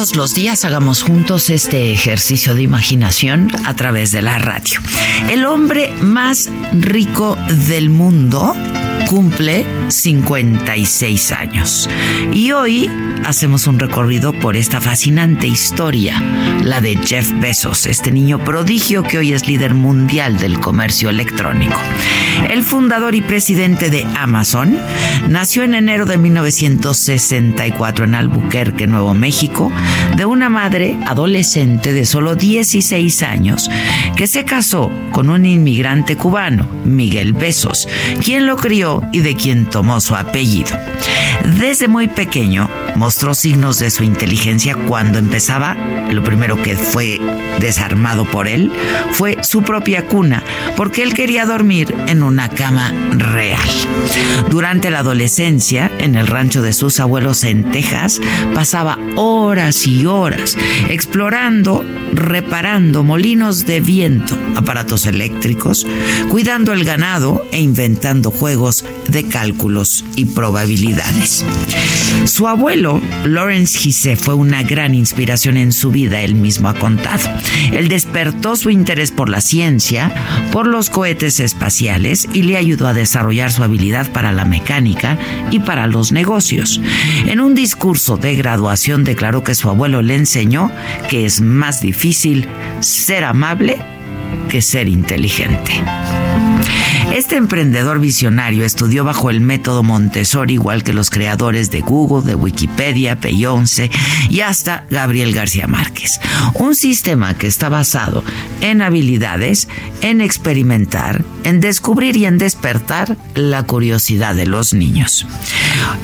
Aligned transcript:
Todos 0.00 0.16
los 0.16 0.34
días 0.34 0.64
hagamos 0.64 1.02
juntos 1.02 1.50
este 1.50 1.92
ejercicio 1.92 2.54
de 2.54 2.62
imaginación 2.62 3.50
a 3.66 3.76
través 3.76 4.12
de 4.12 4.22
la 4.22 4.38
radio. 4.38 4.80
El 5.28 5.44
hombre 5.44 5.92
más 6.00 6.48
rico 6.72 7.36
del 7.68 7.90
mundo 7.90 8.54
cumple 9.10 9.66
56 9.88 11.32
años. 11.32 11.90
Y 12.32 12.52
hoy 12.52 12.88
hacemos 13.24 13.66
un 13.66 13.80
recorrido 13.80 14.32
por 14.32 14.56
esta 14.56 14.80
fascinante 14.80 15.48
historia, 15.48 16.22
la 16.62 16.80
de 16.80 16.96
Jeff 16.96 17.32
Bezos, 17.40 17.86
este 17.86 18.12
niño 18.12 18.38
prodigio 18.38 19.02
que 19.02 19.18
hoy 19.18 19.32
es 19.32 19.48
líder 19.48 19.74
mundial 19.74 20.38
del 20.38 20.60
comercio 20.60 21.10
electrónico. 21.10 21.76
El 22.48 22.62
fundador 22.62 23.16
y 23.16 23.20
presidente 23.20 23.90
de 23.90 24.06
Amazon 24.16 24.78
nació 25.28 25.64
en 25.64 25.74
enero 25.74 26.06
de 26.06 26.16
1964 26.16 28.04
en 28.04 28.14
Albuquerque, 28.14 28.86
Nuevo 28.86 29.12
México, 29.14 29.72
de 30.16 30.24
una 30.24 30.48
madre 30.48 30.96
adolescente 31.06 31.92
de 31.92 32.06
solo 32.06 32.36
16 32.36 33.22
años 33.24 33.68
que 34.16 34.28
se 34.28 34.44
casó 34.44 34.90
con 35.10 35.30
un 35.30 35.46
inmigrante 35.46 36.16
cubano, 36.16 36.68
Miguel 36.84 37.32
Bezos, 37.32 37.88
quien 38.22 38.46
lo 38.46 38.56
crió 38.56 38.99
y 39.12 39.20
de 39.20 39.36
quien 39.36 39.66
tomó 39.66 40.00
su 40.00 40.14
apellido. 40.14 40.76
Desde 41.58 41.88
muy 41.88 42.08
pequeño 42.08 42.68
mostró 43.00 43.34
signos 43.34 43.78
de 43.78 43.88
su 43.88 44.04
inteligencia 44.04 44.74
cuando 44.74 45.18
empezaba, 45.18 45.74
lo 46.10 46.22
primero 46.22 46.62
que 46.62 46.76
fue 46.76 47.18
desarmado 47.58 48.26
por 48.26 48.46
él 48.46 48.70
fue 49.12 49.38
su 49.42 49.62
propia 49.62 50.06
cuna, 50.06 50.42
porque 50.76 51.02
él 51.02 51.14
quería 51.14 51.46
dormir 51.46 51.94
en 52.08 52.22
una 52.22 52.50
cama 52.50 52.92
real. 53.12 53.58
Durante 54.50 54.90
la 54.90 54.98
adolescencia, 54.98 55.90
en 55.98 56.14
el 56.14 56.26
rancho 56.26 56.60
de 56.60 56.74
sus 56.74 57.00
abuelos 57.00 57.42
en 57.44 57.70
Texas, 57.70 58.20
pasaba 58.54 58.98
horas 59.16 59.86
y 59.86 60.04
horas 60.04 60.58
explorando, 60.90 61.82
reparando 62.12 63.02
molinos 63.02 63.64
de 63.64 63.80
viento, 63.80 64.36
aparatos 64.56 65.06
eléctricos, 65.06 65.86
cuidando 66.28 66.74
el 66.74 66.84
ganado 66.84 67.46
e 67.50 67.60
inventando 67.60 68.30
juegos 68.30 68.84
de 69.08 69.26
cálculos 69.26 70.04
y 70.16 70.26
probabilidades. 70.26 71.46
Su 72.26 72.46
abuelo, 72.46 72.89
Lawrence 73.24 73.78
Gise, 73.78 74.16
fue 74.16 74.34
una 74.34 74.62
gran 74.62 74.94
inspiración 74.94 75.56
en 75.56 75.72
su 75.72 75.90
vida, 75.90 76.22
él 76.22 76.34
mismo 76.34 76.68
ha 76.68 76.74
contado. 76.74 77.28
Él 77.72 77.88
despertó 77.88 78.56
su 78.56 78.70
interés 78.70 79.10
por 79.10 79.28
la 79.28 79.40
ciencia, 79.40 80.12
por 80.52 80.66
los 80.66 80.90
cohetes 80.90 81.40
espaciales 81.40 82.26
y 82.32 82.42
le 82.42 82.56
ayudó 82.56 82.88
a 82.88 82.94
desarrollar 82.94 83.52
su 83.52 83.62
habilidad 83.62 84.10
para 84.10 84.32
la 84.32 84.44
mecánica 84.44 85.18
y 85.50 85.60
para 85.60 85.86
los 85.86 86.12
negocios. 86.12 86.80
En 87.26 87.40
un 87.40 87.54
discurso 87.54 88.16
de 88.16 88.34
graduación 88.36 89.04
declaró 89.04 89.44
que 89.44 89.54
su 89.54 89.68
abuelo 89.68 90.02
le 90.02 90.16
enseñó 90.16 90.70
que 91.08 91.26
es 91.26 91.40
más 91.40 91.80
difícil 91.80 92.48
ser 92.80 93.24
amable 93.24 93.78
que 94.48 94.62
ser 94.62 94.88
inteligente. 94.88 95.82
Este 97.14 97.36
emprendedor 97.36 97.98
visionario 98.00 98.64
estudió 98.64 99.04
bajo 99.04 99.30
el 99.30 99.40
método 99.40 99.82
Montessori, 99.82 100.54
igual 100.54 100.84
que 100.84 100.92
los 100.92 101.10
creadores 101.10 101.70
de 101.70 101.80
Google, 101.80 102.26
de 102.26 102.34
Wikipedia, 102.34 103.16
Beyoncé 103.16 103.90
y 104.28 104.40
hasta 104.40 104.84
Gabriel 104.90 105.34
García 105.34 105.66
Márquez. 105.66 106.20
Un 106.54 106.74
sistema 106.74 107.34
que 107.34 107.46
está 107.46 107.68
basado 107.68 108.22
en 108.60 108.82
habilidades, 108.82 109.68
en 110.02 110.20
experimentar, 110.20 111.24
en 111.44 111.60
descubrir 111.60 112.16
y 112.16 112.26
en 112.26 112.38
despertar 112.38 113.16
la 113.34 113.64
curiosidad 113.64 114.34
de 114.34 114.46
los 114.46 114.72
niños. 114.72 115.26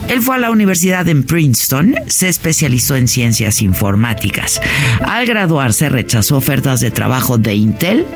Él 0.08 0.22
fue 0.22 0.36
a 0.36 0.38
la 0.38 0.50
universidad 0.50 1.08
en 1.08 1.24
Princeton, 1.24 1.94
se 2.06 2.28
especializó 2.28 2.96
en 2.96 3.08
ciencias 3.08 3.62
informáticas. 3.62 4.60
Al 5.04 5.26
graduarse 5.26 5.88
rechazó 5.88 6.36
ofertas 6.36 6.80
de 6.80 6.90
trabajo 6.90 7.38
de 7.38 7.54
Intel 7.54 8.06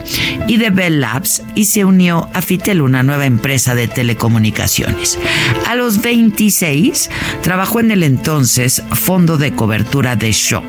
y 0.46 0.56
de 0.56 0.70
Bell 0.70 1.00
Labs 1.00 1.42
y 1.54 1.66
se 1.66 1.84
unió 1.84 2.28
a 2.34 2.42
Fitel, 2.42 2.82
una 2.82 3.02
nueva 3.02 3.26
empresa 3.26 3.74
de 3.74 3.88
telecomunicaciones. 3.88 5.18
A 5.66 5.74
los 5.74 6.02
26 6.02 7.10
trabajó 7.42 7.80
en 7.80 7.90
el 7.90 8.02
entonces 8.02 8.82
Fondo 8.92 9.36
de 9.36 9.52
Cobertura 9.52 10.16
de 10.16 10.32
Shaw, 10.32 10.62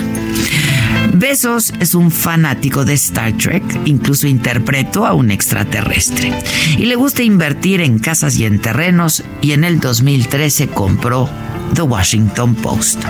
Besos 1.23 1.71
es 1.79 1.95
un 1.95 2.11
fanático 2.11 2.83
de 2.83 2.95
Star 2.95 3.31
Trek, 3.37 3.63
incluso 3.85 4.27
interpretó 4.27 5.05
a 5.05 5.13
un 5.13 5.31
extraterrestre. 5.31 6.33
Y 6.77 6.85
le 6.85 6.97
gusta 6.97 7.23
invertir 7.23 7.79
en 7.79 7.97
casas 7.97 8.35
y 8.35 8.43
en 8.43 8.59
terrenos 8.59 9.23
y 9.41 9.53
en 9.53 9.63
el 9.63 9.79
2013 9.79 10.67
compró 10.67 11.29
The 11.75 11.83
Washington 11.83 12.55
Post. 12.55 13.05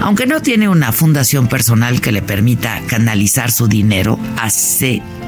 Aunque 0.00 0.26
no 0.26 0.40
tiene 0.40 0.70
una 0.70 0.92
fundación 0.92 1.46
personal 1.46 2.00
que 2.00 2.10
le 2.10 2.22
permita 2.22 2.80
canalizar 2.86 3.50
su 3.50 3.68
dinero 3.68 4.18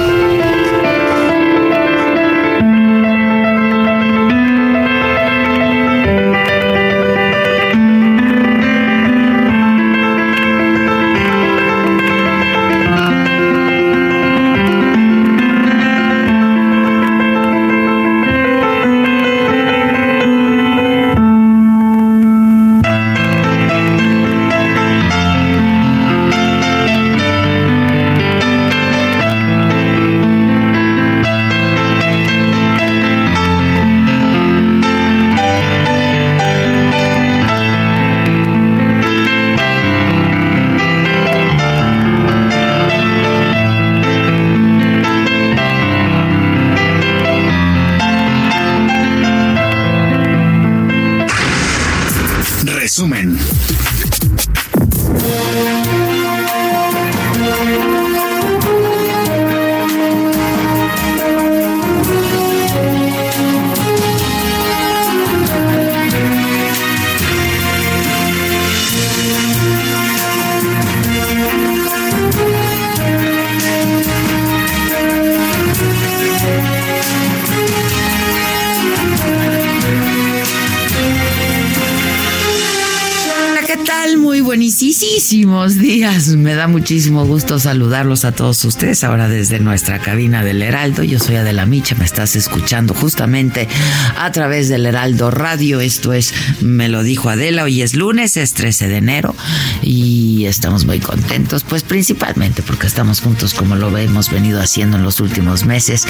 Me 86.46 86.54
da 86.54 86.68
muchísimo 86.68 87.26
gusto 87.26 87.58
saludarlos 87.58 88.24
a 88.24 88.32
todos 88.32 88.64
ustedes 88.66 89.04
ahora 89.04 89.28
desde 89.28 89.60
nuestra 89.60 89.98
cabina 89.98 90.44
del 90.44 90.62
Heraldo. 90.62 91.02
Yo 91.02 91.18
soy 91.18 91.38
Adela 91.38 91.66
Micha, 91.66 91.96
me 91.96 92.06
estás 92.06 92.36
escuchando 92.36 92.94
justamente 92.94 93.68
a 94.16 94.32
través 94.32 94.70
del 94.70 94.86
Heraldo 94.86 95.32
Radio. 95.32 95.80
Esto 95.80 96.14
es 96.14 96.36
Me 96.62 96.88
lo 96.88 97.02
dijo 97.02 97.30
Adela. 97.32 97.64
Hoy 97.64 97.82
es 97.82 97.96
lunes, 97.96 98.38
es 98.38 98.54
13 98.54 98.90
de 98.90 98.98
enero 98.98 99.36
y 99.82 100.46
estamos 100.46 100.86
muy 100.86 101.00
contentos, 101.00 101.64
pues 101.64 101.82
principalmente 101.82 102.62
porque 102.62 102.86
estamos 102.86 103.22
juntos 103.22 103.56
como 103.56 103.76
lo 103.76 103.98
hemos 103.98 104.30
venido 104.30 104.62
haciendo 104.62 104.98
en 104.98 105.04
los 105.04 105.20
últimos 105.22 105.66
meses, 105.66 106.06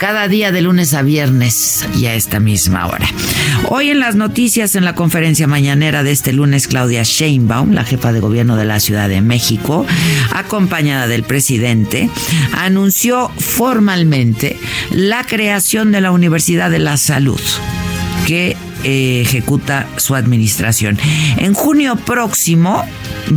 cada 0.00 0.26
día 0.26 0.50
de 0.50 0.60
lunes 0.60 0.92
a 0.92 1.02
viernes 1.02 1.86
y 1.96 2.06
a 2.06 2.14
esta 2.14 2.40
misma 2.40 2.88
hora. 2.88 3.06
Hoy 3.68 3.90
en 3.90 4.00
las 4.00 4.16
noticias 4.16 4.74
en 4.74 4.84
la 4.84 4.96
conferencia 4.96 5.46
mañanera 5.46 6.02
de 6.02 6.10
este 6.10 6.32
lunes, 6.32 6.66
Claudia 6.66 7.04
Sheinbaum, 7.04 7.70
la 7.70 7.84
jefa 7.84 8.12
de 8.12 8.18
gobierno 8.18 8.56
de 8.56 8.64
la 8.64 8.80
Ciudad 8.80 9.08
de 9.08 9.20
México, 9.20 9.67
acompañada 10.32 11.06
del 11.06 11.22
presidente, 11.22 12.10
anunció 12.52 13.30
formalmente 13.38 14.58
la 14.90 15.24
creación 15.24 15.92
de 15.92 16.00
la 16.00 16.10
Universidad 16.10 16.70
de 16.70 16.78
la 16.78 16.96
Salud 16.96 17.40
que 18.26 18.56
ejecuta 18.84 19.86
su 19.96 20.14
administración. 20.14 20.98
En 21.36 21.54
junio 21.54 21.96
próximo 21.96 22.84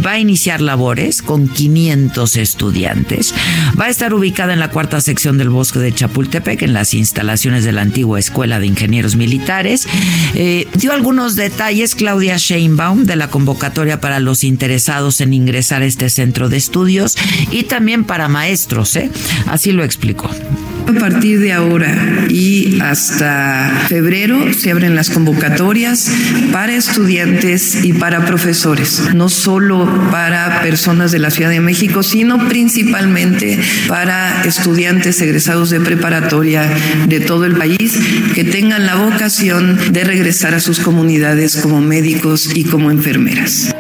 va 0.06 0.12
a 0.12 0.20
iniciar 0.20 0.62
labores 0.62 1.22
con 1.22 1.48
500 1.48 2.38
estudiantes. 2.38 3.34
Va 3.80 3.86
a 3.86 3.90
estar 3.90 4.14
ubicada 4.14 4.54
en 4.54 4.60
la 4.60 4.70
cuarta 4.70 5.02
sección 5.02 5.38
del 5.38 5.50
bosque 5.50 5.80
de 5.80 5.94
Chapultepec, 5.94 6.62
en 6.62 6.74
las 6.74 6.94
instalaciones 6.94 7.64
de 7.64 7.72
la 7.72 7.82
antigua 7.82 8.20
Escuela 8.20 8.60
de 8.60 8.68
Ingenieros 8.68 9.16
Militares. 9.16 9.88
Eh, 10.36 10.68
dio 10.76 10.94
algunos 10.94 11.36
detalles 11.36 11.96
Claudia 11.96 12.38
Sheinbaum 12.38 13.04
de 13.04 13.16
la 13.16 13.30
convocatoria 13.30 14.00
para 14.00 14.20
los 14.20 14.44
interesados 14.44 15.22
en 15.22 15.34
ingresar 15.34 15.82
a 15.82 15.86
este 15.86 16.10
centro 16.10 16.50
de 16.50 16.58
estudios 16.58 17.18
y 17.52 17.64
también 17.64 18.04
para 18.04 18.28
maestros. 18.28 18.96
¿eh? 18.96 19.10
Así 19.48 19.72
lo 19.72 19.84
explicó. 19.84 20.30
A 20.88 20.94
partir 20.94 21.40
de 21.40 21.54
ahora 21.54 22.26
y 22.30 22.80
hasta 22.82 23.86
febrero 23.88 24.54
se 24.54 24.72
abren 24.72 24.96
las 24.96 25.10
convocatorias 25.10 26.12
para 26.52 26.76
estudiantes 26.76 27.84
y 27.84 27.94
para 27.94 28.26
profesores, 28.26 29.02
no 29.14 29.30
solo 29.30 30.10
para 30.12 30.62
personas 30.62 31.12
de 31.12 31.20
la 31.20 31.32
Ciudad 31.32 31.50
de 31.50 31.60
México, 31.60 32.04
sino 32.04 32.48
principalmente 32.48 33.60
para 33.88 34.44
estudiantes 34.44 35.22
egresados 35.22 35.70
de 35.70 35.80
preparatoria 35.80 36.70
de 37.08 37.20
todo 37.20 37.46
el 37.46 37.56
país 37.56 38.00
que 38.36 38.44
tengan 38.44 38.86
la 38.86 38.96
vocación 38.96 39.94
de 39.94 40.04
regresar 40.04 40.54
a 40.54 40.60
sus 40.60 40.80
comunidades 40.80 41.58
como 41.58 41.82
médicos 41.82 42.50
y 42.56 42.64
como 42.64 42.92
enfermeras. 42.92 43.71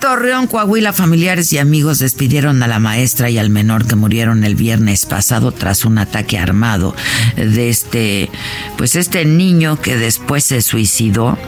Torreón, 0.00 0.46
Coahuila, 0.46 0.92
familiares 0.92 1.52
y 1.52 1.58
amigos 1.58 1.98
despidieron 1.98 2.62
a 2.62 2.66
la 2.66 2.78
maestra 2.78 3.30
y 3.30 3.38
al 3.38 3.50
menor 3.50 3.86
que 3.86 3.96
murieron 3.96 4.44
el 4.44 4.54
viernes 4.54 5.06
pasado 5.06 5.52
tras 5.52 5.84
un 5.84 5.98
ataque 5.98 6.38
armado 6.38 6.94
de 7.36 7.68
este, 7.68 8.30
pues 8.76 8.96
este 8.96 9.24
niño 9.24 9.80
que 9.80 9.96
después 9.96 10.44
se 10.44 10.62
suicidó. 10.62 11.38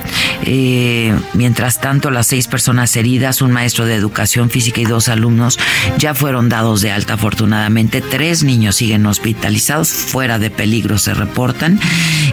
Eh, 0.44 1.14
mientras 1.34 1.80
tanto, 1.80 2.10
las 2.10 2.28
seis 2.28 2.46
personas 2.48 2.94
heridas, 2.96 3.42
un 3.42 3.50
maestro 3.50 3.86
de 3.86 3.94
educación 3.94 4.50
física 4.50 4.80
y 4.80 4.84
dos 4.84 5.08
alumnos 5.08 5.58
ya 5.98 6.14
fueron 6.14 6.48
dados 6.48 6.80
de 6.80 6.90
alta. 6.90 7.14
Afortunadamente, 7.14 8.00
tres 8.00 8.44
niños 8.44 8.76
siguen 8.76 9.06
hospitalizados, 9.06 9.88
fuera 9.88 10.38
de 10.38 10.50
peligro 10.50 10.98
se 10.98 11.14
reportan. 11.14 11.80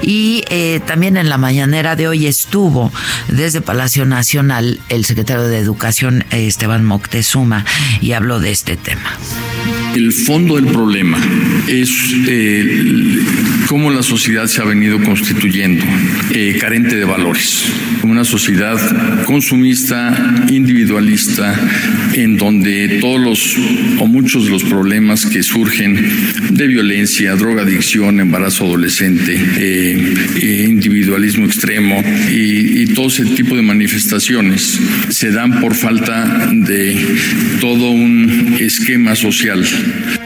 Y 0.01 0.43
eh, 0.50 0.81
también 0.86 1.17
en 1.17 1.29
la 1.29 1.38
mañanera 1.38 1.95
de 1.95 2.07
hoy 2.07 2.27
estuvo 2.27 2.91
desde 3.27 3.62
Palacio 3.62 4.05
Nacional 4.05 4.79
el 4.89 5.05
secretario 5.05 5.43
de 5.43 5.57
Educación 5.57 6.04
Educación 6.05 6.24
Esteban 6.29 6.85
Moctezuma 6.85 7.65
y 8.00 8.12
habló 8.12 8.39
de 8.39 8.51
este 8.51 8.77
tema. 8.77 9.17
El 9.96 10.12
fondo 10.12 10.58
del 10.58 10.66
problema 10.66 11.18
es 11.70 11.90
eh, 12.28 13.18
cómo 13.68 13.92
la 13.92 14.04
sociedad 14.04 14.46
se 14.48 14.62
ha 14.62 14.66
venido 14.66 15.02
constituyendo, 15.02 15.86
eh, 16.34 16.58
carente 16.60 16.98
de 16.98 17.06
valores. 17.06 17.64
Una 18.04 18.25
sociedad 18.25 19.24
consumista, 19.24 20.46
individualista, 20.50 21.58
en 22.14 22.36
donde 22.36 23.00
todos 23.00 23.22
los 23.22 23.58
o 24.00 24.06
muchos 24.06 24.46
de 24.46 24.52
los 24.52 24.66
problemas 24.66 25.25
que 25.25 25.42
surgen 25.42 25.96
de 26.50 26.68
violencia, 26.68 27.34
drogadicción, 27.36 28.20
embarazo 28.20 28.66
adolescente, 28.66 29.34
eh, 29.58 30.66
individualismo 30.68 31.46
extremo 31.46 32.04
y, 32.30 32.82
y 32.82 32.86
todo 32.88 33.08
ese 33.08 33.24
tipo 33.28 33.56
de 33.56 33.62
manifestaciones 33.62 34.78
se 35.10 35.32
dan 35.32 35.62
por 35.62 35.74
falta 35.74 36.50
de 36.52 36.98
todo 37.62 37.92
un 37.92 38.58
esquema 38.60 39.16
social 39.16 39.66
Thank 39.86 40.20
you. 40.20 40.25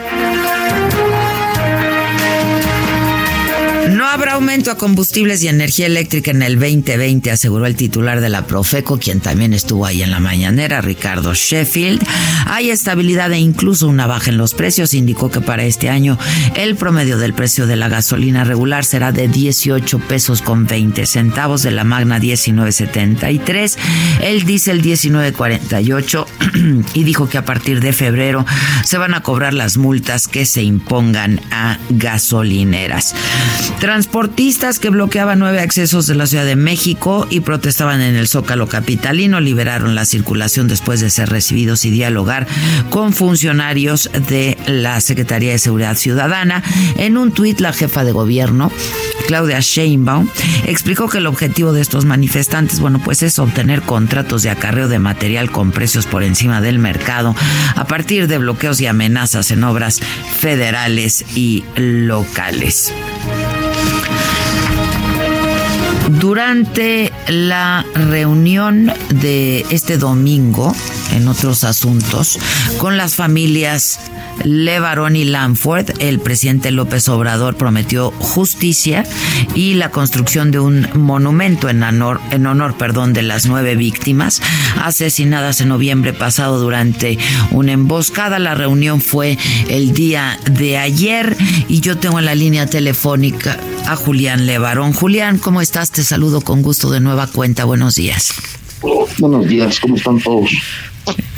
Aumento 4.40 4.72
a 4.72 4.78
combustibles 4.78 5.44
y 5.44 5.50
energía 5.50 5.86
eléctrica 5.86 6.32
en 6.32 6.42
el 6.42 6.58
2020, 6.58 7.30
aseguró 7.30 7.66
el 7.66 7.76
titular 7.76 8.22
de 8.22 8.30
la 8.30 8.48
Profeco, 8.48 8.98
quien 8.98 9.20
también 9.20 9.54
estuvo 9.54 9.86
ahí 9.86 10.02
en 10.02 10.12
la 10.12 10.22
mañanera, 10.22 10.80
Ricardo 10.80 11.34
Sheffield. 11.34 12.02
Hay 12.46 12.70
estabilidad 12.70 13.34
e 13.34 13.38
incluso 13.38 13.90
una 13.90 14.08
baja 14.08 14.30
en 14.30 14.38
los 14.38 14.54
precios. 14.54 14.94
Indicó 14.94 15.30
que 15.30 15.42
para 15.42 15.64
este 15.64 15.90
año 15.90 16.18
el 16.56 16.78
promedio 16.78 17.18
del 17.18 17.34
precio 17.34 17.68
de 17.68 17.76
la 17.76 17.90
gasolina 17.90 18.46
regular 18.46 18.86
será 18.86 19.12
de 19.12 19.28
18 19.28 20.00
pesos 20.08 20.42
con 20.42 20.66
20 20.66 21.06
centavos, 21.06 21.62
de 21.62 21.72
la 21.72 21.84
Magna 21.84 22.18
19.73, 22.18 23.76
el 24.22 24.46
diésel 24.46 24.82
19.48 24.82 26.26
y 26.94 27.04
dijo 27.04 27.28
que 27.28 27.40
a 27.40 27.44
partir 27.44 27.82
de 27.82 27.92
febrero 27.92 28.46
se 28.86 28.98
van 28.98 29.16
a 29.16 29.22
cobrar 29.22 29.54
las 29.54 29.76
multas 29.76 30.30
que 30.30 30.46
se 30.46 30.64
impongan 30.64 31.42
a 31.52 31.78
gasolineras. 31.90 33.14
Transportistas 34.30 34.78
que 34.78 34.92
bloqueaban 34.92 35.40
nueve 35.40 35.60
accesos 35.60 36.06
de 36.06 36.14
la 36.14 36.28
Ciudad 36.28 36.46
de 36.46 36.56
México 36.56 37.26
y 37.32 37.40
protestaban 37.40 38.00
en 38.00 38.16
el 38.16 38.28
Zócalo 38.28 38.68
Capitalino 38.68 39.42
liberaron 39.42 39.96
la 39.96 40.06
circulación 40.06 40.68
después 40.68 41.02
de 41.02 41.10
ser 41.10 41.30
recibidos 41.30 41.84
y 41.84 41.90
dialogar 41.90 42.48
con 42.92 43.12
funcionarios 43.12 44.12
de 44.30 44.56
la 44.68 45.02
Secretaría 45.02 45.52
de 45.52 45.58
Seguridad 45.58 45.98
Ciudadana. 45.98 46.64
En 46.98 47.18
un 47.18 47.32
tuit, 47.32 47.60
la 47.60 47.74
jefa 47.74 48.04
de 48.04 48.12
gobierno, 48.12 48.72
Claudia 49.26 49.62
Sheinbaum, 49.62 50.30
explicó 50.68 51.10
que 51.10 51.18
el 51.18 51.26
objetivo 51.26 51.74
de 51.74 51.82
estos 51.82 52.06
manifestantes, 52.06 52.80
bueno, 52.80 53.02
pues 53.04 53.24
es 53.24 53.40
obtener 53.40 53.82
contratos 53.82 54.44
de 54.44 54.52
acarreo 54.52 54.88
de 54.88 55.00
material 55.00 55.52
con 55.52 55.72
precios 55.72 56.06
por 56.06 56.22
encima 56.22 56.62
del 56.62 56.78
mercado 56.78 57.36
a 57.76 57.86
partir 57.86 58.28
de 58.28 58.38
bloqueos 58.38 58.80
y 58.80 58.86
amenazas 58.86 59.50
en 59.50 59.64
obras 59.64 60.00
federales 60.40 61.26
y 61.36 61.64
locales. 61.76 62.94
Durante 66.20 67.12
la 67.28 67.86
reunión 67.94 68.92
de 69.10 69.66
este 69.70 69.98
domingo, 69.98 70.76
en 71.14 71.28
otros 71.28 71.64
asuntos, 71.64 72.38
con 72.78 72.98
las 72.98 73.16
familias 73.16 74.00
Levarón 74.44 75.16
y 75.16 75.26
Lanford, 75.26 75.92
el 76.00 76.20
presidente 76.20 76.72
López 76.72 77.08
Obrador 77.10 77.56
prometió 77.56 78.12
justicia 78.12 79.06
y 79.56 79.74
la 79.76 79.92
construcción 79.92 80.52
de 80.52 80.60
un 80.60 80.88
monumento 80.94 81.70
en 81.70 81.84
honor, 81.84 82.20
en 82.32 82.46
honor 82.46 82.76
perdón, 82.78 83.14
de 83.14 83.22
las 83.22 83.46
nueve 83.46 83.76
víctimas 83.76 84.42
asesinadas 84.82 85.62
en 85.62 85.70
noviembre 85.70 86.14
pasado 86.14 86.60
durante 86.60 87.18
una 87.52 87.72
emboscada. 87.72 88.40
La 88.40 88.56
reunión 88.56 89.02
fue 89.02 89.38
el 89.68 89.94
día 89.94 90.40
de 90.50 90.78
ayer 90.78 91.36
y 91.68 91.82
yo 91.82 91.98
tengo 91.98 92.20
en 92.20 92.26
la 92.26 92.36
línea 92.36 92.66
telefónica 92.66 93.58
a 93.88 93.96
Julián 93.96 94.46
Levarón. 94.46 94.94
Julián, 94.94 95.38
¿cómo 95.38 95.62
estás? 95.62 95.92
Te 95.92 96.04
saludo 96.04 96.42
con 96.42 96.62
gusto 96.62 96.90
de 96.90 97.00
nueva 97.00 97.28
cuenta. 97.28 97.66
Buenos 97.66 97.96
días. 97.96 98.34
Buenos 99.18 99.48
días, 99.48 99.80
¿cómo 99.80 99.96
están 99.96 100.20
todos? 100.20 100.50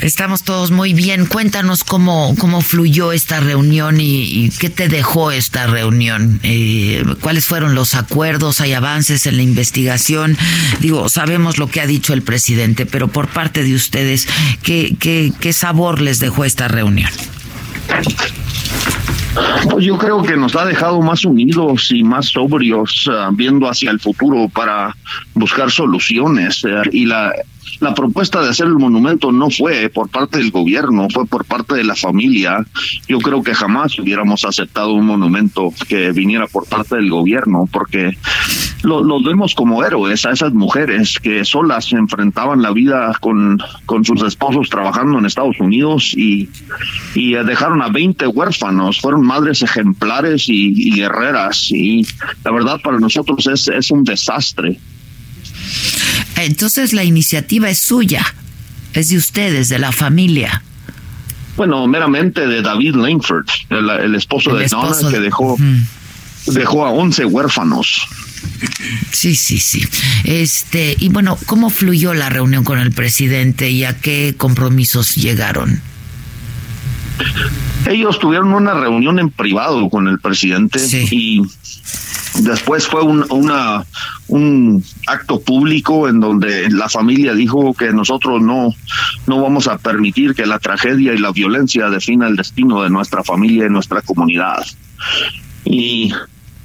Estamos 0.00 0.42
todos 0.42 0.70
muy 0.70 0.92
bien. 0.94 1.26
Cuéntanos 1.26 1.84
cómo, 1.84 2.34
cómo 2.38 2.60
fluyó 2.60 3.12
esta 3.12 3.40
reunión 3.40 4.00
y, 4.00 4.50
qué 4.58 4.70
te 4.70 4.88
dejó 4.88 5.30
esta 5.30 5.66
reunión. 5.66 6.40
Eh, 6.42 7.04
¿Cuáles 7.20 7.46
fueron 7.46 7.74
los 7.74 7.94
acuerdos? 7.94 8.60
¿Hay 8.60 8.72
avances 8.72 9.26
en 9.26 9.36
la 9.36 9.42
investigación? 9.42 10.36
Digo, 10.80 11.08
sabemos 11.08 11.58
lo 11.58 11.68
que 11.68 11.80
ha 11.80 11.86
dicho 11.86 12.12
el 12.12 12.22
presidente, 12.22 12.86
pero 12.86 13.08
por 13.08 13.28
parte 13.28 13.62
de 13.62 13.74
ustedes, 13.74 14.26
¿qué, 14.62 14.96
qué, 14.98 15.32
qué 15.40 15.52
sabor 15.52 16.00
les 16.00 16.18
dejó 16.18 16.44
esta 16.44 16.68
reunión? 16.68 17.10
Pues 19.70 19.86
yo 19.86 19.96
creo 19.96 20.22
que 20.22 20.36
nos 20.36 20.54
ha 20.56 20.64
dejado 20.64 21.00
más 21.00 21.24
unidos 21.24 21.90
y 21.90 22.02
más 22.02 22.26
sobrios, 22.26 23.06
uh, 23.06 23.34
viendo 23.34 23.68
hacia 23.68 23.90
el 23.90 24.00
futuro 24.00 24.48
para 24.48 24.94
buscar 25.34 25.70
soluciones. 25.70 26.62
Uh, 26.64 26.82
y 26.92 27.06
la 27.06 27.32
la 27.82 27.94
propuesta 27.94 28.40
de 28.40 28.48
hacer 28.48 28.66
el 28.66 28.78
monumento 28.78 29.32
no 29.32 29.50
fue 29.50 29.88
por 29.88 30.08
parte 30.08 30.38
del 30.38 30.52
gobierno, 30.52 31.08
fue 31.12 31.26
por 31.26 31.44
parte 31.44 31.74
de 31.74 31.82
la 31.82 31.96
familia. 31.96 32.64
Yo 33.08 33.18
creo 33.18 33.42
que 33.42 33.54
jamás 33.54 33.98
hubiéramos 33.98 34.44
aceptado 34.44 34.92
un 34.92 35.06
monumento 35.06 35.72
que 35.88 36.12
viniera 36.12 36.46
por 36.46 36.68
parte 36.68 36.94
del 36.94 37.10
gobierno, 37.10 37.68
porque 37.72 38.16
los 38.84 39.04
lo 39.04 39.20
vemos 39.20 39.56
como 39.56 39.84
héroes 39.84 40.24
a 40.24 40.30
esas 40.30 40.52
mujeres 40.52 41.18
que 41.18 41.44
solas 41.44 41.92
enfrentaban 41.92 42.62
la 42.62 42.70
vida 42.70 43.16
con, 43.20 43.60
con 43.84 44.04
sus 44.04 44.22
esposos 44.22 44.68
trabajando 44.68 45.18
en 45.18 45.26
Estados 45.26 45.58
Unidos 45.58 46.14
y, 46.16 46.48
y 47.16 47.34
dejaron 47.34 47.82
a 47.82 47.88
20 47.88 48.26
huérfanos, 48.42 49.00
fueron 49.00 49.24
madres 49.24 49.62
ejemplares 49.62 50.48
y, 50.48 50.72
y 50.76 50.96
guerreras. 50.96 51.70
Y 51.70 52.06
la 52.44 52.50
verdad 52.50 52.80
para 52.82 52.98
nosotros 52.98 53.46
es, 53.46 53.68
es 53.68 53.90
un 53.90 54.04
desastre. 54.04 54.78
Entonces 56.36 56.92
la 56.92 57.04
iniciativa 57.04 57.70
es 57.70 57.78
suya, 57.78 58.24
es 58.94 59.10
de 59.10 59.16
ustedes, 59.16 59.68
de 59.68 59.78
la 59.78 59.92
familia. 59.92 60.62
Bueno, 61.56 61.86
meramente 61.86 62.46
de 62.46 62.62
David 62.62 62.96
Langford, 62.96 63.46
el, 63.70 64.14
esposo 64.14 64.54
de 64.54 64.66
Donna, 64.66 65.10
que 65.10 65.20
dejó, 65.20 65.56
dejó 66.46 66.86
a 66.86 66.90
11 66.90 67.26
huérfanos. 67.26 68.08
Sí, 69.12 69.36
sí, 69.36 69.58
sí. 69.58 69.84
Este, 70.24 70.96
y 70.98 71.08
bueno, 71.10 71.38
¿cómo 71.46 71.70
fluyó 71.70 72.14
la 72.14 72.30
reunión 72.30 72.64
con 72.64 72.78
el 72.78 72.90
presidente 72.90 73.70
y 73.70 73.84
a 73.84 73.98
qué 74.00 74.34
compromisos 74.36 75.14
llegaron? 75.14 75.80
Ellos 77.86 78.18
tuvieron 78.18 78.52
una 78.52 78.74
reunión 78.74 79.18
en 79.18 79.30
privado 79.30 79.88
con 79.90 80.08
el 80.08 80.18
presidente 80.18 80.78
y 81.10 81.42
Después 82.40 82.86
fue 82.86 83.02
un, 83.02 83.26
una, 83.30 83.84
un 84.28 84.82
acto 85.06 85.40
público 85.40 86.08
en 86.08 86.20
donde 86.20 86.70
la 86.70 86.88
familia 86.88 87.34
dijo 87.34 87.74
que 87.74 87.92
nosotros 87.92 88.40
no, 88.40 88.74
no 89.26 89.42
vamos 89.42 89.68
a 89.68 89.76
permitir 89.76 90.34
que 90.34 90.46
la 90.46 90.58
tragedia 90.58 91.12
y 91.12 91.18
la 91.18 91.32
violencia 91.32 91.90
defina 91.90 92.26
el 92.28 92.36
destino 92.36 92.82
de 92.82 92.90
nuestra 92.90 93.22
familia 93.22 93.66
y 93.66 93.70
nuestra 93.70 94.00
comunidad. 94.00 94.64
Y 95.64 96.12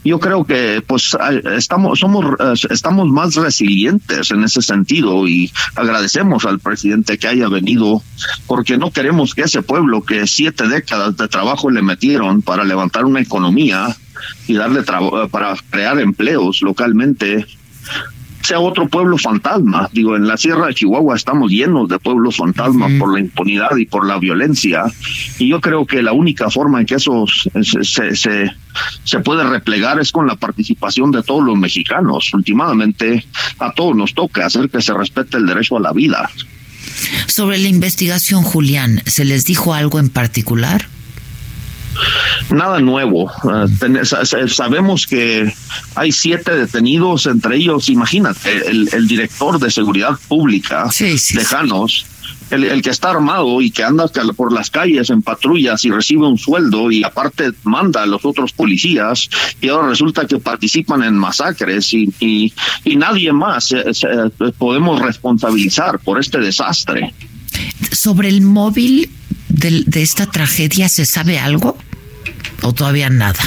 yo 0.08 0.20
creo 0.20 0.46
que 0.46 0.82
pues 0.86 1.16
estamos 1.58 2.00
somos 2.00 2.26
estamos 2.70 3.08
más 3.10 3.36
resilientes 3.36 4.32
en 4.32 4.44
ese 4.44 4.62
sentido 4.62 5.28
y 5.28 5.52
agradecemos 5.76 6.46
al 6.46 6.60
presidente 6.60 7.18
que 7.18 7.28
haya 7.28 7.50
venido 7.50 8.02
porque 8.48 8.78
no 8.78 8.92
queremos 8.92 9.36
que 9.36 9.44
ese 9.44 9.62
pueblo 9.62 10.04
que 10.04 10.26
siete 10.28 10.68
décadas 10.68 11.18
de 11.18 11.28
trabajo 11.28 11.70
le 11.70 11.82
metieron 11.82 12.42
para 12.42 12.64
levantar 12.64 13.06
una 13.06 13.22
economía 13.22 13.96
y 14.48 14.54
darle 14.54 14.84
trabajo 14.84 15.28
para 15.30 15.56
crear 15.70 16.00
empleos 16.00 16.62
localmente 16.62 17.46
sea 18.48 18.62
otro 18.62 18.88
pueblo 18.88 19.18
fantasma. 19.18 19.90
Digo, 19.92 20.16
en 20.16 20.26
la 20.26 20.38
Sierra 20.38 20.68
de 20.68 20.74
Chihuahua 20.74 21.18
estamos 21.18 21.52
llenos 21.52 21.90
de 21.90 22.00
pueblos 22.00 22.38
fantasmas 22.38 22.94
por 22.98 23.14
la 23.14 23.20
impunidad 23.20 23.76
y 23.76 23.86
por 23.86 24.08
la 24.08 24.18
violencia. 24.20 24.86
Y 25.38 25.50
yo 25.50 25.60
creo 25.60 25.86
que 25.86 26.02
la 26.02 26.14
única 26.14 26.50
forma 26.50 26.80
en 26.80 26.86
que 26.86 26.96
eso 26.96 27.26
se, 27.28 28.16
se, 28.16 28.52
se 29.04 29.20
puede 29.20 29.44
replegar 29.44 30.00
es 30.00 30.14
con 30.14 30.28
la 30.28 30.36
participación 30.36 31.12
de 31.12 31.24
todos 31.24 31.44
los 31.44 31.58
mexicanos. 31.58 32.34
Últimamente 32.34 33.26
a 33.60 33.74
todos 33.74 33.98
nos 33.98 34.14
toca 34.14 34.46
hacer 34.46 34.70
que 34.70 34.82
se 34.82 34.94
respete 34.94 35.36
el 35.36 35.46
derecho 35.46 35.76
a 35.76 35.82
la 35.82 35.92
vida. 35.92 36.30
Sobre 37.28 37.58
la 37.58 37.68
investigación, 37.68 38.44
Julián, 38.44 39.02
¿se 39.06 39.26
les 39.26 39.44
dijo 39.44 39.74
algo 39.74 40.00
en 40.00 40.10
particular? 40.10 40.88
Nada 42.50 42.80
nuevo. 42.80 43.32
Eh, 43.82 44.48
sabemos 44.48 45.08
que 45.08 45.54
hay 45.96 46.12
siete 46.12 46.56
detenidos, 46.56 47.26
entre 47.26 47.58
ellos, 47.58 47.90
imagínate, 47.90 48.70
el, 48.70 49.08
director 49.08 49.60
de 49.60 49.70
seguridad 49.70 50.18
pública, 50.28 50.90
lejanos. 51.34 52.06
El, 52.50 52.82
que 52.82 52.90
está 52.92 53.10
armado 53.10 53.62
y 53.62 53.72
que 53.72 53.84
anda 53.84 54.08
por 54.36 54.54
las 54.54 54.70
calles 54.70 55.10
en 55.10 55.22
patrullas 55.22 55.84
y 55.84 55.92
recibe 55.92 56.28
un 56.28 56.38
sueldo 56.38 56.90
y 56.92 57.04
aparte 57.04 57.52
manda 57.64 58.04
a 58.04 58.06
los 58.06 58.24
otros 58.24 58.54
policías 58.54 59.30
y 59.60 59.68
ahora 59.68 59.90
resulta 59.90 60.26
que 60.26 60.38
participan 60.38 61.04
en 61.04 61.16
masacres 61.16 61.94
y, 61.94 62.10
y, 62.20 62.96
nadie 62.96 63.34
más 63.34 63.76
podemos 64.58 65.02
responsabilizar 65.02 66.00
por 66.00 66.22
este 66.22 66.40
desastre. 66.40 67.14
¿Sobre 67.92 68.30
el 68.30 68.42
móvil 68.42 69.10
de, 69.50 69.84
de 69.86 70.02
esta 70.02 70.26
tragedia 70.26 70.88
se 70.88 71.06
sabe 71.06 71.40
algo? 71.40 71.78
¿O 72.62 72.74
todavía 72.74 73.10
nada? 73.10 73.40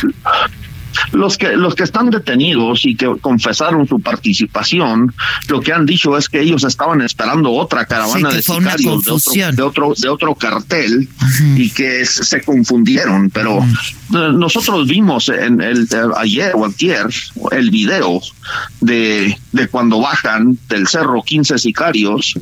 Los 1.13 1.39
que, 1.39 1.57
los 1.57 1.75
que 1.75 1.85
están 1.85 2.11
detenidos 2.11 2.85
y 2.85 2.95
que 2.95 3.07
confesaron 3.21 3.87
su 3.87 4.01
participación, 4.01 5.15
lo 5.49 5.61
que 5.61 5.73
han 5.73 5.87
dicho 5.87 6.17
es 6.17 6.29
que 6.29 6.41
ellos 6.41 6.65
estaban 6.65 7.01
esperando 7.03 7.53
otra 7.53 7.87
caravana 7.87 8.31
de 8.31 8.43
sicarios 8.43 9.05
de 9.05 9.11
otro, 9.11 9.53
de 9.53 9.63
otro, 9.63 9.95
de 9.97 10.09
otro 10.09 10.35
cartel 10.35 11.09
y 11.57 11.71
que 11.71 12.05
se 12.05 12.43
confundieron, 12.43 13.31
pero 13.31 13.65
nosotros 14.11 14.89
vimos 14.89 15.29
en 15.29 15.61
el 15.61 15.89
ayer 16.17 16.53
o 16.55 16.67
ayer 16.67 17.07
el 17.53 17.71
video 17.71 18.21
de, 18.81 19.39
de 19.53 19.69
cuando 19.69 20.01
bajan 20.01 20.59
del 20.69 20.89
cerro 20.89 21.23
15 21.23 21.59
sicarios 21.59 22.35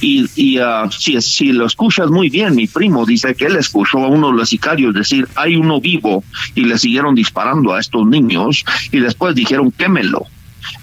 y, 0.00 0.26
y 0.36 0.58
uh, 0.58 0.90
si, 0.90 1.20
si 1.20 1.52
lo 1.52 1.66
escuchas 1.66 2.10
muy 2.10 2.30
bien, 2.30 2.54
mi 2.54 2.66
primo 2.66 3.04
dice 3.04 3.34
que 3.34 3.46
él 3.46 3.56
escuchó 3.56 3.98
a 3.98 4.08
uno 4.08 4.30
de 4.30 4.38
los 4.38 4.48
sicarios 4.48 4.94
decir 4.94 5.28
hay 5.34 5.56
uno 5.56 5.80
vivo 5.80 6.22
y 6.54 6.64
le 6.64 6.78
siguieron 6.78 7.14
disparando 7.14 7.74
a 7.74 7.80
estos 7.80 8.05
niños 8.06 8.64
y 8.92 9.00
después 9.00 9.34
dijeron 9.34 9.70
quémelo. 9.72 10.26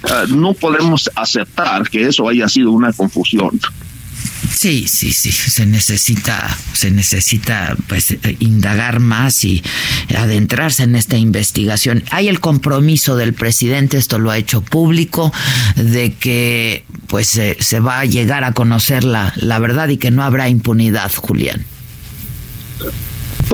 Uh, 0.03 0.33
no 0.33 0.53
podemos 0.53 1.09
aceptar 1.15 1.89
que 1.89 2.07
eso 2.07 2.27
haya 2.27 2.47
sido 2.47 2.71
una 2.71 2.93
confusión. 2.93 3.59
Sí, 4.49 4.87
sí, 4.87 5.11
sí, 5.11 5.31
se 5.31 5.65
necesita, 5.65 6.57
se 6.73 6.91
necesita 6.91 7.75
pues 7.87 8.15
indagar 8.39 8.99
más 8.99 9.43
y 9.43 9.63
adentrarse 10.15 10.83
en 10.83 10.95
esta 10.95 11.17
investigación. 11.17 12.03
Hay 12.11 12.27
el 12.27 12.39
compromiso 12.39 13.15
del 13.15 13.33
presidente, 13.33 13.97
esto 13.97 14.19
lo 14.19 14.31
ha 14.31 14.37
hecho 14.37 14.61
público, 14.61 15.33
de 15.75 16.13
que 16.13 16.85
pues 17.07 17.27
se 17.27 17.79
va 17.79 17.99
a 17.99 18.05
llegar 18.05 18.43
a 18.43 18.53
conocer 18.53 19.03
la, 19.03 19.33
la 19.37 19.59
verdad 19.59 19.89
y 19.89 19.97
que 19.97 20.11
no 20.11 20.23
habrá 20.23 20.49
impunidad, 20.49 21.11
Julián. 21.13 21.65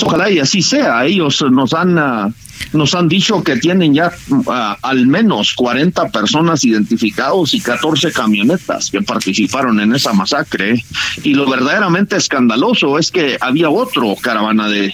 Ojalá 0.04 0.30
y 0.30 0.40
así 0.40 0.62
sea. 0.62 1.06
Ellos 1.06 1.44
nos 1.50 1.74
han 1.74 1.98
uh, 1.98 2.34
nos 2.74 2.94
han 2.94 3.08
dicho 3.08 3.44
que 3.44 3.58
tienen 3.58 3.94
ya 3.94 4.12
uh, 4.30 4.52
al 4.82 5.08
menos 5.08 5.54
40 5.54 6.10
personas 6.10 6.64
identificados 6.64 7.54
y 7.54 7.62
14 7.62 8.12
camionetas 8.12 8.92
que 8.92 9.02
participaron 9.02 9.80
en 9.80 9.94
esa 9.96 10.14
masacre. 10.14 10.84
Y 11.24 11.34
lo 11.34 11.50
verdaderamente 11.50 12.16
escandaloso 12.16 12.98
es 12.98 13.12
que 13.12 13.38
había 13.40 13.70
otro 13.70 14.16
caravana 14.22 14.70
de 14.70 14.94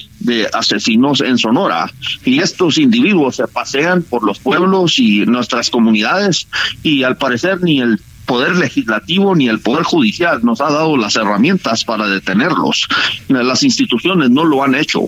asesinos 0.54 1.22
en 1.22 1.38
Sonora 1.38 1.92
y 2.24 2.40
estos 2.40 2.78
individuos 2.78 3.36
se 3.36 3.48
pasean 3.48 4.02
por 4.02 4.24
los 4.24 4.40
pueblos 4.40 4.98
y 4.98 5.26
nuestras 5.26 5.70
comunidades 5.70 6.48
y 6.82 7.04
al 7.04 7.18
parecer 7.18 7.62
ni 7.62 7.80
el 7.80 8.00
poder 8.26 8.56
legislativo 8.56 9.36
ni 9.36 9.48
el 9.48 9.60
poder 9.60 9.84
judicial 9.84 10.40
nos 10.44 10.62
ha 10.62 10.72
dado 10.72 10.98
las 10.98 11.16
herramientas 11.16 11.84
para 11.84 12.08
detenerlos. 12.08 12.88
Las 13.28 13.64
instituciones 13.64 14.30
no 14.30 14.44
lo 14.44 14.64
han 14.64 14.76
hecho. 14.76 15.08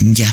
Ya, 0.00 0.32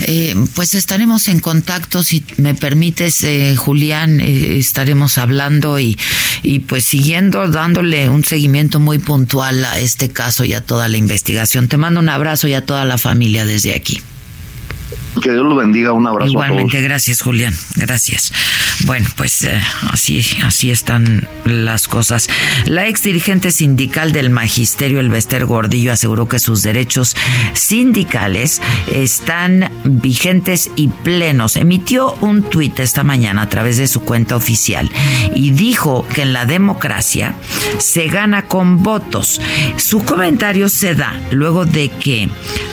eh, 0.00 0.34
pues 0.54 0.74
estaremos 0.74 1.28
en 1.28 1.40
contacto, 1.40 2.02
si 2.02 2.24
me 2.36 2.54
permites, 2.54 3.22
eh, 3.22 3.56
Julián, 3.56 4.20
eh, 4.20 4.58
estaremos 4.58 5.16
hablando 5.16 5.80
y, 5.80 5.98
y 6.42 6.60
pues 6.60 6.84
siguiendo, 6.84 7.48
dándole 7.48 8.10
un 8.10 8.24
seguimiento 8.24 8.80
muy 8.80 8.98
puntual 8.98 9.64
a 9.64 9.78
este 9.78 10.10
caso 10.10 10.44
y 10.44 10.52
a 10.52 10.60
toda 10.60 10.88
la 10.88 10.98
investigación. 10.98 11.68
Te 11.68 11.78
mando 11.78 12.00
un 12.00 12.10
abrazo 12.10 12.48
y 12.48 12.54
a 12.54 12.66
toda 12.66 12.84
la 12.84 12.98
familia 12.98 13.46
desde 13.46 13.74
aquí. 13.74 14.02
Que 15.22 15.32
Dios 15.32 15.44
lo 15.44 15.56
bendiga, 15.56 15.92
un 15.92 16.06
abrazo. 16.06 16.30
Igualmente, 16.30 16.80
gracias 16.80 17.20
Julián, 17.20 17.54
gracias. 17.76 18.32
Bueno, 18.84 19.08
pues 19.16 19.42
eh, 19.42 19.60
así, 19.90 20.24
así 20.44 20.70
están 20.70 21.26
las 21.44 21.88
cosas. 21.88 22.28
La 22.66 22.86
ex 22.86 23.02
dirigente 23.02 23.50
sindical 23.50 24.12
del 24.12 24.30
magisterio, 24.30 25.00
Elvester 25.00 25.46
Gordillo, 25.46 25.92
aseguró 25.92 26.28
que 26.28 26.38
sus 26.38 26.62
derechos 26.62 27.16
sindicales 27.54 28.62
están 28.92 29.70
vigentes 29.84 30.70
y 30.76 30.88
plenos. 30.88 31.56
Emitió 31.56 32.14
un 32.20 32.42
tuit 32.42 32.78
esta 32.78 33.02
mañana 33.02 33.42
a 33.42 33.48
través 33.48 33.78
de 33.78 33.88
su 33.88 34.00
cuenta 34.02 34.36
oficial 34.36 34.90
y 35.34 35.50
dijo 35.50 36.06
que 36.14 36.22
en 36.22 36.32
la 36.32 36.46
democracia 36.46 37.34
se 37.78 38.06
gana 38.06 38.42
con 38.42 38.82
votos. 38.82 39.40
Su 39.76 40.04
comentario 40.04 40.68
se 40.68 40.94
da 40.94 41.20
luego 41.32 41.66
de 41.66 41.88
que 41.88 42.28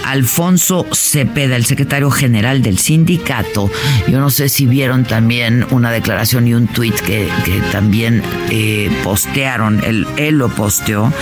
Alfonso 0.06 0.86
Cepeda, 0.94 1.56
el 1.56 1.66
secretario 1.66 2.12
general 2.12 2.25
del 2.26 2.80
sindicato, 2.80 3.70
yo 4.08 4.20
no 4.20 4.30
sé 4.30 4.50
si 4.50 4.66
vieron 4.66 5.04
también 5.04 5.66
una 5.70 5.92
declaración 5.92 6.48
y 6.48 6.54
un 6.54 6.68
tuit 6.68 6.96
que, 7.02 7.30
también 7.72 8.24
eh, 8.50 8.90
postearon, 9.04 9.84
él, 9.84 10.08
él, 10.18 10.38
lo 10.38 10.50
posteó, 10.50 11.14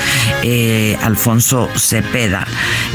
eh, 0.44 0.98
Alfonso 1.02 1.70
Cepeda, 1.76 2.48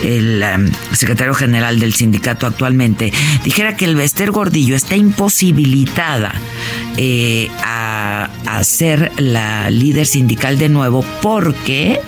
el 0.03 0.42
um, 0.42 0.71
secretario 0.94 1.35
general 1.35 1.79
del 1.79 1.94
sindicato 1.94 2.47
actualmente, 2.47 3.12
dijera 3.44 3.77
que 3.77 3.85
el 3.85 3.94
Bester 3.94 4.31
Gordillo 4.31 4.75
está 4.75 4.97
imposibilitada 4.97 6.33
eh, 6.98 7.48
a, 7.62 8.28
ser 8.62 9.12
la 9.18 9.70
líder 9.70 10.04
sindical 10.04 10.58
de 10.58 10.68
nuevo 10.68 11.04
porque 11.22 12.00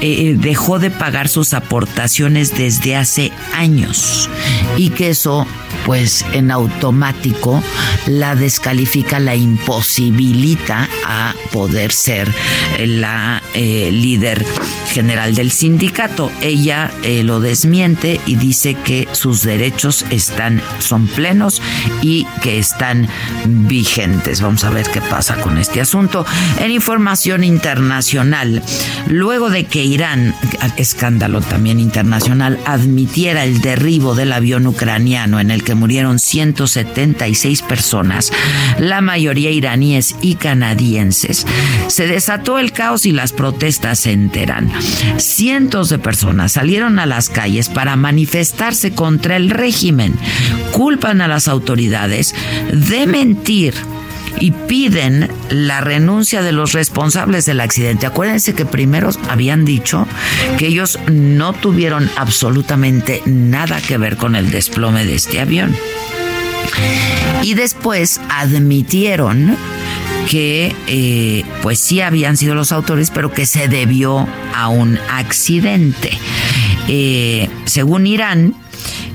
dejó 0.00 0.78
de 0.78 0.90
pagar 0.90 1.28
sus 1.28 1.52
aportaciones 1.52 2.56
desde 2.56 2.96
hace 2.96 3.32
años 3.52 4.30
y 4.78 4.88
que 4.88 5.10
eso 5.10 5.46
pues 5.84 6.24
en 6.32 6.50
automático 6.50 7.62
la 8.06 8.36
descalifica, 8.36 9.18
la 9.18 9.34
imposibilita 9.34 10.88
a 11.04 11.34
poder 11.52 11.92
ser 11.92 12.32
la 12.78 13.42
eh, 13.54 13.90
líder 13.92 14.44
general 14.92 15.34
del 15.34 15.50
sindicato. 15.50 16.30
Ella 16.40 16.92
eh, 17.02 17.22
lo 17.22 17.40
desmiente 17.40 18.20
y 18.26 18.36
dice 18.36 18.74
que 18.74 19.08
sus 19.12 19.42
derechos 19.42 20.04
están, 20.10 20.62
son 20.78 21.06
plenos 21.06 21.60
y 22.02 22.26
que 22.42 22.58
están 22.58 23.08
vigentes. 23.44 24.29
Vamos 24.40 24.62
a 24.62 24.70
ver 24.70 24.86
qué 24.92 25.00
pasa 25.00 25.36
con 25.36 25.58
este 25.58 25.80
asunto. 25.80 26.24
En 26.58 26.70
información 26.70 27.42
internacional, 27.42 28.62
luego 29.08 29.50
de 29.50 29.64
que 29.64 29.82
Irán, 29.84 30.34
escándalo 30.76 31.40
también 31.40 31.80
internacional, 31.80 32.58
admitiera 32.64 33.44
el 33.44 33.60
derribo 33.60 34.14
del 34.14 34.32
avión 34.32 34.66
ucraniano 34.68 35.40
en 35.40 35.50
el 35.50 35.64
que 35.64 35.74
murieron 35.74 36.18
176 36.20 37.62
personas, 37.62 38.32
la 38.78 39.00
mayoría 39.00 39.50
iraníes 39.50 40.14
y 40.22 40.36
canadienses, 40.36 41.46
se 41.88 42.06
desató 42.06 42.58
el 42.58 42.72
caos 42.72 43.06
y 43.06 43.12
las 43.12 43.32
protestas 43.32 43.98
se 44.00 44.12
enteran. 44.12 44.70
Cientos 45.16 45.88
de 45.88 45.98
personas 45.98 46.52
salieron 46.52 46.98
a 46.98 47.06
las 47.06 47.28
calles 47.28 47.68
para 47.68 47.96
manifestarse 47.96 48.92
contra 48.92 49.36
el 49.36 49.50
régimen. 49.50 50.14
Culpan 50.72 51.20
a 51.20 51.28
las 51.28 51.48
autoridades 51.48 52.34
de 52.72 53.06
mentir 53.06 53.74
y 54.38 54.52
piden 54.52 55.30
la 55.50 55.80
renuncia 55.80 56.42
de 56.42 56.52
los 56.52 56.72
responsables 56.72 57.46
del 57.46 57.60
accidente. 57.60 58.06
Acuérdense 58.06 58.54
que 58.54 58.64
primero 58.64 59.10
habían 59.28 59.64
dicho 59.64 60.06
que 60.58 60.66
ellos 60.66 60.98
no 61.10 61.52
tuvieron 61.52 62.10
absolutamente 62.16 63.22
nada 63.26 63.80
que 63.80 63.98
ver 63.98 64.16
con 64.16 64.36
el 64.36 64.50
desplome 64.50 65.04
de 65.04 65.14
este 65.14 65.40
avión. 65.40 65.76
Y 67.42 67.54
después 67.54 68.20
admitieron 68.28 69.56
que 70.28 70.74
eh, 70.86 71.44
pues 71.62 71.80
sí 71.80 72.00
habían 72.00 72.36
sido 72.36 72.54
los 72.54 72.72
autores, 72.72 73.10
pero 73.10 73.32
que 73.32 73.46
se 73.46 73.68
debió 73.68 74.28
a 74.54 74.68
un 74.68 74.98
accidente. 75.10 76.16
Eh, 76.88 77.48
según 77.64 78.06
Irán, 78.06 78.54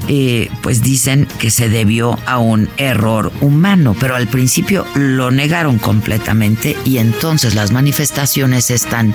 eh, 0.08 0.50
pues 0.62 0.82
dicen 0.82 1.28
que 1.39 1.52
se 1.52 1.70
debió 1.70 2.18
a 2.26 2.38
un 2.38 2.70
error 2.78 3.32
humano, 3.41 3.96
pero 4.00 4.15
al 4.15 4.28
principio 4.28 4.86
lo 4.96 5.32
negaron 5.32 5.78
completamente 5.80 6.78
y 6.86 6.98
entonces 6.98 7.56
las 7.56 7.72
manifestaciones 7.72 8.72
están 8.72 9.13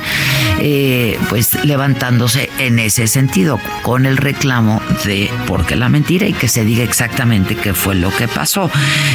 eh, 0.58 1.18
pues 1.28 1.64
levantándose 1.64 2.49
en 2.60 2.78
ese 2.78 3.06
sentido 3.06 3.58
con 3.82 4.04
el 4.04 4.18
reclamo 4.18 4.82
de 5.04 5.30
por 5.46 5.64
qué 5.64 5.76
la 5.76 5.88
mentira 5.88 6.26
y 6.26 6.34
que 6.34 6.46
se 6.46 6.62
diga 6.62 6.84
exactamente 6.84 7.56
qué 7.56 7.72
fue 7.72 7.94
lo 7.94 8.14
que 8.14 8.28
pasó. 8.28 8.70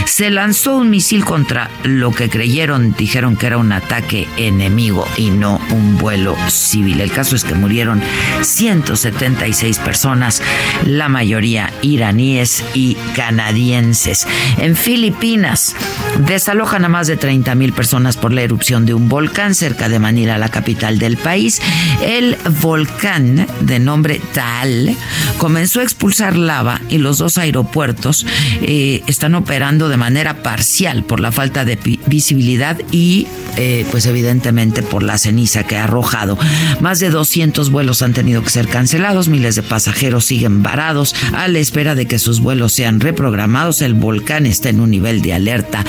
Se 0.05 0.31
lanzó 0.31 0.77
un 0.77 0.89
misil 0.89 1.23
contra 1.23 1.69
lo 1.83 2.11
que 2.11 2.27
creyeron, 2.27 2.95
dijeron 2.97 3.35
que 3.35 3.45
era 3.45 3.59
un 3.59 3.71
ataque 3.71 4.27
enemigo 4.37 5.07
y 5.15 5.29
no 5.29 5.61
un 5.69 5.97
vuelo 5.99 6.35
civil. 6.49 7.01
El 7.01 7.11
caso 7.11 7.35
es 7.35 7.43
que 7.43 7.53
murieron 7.53 8.01
176 8.41 9.77
personas, 9.77 10.41
la 10.83 11.07
mayoría 11.07 11.71
iraníes 11.83 12.63
y 12.73 12.95
canadienses. 13.15 14.25
En 14.57 14.75
Filipinas, 14.75 15.75
Desalojan 16.19 16.85
a 16.85 16.89
más 16.89 17.07
de 17.07 17.17
30 17.17 17.53
mil 17.55 17.73
personas 17.73 18.15
por 18.15 18.31
la 18.31 18.41
erupción 18.41 18.85
de 18.85 18.93
un 18.93 19.09
volcán 19.09 19.53
cerca 19.53 19.89
de 19.89 19.99
Manila, 19.99 20.37
la 20.37 20.49
capital 20.49 20.97
del 20.97 21.17
país. 21.17 21.61
El 22.01 22.37
volcán, 22.61 23.45
de 23.61 23.79
nombre 23.79 24.21
Taal, 24.33 24.95
comenzó 25.37 25.81
a 25.81 25.83
expulsar 25.83 26.37
lava 26.37 26.79
y 26.89 26.99
los 26.99 27.17
dos 27.17 27.37
aeropuertos 27.37 28.25
eh, 28.61 29.03
están 29.07 29.35
operando 29.35 29.89
de 29.89 29.97
manera 29.97 30.41
parcial 30.41 31.03
por 31.03 31.19
la 31.19 31.33
falta 31.33 31.65
de 31.65 31.77
visibilidad 32.05 32.79
y, 32.91 33.27
eh, 33.57 33.85
pues 33.91 34.05
evidentemente, 34.05 34.83
por 34.83 35.03
la 35.03 35.17
ceniza 35.17 35.63
que 35.63 35.77
ha 35.77 35.83
arrojado. 35.83 36.37
Más 36.79 36.99
de 36.99 37.09
200 37.09 37.71
vuelos 37.71 38.01
han 38.01 38.13
tenido 38.13 38.41
que 38.41 38.49
ser 38.49 38.69
cancelados, 38.69 39.27
miles 39.27 39.55
de 39.55 39.63
pasajeros 39.63 40.25
siguen 40.25 40.63
varados 40.63 41.13
a 41.33 41.49
la 41.49 41.59
espera 41.59 41.93
de 41.93 42.07
que 42.07 42.19
sus 42.19 42.39
vuelos 42.39 42.71
sean 42.71 43.01
reprogramados. 43.01 43.81
El 43.81 43.95
volcán 43.95 44.45
está 44.45 44.69
en 44.69 44.79
un 44.79 44.91
nivel 44.91 45.21
de 45.21 45.33
alerta 45.33 45.83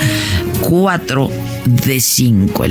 4 0.61 1.29
de 1.65 1.99
5. 1.99 2.65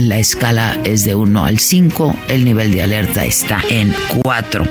la 0.00 0.18
escala 0.18 0.78
es 0.84 1.04
de 1.04 1.14
1 1.14 1.44
al 1.44 1.58
5. 1.58 2.16
El 2.28 2.44
nivel 2.44 2.72
de 2.72 2.82
alerta 2.82 3.24
está 3.24 3.62
en 3.68 3.94
4. 4.22 4.66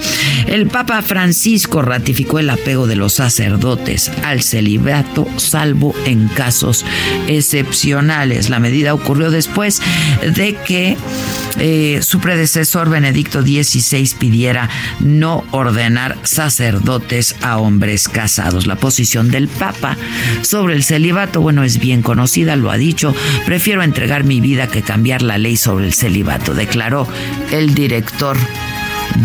El 0.47 0.67
Papa 0.67 1.01
Francisco 1.01 1.81
ratificó 1.81 2.39
el 2.39 2.49
apego 2.49 2.87
de 2.87 2.95
los 2.95 3.13
sacerdotes 3.13 4.11
al 4.23 4.41
celibato, 4.41 5.27
salvo 5.37 5.93
en 6.05 6.27
casos 6.27 6.85
excepcionales. 7.27 8.49
La 8.49 8.59
medida 8.59 8.93
ocurrió 8.93 9.31
después 9.31 9.81
de 10.35 10.55
que 10.65 10.97
eh, 11.59 11.99
su 12.01 12.19
predecesor 12.19 12.89
Benedicto 12.89 13.41
XVI 13.41 14.09
pidiera 14.17 14.69
no 14.99 15.43
ordenar 15.51 16.17
sacerdotes 16.23 17.35
a 17.41 17.57
hombres 17.57 18.07
casados. 18.07 18.67
La 18.67 18.75
posición 18.75 19.29
del 19.29 19.47
Papa 19.47 19.97
sobre 20.41 20.75
el 20.75 20.83
celibato, 20.83 21.41
bueno, 21.41 21.63
es 21.63 21.79
bien 21.79 22.00
conocida, 22.01 22.55
lo 22.55 22.71
ha 22.71 22.77
dicho, 22.77 23.15
prefiero 23.45 23.83
entregar 23.83 24.23
mi 24.23 24.41
vida 24.41 24.67
que 24.67 24.81
cambiar 24.81 25.21
la 25.21 25.37
ley 25.37 25.57
sobre 25.57 25.85
el 25.85 25.93
celibato, 25.93 26.53
declaró 26.53 27.07
el 27.51 27.73
director 27.73 28.37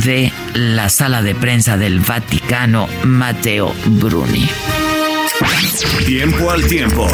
de 0.05 0.33
la 0.55 0.89
sala 0.89 1.23
de 1.23 1.35
prensa 1.35 1.77
del 1.77 2.01
Vaticano, 2.01 2.89
Matteo 3.05 3.75
Bruni. 3.87 4.49
Tiempo 6.07 6.51
al 6.51 6.67
tiempo. 6.67 7.09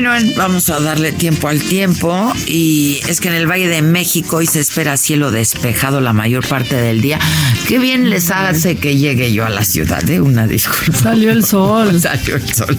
Bueno, 0.00 0.12
vamos 0.36 0.70
a 0.70 0.78
darle 0.78 1.10
tiempo 1.10 1.48
al 1.48 1.60
tiempo 1.60 2.32
y 2.46 3.00
es 3.08 3.20
que 3.20 3.26
en 3.26 3.34
el 3.34 3.50
Valle 3.50 3.66
de 3.66 3.82
México 3.82 4.36
hoy 4.36 4.46
se 4.46 4.60
espera 4.60 4.96
cielo 4.96 5.32
despejado 5.32 6.00
la 6.00 6.12
mayor 6.12 6.46
parte 6.46 6.76
del 6.76 7.00
día. 7.00 7.18
Qué 7.66 7.80
bien 7.80 8.08
les 8.08 8.30
hace 8.30 8.76
que 8.76 8.96
llegue 8.96 9.32
yo 9.32 9.44
a 9.44 9.48
la 9.48 9.64
ciudad, 9.64 10.00
de 10.00 10.14
¿eh? 10.14 10.20
Una 10.20 10.46
disculpa. 10.46 10.96
Salió 10.96 11.32
el 11.32 11.44
sol. 11.44 12.00
Salió 12.00 12.36
el 12.36 12.54
sol. 12.54 12.78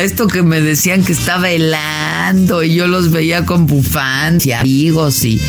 Esto 0.00 0.26
que 0.26 0.42
me 0.42 0.60
decían 0.60 1.04
que 1.04 1.12
estaba 1.12 1.48
helando 1.48 2.64
y 2.64 2.74
yo 2.74 2.88
los 2.88 3.12
veía 3.12 3.46
con 3.46 3.68
bufantes 3.68 4.44
y 4.46 4.50
amigos 4.50 5.24
y 5.24 5.40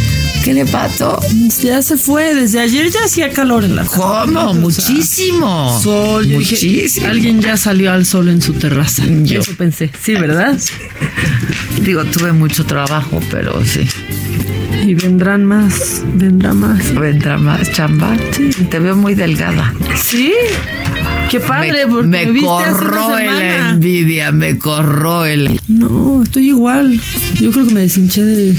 ¿Qué 0.50 0.56
le 0.56 0.66
pasó? 0.66 1.20
Ya 1.62 1.80
se 1.84 1.96
fue, 1.96 2.34
desde 2.34 2.60
ayer 2.60 2.90
ya 2.90 3.04
hacía 3.06 3.30
calor 3.30 3.64
en 3.66 3.76
la. 3.76 3.86
¿Cómo? 3.86 4.56
Muchísimo. 4.56 5.80
Sol, 5.80 6.26
Muchísimo. 6.28 7.06
alguien 7.06 7.40
ya 7.40 7.56
salió 7.56 7.92
al 7.92 8.04
sol 8.04 8.30
en 8.30 8.42
su 8.42 8.54
terraza. 8.54 9.04
Yo 9.06 9.42
Eso 9.42 9.52
pensé. 9.56 9.92
Sí, 10.02 10.14
¿verdad? 10.16 10.60
Digo, 11.84 12.04
tuve 12.06 12.32
mucho 12.32 12.66
trabajo, 12.66 13.20
pero 13.30 13.64
sí. 13.64 13.82
Y 14.88 14.96
vendrán 14.96 15.46
más, 15.46 16.02
vendrá 16.16 16.52
más. 16.56 16.96
Vendrá 16.96 17.38
más, 17.38 17.72
chamba. 17.72 18.18
Sí. 18.36 18.50
Te 18.72 18.80
veo 18.80 18.96
muy 18.96 19.14
delgada. 19.14 19.72
Sí. 20.04 20.34
Qué 21.30 21.40
padre, 21.40 21.86
me, 21.86 21.92
porque 21.92 22.08
me, 22.08 22.26
me 22.26 22.42
corroe 22.42 23.26
la 23.28 23.70
envidia, 23.70 24.32
me 24.32 24.58
corroe 24.58 25.34
el. 25.36 25.62
No, 25.68 26.24
estoy 26.24 26.48
igual. 26.48 27.00
Yo 27.40 27.52
creo 27.52 27.68
que 27.68 27.74
me 27.76 27.82
deshinché 27.82 28.56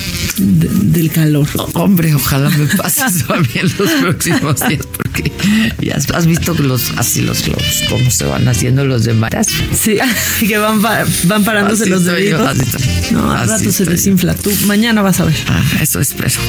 del 0.92 1.10
calor. 1.10 1.48
hombre, 1.74 2.14
ojalá 2.14 2.50
me 2.50 2.66
pases 2.66 3.24
a 3.28 3.36
mí 3.36 3.48
en 3.54 3.72
los 3.78 3.90
próximos 4.00 4.60
días, 4.68 4.86
porque 4.96 5.32
ya 5.80 5.94
has 5.94 6.26
visto 6.26 6.54
los 6.54 6.90
así 6.96 7.22
los 7.22 7.44
globos, 7.44 7.84
cómo 7.88 8.10
se 8.10 8.24
van 8.24 8.46
haciendo 8.48 8.84
los 8.84 9.04
de 9.04 9.14
maras. 9.14 9.48
Sí, 9.72 9.98
que 10.46 10.58
van, 10.58 10.82
van 10.82 11.44
parándose 11.44 11.86
los 11.86 12.04
dedos. 12.04 12.56
no, 13.12 13.30
al 13.32 13.48
rato 13.48 13.70
se 13.70 13.84
desinfla. 13.84 14.34
Tú 14.34 14.50
mañana 14.66 15.02
vas 15.02 15.20
a 15.20 15.24
ver. 15.24 15.36
Ah, 15.48 15.62
eso 15.80 16.00
espero. 16.00 16.40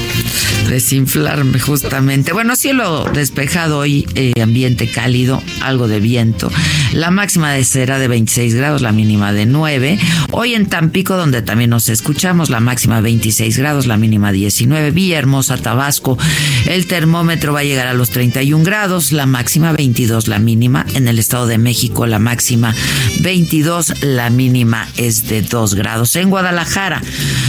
Desinflarme 0.70 1.60
justamente. 1.60 2.34
Bueno, 2.34 2.56
cielo 2.56 3.06
despejado 3.14 3.80
hoy, 3.80 4.08
eh, 4.16 4.34
ambiente 4.42 4.88
cálido, 4.88 5.42
algo 5.62 5.88
de 5.88 6.00
viento. 6.00 6.52
La 6.94 7.12
máxima 7.12 7.62
será 7.64 8.00
de 8.00 8.08
26 8.08 8.56
grados, 8.56 8.82
la 8.82 8.92
mínima 8.92 9.34
de 9.34 9.46
9. 9.46 10.00
Hoy 10.32 10.56
en 10.56 10.66
Tampico, 10.66 11.18
donde 11.18 11.42
también 11.42 11.70
nos 11.70 11.90
escuchamos, 11.90 12.50
la 12.50 12.60
máxima 12.60 13.02
26 13.02 13.58
grados, 13.58 13.86
la 13.88 13.98
mínima 13.98 14.31
19. 14.32 14.92
Villahermosa, 14.92 15.58
Tabasco, 15.58 16.18
el 16.66 16.88
termómetro 16.88 17.54
va 17.54 17.60
a 17.60 17.64
llegar 17.64 17.88
a 17.88 17.94
los 17.94 18.10
31 18.10 18.64
grados, 18.64 19.12
la 19.12 19.26
máxima 19.26 19.72
22, 19.72 20.28
la 20.28 20.40
mínima. 20.40 20.86
En 20.94 21.08
el 21.08 21.20
Estado 21.20 21.48
de 21.48 21.58
México, 21.58 22.06
la 22.06 22.20
máxima 22.20 22.76
22, 23.22 24.04
la 24.04 24.30
mínima 24.30 24.88
es 24.98 25.28
de 25.28 25.42
2 25.42 25.76
grados. 25.76 26.16
En 26.16 26.30
Guadalajara 26.30 27.02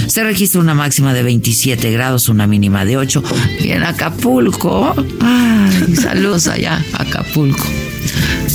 se 0.06 0.22
registra 0.22 0.60
una 0.60 0.74
máxima 0.74 1.14
de 1.14 1.22
27 1.22 1.90
grados, 1.90 2.28
una 2.28 2.46
mínima 2.46 2.84
de 2.84 2.96
8. 2.96 3.22
Y 3.60 3.70
en 3.70 3.82
Acapulco, 3.82 4.94
ay, 5.20 5.96
saludos 5.96 6.46
allá, 6.46 6.84
Acapulco. 6.94 7.81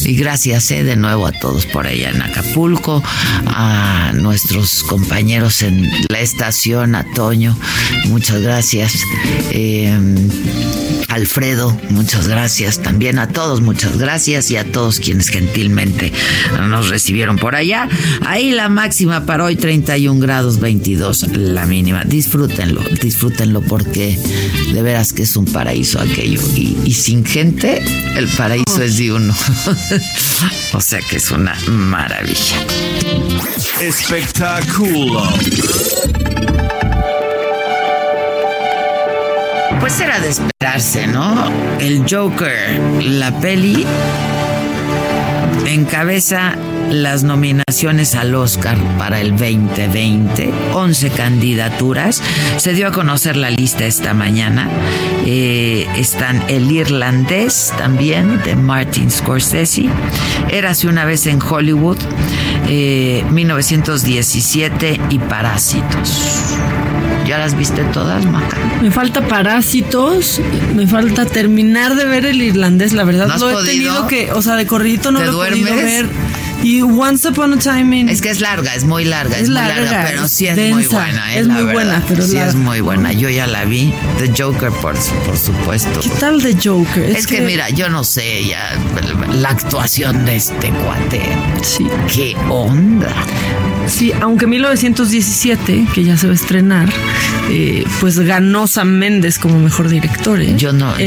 Y 0.06 0.16
gracias 0.16 0.72
eh, 0.72 0.84
de 0.84 0.96
nuevo 0.96 1.28
a 1.28 1.32
todos 1.32 1.66
por 1.66 1.86
allá 1.86 2.10
en 2.10 2.22
Acapulco, 2.22 3.04
a 3.48 4.12
nuestros 4.14 4.84
compañeros 4.84 5.62
en 5.62 5.90
la 6.10 6.20
estación, 6.20 6.96
a 6.96 7.04
Toño, 7.14 7.58
muchas 8.06 8.42
gracias. 8.42 9.02
Eh, 9.52 10.00
Alfredo, 11.18 11.76
muchas 11.90 12.28
gracias. 12.28 12.80
También 12.80 13.18
a 13.18 13.28
todos, 13.28 13.62
muchas 13.62 13.98
gracias. 13.98 14.52
Y 14.52 14.56
a 14.56 14.72
todos 14.72 15.00
quienes 15.00 15.30
gentilmente 15.30 16.14
nos 16.70 16.90
recibieron 16.90 17.38
por 17.38 17.56
allá. 17.56 17.90
Ahí 18.24 18.52
la 18.52 18.70
máxima 18.70 19.26
para 19.26 19.46
hoy, 19.46 19.56
31 19.56 20.20
grados 20.20 20.60
22, 20.60 21.30
la 21.34 21.66
mínima. 21.66 22.04
Disfrútenlo, 22.04 22.82
disfrútenlo 23.02 23.62
porque 23.62 24.16
de 24.72 24.82
veras 24.84 25.12
que 25.12 25.24
es 25.24 25.36
un 25.36 25.46
paraíso 25.46 26.00
aquello. 26.00 26.40
Y, 26.56 26.94
sin 26.94 27.26
gente, 27.26 27.84
el 28.16 28.28
paraíso 28.28 28.84
es 28.84 28.98
de 28.98 29.14
uno. 29.14 29.36
o 30.74 30.82
sea 30.82 31.00
que 31.00 31.18
es 31.18 31.32
una 31.32 31.58
maravilla. 31.68 32.64
Espectáculo. 33.82 35.24
Pues 39.80 40.02
era 40.02 40.20
de 40.20 40.30
esperarse, 40.30 41.08
¿no? 41.08 41.50
El 41.80 42.04
Joker, 42.10 42.80
la 43.04 43.32
peli, 43.40 43.86
encabeza 45.68 46.56
las 46.90 47.24
nominaciones 47.24 48.16
al 48.16 48.34
Oscar 48.36 48.78
para 48.98 49.20
el 49.20 49.32
2020, 49.32 50.54
11 50.74 51.10
candidaturas. 51.12 52.24
Se 52.58 52.74
dio 52.74 52.88
a 52.88 52.92
conocer 52.92 53.38
la 53.38 53.52
lista 53.52 53.86
esta 53.86 54.14
mañana. 54.14 54.70
Eh, 55.26 55.86
están 55.98 56.44
El 56.48 56.72
Irlandés 56.72 57.74
también, 57.78 58.42
de 58.44 58.56
Martin 58.56 59.12
Scorsese. 59.12 59.90
Érase 60.50 60.88
una 60.88 61.04
vez 61.06 61.28
en 61.28 61.42
Hollywood, 61.42 61.98
1917 62.68 64.90
eh, 64.90 65.00
y 65.10 65.20
Parásitos. 65.20 66.56
¿Ya 67.28 67.38
las 67.38 67.58
viste 67.58 67.84
todas, 67.94 68.26
Maca? 68.26 68.58
Me 68.82 68.90
falta 68.90 69.28
Parásitos, 69.28 70.40
me 70.74 70.88
falta 70.88 71.26
terminar 71.26 71.96
de 71.96 72.06
ver 72.06 72.26
el 72.26 72.42
irlandés, 72.42 72.94
la 72.94 73.04
verdad. 73.04 73.28
¿No 73.28 73.38
lo 73.38 73.62
he 73.62 73.66
tenido 73.66 74.08
que, 74.08 74.32
o 74.32 74.42
sea, 74.42 74.56
de 74.56 74.66
corridito 74.66 75.12
no 75.12 75.20
lo 75.20 75.44
he 75.44 75.50
podido 75.50 75.76
ver. 75.76 76.08
Y 76.64 76.82
Once 76.82 77.28
Upon 77.28 77.54
a 77.54 77.58
Time 77.58 77.98
in... 77.98 78.10
Es 78.10 78.22
que 78.22 78.30
es 78.30 78.40
larga, 78.40 78.74
es 78.74 78.86
muy 78.86 79.04
larga, 79.04 79.38
es, 79.38 79.50
muy 79.50 79.56
larga, 79.56 80.06
pero 80.08 80.28
sí 80.28 80.48
es 80.48 80.58
muy 80.74 80.88
buena. 80.88 81.36
Es, 81.36 81.48
muy 81.48 81.64
buena, 81.64 82.04
pero 82.08 82.24
sí 82.26 82.38
es 82.38 82.56
muy 82.56 82.82
buena. 82.82 83.12
Yo 83.12 83.30
ya 83.30 83.46
la 83.46 83.66
vi. 83.66 83.94
The 84.20 84.32
Joker, 84.36 84.72
por, 84.72 84.96
por 85.26 85.38
supuesto. 85.38 86.00
¿Qué 86.00 86.10
tal 86.20 86.42
The 86.42 86.56
Joker? 86.64 87.04
Es, 87.04 87.28
que, 87.28 87.42
mira, 87.42 87.70
yo 87.70 87.90
no 87.90 88.04
sé 88.04 88.46
ya 88.46 88.72
la 89.34 89.50
actuación 89.50 90.26
de 90.26 90.38
este 90.38 90.70
cuate. 90.70 91.22
Sí. 91.62 91.88
¿Qué 92.14 92.36
onda? 92.50 93.14
Sí, 93.88 94.12
aunque 94.22 94.48
1917, 94.48 95.88
que 95.94 96.04
ya 96.04 96.18
se 96.18 96.28
va 96.28 96.34
a 96.34 96.36
estrenar, 96.36 96.90
eh, 97.50 97.84
pues 98.00 98.20
ganó 98.20 98.68
Sam 98.68 98.90
Méndez 98.90 99.38
como 99.40 99.60
mejor 99.60 99.90
director. 99.90 100.42
¿eh? 100.42 100.54
Yo 100.58 100.74
no, 100.74 100.98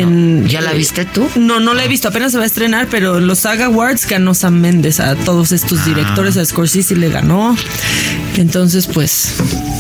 ¿Ya 0.47 0.61
la 0.61 0.73
viste 0.73 1.05
tú? 1.05 1.29
No, 1.37 1.61
no 1.61 1.75
la 1.75 1.85
he 1.85 1.89
visto, 1.89 2.09
apenas 2.09 2.33
se 2.33 2.39
va 2.39 2.45
a 2.45 2.47
estrenar, 2.47 2.89
pero 2.91 3.21
los 3.21 3.41
Saga 3.41 3.67
Awards 3.67 4.07
ganó 4.07 4.35
Sam 4.35 4.61
Méndez 4.61 5.01
a 5.01 5.17
todo 5.17 5.31
todos 5.31 5.53
estos 5.53 5.85
directores, 5.85 6.37
a 6.37 6.45
Scorsese 6.45 6.97
le 6.97 7.09
ganó. 7.09 7.57
Entonces, 8.37 8.89
pues 8.89 9.37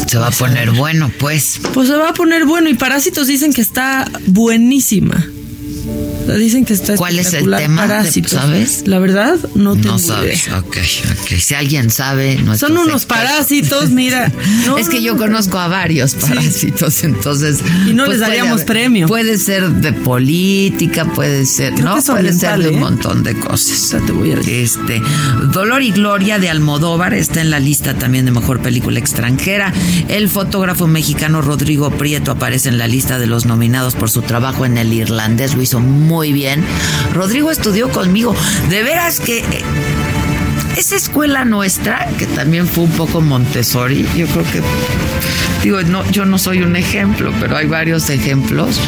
se 0.06 0.16
va 0.16 0.28
a 0.28 0.30
poner 0.30 0.70
bueno, 0.70 1.10
pues. 1.18 1.60
Pues 1.74 1.88
se 1.88 1.96
va 1.96 2.10
a 2.10 2.14
poner 2.14 2.44
bueno 2.44 2.70
y 2.70 2.74
Parásitos 2.74 3.26
dicen 3.26 3.52
que 3.52 3.60
está 3.60 4.08
buenísima. 4.26 5.26
Dicen 6.38 6.64
que 6.64 6.72
está 6.72 6.96
¿Cuál 6.96 7.18
es 7.18 7.32
el 7.32 7.50
tema? 7.50 8.04
¿Sabes? 8.26 8.86
La 8.86 8.98
verdad, 8.98 9.38
no 9.54 9.74
tengo 9.74 9.92
no 9.92 9.98
sabes. 9.98 10.46
Idea. 10.46 10.58
Ok, 10.58 10.76
ok. 11.22 11.38
Si 11.38 11.54
alguien 11.54 11.90
sabe, 11.90 12.36
no 12.36 12.56
Son 12.56 12.76
unos 12.76 13.06
parásitos, 13.06 13.90
mira. 13.90 14.30
es 14.78 14.88
que 14.88 15.02
yo 15.02 15.16
conozco 15.16 15.58
a 15.58 15.68
varios 15.68 16.14
parásitos, 16.14 17.04
entonces. 17.04 17.60
Y 17.86 17.92
no 17.92 18.06
les 18.06 18.20
daríamos 18.20 18.62
premio. 18.62 19.06
Puede 19.06 19.38
ser 19.38 19.68
de 19.70 19.92
política, 19.92 21.04
puede 21.04 21.46
ser, 21.46 21.78
¿no? 21.80 22.00
Puede 22.02 22.32
ser 22.32 22.58
de 22.58 22.68
un 22.68 22.74
¿eh? 22.74 22.80
montón 22.80 23.22
de 23.22 23.34
cosas. 23.34 23.96
te 24.04 24.12
voy 24.12 24.32
a 24.32 24.36
decir. 24.36 24.50
Este, 24.60 25.02
Dolor 25.52 25.82
y 25.82 25.92
Gloria 25.92 26.38
de 26.38 26.48
Almodóvar 26.48 27.14
está 27.14 27.40
en 27.40 27.50
la 27.50 27.60
lista 27.60 27.94
también 27.94 28.24
de 28.24 28.30
mejor 28.30 28.60
película 28.60 28.98
extranjera. 28.98 29.72
El 30.08 30.28
fotógrafo 30.28 30.86
mexicano 30.86 31.40
Rodrigo 31.42 31.90
Prieto 31.90 32.32
aparece 32.32 32.68
en 32.68 32.78
la 32.78 32.86
lista 32.86 33.18
de 33.18 33.26
los 33.26 33.46
nominados 33.46 33.94
por 33.94 34.10
su 34.10 34.22
trabajo 34.22 34.64
en 34.64 34.78
el 34.78 34.92
irlandés. 34.92 35.54
Lo 35.54 35.62
hizo 35.62 35.80
muy 35.80 36.19
muy 36.20 36.34
bien. 36.34 36.62
Rodrigo 37.14 37.50
estudió 37.50 37.88
conmigo. 37.88 38.36
De 38.68 38.82
veras 38.82 39.20
que 39.20 39.38
eh, 39.38 39.62
esa 40.76 40.94
escuela 40.94 41.46
nuestra, 41.46 42.06
que 42.18 42.26
también 42.26 42.68
fue 42.68 42.84
un 42.84 42.90
poco 42.90 43.22
Montessori, 43.22 44.06
yo 44.14 44.26
creo 44.26 44.44
que, 44.44 44.60
digo, 45.62 45.80
no, 45.80 46.04
yo 46.10 46.26
no 46.26 46.36
soy 46.36 46.60
un 46.60 46.76
ejemplo, 46.76 47.32
pero 47.40 47.56
hay 47.56 47.64
varios 47.64 48.10
ejemplos. 48.10 48.78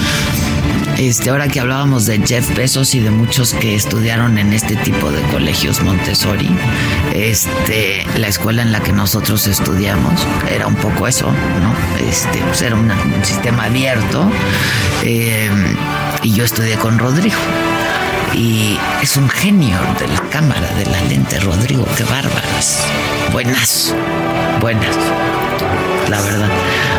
Este, 0.98 1.30
ahora 1.30 1.48
que 1.48 1.58
hablábamos 1.58 2.04
de 2.04 2.18
Jeff 2.18 2.54
Bezos 2.54 2.94
y 2.94 3.00
de 3.00 3.10
muchos 3.10 3.54
que 3.54 3.74
estudiaron 3.74 4.36
en 4.36 4.52
este 4.52 4.76
tipo 4.76 5.10
de 5.10 5.22
colegios 5.30 5.80
Montessori, 5.80 6.50
este, 7.14 8.06
la 8.18 8.28
escuela 8.28 8.60
en 8.60 8.72
la 8.72 8.80
que 8.80 8.92
nosotros 8.92 9.46
estudiamos 9.46 10.20
era 10.50 10.66
un 10.66 10.76
poco 10.76 11.08
eso, 11.08 11.32
¿no? 11.32 12.06
Este, 12.06 12.40
pues 12.40 12.60
era 12.60 12.76
un 12.76 12.92
sistema 13.24 13.64
abierto. 13.64 14.30
Eh, 15.02 15.48
y 16.22 16.32
yo 16.32 16.44
estudié 16.44 16.76
con 16.76 16.98
Rodrigo. 16.98 17.36
Y 18.34 18.78
es 19.02 19.16
un 19.16 19.28
genio 19.28 19.78
de 19.98 20.08
la 20.08 20.20
cámara, 20.30 20.68
de 20.74 20.86
la 20.86 21.00
lente, 21.02 21.38
Rodrigo, 21.40 21.86
qué 21.96 22.04
bárbaras. 22.04 22.84
Buenas, 23.30 23.94
buenas, 24.60 24.96
la 26.08 26.20
verdad. 26.20 26.48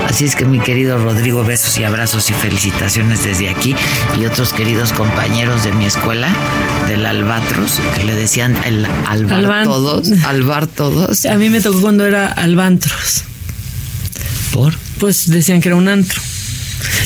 Así 0.08 0.26
es 0.26 0.36
que 0.36 0.46
mi 0.46 0.60
querido 0.60 1.00
Rodrigo, 1.00 1.44
besos 1.44 1.76
y 1.80 1.84
abrazos 1.84 2.30
y 2.30 2.34
felicitaciones 2.34 3.24
desde 3.24 3.50
aquí. 3.50 3.76
Y 4.20 4.26
otros 4.26 4.54
queridos 4.54 4.94
compañeros 4.94 5.64
de 5.64 5.72
mi 5.72 5.86
escuela, 5.86 6.30
del 6.88 7.06
Albatros, 7.06 7.80
que 7.96 8.04
le 8.04 8.14
decían 8.14 8.56
el 8.66 8.86
Albar 9.08 9.64
todos, 9.64 10.12
Albar 10.24 10.68
todos. 10.68 11.26
A 11.26 11.36
mí 11.36 11.50
me 11.50 11.62
tocó 11.62 11.82
cuando 11.82 12.06
era 12.06 12.28
Albantros. 12.28 13.24
¿Por? 14.52 14.76
Pues 15.00 15.32
decían 15.32 15.62
que 15.62 15.70
era 15.70 15.78
un 15.78 15.88
antro. 15.88 16.22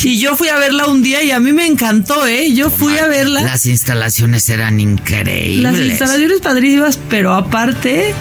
Y 0.03 0.19
yo 0.19 0.35
fui 0.35 0.49
a 0.49 0.57
verla 0.57 0.87
un 0.87 1.01
día 1.01 1.23
y 1.23 1.31
a 1.31 1.39
mí 1.39 1.51
me 1.51 1.65
encantó, 1.65 2.27
¿eh? 2.27 2.53
Yo 2.53 2.69
fui 2.69 2.97
a 2.97 3.07
verla. 3.07 3.41
Las 3.41 3.65
instalaciones 3.65 4.47
eran 4.49 4.79
increíbles. 4.79 5.63
Las 5.63 5.79
instalaciones 5.79 6.39
padrísimas, 6.41 6.99
pero 7.09 7.33
aparte, 7.33 8.13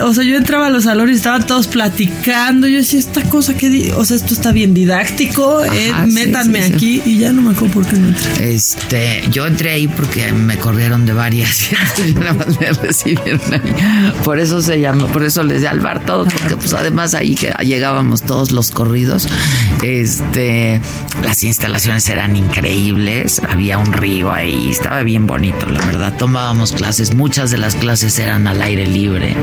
o 0.00 0.14
sea, 0.14 0.24
yo 0.24 0.36
entraba 0.36 0.66
a 0.66 0.70
los 0.70 0.84
salones 0.84 1.14
y 1.14 1.16
estaban 1.18 1.46
todos 1.46 1.66
platicando. 1.66 2.68
Yo 2.68 2.78
decía, 2.78 2.98
esta 2.98 3.22
cosa 3.22 3.54
que, 3.56 3.92
o 3.96 4.04
sea, 4.04 4.16
esto 4.16 4.34
está 4.34 4.52
bien 4.52 4.74
didáctico, 4.74 5.64
eh, 5.64 5.92
métanme 6.06 6.62
aquí 6.62 7.02
y 7.04 7.18
ya 7.18 7.32
no 7.32 7.42
me 7.42 7.52
acuerdo 7.52 7.74
por 7.74 7.86
qué 7.86 7.96
no 7.96 8.08
entré. 8.08 8.54
Este, 8.54 9.22
yo 9.30 9.46
entré 9.46 9.70
ahí 9.70 9.88
porque 9.88 10.32
me 10.32 10.58
corrieron 10.58 11.06
de 11.06 11.12
varias. 11.12 11.70
nada 12.14 12.34
más 12.34 12.60
me 12.60 12.72
recibieron 12.72 13.40
ahí. 13.52 14.12
Por 14.24 14.38
eso 14.38 14.60
se 14.60 14.80
llama, 14.80 15.06
por 15.08 15.24
eso 15.24 15.42
les 15.42 15.60
di 15.60 15.66
al 15.66 15.80
bar 15.80 16.04
todo, 16.04 16.24
porque 16.24 16.56
pues 16.56 16.72
además 16.74 17.14
ahí 17.14 17.34
que 17.34 17.52
llegábamos 17.64 18.22
todos 18.22 18.52
los 18.52 18.70
corridos. 18.70 19.28
Este, 19.82 20.80
las 21.22 21.42
instalaciones 21.44 22.08
eran 22.08 22.36
increíbles, 22.36 23.40
había 23.48 23.78
un 23.78 23.92
río 23.92 24.32
ahí, 24.32 24.70
estaba 24.70 25.02
bien 25.02 25.26
bonito, 25.26 25.66
la 25.66 25.84
verdad. 25.86 26.16
Tomábamos 26.16 26.72
clases, 26.72 27.14
muchas 27.14 27.50
de 27.50 27.58
las 27.58 27.74
clases 27.74 28.18
eran 28.18 28.46
al 28.46 28.62
aire 28.62 28.86
libre. 28.86 29.36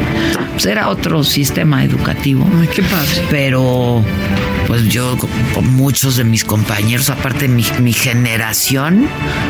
Pues 0.54 0.66
era 0.66 0.90
otro 0.90 1.24
sistema 1.24 1.84
educativo. 1.84 2.48
Ay, 2.60 2.68
qué 2.68 2.84
padre. 2.84 3.28
Pero 3.30 4.04
pues 4.68 4.88
yo 4.88 5.18
con 5.54 5.68
muchos 5.76 6.18
de 6.18 6.24
mis 6.24 6.44
compañeros, 6.44 7.10
aparte 7.10 7.48
mi, 7.48 7.66
mi 7.80 7.94
generación, 7.94 9.08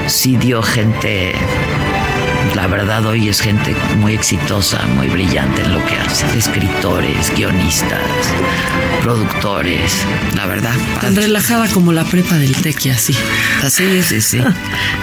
sí 0.08 0.38
dio 0.38 0.62
gente 0.64 1.34
la 2.56 2.68
verdad 2.68 3.06
hoy 3.06 3.30
es 3.30 3.42
gente 3.42 3.76
muy 3.98 4.14
exitosa, 4.14 4.86
muy 4.96 5.08
brillante 5.08 5.62
en 5.62 5.74
lo 5.74 5.86
que 5.86 5.96
hace. 5.96 6.26
Escritores, 6.38 7.34
guionistas, 7.36 8.02
productores, 9.02 9.92
la 10.36 10.46
verdad. 10.46 10.76
Tan 11.02 11.16
relajada 11.16 11.68
como 11.70 11.92
la 11.92 12.04
prepa 12.04 12.36
del 12.36 12.56
Tequi, 12.56 12.90
así. 12.90 13.16
Así, 13.64 14.02
sí, 14.04 14.22
sí. 14.22 14.42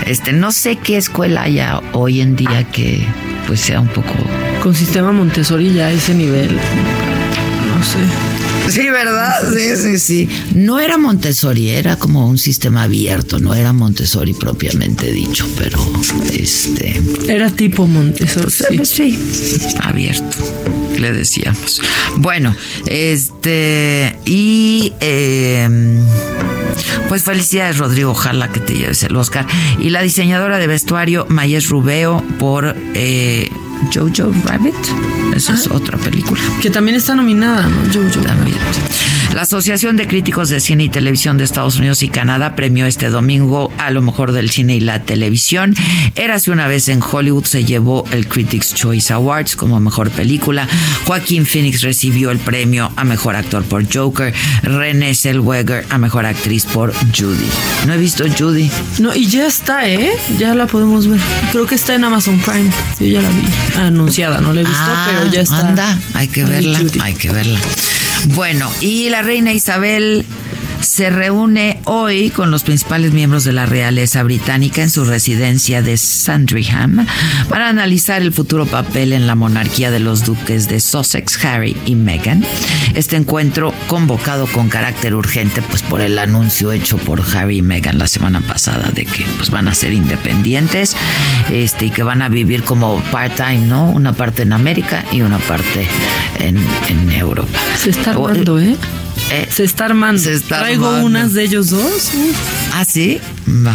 Este, 0.07 0.33
no 0.33 0.53
sé 0.53 0.77
qué 0.77 0.97
escuela 0.97 1.43
haya 1.43 1.81
hoy 1.93 2.21
en 2.21 2.37
día 2.37 2.65
que 2.65 3.07
pues 3.47 3.61
sea 3.61 3.81
un 3.81 3.89
poco... 3.89 4.15
Con 4.63 4.75
sistema 4.75 5.11
Montessori 5.11 5.73
ya 5.73 5.87
a 5.87 5.91
ese 5.91 6.15
nivel, 6.15 6.51
no 6.55 7.85
sé. 7.85 8.30
Sí, 8.80 8.88
¿verdad? 8.88 9.52
Sí, 9.52 9.76
sí, 9.76 9.98
sí. 9.98 10.28
No 10.54 10.78
era 10.78 10.96
Montessori, 10.96 11.70
era 11.70 11.96
como 11.96 12.28
un 12.28 12.38
sistema 12.38 12.85
abierto, 12.85 13.40
no 13.40 13.54
era 13.54 13.72
Montessori 13.72 14.33
propiamente 14.33 15.11
dicho, 15.11 15.48
pero 15.59 15.78
este. 16.33 17.00
Era 17.28 17.50
tipo 17.50 17.87
Montessori. 17.88 18.85
Sí, 18.85 19.18
abierto, 19.83 20.37
le 20.98 21.12
decíamos. 21.12 21.83
Bueno, 22.18 22.54
este. 22.87 24.16
Y. 24.24 24.92
Em, 25.00 26.00
pues 27.09 27.24
felicidades, 27.24 27.78
Rodrigo. 27.78 28.12
Ojalá 28.12 28.52
que 28.52 28.61
te 28.61 28.74
lleves 28.74 29.02
el 29.02 29.16
Oscar. 29.16 29.46
Y 29.80 29.90
la 29.90 30.00
diseñadora 30.00 30.59
de 30.59 30.68
vestuario, 30.68 31.26
Mayes 31.28 31.68
Rubeo, 31.68 32.22
por. 32.38 32.76
Eh, 32.94 33.50
Jojo 33.93 34.33
Rabbit. 34.45 34.75
Esa 35.35 35.55
es 35.55 35.66
ah. 35.69 35.75
otra 35.75 35.99
película. 35.99 36.40
Que 36.61 36.71
también 36.71 36.97
está 36.97 37.14
nominada, 37.14 37.62
¿no? 37.69 37.93
Jojo 37.93 38.21
también. 38.21 38.59
La 39.35 39.43
Asociación 39.43 39.97
de 39.97 40.09
Críticos 40.09 40.49
de 40.49 40.59
Cine 40.59 40.85
y 40.85 40.88
Televisión 40.88 41.38
de 41.38 41.45
Estados 41.45 41.77
Unidos 41.79 42.03
y 42.03 42.09
Canadá 42.09 42.57
premió 42.57 42.87
este 42.87 43.11
domingo 43.11 43.73
a 43.79 43.90
lo 43.90 44.03
mejor 44.03 44.33
del 44.33 44.51
cine 44.51 44.75
y 44.75 44.81
la 44.81 45.03
televisión. 45.03 45.75
Érase 46.16 46.51
una 46.51 46.66
vez 46.66 46.88
en 46.88 47.01
Hollywood 47.01 47.45
se 47.45 47.64
llevó 47.64 48.05
el 48.11 48.27
Critics 48.27 48.75
Choice 48.75 49.12
Awards 49.12 49.55
como 49.55 49.79
mejor 49.79 50.11
película. 50.11 50.66
Joaquín 51.07 51.47
Phoenix 51.47 51.83
recibió 51.83 52.33
el 52.33 52.38
premio 52.38 52.90
a 52.97 53.05
mejor 53.05 53.37
actor 53.37 53.62
por 53.64 53.85
Joker. 53.90 54.35
Renée 54.62 55.14
Zellweger 55.14 55.87
a 55.90 55.99
mejor 55.99 56.27
actriz 56.27 56.66
por 56.66 56.93
Judy. 57.16 57.49
No 57.87 57.95
he 57.95 57.99
visto 57.99 58.25
Judy. 58.37 58.69
No, 58.99 59.14
y 59.14 59.27
ya 59.27 59.47
está, 59.47 59.88
¿eh? 59.88 60.11
Ya 60.38 60.55
la 60.57 60.66
podemos 60.66 61.07
ver. 61.07 61.21
Creo 61.53 61.66
que 61.66 61.77
está 61.77 61.95
en 61.95 62.03
Amazon 62.03 62.38
Prime. 62.40 62.71
Yo 62.99 63.07
ya 63.07 63.23
la 63.23 63.29
vi. 63.29 63.45
Anunciada, 63.77 64.40
no 64.40 64.53
la 64.53 64.62
he 64.62 64.64
visto, 64.64 64.79
ah, 64.85 65.09
pero 65.09 65.33
ya 65.33 65.43
está. 65.43 65.69
Anda, 65.69 65.99
hay 66.14 66.27
que 66.27 66.45
verla, 66.45 66.81
hay 67.01 67.14
que 67.14 67.31
verla. 67.31 67.61
Bueno, 68.28 68.70
y 68.80 69.09
la 69.09 69.22
reina 69.22 69.52
Isabel 69.52 70.24
se 70.81 71.11
reúne 71.11 71.81
hoy 71.85 72.31
con 72.31 72.51
los 72.51 72.62
principales 72.62 73.12
miembros 73.12 73.45
de 73.45 73.53
la 73.53 73.66
realeza 73.66 74.23
británica 74.23 74.83
en 74.83 74.90
su 74.90 75.05
residencia 75.05 75.83
de 75.83 75.97
Sandringham 75.97 77.07
para 77.49 77.69
analizar 77.69 78.23
el 78.23 78.33
futuro 78.33 78.66
papel 78.66 79.12
en 79.12 79.27
la 79.27 79.35
monarquía 79.35 79.90
de 79.90 80.01
los 80.01 80.25
duques 80.25 80.69
de 80.69 80.81
Sussex, 80.81 81.45
Harry 81.45 81.77
y 81.87 81.95
Meghan. 81.95 82.45
Este 82.95 83.16
encuentro 83.16 83.75
convocado 83.88 84.47
con 84.47 84.69
carácter 84.69 85.14
urgente 85.14 85.62
pues 85.62 85.83
por 85.83 86.01
el 86.01 86.19
anuncio 86.19 86.73
hecho 86.73 86.97
por 86.99 87.23
Harry 87.35 87.59
y 87.59 87.62
Meghan 87.62 87.99
la 87.99 88.07
semana 88.07 88.40
pasada 88.40 88.90
de 88.90 89.05
que 89.05 89.25
pues 89.37 89.51
van 89.51 89.69
a 89.69 89.75
ser 89.75 89.93
independientes 89.93 90.97
este 91.51 91.87
y 91.87 91.90
que 91.90 92.03
van 92.03 92.23
a 92.23 92.29
vivir 92.29 92.62
como 92.62 93.01
part-time, 93.11 93.66
¿no? 93.66 93.90
Una 93.90 94.12
parte 94.12 94.43
en 94.43 94.53
América 94.53 95.05
y 95.12 95.23
una 95.23 95.38
parte 95.38 95.87
en, 96.38 96.57
en 96.88 97.12
Europa. 97.12 97.59
Se 97.77 97.90
está 97.90 98.11
armando, 98.12 98.59
¿eh? 98.59 98.77
Eh, 99.30 99.48
se 99.50 99.64
está 99.64 99.87
armando. 99.87 100.22
Traigo 100.48 100.90
unas 101.00 101.33
de 101.33 101.44
ellos 101.44 101.70
dos. 101.70 102.11
Ah, 102.72 102.85
sí. 102.85 103.20
Va. 103.48 103.74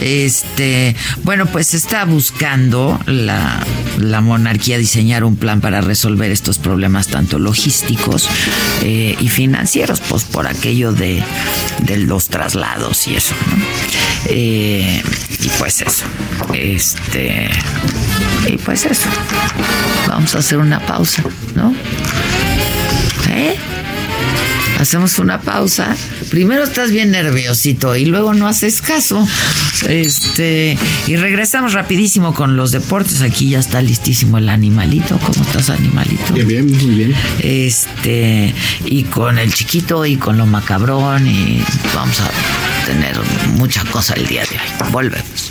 Este, 0.00 0.94
bueno, 1.22 1.46
pues 1.46 1.74
está 1.74 2.04
buscando 2.04 3.00
la, 3.06 3.64
monarquía 4.20 4.78
diseñar 4.78 5.24
un 5.24 5.36
plan 5.36 5.60
para 5.60 5.80
resolver 5.80 6.30
estos 6.30 6.58
problemas 6.58 7.08
tanto 7.08 7.38
logísticos 7.38 8.28
eh, 8.82 9.16
y 9.18 9.28
financieros, 9.28 10.00
pues 10.00 10.24
por 10.24 10.46
aquello 10.46 10.92
de, 10.92 11.22
los 11.96 12.28
traslados 12.28 13.06
y 13.08 13.16
eso, 13.16 13.34
¿no? 13.50 13.64
Eh, 14.28 15.02
y 15.40 15.48
pues 15.58 15.80
eso. 15.80 16.04
Este. 16.54 17.48
Y 18.48 18.56
pues 18.58 18.84
eso. 18.86 19.08
Vamos 20.08 20.34
a 20.34 20.38
hacer 20.38 20.58
una 20.58 20.80
pausa, 20.80 21.22
¿no? 21.54 21.74
¿Eh? 23.30 23.56
Hacemos 24.78 25.18
una 25.18 25.40
pausa. 25.40 25.96
Primero 26.30 26.64
estás 26.64 26.90
bien 26.90 27.10
nerviosito 27.10 27.96
y 27.96 28.06
luego 28.06 28.34
no 28.34 28.46
haces 28.46 28.82
caso. 28.82 29.26
Este, 29.88 30.78
y 31.06 31.16
regresamos 31.16 31.72
rapidísimo 31.72 32.34
con 32.34 32.56
los 32.56 32.72
deportes. 32.72 33.22
Aquí 33.22 33.50
ya 33.50 33.58
está 33.58 33.82
listísimo 33.82 34.38
el 34.38 34.48
animalito. 34.48 35.18
¿Cómo 35.18 35.44
estás, 35.44 35.70
animalito? 35.70 36.32
Bien, 36.32 36.48
bien, 36.48 36.72
muy 36.72 36.94
bien. 36.94 37.14
Este, 37.40 38.54
y 38.84 39.04
con 39.04 39.38
el 39.38 39.52
chiquito 39.52 40.04
y 40.06 40.16
con 40.16 40.38
lo 40.38 40.46
macabrón 40.46 41.26
y 41.26 41.62
vamos 41.94 42.20
a 42.20 42.30
tener 42.86 43.16
mucha 43.56 43.84
cosa 43.84 44.14
el 44.14 44.26
día 44.26 44.42
de 44.42 44.56
hoy. 44.56 44.90
Volvemos. 44.90 45.50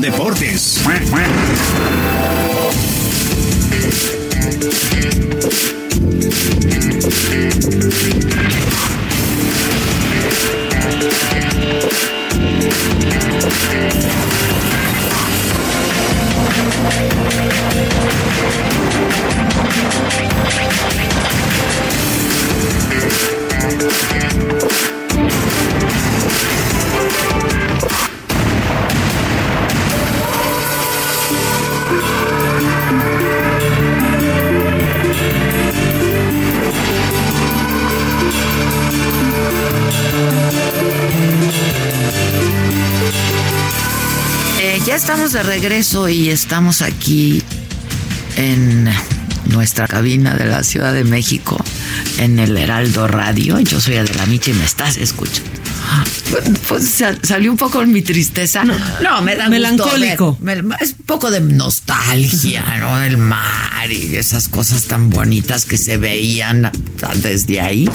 Deportes. 0.00 0.84
Ya 44.86 44.96
estamos 44.96 45.32
de 45.32 45.42
regreso 45.42 46.08
y 46.08 46.28
estamos 46.28 46.82
aquí 46.82 47.42
en 48.36 48.88
nuestra 49.46 49.86
cabina 49.86 50.34
de 50.34 50.44
la 50.44 50.62
Ciudad 50.62 50.92
de 50.92 51.04
México, 51.04 51.62
en 52.18 52.38
el 52.38 52.56
Heraldo 52.56 53.08
Radio. 53.08 53.58
Yo 53.60 53.80
soy 53.80 53.96
Adela 53.96 54.26
Micha 54.26 54.50
y 54.50 54.54
me 54.54 54.64
estás 54.64 54.98
escuchando. 54.98 55.48
Pues 56.68 57.02
salió 57.22 57.50
un 57.50 57.56
poco 57.56 57.84
mi 57.86 58.02
tristeza. 58.02 58.64
No, 58.64 59.22
me 59.22 59.36
da 59.36 59.48
Melancólico. 59.48 60.38
es 60.80 60.90
un 60.98 61.06
poco 61.06 61.30
de 61.30 61.40
nostalgia, 61.40 62.64
¿no? 62.80 63.02
El 63.02 63.16
mar 63.16 63.90
y 63.90 64.16
esas 64.16 64.48
cosas 64.48 64.84
tan 64.84 65.08
bonitas 65.08 65.64
que 65.64 65.78
se 65.78 65.96
veían 65.96 66.70
desde 67.22 67.60
ahí. 67.60 67.88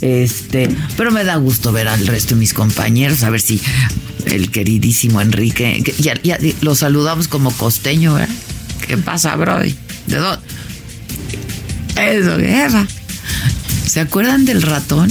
Este, 0.00 0.74
pero 0.96 1.10
me 1.10 1.24
da 1.24 1.36
gusto 1.36 1.72
ver 1.72 1.88
al 1.88 2.06
resto 2.06 2.34
de 2.34 2.40
mis 2.40 2.54
compañeros, 2.54 3.22
a 3.24 3.30
ver 3.30 3.42
si 3.42 3.60
el 4.30 4.50
queridísimo 4.50 5.20
Enrique, 5.20 5.82
ya, 5.98 6.18
lo 6.60 6.74
saludamos 6.74 7.28
como 7.28 7.52
costeño, 7.52 8.18
¿eh? 8.18 8.28
¿Qué 8.86 8.96
pasa, 8.96 9.36
Brody? 9.36 9.74
¿De 10.06 10.16
dónde? 10.16 10.42
Eso, 11.96 12.36
guerra. 12.36 12.86
¿Se 13.86 14.00
acuerdan 14.00 14.44
del 14.44 14.62
ratón? 14.62 15.10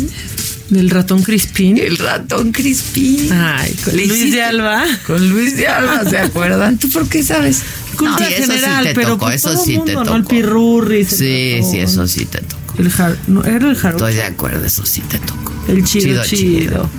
¿Del 0.69 0.89
ratón 0.89 1.23
Crispín? 1.23 1.77
El 1.77 1.97
ratón 1.97 2.51
Crispín. 2.51 3.31
Ay, 3.31 3.73
con 3.83 3.95
Luis 3.95 4.31
de 4.31 4.43
Alba. 4.43 4.85
Con 5.05 5.29
Luis 5.29 5.57
de 5.57 5.67
Alba, 5.67 6.09
¿se 6.09 6.17
acuerdan? 6.19 6.77
¿Tú 6.77 6.89
por 6.89 7.07
qué 7.09 7.23
sabes? 7.23 7.63
Cultura 7.97 8.25
general, 8.25 8.89
pero 8.93 9.09
tocó, 9.09 9.29
eso 9.31 9.57
sí 9.63 9.79
te 9.85 9.93
tocó. 9.93 10.15
El 10.15 10.23
pirurri. 10.25 11.05
Sí, 11.05 11.59
sí, 11.69 11.79
eso 11.79 12.07
sí 12.07 12.25
te 12.25 12.39
tocó. 12.39 12.75
El 12.77 12.91
no, 13.27 13.43
era 13.43 13.69
el 13.69 13.75
jaro. 13.75 13.97
Estoy 13.97 14.13
de 14.13 14.23
acuerdo, 14.23 14.65
eso 14.65 14.85
sí 14.85 15.01
te 15.01 15.19
tocó. 15.19 15.53
El 15.67 15.83
chido, 15.83 16.23
chido. 16.23 16.83
El 16.83 16.98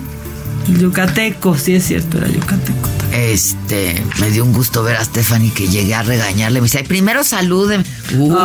yucateco, 0.67 1.57
sí 1.57 1.75
es 1.75 1.87
cierto, 1.87 2.17
era 2.17 2.27
yucateco. 2.27 2.89
Este, 3.13 4.01
me 4.19 4.29
dio 4.29 4.45
un 4.45 4.53
gusto 4.53 4.83
ver 4.83 4.95
a 4.95 5.03
Stephanie 5.03 5.51
que 5.51 5.67
llegué 5.67 5.93
a 5.93 6.01
regañarle. 6.01 6.61
Me 6.61 6.65
dice, 6.65 6.83
primero 6.83 7.23
saluden. 7.23 7.83
Uy, 8.17 8.35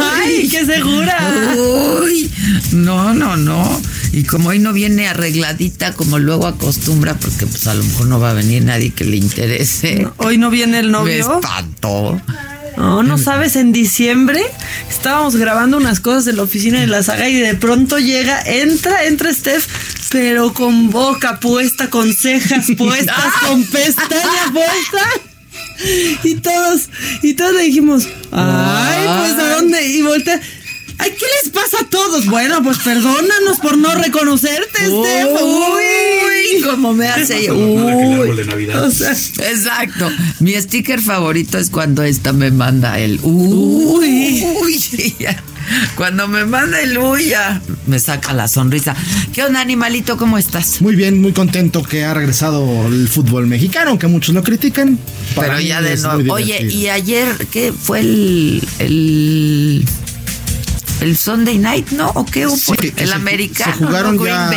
¡Ay, 0.00 0.48
qué 0.50 0.64
segura! 0.64 1.54
Uy, 2.02 2.30
no, 2.72 3.14
no, 3.14 3.36
no. 3.36 3.80
Y 4.12 4.24
como 4.24 4.50
hoy 4.50 4.58
no 4.58 4.72
viene 4.72 5.08
arregladita 5.08 5.92
como 5.92 6.18
luego 6.18 6.46
acostumbra, 6.46 7.14
porque 7.14 7.46
pues 7.46 7.66
a 7.66 7.74
lo 7.74 7.82
mejor 7.82 8.06
no 8.06 8.20
va 8.20 8.30
a 8.30 8.34
venir 8.34 8.64
nadie 8.64 8.90
que 8.90 9.04
le 9.04 9.16
interese. 9.16 10.08
hoy 10.18 10.38
no 10.38 10.50
viene 10.50 10.78
el 10.78 10.90
novio. 10.90 11.12
Me 11.12 11.36
espantó. 11.36 12.20
No, 12.80 13.02
no 13.02 13.18
sabes, 13.18 13.56
en 13.56 13.72
diciembre 13.72 14.42
estábamos 14.88 15.36
grabando 15.36 15.76
unas 15.76 16.00
cosas 16.00 16.28
en 16.28 16.36
la 16.36 16.44
oficina 16.44 16.80
de 16.80 16.86
la 16.86 17.02
saga 17.02 17.28
y 17.28 17.34
de 17.34 17.54
pronto 17.54 17.98
llega, 17.98 18.40
entra, 18.40 19.04
entra 19.04 19.34
Steph, 19.34 19.66
pero 20.10 20.54
con 20.54 20.88
boca 20.88 21.40
puesta, 21.40 21.90
con 21.90 22.10
cejas 22.14 22.68
puestas, 22.78 23.34
con 23.46 23.64
pestaña 23.70 24.50
puesta. 24.50 25.06
Y 26.24 26.36
todos, 26.36 26.88
y 27.22 27.34
todos 27.34 27.52
le 27.52 27.64
dijimos, 27.64 28.08
ay, 28.32 29.06
pues 29.06 29.32
a 29.34 29.56
dónde, 29.56 29.86
y 29.86 30.00
voltea. 30.00 30.40
Ay, 31.00 31.12
¿qué 31.18 31.24
les 31.42 31.50
pasa 31.50 31.78
a 31.80 31.88
todos? 31.88 32.26
Bueno, 32.26 32.62
pues 32.62 32.78
perdónanos 32.78 33.58
por 33.62 33.78
no 33.78 33.94
reconocerte, 33.94 34.78
Steph. 34.78 35.28
Uy, 35.42 36.62
como 36.62 36.92
me 36.92 37.08
hace. 37.08 37.50
Uy. 37.50 38.44
exacto. 39.38 40.10
Mi 40.40 40.52
sticker 40.60 41.00
favorito 41.00 41.56
es 41.56 41.70
cuando 41.70 42.02
esta 42.02 42.34
me 42.34 42.50
manda 42.50 42.98
el 42.98 43.18
uy. 43.22 44.44
Uy. 44.62 45.16
Cuando 45.94 46.26
me 46.26 46.44
manda 46.46 46.80
el 46.80 46.98
uy, 46.98 47.26
ya 47.26 47.60
me 47.86 48.00
saca 48.00 48.32
la 48.32 48.48
sonrisa. 48.48 48.96
¿Qué 49.32 49.44
onda, 49.44 49.60
animalito? 49.60 50.16
¿Cómo 50.16 50.36
estás? 50.36 50.80
Muy 50.80 50.96
bien, 50.96 51.20
muy 51.20 51.32
contento 51.32 51.84
que 51.84 52.04
ha 52.04 52.12
regresado 52.12 52.88
el 52.88 53.08
fútbol 53.08 53.46
mexicano, 53.46 53.90
aunque 53.90 54.08
muchos 54.08 54.34
lo 54.34 54.42
critican. 54.42 54.98
Pero 55.38 55.60
ya 55.60 55.80
de 55.80 55.96
nuevo. 55.96 56.34
Oye, 56.34 56.66
y 56.66 56.88
ayer, 56.88 57.46
¿qué 57.52 57.72
fue 57.72 58.00
el, 58.00 58.66
el 58.80 59.84
el 61.00 61.16
Sunday 61.16 61.58
Night, 61.58 61.90
¿no? 61.90 62.10
¿O 62.10 62.24
qué 62.24 62.46
hubo? 62.46 62.56
el 62.96 63.12
americano. 63.12 63.72
Se 63.72 63.78
jugaron 63.84 64.18
ya, 64.18 64.50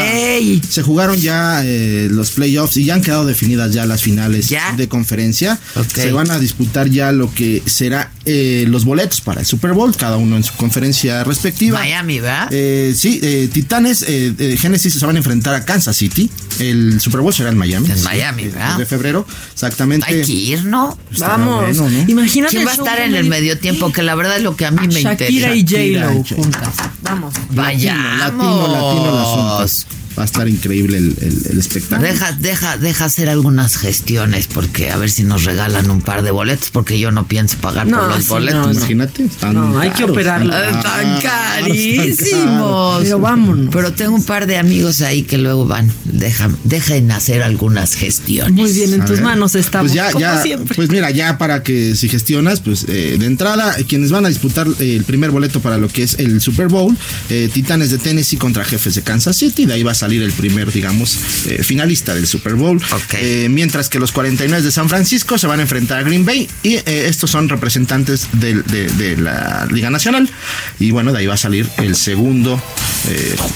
Se 0.69 0.81
jugaron 0.81 1.17
ya 1.17 1.63
los 2.09 2.31
playoffs 2.31 2.77
y 2.77 2.85
ya 2.85 2.95
han 2.95 3.01
quedado 3.01 3.25
definidas 3.25 3.73
ya 3.73 3.85
las 3.85 4.01
finales 4.01 4.49
de 4.49 4.87
conferencia. 4.87 5.59
Se 5.93 6.11
van 6.11 6.31
a 6.31 6.39
disputar 6.39 6.89
ya 6.89 7.11
lo 7.11 7.33
que 7.33 7.61
será 7.65 8.11
eh, 8.25 8.65
los 8.67 8.85
boletos 8.85 9.21
para 9.21 9.41
el 9.41 9.45
Super 9.45 9.73
Bowl, 9.73 9.95
cada 9.95 10.17
uno 10.17 10.37
en 10.37 10.43
su 10.43 10.53
conferencia 10.53 11.23
respectiva. 11.23 11.79
Miami, 11.79 12.19
¿verdad? 12.19 12.47
Eh, 12.51 12.93
sí, 12.95 13.19
eh, 13.21 13.49
Titanes, 13.51 14.05
eh, 14.07 14.57
Genesis 14.59 14.93
se 14.93 15.05
van 15.05 15.15
a 15.15 15.19
enfrentar 15.19 15.55
a 15.55 15.65
Kansas 15.65 15.97
City. 15.97 16.29
El 16.59 17.01
Super 17.01 17.21
Bowl 17.21 17.33
será 17.33 17.49
en 17.49 17.57
Miami. 17.57 17.89
En 17.89 18.03
Miami, 18.03 18.45
¿verdad? 18.45 18.77
De 18.77 18.85
febrero, 18.85 19.25
exactamente. 19.51 20.05
Hay 20.07 20.21
que 20.21 20.31
ir, 20.31 20.65
¿no? 20.65 20.97
Vamos. 21.17 21.77
Imagínate. 22.07 22.55
¿Quién 22.55 22.67
va 22.67 22.71
a 22.71 22.75
estar 22.75 22.99
en 22.99 23.15
el 23.15 23.27
medio 23.27 23.57
tiempo? 23.57 23.91
Que 23.91 24.03
la 24.03 24.15
verdad 24.15 24.37
es 24.37 24.43
lo 24.43 24.55
que 24.55 24.65
a 24.65 24.71
mí 24.71 24.87
me 24.87 25.01
interesa. 25.01 25.23
Shakira 25.23 25.55
y 25.55 25.61
J-Lo 25.63 26.23
juntas. 26.35 26.75
Vamos. 27.01 27.33
Vaya. 27.49 27.95
Latino, 28.19 28.67
latino, 28.67 29.11
latino 29.11 30.02
va 30.17 30.23
a 30.23 30.25
estar 30.25 30.47
increíble 30.47 30.97
el, 30.97 31.15
el, 31.49 31.59
espectáculo. 31.59 32.07
Deja, 32.07 32.31
deja, 32.33 32.77
deja 32.77 33.05
hacer 33.05 33.29
algunas 33.29 33.77
gestiones 33.77 34.47
porque 34.47 34.91
a 34.91 34.97
ver 34.97 35.09
si 35.09 35.23
nos 35.23 35.43
regalan 35.43 35.89
un 35.89 36.01
par 36.01 36.23
de 36.23 36.31
boletos 36.31 36.69
porque 36.69 36.99
yo 36.99 37.11
no 37.11 37.27
pienso 37.27 37.57
pagar 37.57 37.87
por 37.87 38.07
los 38.07 38.27
boletos. 38.27 38.77
Imagínate, 38.77 39.25
están 39.25 39.53
no, 39.53 39.79
hay 39.79 39.89
que 39.91 40.03
operarlo. 40.03 40.55
Están, 40.55 41.21
carísimos. 41.21 43.03
Pero 43.03 43.19
vámonos. 43.19 43.69
Pero 43.73 43.93
tengo 43.93 44.15
un 44.15 44.23
par 44.23 44.47
de 44.47 44.57
amigos 44.57 45.01
ahí 45.01 45.23
que 45.23 45.37
luego 45.37 45.65
van. 45.65 45.91
Dejan, 46.05 46.57
dejen 46.63 47.11
hacer 47.11 47.43
algunas 47.43 47.95
gestiones. 47.95 48.53
Muy 48.53 48.71
bien, 48.71 48.93
en 48.93 49.05
tus 49.05 49.21
manos 49.21 49.55
estamos. 49.55 49.91
Pues 49.91 49.95
ya, 49.95 50.11
como 50.11 50.21
ya, 50.21 50.41
siempre. 50.41 50.75
Pues 50.75 50.89
mira, 50.89 51.11
ya 51.11 51.37
para 51.37 51.63
que 51.63 51.95
si 51.95 52.09
gestionas, 52.09 52.59
pues 52.59 52.85
eh, 52.87 53.17
de 53.19 53.25
entrada, 53.25 53.75
quienes 53.87 54.11
van 54.11 54.25
a 54.25 54.29
disputar 54.29 54.67
eh, 54.79 54.95
el 54.95 55.03
primer 55.03 55.31
boleto 55.31 55.59
para 55.59 55.77
lo 55.77 55.87
que 55.87 56.03
es 56.03 56.19
el 56.19 56.41
Super 56.41 56.67
Bowl, 56.67 56.95
eh, 57.29 57.49
Titanes 57.51 57.91
de 57.91 57.97
Tennessee 57.97 58.37
contra 58.37 58.63
Jefes 58.63 58.95
de 58.95 59.01
Kansas 59.01 59.35
City, 59.37 59.65
de 59.65 59.73
ahí 59.73 59.83
vas 59.83 60.02
salir 60.03 60.21
el 60.21 60.33
primer, 60.33 60.69
digamos, 60.69 61.17
eh, 61.47 61.63
finalista 61.63 62.13
del 62.13 62.27
Super 62.27 62.55
Bowl. 62.55 62.81
Eh, 63.13 63.47
mientras 63.49 63.87
que 63.87 63.99
los 63.99 64.11
49 64.11 64.61
de 64.61 64.69
San 64.69 64.89
Francisco 64.89 65.37
se 65.37 65.47
van 65.47 65.59
a 65.59 65.61
enfrentar 65.61 65.99
a 65.99 66.03
Green 66.03 66.25
Bay 66.25 66.49
y 66.61 66.75
estos 66.85 67.31
son 67.31 67.47
representantes 67.47 68.27
de, 68.33 69.15
la 69.17 69.65
Liga 69.71 69.89
Nacional. 69.89 70.29
Y 70.77 70.91
bueno, 70.91 71.13
de 71.13 71.19
ahí 71.19 71.27
va 71.27 71.35
a 71.35 71.37
salir 71.37 71.69
el 71.77 71.95
segundo 71.95 72.61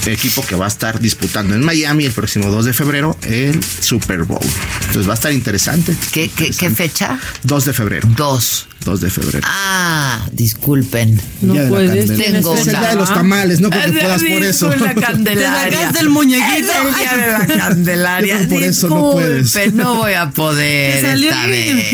equipo 0.06 0.42
que 0.46 0.56
va 0.56 0.64
a 0.64 0.68
estar 0.68 1.00
disputando 1.00 1.54
en 1.54 1.62
Miami 1.62 2.06
el 2.06 2.12
próximo 2.12 2.50
2 2.50 2.64
de 2.64 2.72
febrero 2.72 3.18
el 3.22 3.62
Super 3.62 4.22
Bowl. 4.22 4.40
Entonces 4.86 5.06
va 5.06 5.12
a 5.12 5.16
estar 5.16 5.32
interesante. 5.32 5.94
¿Qué, 6.12 6.30
qué, 6.30 6.50
¿qué 6.50 6.70
fecha? 6.70 7.18
2 7.42 7.64
de 7.66 7.72
febrero. 7.74 8.08
2. 8.16 8.67
2 8.84 9.00
de 9.00 9.10
febrero. 9.10 9.46
Ah, 9.50 10.26
disculpen. 10.32 11.20
No 11.42 11.54
puedes. 11.68 12.06
Tengo 12.16 12.54
es 12.54 12.66
el 12.66 12.70
día 12.78 12.90
de 12.90 12.96
los 12.96 13.12
tamales, 13.12 13.60
no 13.60 13.70
porque 13.70 13.92
puedas 13.92 14.22
por 14.22 14.42
eso. 14.42 14.74
La 14.76 14.94
candelaria. 15.06 15.92
del 15.92 16.08
muñequito. 16.08 16.72
Es 16.72 16.86
el 16.86 16.94
día 16.94 17.16
de 17.16 17.32
la 17.32 17.46
candelaria. 17.58 18.48
por 18.48 18.62
eso 18.62 18.88
no 18.88 19.12
puedes. 19.12 19.74
No 19.74 19.96
voy 19.96 20.12
a 20.14 20.30
poder 20.30 21.04
esta 21.04 21.46
vez. 21.46 21.86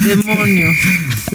Demonio. 0.00 0.68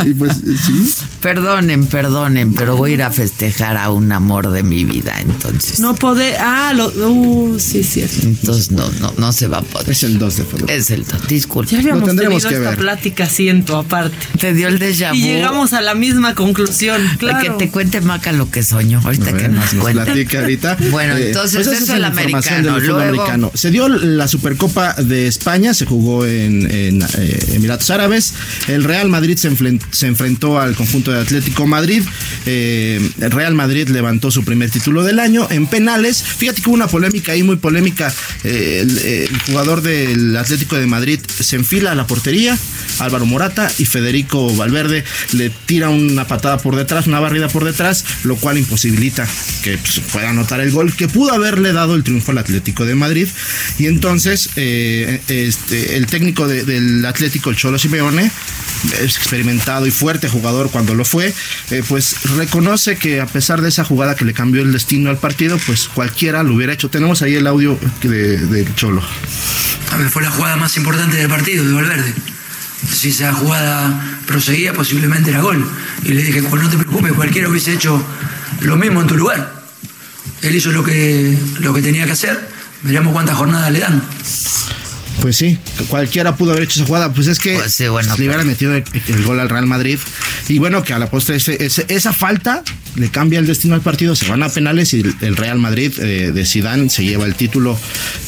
Y 0.05 0.13
pues, 0.13 0.33
sí. 0.65 0.93
Perdonen, 1.21 1.85
perdonen, 1.87 2.53
pero 2.53 2.75
voy 2.77 2.91
a 2.91 2.93
ir 2.95 3.03
a 3.03 3.11
festejar 3.11 3.77
a 3.77 3.89
un 3.91 4.11
amor 4.11 4.49
de 4.51 4.63
mi 4.63 4.85
vida, 4.85 5.15
entonces. 5.19 5.79
No 5.79 5.95
poder. 5.95 6.35
Ah, 6.39 6.71
lo. 6.75 6.87
Uh, 7.09 7.59
sí, 7.59 7.83
cierto. 7.83 8.15
Entonces 8.23 8.71
no, 8.71 8.89
no, 9.01 9.13
no 9.17 9.31
se 9.33 9.47
va 9.47 9.57
a 9.57 9.61
poder. 9.61 9.89
Es 9.89 10.03
el 10.03 10.17
2 10.19 10.37
de 10.37 10.43
febrero. 10.43 10.67
Es 10.73 10.89
el 10.91 11.05
2. 11.05 11.27
Disculpe. 11.27 11.71
Ya 11.71 11.79
habíamos 11.79 12.05
tendremos 12.05 12.43
tenido 12.43 12.49
que 12.49 12.55
esta 12.63 12.69
ver. 12.71 12.79
plática, 12.79 13.25
siento, 13.27 13.77
aparte. 13.77 14.15
Te 14.39 14.53
dio 14.53 14.67
el 14.67 14.79
déjà 14.79 15.09
vu. 15.11 15.15
Y 15.17 15.21
llegamos 15.23 15.73
a 15.73 15.81
la 15.81 15.95
misma 15.95 16.35
conclusión. 16.35 17.01
Claro. 17.17 17.39
Que 17.41 17.65
te 17.65 17.69
cuente 17.71 17.99
Maca 18.01 18.31
lo 18.31 18.49
que 18.49 18.63
soñó. 18.63 19.01
Ahorita 19.03 19.33
que 19.35 19.47
nos 19.49 19.73
cuente. 19.73 20.03
platica 20.03 20.39
ahorita. 20.41 20.77
Bueno, 20.91 21.15
Eh, 21.17 21.27
entonces 21.27 21.61
eso 21.67 21.71
es 21.71 21.89
el 21.89 22.03
americano. 22.03 22.75
del 22.75 22.85
Luego- 22.87 22.99
americano. 23.01 23.51
Se 23.53 23.71
dio 23.71 23.87
la 23.89 24.27
Supercopa 24.27 24.93
de 24.93 25.27
España, 25.27 25.73
se 25.73 25.85
jugó 25.85 26.25
en, 26.25 26.69
en, 26.71 27.01
eh, 27.17 27.39
Emiratos 27.53 27.89
Árabes. 27.89 28.33
El 28.67 28.83
Real 28.83 29.09
Madrid 29.09 29.37
se, 29.37 29.51
enfren- 29.51 29.81
se 29.91 30.07
enfrentó 30.07 30.59
al 30.59 30.75
conjunto 30.75 31.11
de 31.11 31.19
Atlético 31.21 31.67
Madrid. 31.67 32.03
Eh, 32.45 32.99
el 33.21 33.31
Real 33.31 33.53
Madrid 33.55 33.87
levantó 33.89 34.31
su 34.31 34.43
primer 34.43 34.69
título 34.69 35.03
del 35.03 35.19
año 35.19 35.47
en 35.49 35.67
penales. 35.67 36.21
Fíjate 36.23 36.61
que 36.61 36.69
hubo 36.69 36.75
una 36.75 36.87
polémica 36.87 37.31
ahí 37.33 37.43
muy 37.43 37.57
polémica. 37.57 38.13
Eh, 38.43 38.79
el, 38.81 38.97
el 38.97 39.41
jugador 39.41 39.81
del 39.81 40.35
Atlético 40.37 40.75
de 40.77 40.87
Madrid 40.87 41.19
se 41.39 41.55
enfila 41.55 41.91
a 41.91 41.95
la 41.95 42.07
portería. 42.07 42.57
Álvaro 42.99 43.25
Morata 43.25 43.71
y 43.77 43.85
Federico 43.85 44.53
Valverde 44.55 45.03
le 45.33 45.49
tira 45.65 45.89
una 45.89 46.27
patada 46.27 46.57
por 46.57 46.75
detrás, 46.75 47.07
una 47.07 47.19
barrida 47.19 47.47
por 47.47 47.63
detrás, 47.63 48.03
lo 48.23 48.35
cual 48.35 48.57
imposibilita 48.57 49.27
que 49.63 49.77
pues, 49.77 50.01
pueda 50.11 50.29
anotar 50.29 50.59
el 50.59 50.71
gol 50.71 50.93
que 50.95 51.07
pudo 51.07 51.31
haberle 51.33 51.71
dado 51.71 51.95
el 51.95 52.03
triunfo 52.03 52.31
al 52.31 52.39
Atlético 52.39 52.85
de 52.85 52.95
Madrid. 52.95 53.27
Y 53.77 53.85
entonces 53.85 54.49
eh, 54.57 55.21
este, 55.27 55.95
el 55.97 56.07
técnico 56.07 56.47
de- 56.47 56.63
del 56.65 57.05
Atlético, 57.05 57.49
el 57.51 57.55
Cholo 57.55 57.79
Simeone, 57.79 58.31
experimentado 59.01 59.85
y 59.87 59.91
fuerte 59.91 60.29
jugador 60.29 60.71
cuando 60.71 60.95
lo 60.95 61.03
fue, 61.05 61.33
eh, 61.71 61.83
pues 61.87 62.15
reconoce 62.37 62.97
que 62.97 63.19
a 63.19 63.25
pesar 63.25 63.61
de 63.61 63.69
esa 63.69 63.83
jugada 63.83 64.15
que 64.15 64.23
le 64.25 64.33
cambió 64.33 64.61
el 64.61 64.71
destino 64.71 65.09
al 65.09 65.17
partido, 65.17 65.57
pues 65.65 65.87
cualquiera 65.89 66.43
lo 66.43 66.55
hubiera 66.55 66.73
hecho. 66.73 66.89
Tenemos 66.89 67.21
ahí 67.21 67.35
el 67.35 67.47
audio 67.47 67.77
de- 68.01 68.37
del 68.37 68.73
Cholo. 68.75 69.03
A 69.91 69.97
ver, 69.97 70.09
fue 70.09 70.21
la 70.21 70.31
jugada 70.31 70.55
más 70.55 70.77
importante 70.77 71.17
del 71.17 71.27
partido 71.29 71.65
de 71.65 71.73
Valverde. 71.73 72.13
Si 72.89 73.09
esa 73.09 73.33
jugada 73.33 74.01
proseguía, 74.25 74.73
posiblemente 74.73 75.31
era 75.31 75.41
gol. 75.41 75.69
Y 76.05 76.09
le 76.13 76.23
dije, 76.23 76.41
pues 76.43 76.63
no 76.63 76.69
te 76.69 76.77
preocupes, 76.77 77.11
cualquiera 77.13 77.49
hubiese 77.49 77.73
hecho 77.73 78.01
lo 78.61 78.77
mismo 78.77 79.01
en 79.01 79.07
tu 79.07 79.15
lugar. 79.17 79.59
Él 80.41 80.55
hizo 80.55 80.71
lo 80.71 80.83
que, 80.85 81.37
lo 81.59 81.73
que 81.73 81.81
tenía 81.81 82.05
que 82.05 82.13
hacer. 82.13 82.47
Veremos 82.83 83.11
cuántas 83.11 83.35
jornadas 83.35 83.71
le 83.73 83.79
dan. 83.79 84.01
Pues 85.21 85.35
sí, 85.35 85.57
cualquiera 85.89 86.35
pudo 86.37 86.51
haber 86.51 86.63
hecho 86.63 86.79
esa 86.79 86.87
jugada. 86.87 87.13
Pues 87.13 87.27
es 87.27 87.39
que 87.39 87.55
Pues 87.55 87.73
sí, 87.73 87.87
bueno, 87.89 88.15
le 88.17 88.25
hubieran 88.25 88.47
metido 88.47 88.73
el, 88.73 88.83
el 89.07 89.23
gol 89.23 89.39
al 89.39 89.49
Real 89.49 89.65
Madrid. 89.67 89.99
Y 90.47 90.59
bueno, 90.59 90.81
que 90.83 90.93
a 90.93 90.99
la 90.99 91.09
postre 91.09 91.35
ese- 91.35 91.63
ese- 91.63 91.85
esa 91.89 92.13
falta 92.13 92.63
le 92.95 93.09
cambia 93.09 93.39
el 93.39 93.45
destino 93.45 93.75
al 93.75 93.81
partido. 93.81 94.15
Se 94.15 94.27
van 94.29 94.43
a 94.43 94.49
penales 94.49 94.93
y 94.93 95.01
el, 95.21 95.35
Real 95.35 95.59
Madrid 95.59 95.91
eh, 95.99 96.31
de 96.33 96.45
Sidán 96.45 96.89
se 96.89 97.03
lleva 97.03 97.25
el 97.25 97.35
título, 97.35 97.77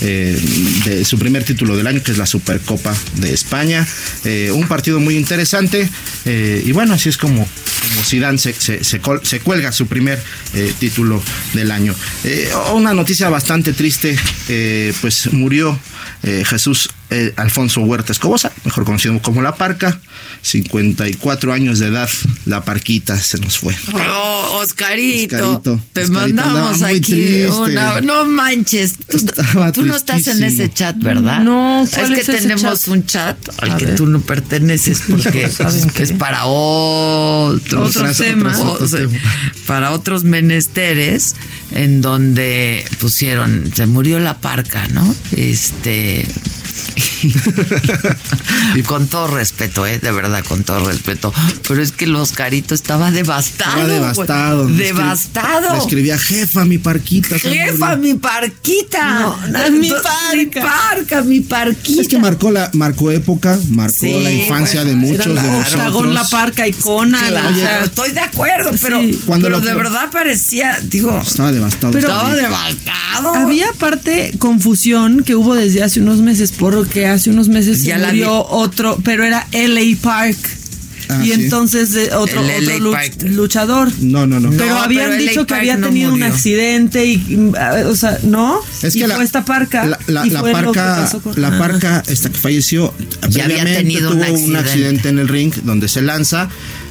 eh, 0.01 0.37
de 0.85 1.05
su 1.05 1.17
primer 1.17 1.43
título 1.45 1.77
del 1.77 1.87
año, 1.87 2.03
que 2.03 2.11
es 2.11 2.17
la 2.17 2.25
Supercopa 2.25 2.93
de 3.15 3.33
España. 3.33 3.87
Eh, 4.25 4.51
un 4.53 4.67
partido 4.67 4.99
muy 4.99 5.15
interesante. 5.15 5.89
eh, 6.25 6.61
y 6.65 6.71
bueno, 6.73 6.93
así 6.95 7.07
es 7.07 7.17
como, 7.17 7.37
como 7.47 8.03
Zidane 8.03 8.37
se, 8.37 8.53
se, 8.53 8.83
se 8.83 8.99
col- 8.99 9.21
se 9.23 9.39
cuelga 9.39 9.71
su 9.71 9.87
primer 9.87 10.21
eh, 10.55 10.73
título 10.77 11.23
del 11.53 11.71
año. 11.71 11.95
Eh, 12.25 12.49
una 12.73 12.93
noticia 12.93 13.29
bastante 13.29 13.71
triste, 13.73 14.17
eh, 14.49 14.93
pues 14.99 15.31
murió 15.31 15.79
eh, 16.23 16.43
Jesús 16.45 16.89
eh, 17.11 17.33
Alfonso 17.37 17.81
Huerta 17.81 18.11
Escobosa, 18.13 18.51
mejor 18.65 18.85
conocido 18.85 19.21
como 19.21 19.41
La 19.41 19.55
Parca, 19.55 19.99
54 20.41 21.53
años 21.53 21.79
de 21.79 21.87
edad, 21.87 22.09
La 22.45 22.63
Parquita 22.63 23.17
se 23.19 23.37
nos 23.39 23.57
fue. 23.59 23.75
Oh, 23.93 24.59
Oscarito, 24.61 25.35
Oscarito. 25.35 25.81
te 25.93 26.03
Oscarito 26.03 26.13
mandamos 26.35 26.81
aquí 26.81 27.43
una. 27.45 28.01
No 28.01 28.25
manches, 28.25 28.95
tú, 29.73 29.85
no 29.85 29.95
estás 29.95 30.27
en 30.27 30.43
ese 30.43 30.71
chat, 30.71 30.97
¿verdad? 30.99 31.41
No, 31.43 31.83
es 31.83 31.89
¿cuál 31.91 32.13
que 32.15 32.21
es 32.21 32.29
ese 32.29 32.41
tenemos 32.41 32.81
chat? 32.81 32.87
un 32.89 33.05
chat 33.05 33.37
al 33.59 33.71
A 33.71 33.77
que 33.77 33.85
ver. 33.85 33.95
tú 33.95 34.05
no 34.07 34.21
perteneces 34.21 35.03
porque 35.09 35.49
es 35.99 36.11
para 36.13 36.45
otros, 36.45 37.95
Otros 37.95 38.17
temas. 38.17 38.57
o 38.59 38.87
sea, 38.87 39.07
para 39.67 39.91
otros 39.91 40.23
menesteres 40.23 41.35
en 41.71 42.01
donde 42.01 42.85
pusieron 42.99 43.71
se 43.75 43.85
murió 43.85 44.19
la 44.19 44.39
parca, 44.39 44.87
¿no? 44.89 45.13
Este 45.35 46.25
y 48.75 48.81
con 48.83 49.07
todo 49.07 49.27
respeto, 49.27 49.85
eh, 49.85 49.99
de 49.99 50.11
verdad, 50.11 50.43
con 50.47 50.63
todo 50.63 50.85
respeto. 50.85 51.33
Pero 51.67 51.81
es 51.81 51.91
que 51.91 52.05
el 52.05 52.15
Oscarito 52.15 52.73
estaba 52.75 53.11
devastado. 53.11 53.71
Estaba 53.71 53.87
devastado. 53.87 54.69
Le 54.69 54.85
Devastado. 54.85 55.77
escribía 55.77 56.17
jefa, 56.17 56.65
mi 56.65 56.77
parquita. 56.77 57.37
Jefa, 57.39 57.95
murió". 57.95 58.13
mi 58.13 58.19
parquita. 58.19 59.19
No, 59.19 59.37
mi 59.71 59.89
parca. 59.89 60.35
Mi 60.35 60.45
parca, 60.47 61.21
mi 61.21 61.39
parquita. 61.41 62.01
Es 62.01 62.07
que 62.07 62.19
marcó 62.19 62.51
la 62.51 62.69
marcó 62.73 63.11
época, 63.11 63.57
marcó 63.69 63.95
Sí, 63.99 64.21
la 64.23 64.31
infancia 64.31 64.83
de 64.83 64.95
muchos 64.95 65.25
Era 65.27 65.41
de 65.41 65.47
la 65.47 65.53
nosotros. 65.53 65.73
Octagón, 65.73 66.13
la 66.13 66.27
parca, 66.27 66.67
icona. 66.67 67.19
O 67.51 67.55
sea, 67.55 67.83
estoy 67.83 68.11
de 68.11 68.19
acuerdo, 68.19 68.71
pero, 68.81 68.99
Sí. 69.01 69.19
Cuando 69.25 69.47
pero 69.47 69.59
lo- 69.59 69.65
de 69.65 69.73
verdad 69.75 70.09
parecía, 70.11 70.79
digo, 70.83 71.19
Estaba 71.25 71.51
devastado. 71.51 71.97
estaba 71.97 72.35
devastado. 72.35 73.35
Había 73.35 73.69
aparte 73.69 74.33
confusión 74.39 75.23
que 75.23 75.35
hubo 75.35 75.55
desde 75.55 75.83
hace 75.83 75.99
unos 76.01 76.19
meses, 76.19 76.51
porque 76.61 77.05
hace 77.07 77.29
unos 77.29 77.49
meses 77.49 77.83
Ya 77.83 77.95
se 77.95 78.01
la 78.01 78.07
murió 78.09 78.45
otro, 78.47 78.97
pero 79.03 79.25
era 79.25 79.45
LA 79.51 79.97
Park. 80.01 80.37
Ah, 81.09 81.19
y 81.25 81.25
sí. 81.27 81.33
entonces 81.33 81.91
de 81.91 82.13
otro, 82.13 82.39
El 82.41 82.65
LA 82.65 82.75
otro 82.75 82.85
luch- 82.89 82.93
Park. 82.93 83.23
luchador. 83.31 83.91
No, 83.99 84.25
no, 84.25 84.39
no. 84.39 84.49
No, 84.49 84.57
Pero 84.57 84.77
habían 84.77 85.09
pero 85.09 85.15
LA 85.21 85.29
dicho 85.31 85.41
que 85.41 85.49
Park 85.49 85.59
había 85.59 85.75
no 85.77 85.87
tenido 85.87 86.13
un 86.13 86.19
murió. 86.19 86.33
accidente 86.33 87.05
y, 87.05 87.17
mm, 87.17 87.53
o 87.87 87.95
sea, 87.97 88.17
¿no? 88.23 88.59
Es 88.81 88.95
y 88.95 88.99
que 89.01 89.07
la, 89.07 89.15
fue 89.15 89.25
esta 89.25 89.43
parca. 89.43 89.85
la, 89.85 89.99
la- 90.07 90.25
y 90.25 90.29
la 90.29 90.39
fue 90.39 90.51
que 90.51 90.53
parca, 90.61 91.11
con- 91.21 91.41
la 91.41 91.47
Ah. 91.49 91.57
parca 91.57 92.03
esta 92.07 92.29
que 92.29 92.37
falleció, 92.37 92.93
Ya 93.27 93.43
había 93.43 93.43
previamente 93.45 93.79
tenido 93.79 94.11
un 94.11 94.19
tuvo 94.19 94.23
un 94.31 94.31
accidente. 94.55 94.59
accidente 94.59 95.09
en 95.09 95.19
el 95.19 95.27
ring 95.27 95.53
donde 95.63 95.89
se 95.89 96.01
lanza, 96.01 96.47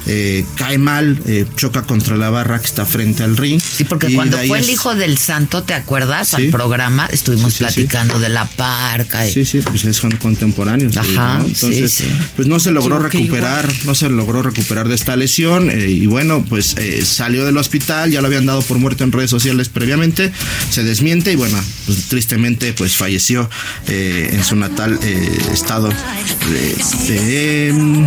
eh, 0.07 0.45
cae 0.55 0.77
mal, 0.77 1.19
eh, 1.27 1.45
choca 1.55 1.83
contra 1.83 2.17
la 2.17 2.29
barra 2.29 2.59
que 2.59 2.65
está 2.65 2.85
frente 2.85 3.23
al 3.23 3.37
ring. 3.37 3.61
Sí, 3.61 3.83
porque 3.83 4.09
y 4.09 4.15
cuando 4.15 4.37
fue 4.47 4.59
el 4.59 4.69
hijo 4.69 4.95
del 4.95 5.17
santo, 5.17 5.63
¿te 5.63 5.73
acuerdas? 5.73 6.29
Sí. 6.29 6.35
Al 6.37 6.45
programa 6.49 7.05
estuvimos 7.11 7.53
Sí, 7.53 7.59
sí, 7.65 7.65
sí. 7.73 7.81
platicando 7.81 8.19
de 8.19 8.29
la 8.29 8.45
parca. 8.45 9.27
y- 9.27 9.31
Sí, 9.33 9.45
sí, 9.45 9.59
pues 9.61 9.85
es- 9.85 9.97
son 9.97 10.11
contemporáneos. 10.17 10.97
Ajá, 10.97 11.39
¿no? 11.39 11.45
Entonces, 11.45 11.91
sí, 11.91 12.03
sí. 12.05 12.11
pues 12.35 12.47
no 12.47 12.59
se 12.59 12.71
logró 12.71 12.99
recuperar, 12.99 13.69
no 13.85 13.95
se 13.95 14.09
logró 14.09 14.41
recuperar 14.41 14.87
de 14.87 14.95
esta 14.95 15.15
lesión 15.15 15.69
eh, 15.69 15.89
y 15.89 16.05
bueno, 16.07 16.43
pues 16.47 16.75
eh, 16.77 17.03
salió 17.05 17.45
del 17.45 17.57
hospital, 17.57 18.11
ya 18.11 18.21
lo 18.21 18.27
habían 18.27 18.45
dado 18.45 18.61
por 18.61 18.77
muerto 18.79 19.03
en 19.03 19.11
redes 19.11 19.29
sociales 19.29 19.69
previamente, 19.69 20.31
se 20.69 20.83
desmiente 20.83 21.31
y 21.31 21.35
bueno, 21.35 21.57
pues 21.85 22.05
tristemente 22.07 22.73
pues 22.73 22.95
falleció 22.95 23.49
eh, 23.87 24.29
en 24.33 24.43
su 24.43 24.55
natal 24.55 24.97
eh, 25.03 25.37
estado 25.53 25.89
de, 25.89 26.75
de, 27.13 27.73
mm, 27.73 28.05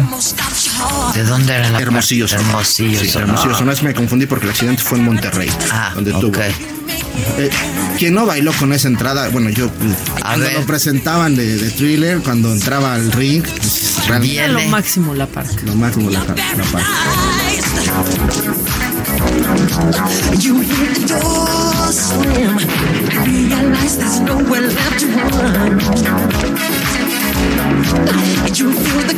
¿De 1.15 1.23
dónde 1.25 1.55
era 1.55 1.71
la 1.71 1.79
Hermosillo. 1.85 2.29
Sonora. 2.29 2.49
Hermosillo. 2.49 3.01
Sí, 3.01 3.09
Sonora. 3.09 3.31
Hermosillo. 3.33 3.55
Sonora, 3.55 3.73
es 3.75 3.81
que 3.81 3.87
me 3.87 3.95
confundí 3.95 4.27
porque 4.27 4.45
el 4.47 4.51
accidente 4.51 4.83
fue 4.83 4.99
en 4.99 5.05
Monterrey, 5.05 5.51
Ah, 5.71 5.93
donde 5.95 6.13
ok. 6.13 6.21
tuvo. 6.21 6.41
Eh, 7.39 7.51
quien 7.99 8.15
no 8.15 8.27
bailó 8.27 8.53
con 8.53 8.73
esa 8.73 8.89
entrada, 8.89 9.29
bueno, 9.29 9.49
yo 9.51 9.71
cuando 10.21 10.45
ver. 10.47 10.55
lo 10.55 10.67
presentaban 10.67 11.35
de, 11.37 11.57
de 11.57 11.71
thriller, 11.71 12.19
cuando 12.19 12.53
entraba 12.53 12.95
al 12.95 13.11
ring, 13.13 13.43
pues, 13.43 13.97
realmente 14.09 14.49
lo 14.49 14.61
máximo 14.69 15.15
la 15.15 15.27
parca. 15.27 15.55
lo 15.65 15.75
máximo 15.75 16.11
la, 16.11 16.21
la 16.21 16.35
parte. 16.73 16.87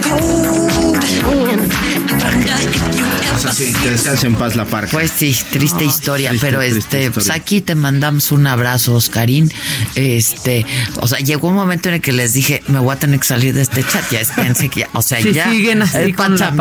Cold 0.02 0.56
que 3.82 3.90
descanse 3.90 4.26
en 4.26 4.34
paz 4.34 4.56
la 4.56 4.64
parca. 4.64 4.90
Pues 4.90 5.12
sí, 5.16 5.36
triste 5.50 5.84
ah, 5.84 5.86
historia, 5.86 6.32
pero 6.40 6.62
este, 6.62 7.10
pues 7.10 7.30
aquí 7.30 7.60
te 7.60 7.74
mandamos 7.74 8.32
un 8.32 8.46
abrazo, 8.46 8.94
Oscarín. 8.94 9.50
Este, 9.94 10.66
o 11.00 11.06
sea, 11.06 11.18
llegó 11.18 11.48
un 11.48 11.54
momento 11.54 11.88
en 11.88 11.96
el 11.96 12.00
que 12.00 12.12
les 12.12 12.32
dije, 12.32 12.62
me 12.68 12.78
voy 12.78 12.92
a 12.92 12.98
tener 12.98 13.20
que 13.20 13.26
salir 13.26 13.54
de 13.54 13.62
este 13.62 13.82
chat, 13.82 14.04
ya 14.10 14.20
espérense 14.20 14.68
que 14.68 14.80
ya, 14.80 14.88
o 14.92 15.02
sea, 15.02 15.20
ya 15.20 15.50
siguen 15.50 15.82
así 15.82 16.12
con 16.12 16.36
la 16.38 16.54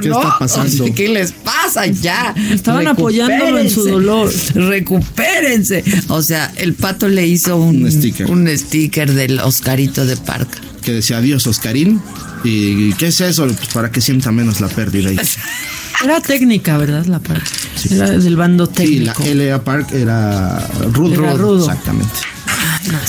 ¿Qué 0.00 0.08
está 0.08 0.38
pasando? 0.38 0.84
¿Qué 0.94 1.08
les 1.08 1.32
pasa 1.32 1.86
ya? 1.86 2.34
Estaban 2.50 2.86
apoyándolo 2.88 3.58
en 3.58 3.70
su 3.70 3.84
dolor. 3.84 4.32
Recupérense. 4.54 5.84
O 6.08 6.22
sea, 6.22 6.52
el 6.56 6.74
pato 6.74 7.08
le 7.08 7.26
hizo 7.26 7.56
un, 7.56 7.90
sticker. 7.90 8.30
Un 8.30 8.48
sticker 8.56 9.12
del 9.12 9.40
Oscarito 9.40 10.06
de 10.06 10.16
Parca. 10.16 10.58
Que 10.80 10.92
decía 10.92 11.18
adiós, 11.18 11.46
Oscarín. 11.46 12.00
¿Y 12.44 12.92
qué 12.94 13.08
es 13.08 13.20
eso? 13.20 13.46
Pues 13.46 13.68
para 13.72 13.90
que 13.90 14.00
sienta 14.00 14.32
menos 14.32 14.60
la 14.60 14.68
pérdida. 14.68 15.10
Era 16.04 16.20
técnica, 16.20 16.78
¿verdad? 16.78 17.04
La 17.06 17.18
Park. 17.18 17.44
Era 17.90 18.10
del 18.10 18.36
bando 18.36 18.66
técnico. 18.66 19.22
Sí, 19.22 19.34
la 19.34 19.44
LA 19.44 19.64
Park 19.64 19.92
era 19.92 20.66
rudo. 20.92 21.36
rudo. 21.36 21.68
Exactamente. 21.68 22.20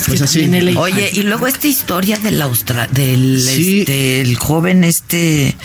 Pues 0.08 0.22
así. 0.22 0.50
Oye, 0.76 1.12
y 1.14 1.24
luego 1.24 1.48
esta 1.48 1.68
historia 1.68 2.18
del 2.18 2.42
Austra 2.42 2.88
del 2.88 3.38
este, 3.38 4.22
el 4.22 4.36
joven 4.36 4.84
este 4.84 5.56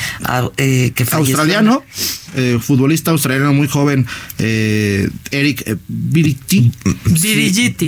eh, 0.56 0.92
que 0.94 1.04
falleció. 1.04 1.36
Australiano, 1.36 1.82
eh, 2.36 2.58
futbolista 2.60 3.10
australiano 3.10 3.52
muy 3.52 3.68
joven, 3.68 4.06
eh, 4.38 5.08
Eric 5.30 5.62
eh, 5.66 5.76
Birigiti. 5.88 6.72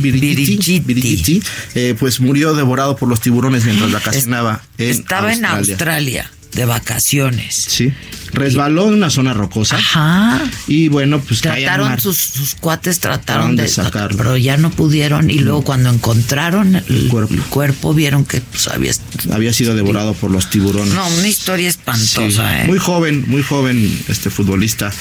Birigiti. 0.00 1.42
pues 1.98 2.20
murió 2.20 2.54
devorado 2.54 2.96
por 2.96 3.08
los 3.08 3.20
tiburones 3.20 3.64
mientras 3.64 3.92
vacacionaba 3.92 4.62
en 4.78 4.90
Estaba 4.90 5.32
en 5.32 5.44
Australia 5.44 6.30
de 6.52 6.64
vacaciones. 6.64 7.54
Sí. 7.54 7.92
Resbaló 8.32 8.88
en 8.88 8.94
una 8.94 9.10
zona 9.10 9.32
rocosa. 9.32 9.76
Ajá. 9.76 10.42
Y 10.66 10.88
bueno, 10.88 11.20
pues 11.20 11.40
trataron 11.40 11.98
sus, 11.98 12.18
sus, 12.18 12.54
cuates 12.54 13.00
trataron 13.00 13.56
de, 13.56 13.68
sacarlo, 13.68 14.18
pero 14.18 14.36
ya 14.36 14.56
no 14.56 14.70
pudieron 14.70 15.30
y 15.30 15.38
luego 15.38 15.62
cuando 15.62 15.90
encontraron 15.90 16.76
el, 16.76 17.10
cuerpo. 17.48 17.94
vieron 17.94 18.24
que 18.24 18.40
pues, 18.40 18.68
había 18.68 18.92
había 19.32 19.52
sido 19.52 19.74
devorado 19.74 20.12
por 20.14 20.30
los 20.30 20.50
tiburones. 20.50 20.92
No, 20.92 21.06
una 21.08 21.28
historia 21.28 21.68
espantosa, 21.68 22.64
¿eh? 22.64 22.66
Muy 22.66 22.78
joven, 22.78 23.24
muy 23.28 23.42
joven 23.42 23.98
este 24.08 24.28
futbolista. 24.30 24.92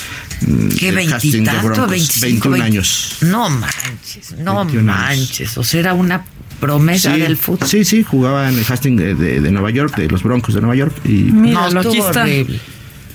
Mm, 0.42 0.70
¿Qué 0.70 0.92
veintitanto? 0.92 1.88
21 1.88 2.64
años. 2.64 3.18
No 3.22 3.50
manches, 3.50 4.32
no 4.38 4.64
manches. 4.66 5.58
O 5.58 5.64
sea, 5.64 5.80
era 5.82 5.94
una 5.94 6.24
promesa 6.60 7.16
del 7.16 7.38
fútbol. 7.38 7.68
Sí, 7.68 7.86
sí, 7.86 8.04
jugaba 8.04 8.50
en 8.50 8.58
el 8.58 8.66
Hastings 8.68 9.20
de, 9.20 9.52
Nueva 9.52 9.72
York, 9.72 9.96
de 9.96 10.08
los 10.08 10.24
Broncos 10.24 10.56
de 10.56 10.62
Nueva 10.62 10.76
York. 10.76 10.96
Y 11.06 11.32
no, 11.32 11.68
estuvo 11.68 12.06
horrible. 12.06 12.60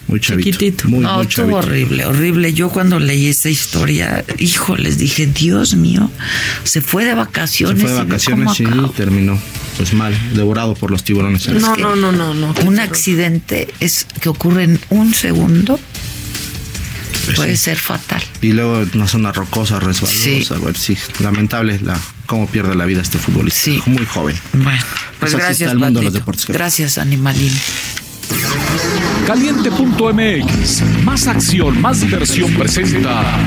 Muy 0.08 0.20
chavito. 0.20 0.88
Muy, 0.88 1.00
no, 1.00 1.22
estuvo 1.22 1.56
horrible, 1.56 2.04
horrible. 2.04 2.52
Yo 2.52 2.68
cuando 2.68 2.98
leí 2.98 3.28
esta 3.28 3.48
historia, 3.48 4.24
hijo, 4.38 4.76
les 4.76 4.98
dije, 4.98 5.26
Dios 5.26 5.74
mío, 5.74 6.10
se 6.64 6.80
fue 6.80 7.04
de 7.04 7.14
vacaciones. 7.14 7.80
Se 7.80 7.86
fue 7.86 7.92
de 7.92 8.04
vacaciones 8.04 8.60
y 8.60 8.64
terminó 8.94 9.38
pues 9.76 9.94
mal, 9.94 10.14
devorado 10.34 10.74
por 10.74 10.90
los 10.90 11.02
tiburones. 11.02 11.48
No, 11.48 11.76
no, 11.76 11.96
no, 11.96 12.12
no, 12.12 12.34
no. 12.34 12.54
Un 12.66 12.78
accidente 12.78 13.68
es 13.80 14.06
que 14.20 14.28
ocurre 14.28 14.64
en 14.64 14.80
un 14.90 15.14
segundo 15.14 15.80
pues 17.24 17.36
puede 17.36 17.56
ser 17.56 17.78
fatal. 17.78 18.22
Y 18.40 18.52
luego 18.52 18.84
una 18.94 19.08
zona 19.08 19.32
rocosa, 19.32 19.80
resbalosa, 19.80 20.12
sí. 20.76 20.96
sí, 20.96 20.98
lamentable 21.22 21.78
la 21.82 21.98
cómo 22.26 22.46
pierde 22.46 22.74
la 22.74 22.84
vida 22.84 23.02
este 23.02 23.18
futbolista. 23.18 23.60
Sí. 23.60 23.82
Muy 23.86 24.06
joven. 24.06 24.38
Bueno, 24.52 24.82
pues, 25.20 25.34
gracias, 25.34 25.72
Gracias, 26.48 26.98
Animalín. 26.98 27.52
Caliente.mx, 29.26 30.82
más 31.04 31.26
acción, 31.26 31.80
más 31.80 32.00
diversión 32.00 32.52
presenta. 32.54 33.38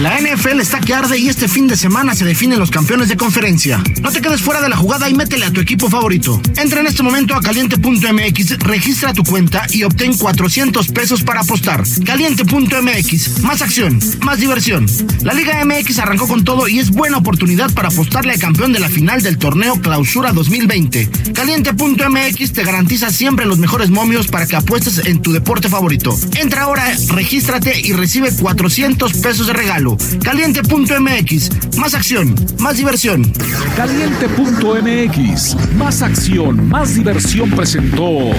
La 0.00 0.20
NFL 0.20 0.60
está 0.60 0.78
que 0.80 0.92
arde 0.92 1.18
y 1.18 1.28
este 1.28 1.48
fin 1.48 1.66
de 1.66 1.76
semana 1.76 2.14
se 2.14 2.24
definen 2.24 2.58
los 2.58 2.70
campeones 2.70 3.08
de 3.08 3.16
conferencia. 3.16 3.82
No 4.02 4.12
te 4.12 4.20
quedes 4.20 4.42
fuera 4.42 4.60
de 4.60 4.68
la 4.68 4.76
jugada 4.76 5.08
y 5.08 5.14
métele 5.14 5.46
a 5.46 5.50
tu 5.50 5.60
equipo 5.60 5.88
favorito. 5.88 6.40
Entra 6.56 6.80
en 6.80 6.86
este 6.86 7.02
momento 7.02 7.34
a 7.34 7.40
caliente.mx, 7.40 8.58
registra 8.58 9.14
tu 9.14 9.24
cuenta 9.24 9.66
y 9.70 9.84
obtén 9.84 10.16
400 10.16 10.88
pesos 10.88 11.22
para 11.22 11.40
apostar. 11.40 11.82
Caliente.mx, 12.04 13.40
más 13.40 13.62
acción, 13.62 13.98
más 14.20 14.38
diversión. 14.38 14.86
La 15.22 15.32
Liga 15.32 15.64
MX 15.64 15.98
arrancó 15.98 16.28
con 16.28 16.44
todo 16.44 16.68
y 16.68 16.78
es 16.78 16.90
buena 16.90 17.16
oportunidad 17.16 17.72
para 17.72 17.88
apostarle 17.88 18.32
al 18.32 18.38
campeón 18.38 18.72
de 18.72 18.80
la 18.80 18.90
final 18.90 19.22
del 19.22 19.38
torneo 19.38 19.80
Clausura 19.80 20.32
2020. 20.32 21.32
Caliente.mx 21.32 22.52
te 22.52 22.64
garantiza 22.64 23.10
siempre 23.10 23.46
los 23.46 23.58
mejores 23.58 23.88
momios 23.88 24.26
para 24.26 24.46
que 24.46 24.56
apuestes 24.56 24.98
en 25.06 25.22
tu 25.22 25.32
deporte 25.32 25.70
favorito. 25.70 26.18
Entra 26.34 26.64
ahora, 26.64 26.94
regístrate 27.08 27.80
y 27.80 27.92
recibe 27.94 28.30
400 28.30 29.14
pesos 29.14 29.45
de 29.46 29.52
regalo. 29.52 29.96
Caliente.mx. 30.22 31.76
Más 31.76 31.94
acción, 31.94 32.34
más 32.58 32.76
diversión. 32.76 33.32
Caliente.mx. 33.76 35.56
Más 35.76 36.02
acción, 36.02 36.68
más 36.68 36.94
diversión 36.94 37.50
presentó. 37.50 38.32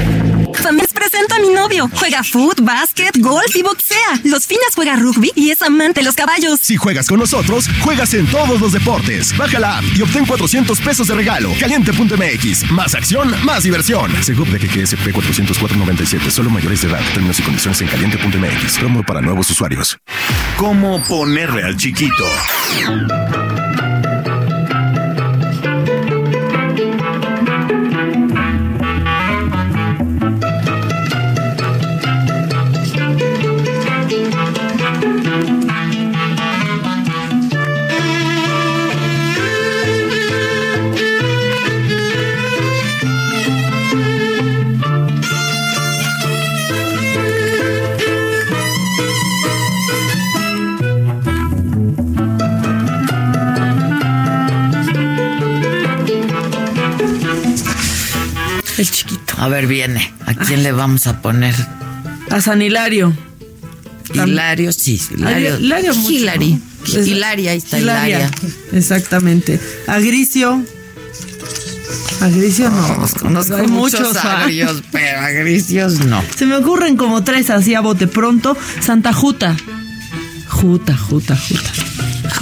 También 0.62 0.88
presento 0.94 1.36
a 1.36 1.40
mi 1.40 1.50
novio. 1.50 1.90
Juega 1.94 2.24
foot, 2.24 2.62
básquet, 2.62 3.18
golf 3.20 3.56
y 3.56 3.62
boxea. 3.62 4.20
Los 4.24 4.48
finas 4.48 4.76
juega 4.76 4.96
rugby 4.96 5.32
y 5.36 5.52
es 5.52 5.62
amante 5.62 6.02
de 6.02 6.06
los 6.06 6.16
caballos. 6.16 6.60
Si 6.62 6.76
juegas 6.76 7.08
con 7.08 7.20
nosotros, 7.20 7.70
juegas 7.82 8.14
en 8.14 8.26
todos 8.28 8.60
los 8.60 8.74
deportes. 8.74 9.36
Baja 9.38 9.60
la 9.60 9.78
app 9.78 9.86
y 9.96 10.02
obtén 10.02 10.26
400 10.26 10.80
pesos 10.82 11.08
de 11.08 11.16
regalo. 11.16 11.52
Caliente.mx. 11.60 12.72
Más 12.72 12.96
acción, 12.96 13.34
más 13.46 13.64
diversión. 13.64 14.12
Seguro 14.24 14.52
de 14.52 14.60
que 14.60 14.68
QSP 14.68 15.08
404.97. 15.14 16.30
Solo 16.30 16.50
mayores 16.50 16.82
de 16.82 16.90
edad. 16.90 17.02
Términos 17.14 17.40
y 17.40 17.44
condiciones 17.44 17.82
en 17.82 17.88
caliente.mx. 17.88 18.78
Promo 18.80 19.04
para 19.04 19.22
nuevos 19.22 19.50
usuarios. 19.50 19.98
¿Cómo 20.58 20.87
ponerle 21.06 21.64
al 21.64 21.76
chiquito? 21.76 22.24
El 58.78 58.92
chiquito. 58.92 59.34
A 59.38 59.48
ver, 59.48 59.68
viene. 59.68 60.14
¿A 60.26 60.34
quién 60.34 60.64
le 60.64 60.72
vamos 60.72 61.08
a 61.08 61.22
poner? 61.22 61.56
A 62.30 62.42
San 62.42 62.62
Hilario. 62.62 63.14
Hilario, 64.14 64.72
sí. 64.72 65.02
Hilario. 65.12 65.60
Hilario, 65.60 65.94
Hilari. 65.94 66.62
Hilaria, 66.86 67.52
ahí 67.52 67.58
está 67.58 67.80
Hilaria. 67.80 68.32
Exactamente. 68.72 69.60
A 69.88 70.00
Gricio. 70.00 70.64
A 72.22 72.28
Gricio 72.30 72.70
no. 72.70 73.08
conozco 73.20 73.56
Hay 73.56 73.68
muchos 73.68 74.16
agrios, 74.18 74.84
pero 74.92 75.20
a 75.20 75.30
Gricios 75.30 76.00
no. 76.06 76.24
Se 76.36 76.46
me 76.46 76.56
ocurren 76.56 76.98
como 76.98 77.24
tres 77.24 77.50
así 77.50 77.76
a 77.76 77.82
bote 77.82 78.08
pronto. 78.08 78.58
Santa 78.80 79.14
Juta. 79.14 79.56
Juta, 80.48 80.98
Juta, 80.98 81.36
Juta. 81.36 81.87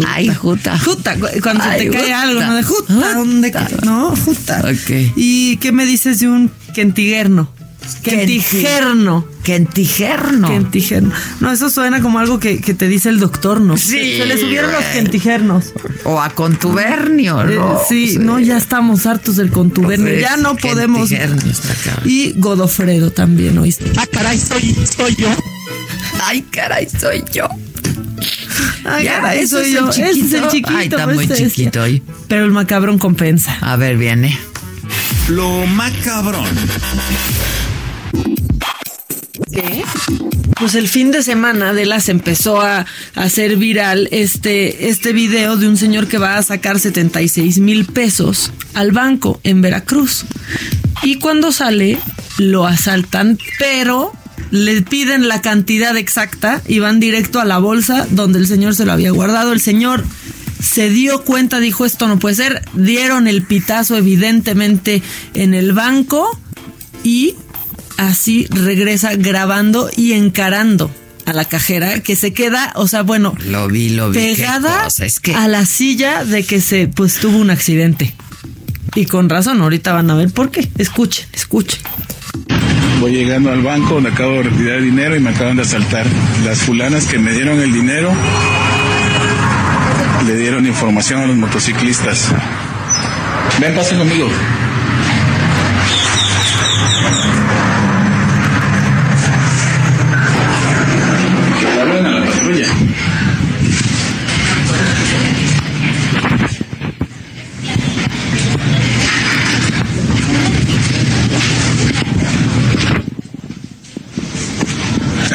Ay, 0.08 0.34
Juta. 0.34 0.78
Juta, 0.80 1.16
cuando 1.42 1.64
se 1.64 1.78
te 1.78 1.90
cae 1.90 2.14
algo, 2.14 2.42
¿no? 2.42 2.56
De 2.56 2.64
Juta, 2.64 3.14
¿dónde? 3.14 3.54
No, 3.84 4.16
Juta. 4.16 4.60
Ok. 4.62 5.14
¿Y 5.16 5.58
qué 5.58 5.72
me 5.72 5.86
dices 5.86 6.20
de 6.20 6.28
un 6.28 6.52
quentiguerno? 6.74 7.50
Quentigerno. 8.04 9.28
Quentigerno. 9.44 10.48
Quentigerno. 10.48 11.12
No, 11.40 11.52
eso 11.52 11.70
suena 11.70 12.02
como 12.02 12.20
algo 12.20 12.40
que, 12.40 12.60
que 12.60 12.74
te 12.74 12.88
dice 12.88 13.10
el 13.10 13.20
doctor, 13.20 13.62
¿no? 13.62 13.78
Sí. 13.78 14.18
Se 14.18 14.26
le 14.26 14.38
subieron 14.38 14.72
los 14.72 14.84
quentigernos. 14.86 15.74
O 16.04 16.20
a 16.20 16.30
contubernio, 16.30 17.42
eh, 17.48 17.56
¿no? 17.56 17.80
sí, 17.88 18.18
no, 18.20 18.40
ya 18.40 18.58
estamos 18.58 19.06
hartos 19.06 19.36
del 19.36 19.52
contubernio. 19.52 20.08
Pues, 20.08 20.22
ya 20.22 20.38
no 20.38 20.56
podemos. 20.56 21.10
Y 22.06 22.34
Godofredo 22.38 23.12
también, 23.12 23.58
¿oíste? 23.58 23.92
Ah, 23.98 24.08
caray, 24.12 24.40
soy, 24.40 24.76
soy 24.98 25.16
yo. 25.16 25.30
Ay, 26.24 26.42
caray, 26.42 26.88
soy 26.90 27.24
yo. 27.32 27.48
Ay, 28.86 29.06
ya, 29.06 29.34
eso 29.36 29.60
soy 29.60 29.74
yo. 29.74 29.90
Ese 29.90 30.10
es 30.10 30.34
el 30.34 30.48
chiquito. 30.48 30.78
Ay, 30.78 30.88
está 30.88 31.08
muy 31.08 31.28
chiquito 31.28 31.82
hoy. 31.82 32.04
Pero 32.28 32.46
el 32.46 32.52
macabrón 32.52 32.98
compensa. 32.98 33.58
A 33.62 33.76
ver, 33.76 33.98
viene. 33.98 34.38
Lo 35.30 35.66
macabrón. 35.68 36.46
¿Qué? 39.52 39.84
Pues 40.60 40.76
el 40.76 40.88
fin 40.88 41.12
de 41.12 41.22
semana 41.22 41.74
de 41.74 41.86
las 41.86 42.08
empezó 42.10 42.62
a, 42.62 42.86
hacer 43.16 43.58
viral 43.58 44.08
este, 44.12 44.90
este 44.90 45.12
video 45.12 45.58
de 45.58 45.68
un 45.68 45.78
señor 45.78 46.08
que 46.08 46.18
va 46.18 46.38
a 46.38 46.44
sacar 46.44 46.80
76 46.80 47.60
mil 47.60 47.86
pesos 47.86 48.52
al 48.74 48.92
banco 48.92 49.40
en 49.44 49.62
Veracruz. 49.62 50.26
Y 51.04 51.16
cuando 51.20 51.52
sale, 51.52 52.00
lo 52.38 52.66
asaltan, 52.66 53.38
pero 53.60 54.14
le 54.56 54.82
piden 54.82 55.28
la 55.28 55.42
cantidad 55.42 55.96
exacta 55.98 56.62
y 56.68 56.80
van 56.80 57.00
directo 57.00 57.40
a 57.40 57.46
la 57.46 57.58
bolsa 57.58 58.08
donde 58.10 58.40
el 58.40 58.48
señor 58.48 58.76
se 58.76 58.86
lo 58.86 58.94
había 58.94 59.12
guardado. 59.12 59.54
El 59.54 59.62
señor 59.62 60.04
se 60.62 60.90
dio 60.90 61.24
cuenta, 61.24 61.60
dijo 61.60 61.86
esto 61.86 62.08
no 62.08 62.18
puede 62.18 62.36
ser, 62.36 62.62
dieron 62.74 63.28
el 63.28 63.44
pitazo 63.44 63.98
evidentemente 63.98 65.04
en 65.34 65.54
el 65.54 65.74
banco 65.74 66.40
y 67.04 67.36
así 67.98 68.48
regresa 68.50 69.16
grabando 69.16 69.90
y 69.96 70.14
encarando 70.14 70.92
a 71.26 71.34
la 71.34 71.46
cajera 71.46 72.00
que 72.02 72.16
se 72.16 72.34
queda, 72.34 72.72
o 72.76 72.88
sea, 72.88 73.02
bueno, 73.02 73.36
lo 73.48 73.68
vi, 73.68 73.90
lo 73.90 74.12
vi, 74.12 74.18
pegada 74.18 74.88
a 75.36 75.48
la 75.48 75.66
silla 75.66 76.24
de 76.24 76.44
que 76.44 76.62
se 76.62 76.88
pues 76.88 77.16
tuvo 77.16 77.38
un 77.38 77.50
accidente. 77.50 78.14
Y 78.96 79.08
con 79.08 79.28
razón, 79.28 79.62
ahorita 79.62 79.92
van 79.92 80.10
a 80.10 80.16
ver 80.16 80.32
por 80.32 80.52
qué. 80.52 80.70
Escuchen, 80.78 81.26
escuchen. 81.34 81.82
Voy 83.00 83.12
llegando 83.12 83.52
al 83.52 83.62
banco 83.62 83.96
donde 83.96 84.10
acabo 84.10 84.34
de 84.34 84.44
retirar 84.44 84.82
dinero 84.82 85.16
y 85.16 85.20
me 85.20 85.30
acaban 85.30 85.58
de 85.58 85.64
asaltar. 85.64 86.08
Las 86.44 86.60
fulanas 86.60 87.06
que 87.06 87.20
me 87.20 87.34
dieron 87.34 87.60
el 87.60 87.72
dinero 87.72 88.12
le 90.26 90.36
dieron 90.36 90.66
información 90.66 91.22
a 91.22 91.28
los 91.28 91.36
motociclistas. 91.36 92.34
Ven, 93.60 93.76
pasen 93.76 94.00
conmigo. 94.00 94.28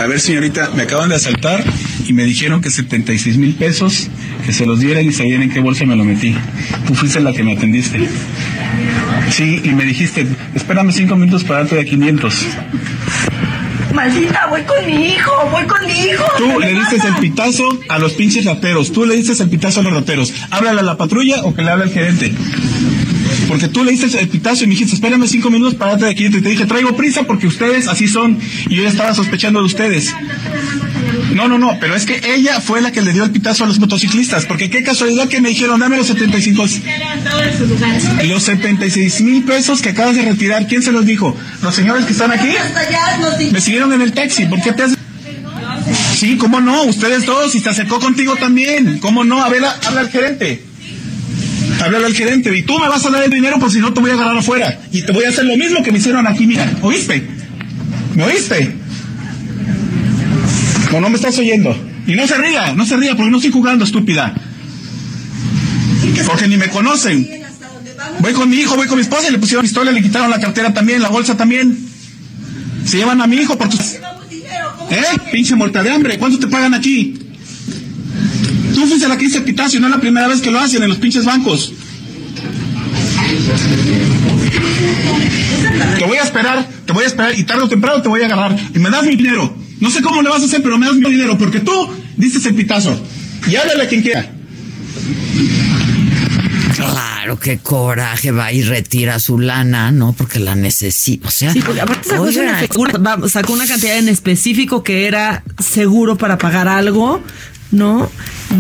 A 0.01 0.07
ver, 0.07 0.19
señorita, 0.19 0.71
me 0.75 0.85
acaban 0.85 1.11
de 1.11 1.17
asaltar 1.17 1.63
y 2.07 2.15
me 2.15 2.25
dijeron 2.25 2.63
que 2.63 2.71
76 2.71 3.37
mil 3.37 3.55
pesos, 3.55 4.09
que 4.47 4.53
se 4.55 4.65
los 4.65 4.81
dieran 4.81 5.05
y 5.05 5.13
sabían 5.13 5.43
en 5.43 5.51
qué 5.51 5.61
bolsa 5.61 5.85
me 5.85 5.95
lo 5.95 6.05
metí. 6.05 6.35
Tú 6.87 6.95
fuiste 6.95 7.21
la 7.21 7.35
que 7.35 7.43
me 7.43 7.53
atendiste. 7.53 8.09
Sí, 9.31 9.61
y 9.63 9.69
me 9.69 9.85
dijiste, 9.85 10.27
espérame 10.55 10.91
cinco 10.93 11.17
minutos 11.17 11.45
para 11.45 11.61
darte 11.61 11.77
de 11.77 11.85
500. 11.85 12.35
Maldita, 13.93 14.47
voy 14.47 14.63
con 14.63 14.87
mi 14.87 15.05
hijo, 15.13 15.33
voy 15.51 15.65
con 15.65 15.87
mi 15.87 15.93
hijo. 15.93 16.25
Tú 16.39 16.59
le 16.59 16.73
diste 16.73 16.97
el 17.07 17.17
pitazo 17.17 17.69
a 17.91 17.99
los 17.99 18.15
pinches 18.15 18.47
rateros. 18.47 18.93
Tú 18.93 19.05
le 19.05 19.17
diste 19.17 19.43
el 19.43 19.51
pitazo 19.51 19.81
a 19.81 19.83
los 19.83 19.93
rateros. 19.93 20.33
Háblale 20.51 20.81
a 20.81 20.83
la 20.83 20.97
patrulla 20.97 21.43
o 21.43 21.55
que 21.55 21.61
le 21.61 21.71
hable 21.71 21.85
al 21.85 21.91
gerente. 21.91 22.33
Porque 23.51 23.67
tú 23.67 23.83
le 23.83 23.91
diste 23.91 24.17
el 24.21 24.29
pitazo 24.29 24.63
y 24.63 24.69
me 24.69 24.75
dijiste, 24.75 24.95
espérame 24.95 25.27
cinco 25.27 25.51
minutos 25.51 25.75
para 25.75 25.91
darte 25.91 26.07
de 26.07 26.15
500. 26.15 26.41
Y 26.41 26.43
te 26.45 26.49
dije, 26.51 26.67
traigo 26.67 26.97
prisa 26.97 27.25
porque 27.25 27.49
ustedes 27.49 27.89
así 27.89 28.07
son. 28.07 28.39
Y 28.69 28.77
yo 28.77 28.85
ya 28.85 28.89
estaba 28.89 29.13
sospechando 29.13 29.59
de 29.59 29.67
ustedes. 29.67 30.15
No, 31.35 31.49
no, 31.49 31.59
no, 31.59 31.77
pero 31.81 31.97
es 31.97 32.07
que 32.07 32.21
ella 32.33 32.61
fue 32.61 32.81
la 32.81 32.93
que 32.93 33.03
le 33.03 33.13
dio 33.13 33.25
el 33.25 33.33
pitazo 33.33 33.65
a 33.65 33.67
los 33.67 33.81
motociclistas, 33.81 34.47
porque 34.47 34.71
qué 34.71 34.85
casualidad 34.85 35.27
que 35.27 35.41
me 35.41 35.49
dijeron, 35.49 35.81
dame 35.81 35.97
los 35.97 36.07
75. 36.07 36.65
Los 38.25 38.43
76 38.45 39.21
mil 39.23 39.43
pesos 39.43 39.83
que 39.83 39.89
acabas 39.89 40.15
de 40.15 40.23
retirar, 40.23 40.69
¿quién 40.69 40.83
se 40.83 40.93
los 40.93 41.05
dijo? 41.05 41.37
¿Los 41.61 41.75
señores 41.75 42.07
que 42.07 42.13
están 42.13 42.31
aquí? 42.31 42.51
Me 43.51 43.61
siguieron 43.61 43.93
en 43.93 44.01
el 44.01 44.13
taxi, 44.13 44.47
¿por 44.47 44.63
qué 44.63 44.73
te 44.73 44.85
haces? 44.85 44.99
Sí, 46.17 46.37
¿cómo 46.37 46.61
no? 46.61 46.85
Ustedes 46.85 47.27
dos, 47.27 47.53
y 47.57 47.61
se 47.61 47.69
acercó 47.69 47.99
contigo 47.99 48.37
también. 48.37 48.99
¿Cómo 48.99 49.25
no? 49.25 49.43
A 49.43 49.49
ver, 49.49 49.65
habla 49.65 50.03
al 50.03 50.09
gerente. 50.09 50.70
Habla 51.81 52.07
al 52.07 52.15
gerente. 52.15 52.57
Y 52.57 52.63
tú 52.63 52.79
me 52.79 52.89
vas 52.89 53.05
a 53.05 53.11
dar 53.11 53.23
el 53.25 53.31
dinero, 53.31 53.59
por 53.59 53.71
si 53.71 53.79
no 53.79 53.93
te 53.93 54.01
voy 54.01 54.11
a 54.11 54.15
agarrar 54.15 54.37
afuera. 54.37 54.81
Y 54.93 55.03
te 55.03 55.13
voy 55.13 55.25
a 55.25 55.31
hacer 55.31 55.45
lo 55.45 55.57
mismo 55.57 55.83
que 55.83 55.91
me 55.91 55.99
hicieron 55.99 56.27
aquí, 56.27 56.47
mira. 56.47 56.71
¿Oíste? 56.83 57.27
¿Me 58.15 58.25
oíste? 58.25 58.75
No, 60.93 61.01
no 61.01 61.09
me 61.09 61.17
estás 61.17 61.39
oyendo. 61.39 61.77
Y 62.07 62.15
no 62.15 62.27
se 62.27 62.37
ría, 62.37 62.75
no 62.75 62.85
se 62.85 62.97
ría, 62.97 63.17
porque 63.17 63.31
no 63.31 63.37
estoy 63.39 63.53
jugando, 63.53 63.85
estúpida. 63.85 64.35
Porque 66.27 66.49
ni 66.49 66.57
me 66.57 66.69
conocen. 66.69 67.29
Voy 68.21 68.33
con 68.33 68.49
mi 68.51 68.57
hijo, 68.57 68.77
voy 68.77 68.87
con 68.87 68.97
mi 68.97 69.03
esposa 69.03 69.29
y 69.29 69.33
le 69.33 69.39
pusieron 69.39 69.63
pistola, 69.63 69.93
le 69.93 70.03
quitaron 70.03 70.31
la 70.31 70.41
cartera 70.41 70.75
también, 70.75 71.01
la 71.01 71.09
bolsa 71.09 71.37
también. 71.37 71.79
Se 72.85 72.99
llevan 72.99 73.21
a 73.21 73.27
mi 73.27 73.37
hijo 73.37 73.57
por 73.57 73.69
tus... 73.69 73.95
¿Eh? 74.91 75.05
Pinche 75.33 75.55
muerta 75.55 75.83
de 75.83 75.91
hambre. 75.91 76.19
¿Cuánto 76.19 76.39
te 76.39 76.49
pagan 76.49 76.75
aquí? 76.75 77.20
Tú 78.81 78.87
fuiste 78.87 79.07
la 79.09 79.19
que 79.19 79.27
hice 79.27 79.43
pitazo 79.43 79.77
y 79.77 79.81
no 79.81 79.89
es 79.89 79.91
la 79.91 80.01
primera 80.01 80.27
vez 80.27 80.41
que 80.41 80.51
lo 80.51 80.59
hacen 80.59 80.83
en 80.83 80.89
los 80.89 80.97
pinches 80.97 81.27
bancos. 81.27 81.71
Te 85.99 86.05
voy 86.07 86.17
a 86.17 86.23
esperar, 86.23 86.67
te 86.87 86.93
voy 86.95 87.05
a 87.05 87.07
esperar 87.07 87.39
y 87.39 87.45
tarde 87.45 87.65
o 87.65 87.69
temprano 87.69 88.01
te 88.01 88.09
voy 88.09 88.23
a 88.23 88.25
agarrar 88.25 88.59
y 88.75 88.79
me 88.79 88.89
das 88.89 89.05
mi 89.05 89.17
dinero. 89.17 89.55
No 89.81 89.91
sé 89.91 90.01
cómo 90.01 90.23
le 90.23 90.31
vas 90.31 90.41
a 90.41 90.47
hacer, 90.47 90.63
pero 90.63 90.79
me 90.79 90.87
das 90.87 90.97
mi 90.97 91.11
dinero 91.11 91.37
porque 91.37 91.61
tú 91.61 91.73
diste 92.17 92.49
el 92.49 92.55
pitazo. 92.55 92.99
Y 93.51 93.57
háblale 93.57 93.83
a 93.83 93.89
quien 93.89 94.01
quiera. 94.01 94.33
Claro, 96.75 97.39
qué 97.39 97.59
coraje, 97.59 98.31
va 98.31 98.51
y 98.51 98.63
retira 98.63 99.19
su 99.19 99.39
lana, 99.39 99.91
¿no? 99.91 100.15
Porque 100.15 100.41
la 100.41 100.55
necesita. 100.55 101.29
O 101.29 101.31
sea, 101.31 101.53
sí, 101.53 101.61
porque 101.61 101.83
aparte 101.83 102.09
sacó, 102.09 102.81
una, 102.81 103.29
sacó 103.29 103.53
una 103.53 103.67
cantidad 103.67 103.99
en 103.99 104.09
específico 104.09 104.83
que 104.83 105.07
era 105.07 105.43
seguro 105.59 106.17
para 106.17 106.39
pagar 106.39 106.67
algo, 106.67 107.23
¿no? 107.71 108.11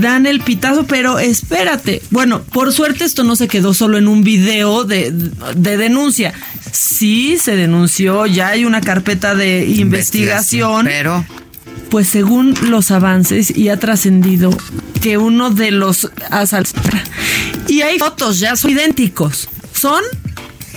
Dan 0.01 0.27
el 0.27 0.41
pitazo, 0.41 0.85
pero 0.85 1.19
espérate. 1.19 2.03
Bueno, 2.11 2.43
por 2.43 2.73
suerte 2.73 3.05
esto 3.05 3.25
no 3.25 3.37
se 3.37 3.49
quedó 3.49 3.75
solo 3.75 3.99
en 3.99 4.09
un 4.09 4.23
video 4.23 4.85
de, 4.85 5.11
de 5.11 5.77
denuncia. 5.77 6.33
Sí, 6.73 7.37
se 7.41 7.57
denunció, 7.57 8.27
ya 8.27 8.49
hay 8.49 8.65
una 8.65 8.81
carpeta 8.81 9.35
de 9.35 9.67
investigación, 9.67 10.87
pero 10.87 11.25
pues 11.91 12.07
según 12.07 12.55
los 12.69 12.93
avances 12.93 13.55
y 13.57 13.69
ha 13.69 13.79
trascendido 13.79 14.57
que 15.03 15.19
uno 15.19 15.51
de 15.51 15.73
los 15.73 16.11
asaltos 16.31 16.75
y 17.67 17.83
hay 17.83 17.99
fotos 17.99 18.39
ya 18.39 18.55
son 18.55 18.71
idénticos, 18.71 19.49
son 19.73 20.03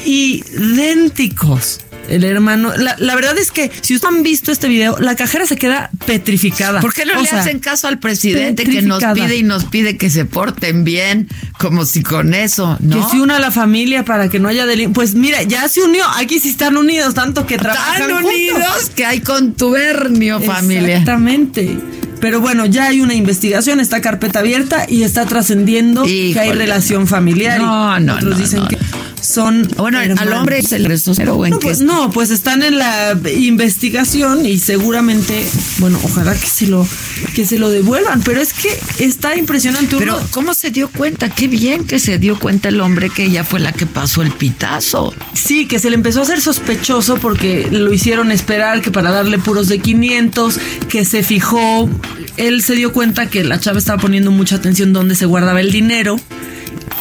idénticos 0.06 1.80
el 2.10 2.24
hermano. 2.24 2.74
La, 2.76 3.16
verdad 3.16 3.38
es 3.38 3.52
que 3.52 3.72
si 3.82 3.96
ustedes 3.96 4.14
han 4.14 4.24
visto 4.24 4.52
este 4.52 4.68
video, 4.68 4.98
la 5.00 5.16
cajera 5.16 5.46
se 5.46 5.56
queda 5.56 5.90
petrificada. 6.06 6.82
¿Por 6.82 6.94
qué 6.94 7.06
no 7.06 7.22
le 7.22 7.30
hacen 7.30 7.60
caso 7.60 7.88
al 7.88 8.00
presidente 8.00 8.64
que 8.64 8.82
nos 8.82 9.04
pide 9.14 9.38
y 9.38 9.44
nos 9.44 9.66
pide 9.66 9.98
que 9.98 10.10
se 10.10 10.26
porten 10.26 10.84
bien? 10.84 11.28
Como 11.58 11.86
si 11.86 12.04
con 12.04 12.34
eso, 12.34 12.78
¿no? 12.80 12.96
Que 12.96 13.12
se 13.12 13.22
una 13.22 13.38
a 13.38 13.40
la 13.40 13.52
familia 13.52 14.04
para 14.04 14.30
que 14.30 14.40
no 14.40 14.50
haya 14.50 14.66
delito. 14.66 14.92
Pues 14.94 15.16
mira, 15.16 15.44
ya 15.44 15.68
se 15.70 15.82
unió. 15.82 16.04
Aquí 16.18 16.40
sí 16.40 16.50
están 16.50 16.78
unidos, 16.78 17.14
tanto 17.14 17.46
que 17.46 17.58
trabajan 17.58 18.02
Están 18.02 18.24
unidos 18.24 18.92
que 18.96 19.06
hay 19.06 19.22
contubernio, 19.22 20.42
familia. 20.42 20.98
Exactamente. 20.98 21.78
Pero 22.20 22.40
bueno, 22.40 22.66
ya 22.66 22.86
hay 22.86 23.02
una 23.02 23.16
investigación, 23.16 23.82
está 23.82 24.00
carpeta 24.00 24.40
abierta 24.40 24.86
y 24.88 25.04
está 25.04 25.26
trascendiendo 25.26 26.04
que 26.06 26.40
hay 26.40 26.54
relación 26.54 27.06
familiar. 27.06 27.60
No, 27.60 28.00
no, 28.00 28.16
Otros 28.16 28.38
dicen 28.38 28.66
que 28.68 28.78
son. 29.24 29.68
Bueno, 29.78 30.00
al 30.00 30.34
hombre 30.34 30.60
es 30.60 30.72
el 30.72 30.86
resto 30.86 31.14
cero, 31.14 31.40
no, 31.50 31.60
pues, 31.60 31.82
no, 31.82 32.12
pues 32.12 32.30
están 32.30 32.64
en 32.64 32.78
la 32.78 33.18
investigación 33.36 34.46
y 34.46 34.60
seguramente, 34.60 35.46
bueno, 35.80 36.00
ojalá 36.04 36.34
que 36.36 36.48
se 36.48 36.68
lo 36.68 36.88
que 37.34 37.46
se 37.46 37.58
lo 37.58 37.70
devuelvan, 37.70 38.22
pero 38.22 38.42
es 38.42 38.54
que 38.54 38.70
está 39.00 39.36
impresionante. 39.36 39.96
Pero 39.98 40.20
¿cómo 40.32 40.54
se 40.54 40.72
dio 40.72 40.90
cuenta? 40.90 41.30
Qué 41.30 41.48
bien 41.48 41.86
que 41.86 42.00
se 42.00 42.18
dio 42.18 42.38
cuenta 42.38 42.70
el 42.70 42.82
hombre 42.82 43.10
que 43.10 43.26
ella 43.26 43.44
fue 43.44 43.60
la 43.60 43.72
que 43.72 43.86
pasó 43.86 44.22
el 44.22 44.32
pitazo. 44.32 45.14
Sí, 45.34 45.68
que 45.68 45.80
se 45.80 45.90
le 45.90 45.96
empezó 45.96 46.20
a 46.20 46.24
hacer 46.24 46.42
sospechoso 46.42 47.18
porque 47.18 47.68
lo 47.72 47.94
hicieron 47.94 48.32
esperar 48.32 48.82
que 48.82 48.92
para 48.92 49.12
darle 49.12 49.38
puros 49.40 49.68
de 49.68 49.80
500, 49.80 50.60
que 50.90 51.06
se 51.06 51.24
fijó, 51.24 51.90
él 52.38 52.62
se 52.62 52.76
dio 52.76 52.94
cuenta 52.94 53.30
que 53.30 53.44
la 53.44 53.60
chava 53.60 53.80
estaba 53.80 54.02
poniendo 54.02 54.32
mucha 54.32 54.56
atención 54.56 54.94
donde 54.94 55.16
se 55.16 55.26
guardaba 55.26 55.62
el 55.62 55.72
dinero 55.72 56.20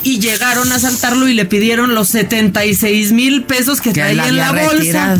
y 0.02 0.18
llegaron 0.18 0.72
a 0.72 0.76
asaltarlo 0.76 1.28
y 1.28 1.34
le 1.34 1.44
pidieron 1.44 1.94
los 1.94 2.08
76 2.08 3.12
mil 3.12 3.44
pesos 3.44 3.80
que, 3.80 3.92
traía 3.92 4.28
en 4.28 4.36
la 4.36 4.52
bolsa. 4.52 5.18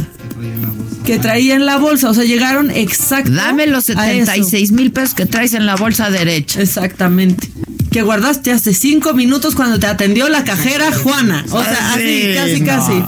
Que 1.05 1.19
traía 1.19 1.55
en 1.55 1.67
la 1.67 1.79
bolsa, 1.79 2.11
o 2.11 2.15
sea, 2.15 2.25
llegaron 2.25 2.71
exacto. 2.71 3.33
Dame 3.33 3.67
los 3.67 3.85
76 3.85 4.73
mil 4.73 4.93
pesos 4.93 5.15
que 5.15 5.27
traes 5.27 5.55
en 5.55 5.67
la 5.67 5.77
bolsa 5.77 6.11
derecha. 6.11 6.61
Exactamente. 6.61 7.49
Que 7.93 8.03
guardaste 8.03 8.53
hace 8.53 8.73
cinco 8.73 9.13
minutos 9.13 9.55
cuando 9.55 9.79
te 9.79 9.87
atendió 9.87 10.29
la 10.29 10.45
cajera 10.45 10.91
Juana. 10.93 11.45
O 11.51 11.63
sea, 11.63 11.93
así, 11.93 12.33
casi, 12.35 12.61
casi. 12.63 13.05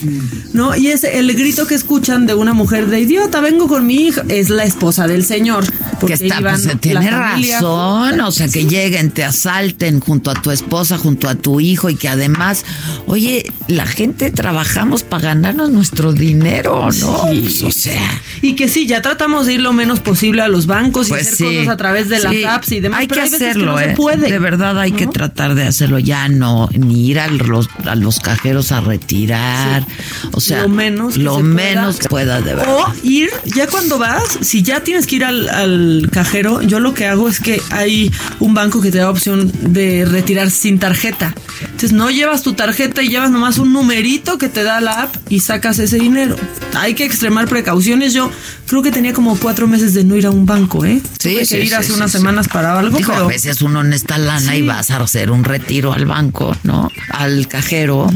¿No? 0.53 0.76
Y 0.76 0.89
es 0.89 1.05
el 1.05 1.35
grito 1.35 1.66
que 1.66 1.74
escuchan 1.74 2.26
de 2.26 2.35
una 2.35 2.53
mujer 2.53 2.87
de 2.87 3.01
idiota, 3.01 3.41
vengo 3.41 3.66
con 3.66 3.87
mi 3.87 3.97
hija, 4.07 4.22
es 4.28 4.51
la 4.51 4.64
esposa 4.64 5.07
del 5.07 5.24
señor. 5.24 5.64
que 6.07 6.12
está, 6.12 6.41
pues, 6.41 6.68
tiene 6.80 7.11
razón, 7.11 8.20
o 8.20 8.30
sea, 8.30 8.49
que 8.49 8.66
lleguen, 8.66 9.11
te 9.11 9.24
asalten 9.24 10.01
junto 10.01 10.30
a 10.30 10.35
tu 10.35 10.51
esposa, 10.51 10.99
junto 10.99 11.28
a 11.28 11.35
tu 11.35 11.61
hijo 11.61 11.89
y 11.91 11.97
que 11.97 12.09
además, 12.09 12.64
oye, 13.07 13.51
la 13.68 13.87
gente 13.87 14.30
trabajamos 14.30 15.03
para 15.03 15.24
ganarnos 15.24 15.70
nuestro 15.70 16.12
dinero, 16.12 16.89
¿no? 16.93 17.22
Pues, 17.22 17.62
o 17.62 17.70
sea. 17.70 18.22
Y 18.43 18.55
que 18.55 18.68
sí, 18.68 18.87
ya 18.87 19.03
tratamos 19.03 19.47
de 19.47 19.55
ir 19.55 19.61
lo 19.61 19.72
menos 19.72 20.01
posible 20.01 20.43
a 20.43 20.49
los 20.49 20.66
bancos 20.66 21.09
y 21.09 21.11
pues 21.11 21.32
hacer 21.32 21.47
cosas 21.47 21.68
a 21.68 21.76
través 21.76 22.09
de 22.09 22.20
las 22.20 22.35
apps 22.47 22.72
y 22.72 22.80
demás. 22.80 23.01
Hay 23.01 23.07
que 23.09 23.20
hacerlo, 23.20 23.80
¿eh? 23.80 23.95
puede. 23.97 24.30
De 24.30 24.39
verdad 24.39 24.73
hay 24.80 24.92
que 24.92 25.06
tratar 25.06 25.54
de 25.54 25.64
hacerlo 25.64 25.98
ya, 25.98 26.28
no, 26.28 26.68
ni 26.72 27.08
ir 27.08 27.20
a 27.20 27.28
los, 27.28 27.68
a 27.84 27.94
los 27.94 28.20
cajeros 28.20 28.72
a 28.72 28.80
retirar, 28.80 29.86
o 30.32 30.40
sea, 30.40 30.62
lo 30.62 30.68
menos 30.68 31.16
lo 31.16 31.40
menos 31.40 31.98
que 31.98 32.08
pueda 32.08 32.40
de 32.40 32.54
verdad. 32.54 32.74
O 32.74 32.94
ir, 33.02 33.30
ya 33.44 33.66
cuando 33.66 33.98
vas, 33.98 34.38
si 34.40 34.62
ya 34.62 34.80
tienes 34.80 35.06
que 35.06 35.16
ir 35.16 35.24
al, 35.24 35.48
al 35.48 36.08
cajero, 36.12 36.62
yo 36.62 36.80
lo 36.80 36.94
que 36.94 37.06
hago 37.06 37.28
es 37.28 37.40
que 37.40 37.60
hay 37.70 38.10
un 38.40 38.54
banco 38.54 38.80
que 38.80 38.90
te 38.90 38.98
da 38.98 39.10
opción 39.10 39.52
de 39.60 40.04
retirar 40.04 40.50
sin 40.50 40.78
tarjeta. 40.78 41.34
Entonces 41.62 41.92
no 41.92 42.10
llevas 42.10 42.42
tu 42.42 42.54
tarjeta 42.54 43.02
y 43.02 43.08
llevas 43.08 43.30
nomás 43.30 43.58
un 43.58 43.72
numerito 43.72 44.38
que 44.38 44.48
te 44.48 44.62
da 44.62 44.80
la 44.80 45.02
app 45.02 45.14
y 45.28 45.40
sacas 45.40 45.78
ese 45.78 45.98
dinero. 45.98 46.36
Hay 46.74 46.94
que 46.94 47.04
extremar 47.04 47.48
precauciones. 47.48 48.12
Yo 48.12 48.30
creo 48.66 48.82
que 48.82 48.90
tenía 48.90 49.12
como 49.12 49.36
cuatro 49.36 49.66
meses 49.66 49.94
de 49.94 50.04
no 50.04 50.16
ir 50.16 50.26
a 50.26 50.30
un 50.30 50.46
banco, 50.46 50.84
¿eh? 50.84 51.00
Sí, 51.18 51.34
Tuve 51.34 51.46
que 51.46 51.64
ir 51.64 51.74
hace 51.74 51.92
unas 51.92 52.10
semanas 52.10 52.48
para 52.48 52.78
algo. 52.78 52.96
Digo, 52.96 53.12
a 53.12 53.26
veces 53.26 53.62
uno 53.62 53.80
en 53.82 53.92
esta 53.92 54.18
lana 54.18 54.56
y 54.56 54.62
vas 54.64 54.90
a 54.90 54.96
hacer 54.98 55.30
un 55.30 55.44
retiro 55.44 55.92
al 55.92 56.06
banco, 56.06 56.56
¿no? 56.62 56.90
Al 57.10 57.48
cajero. 57.48 58.10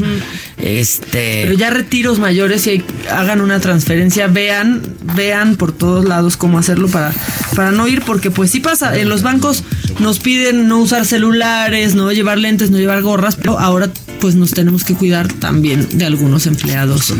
Este. 0.57 1.43
Pero 1.43 1.53
ya 1.53 1.69
retiros 1.69 2.19
mayores 2.19 2.67
y 2.67 2.83
hagan 3.11 3.41
una 3.41 3.59
transferencia, 3.59 4.27
vean, 4.27 4.81
vean 5.15 5.55
por 5.55 5.71
todos 5.71 6.05
lados 6.05 6.37
cómo 6.37 6.57
hacerlo 6.57 6.87
para, 6.87 7.13
para 7.55 7.71
no 7.71 7.87
ir, 7.87 8.01
porque 8.03 8.31
pues 8.31 8.51
sí 8.51 8.59
pasa, 8.59 8.97
en 8.97 9.09
los 9.09 9.23
bancos 9.23 9.63
nos 9.99 10.19
piden 10.19 10.67
no 10.67 10.79
usar 10.79 11.05
celulares, 11.05 11.95
no 11.95 12.11
llevar 12.11 12.37
lentes, 12.37 12.71
no 12.71 12.77
llevar 12.77 13.01
gorras, 13.01 13.35
pero 13.35 13.59
ahora 13.59 13.89
pues 14.19 14.35
nos 14.35 14.51
tenemos 14.51 14.83
que 14.83 14.95
cuidar 14.95 15.31
también 15.31 15.87
de 15.97 16.05
algunos 16.05 16.45
empleados 16.45 17.13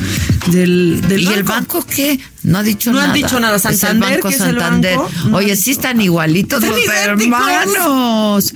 del, 0.47 1.01
del 1.07 1.21
¿Y 1.21 1.27
el 1.27 1.43
banco 1.43 1.85
qué? 1.85 2.19
No 2.43 2.59
ha 2.59 2.63
dicho 2.63 2.91
nada. 2.91 3.07
No 3.07 3.09
han 3.09 3.15
dicho 3.15 3.39
nada. 3.39 3.59
Santander, 3.59 4.19
es 4.29 4.39
el 4.41 4.55
banco 4.57 5.09
Oye, 5.33 5.55
sí 5.55 5.71
están 5.71 6.01
igualitos 6.01 6.63
los 6.63 6.77
hermanos. 6.87 8.53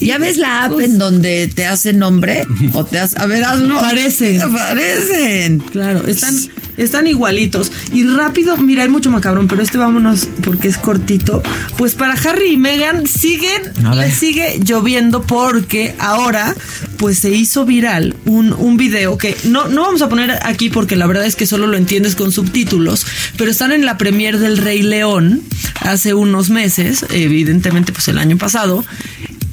¿Ya 0.00 0.18
ves 0.18 0.36
la 0.36 0.64
app 0.64 0.78
en 0.80 0.98
donde 0.98 1.48
te 1.48 1.66
hace 1.66 1.92
nombre? 1.92 2.46
O 2.72 2.84
te 2.84 2.98
hace, 2.98 3.18
a 3.18 3.26
ver, 3.26 3.44
hazlo. 3.44 3.80
Parecen. 3.80 4.40
Parecen. 4.52 5.58
Claro, 5.60 6.06
están, 6.06 6.34
están 6.76 7.06
igualitos. 7.06 7.72
Y 7.92 8.04
rápido, 8.04 8.56
mira, 8.56 8.82
hay 8.82 8.88
mucho 8.88 9.10
macabrón, 9.10 9.48
pero 9.48 9.62
este 9.62 9.78
vámonos 9.78 10.28
porque 10.44 10.68
es 10.68 10.76
cortito. 10.76 11.42
Pues 11.76 11.94
para 11.94 12.14
Harry 12.14 12.52
y 12.52 12.56
Meghan 12.56 13.06
siguen, 13.06 13.62
les 13.96 14.14
sigue 14.14 14.60
lloviendo 14.64 15.22
porque 15.22 15.94
ahora 15.98 16.54
pues 16.96 17.18
se 17.18 17.30
hizo 17.30 17.64
viral 17.64 18.14
un, 18.24 18.52
un 18.52 18.76
video 18.76 19.18
que 19.18 19.36
no, 19.44 19.68
no 19.68 19.82
vamos 19.82 20.02
a 20.02 20.08
poner 20.08 20.38
aquí 20.42 20.70
porque 20.70 20.96
la 20.96 21.06
verdad 21.06 21.26
es 21.26 21.36
que 21.36 21.46
solo 21.46 21.66
lo 21.66 21.76
entiendes 21.76 22.14
con 22.14 22.32
subtítulos, 22.32 23.06
pero 23.36 23.50
están 23.50 23.72
en 23.72 23.84
la 23.84 23.98
premier 23.98 24.38
del 24.38 24.58
Rey 24.58 24.82
León 24.82 25.42
hace 25.80 26.14
unos 26.14 26.50
meses, 26.50 27.04
evidentemente 27.10 27.92
pues 27.92 28.08
el 28.08 28.18
año 28.18 28.38
pasado, 28.38 28.84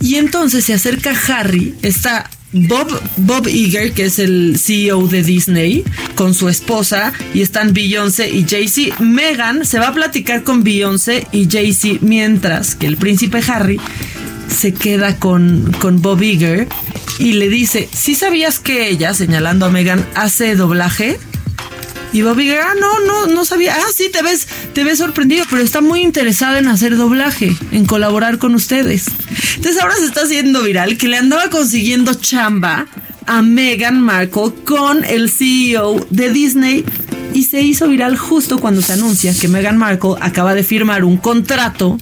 y 0.04 0.16
entonces 0.16 0.66
se 0.66 0.74
acerca 0.74 1.16
Harry, 1.30 1.76
está 1.82 2.30
Bob, 2.52 3.02
Bob 3.16 3.46
que 3.46 4.04
es 4.04 4.20
el 4.20 4.60
CEO 4.60 5.08
de 5.08 5.24
Disney, 5.24 5.86
con 6.16 6.34
su 6.34 6.50
esposa, 6.50 7.14
y 7.34 7.42
están 7.42 7.74
Beyoncé 7.74 8.30
y 8.30 8.46
Jay-Z. 8.46 9.02
Megan 9.02 9.66
se 9.66 9.80
va 9.80 9.88
a 9.88 9.94
platicar 9.94 10.44
con 10.44 10.62
Beyoncé 10.62 11.26
y 11.32 11.48
Jay-Z, 11.50 12.00
mientras 12.02 12.76
que 12.76 12.86
el 12.88 12.98
príncipe 12.98 13.42
Harry 13.48 13.80
se 14.54 14.74
queda 14.74 15.18
con, 15.20 15.72
con 15.80 16.02
Bob 16.02 16.22
Iger 16.22 16.68
y 17.18 17.32
le 17.34 17.48
dice: 17.48 17.88
¿Sí 17.94 18.14
sabías 18.14 18.60
que 18.60 18.90
ella, 18.90 19.14
señalando 19.14 19.66
a 19.66 19.70
Megan, 19.70 20.06
hace 20.16 20.56
doblaje? 20.56 21.18
Y 22.14 22.22
Bobby, 22.22 22.52
ah, 22.52 22.76
no, 22.80 23.00
no, 23.00 23.26
no 23.34 23.44
sabía. 23.44 23.76
Ah, 23.76 23.92
sí, 23.94 24.10
te 24.12 24.22
ves, 24.22 24.48
te 24.74 24.84
ves 24.84 25.00
sorprendido, 25.00 25.46
pero 25.50 25.64
está 25.64 25.82
muy 25.82 26.02
interesada 26.02 26.60
en 26.60 26.68
hacer 26.68 26.96
doblaje, 26.96 27.58
en 27.72 27.86
colaborar 27.86 28.38
con 28.38 28.54
ustedes. 28.54 29.08
Entonces 29.56 29.82
ahora 29.82 29.96
se 29.96 30.06
está 30.06 30.22
haciendo 30.22 30.62
viral 30.62 30.98
que 30.98 31.08
le 31.08 31.18
andaba 31.18 31.50
consiguiendo 31.50 32.14
chamba 32.14 32.86
a 33.26 33.42
Meghan 33.42 34.00
Markle 34.00 34.54
con 34.64 35.04
el 35.06 35.32
CEO 35.32 36.06
de 36.12 36.30
Disney 36.30 36.86
y 37.34 37.46
se 37.46 37.62
hizo 37.62 37.88
viral 37.88 38.16
justo 38.16 38.60
cuando 38.60 38.84
se 38.84 38.94
anuncia 38.94 39.34
que 39.34 39.48
Meghan 39.48 39.78
Markle 39.78 40.16
acaba 40.22 40.54
de 40.54 40.64
firmar 40.64 41.04
un 41.04 41.18
contrato 41.18 41.98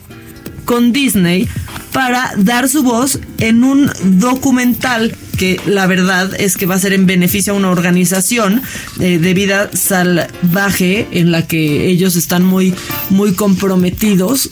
con 0.65 0.91
Disney 0.91 1.47
para 1.93 2.33
dar 2.37 2.67
su 2.67 2.83
voz 2.83 3.19
en 3.39 3.63
un 3.63 3.89
documental 4.03 5.15
que 5.37 5.59
la 5.65 5.87
verdad 5.87 6.33
es 6.39 6.57
que 6.57 6.65
va 6.65 6.75
a 6.75 6.79
ser 6.79 6.93
en 6.93 7.05
beneficio 7.05 7.53
a 7.53 7.55
una 7.55 7.69
organización 7.69 8.61
eh, 8.99 9.17
de 9.17 9.33
vida 9.33 9.69
salvaje 9.73 11.07
en 11.11 11.31
la 11.31 11.47
que 11.47 11.87
ellos 11.87 12.15
están 12.15 12.43
muy, 12.43 12.73
muy 13.09 13.33
comprometidos. 13.33 14.49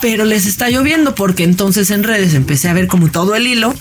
Pero 0.00 0.24
les 0.24 0.46
está 0.46 0.70
lloviendo 0.70 1.14
porque 1.14 1.44
entonces 1.44 1.90
en 1.90 2.02
redes 2.02 2.34
empecé 2.34 2.68
a 2.68 2.74
ver 2.74 2.86
como 2.86 3.10
todo 3.10 3.34
el 3.34 3.46
hilo 3.46 3.74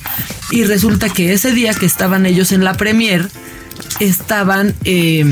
y 0.51 0.63
resulta 0.63 1.09
que 1.09 1.33
ese 1.33 1.51
día 1.51 1.73
que 1.73 1.85
estaban 1.85 2.25
ellos 2.25 2.51
en 2.51 2.63
la 2.63 2.73
premier 2.73 3.29
estaban, 3.99 4.75
eh, 4.83 5.25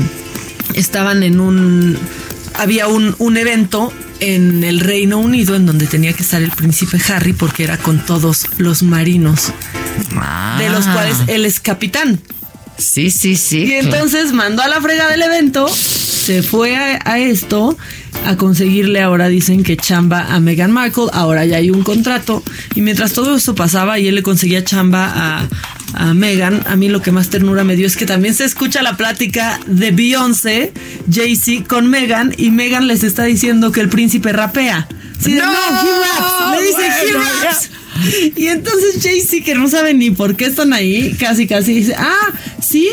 estaban 0.74 1.22
en 1.22 1.40
un, 1.40 1.98
había 2.54 2.88
un, 2.88 3.14
un 3.18 3.36
evento 3.36 3.92
en 4.20 4.64
el 4.64 4.80
Reino 4.80 5.18
Unido 5.18 5.54
en 5.54 5.66
donde 5.66 5.86
tenía 5.86 6.12
que 6.12 6.22
estar 6.22 6.42
el 6.42 6.50
príncipe 6.50 6.98
Harry 7.08 7.32
porque 7.32 7.64
era 7.64 7.76
con 7.76 8.04
todos 8.04 8.46
los 8.58 8.82
marinos, 8.82 9.52
de 10.58 10.68
los 10.68 10.86
cuales 10.86 11.16
ah. 11.20 11.24
él 11.28 11.44
es 11.44 11.60
capitán. 11.60 12.20
Sí, 12.76 13.10
sí, 13.10 13.36
sí. 13.36 13.64
Y 13.64 13.74
entonces 13.74 14.32
mandó 14.32 14.62
a 14.62 14.68
la 14.68 14.80
frega 14.80 15.08
del 15.08 15.22
evento, 15.22 15.68
se 15.68 16.42
fue 16.42 16.76
a, 16.76 17.18
esto, 17.18 17.76
a 18.24 18.36
conseguirle 18.36 19.02
ahora 19.02 19.28
dicen 19.28 19.62
que 19.62 19.76
chamba 19.76 20.34
a 20.34 20.40
Meghan 20.40 20.72
Markle, 20.72 21.06
ahora 21.12 21.44
ya 21.44 21.58
hay 21.58 21.70
un 21.70 21.82
contrato. 21.82 22.42
Y 22.74 22.80
mientras 22.80 23.12
todo 23.12 23.36
esto 23.36 23.54
pasaba 23.54 23.98
y 23.98 24.08
él 24.08 24.14
le 24.14 24.22
conseguía 24.22 24.64
chamba 24.64 25.12
a, 25.14 25.48
a 25.94 26.14
Megan, 26.14 26.62
a 26.66 26.76
mí 26.76 26.88
lo 26.88 27.02
que 27.02 27.12
más 27.12 27.30
ternura 27.30 27.64
me 27.64 27.76
dio 27.76 27.86
es 27.86 27.96
que 27.96 28.06
también 28.06 28.34
se 28.34 28.44
escucha 28.44 28.82
la 28.82 28.96
plática 28.96 29.60
de 29.66 29.90
Beyoncé, 29.90 30.72
Jay-Z 31.10 31.66
con 31.68 31.88
Megan 31.88 32.34
y 32.36 32.50
Megan 32.50 32.86
les 32.86 33.04
está 33.04 33.24
diciendo 33.24 33.72
que 33.72 33.80
el 33.80 33.88
príncipe 33.88 34.32
rapea. 34.32 34.88
Sí, 35.20 35.34
no, 35.34 35.44
he 35.44 36.56
Le 36.56 36.66
dice 36.66 36.86
he 36.86 37.12
raps. 37.44 37.70
Y 38.36 38.48
entonces 38.48 39.02
Jay-Z, 39.02 39.44
que 39.44 39.54
no 39.54 39.68
sabe 39.68 39.94
ni 39.94 40.10
por 40.10 40.36
qué 40.36 40.46
están 40.46 40.72
ahí, 40.72 41.14
casi 41.18 41.46
casi 41.46 41.74
dice, 41.74 41.94
ah, 41.96 42.32
sí, 42.60 42.88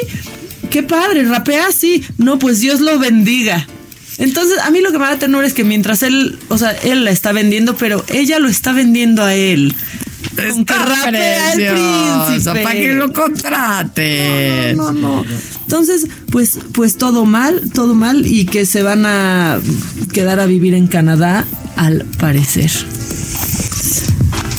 qué 0.69 0.83
padre, 0.83 1.23
rapea 1.23 1.71
sí. 1.71 2.03
No, 2.17 2.37
pues 2.39 2.59
Dios 2.59 2.81
lo 2.81 2.99
bendiga. 2.99 3.67
Entonces, 4.21 4.59
a 4.59 4.69
mí 4.69 4.81
lo 4.81 4.91
que 4.91 4.99
me 4.99 5.05
da 5.05 5.17
ternura 5.17 5.47
es 5.47 5.53
que 5.53 5.63
mientras 5.63 6.03
él, 6.03 6.37
o 6.49 6.57
sea, 6.57 6.71
él 6.71 7.03
la 7.05 7.11
está 7.11 7.31
vendiendo, 7.31 7.75
pero 7.75 8.05
ella 8.07 8.37
lo 8.37 8.49
está 8.49 8.71
vendiendo 8.71 9.23
a 9.23 9.33
él. 9.33 9.75
Está 10.37 10.85
príncipe. 11.55 12.63
Para 12.63 12.75
que 12.75 12.93
lo 12.93 13.11
contrate. 13.11 14.73
No, 14.75 14.91
no, 14.91 15.23
no, 15.23 15.25
Entonces, 15.63 16.05
pues, 16.31 16.59
pues 16.71 16.97
todo 16.97 17.25
mal, 17.25 17.71
todo 17.73 17.95
mal 17.95 18.27
y 18.27 18.45
que 18.45 18.67
se 18.67 18.83
van 18.83 19.07
a 19.07 19.59
quedar 20.13 20.39
a 20.39 20.45
vivir 20.45 20.75
en 20.75 20.85
Canadá, 20.85 21.45
al 21.75 22.05
parecer. 22.19 22.71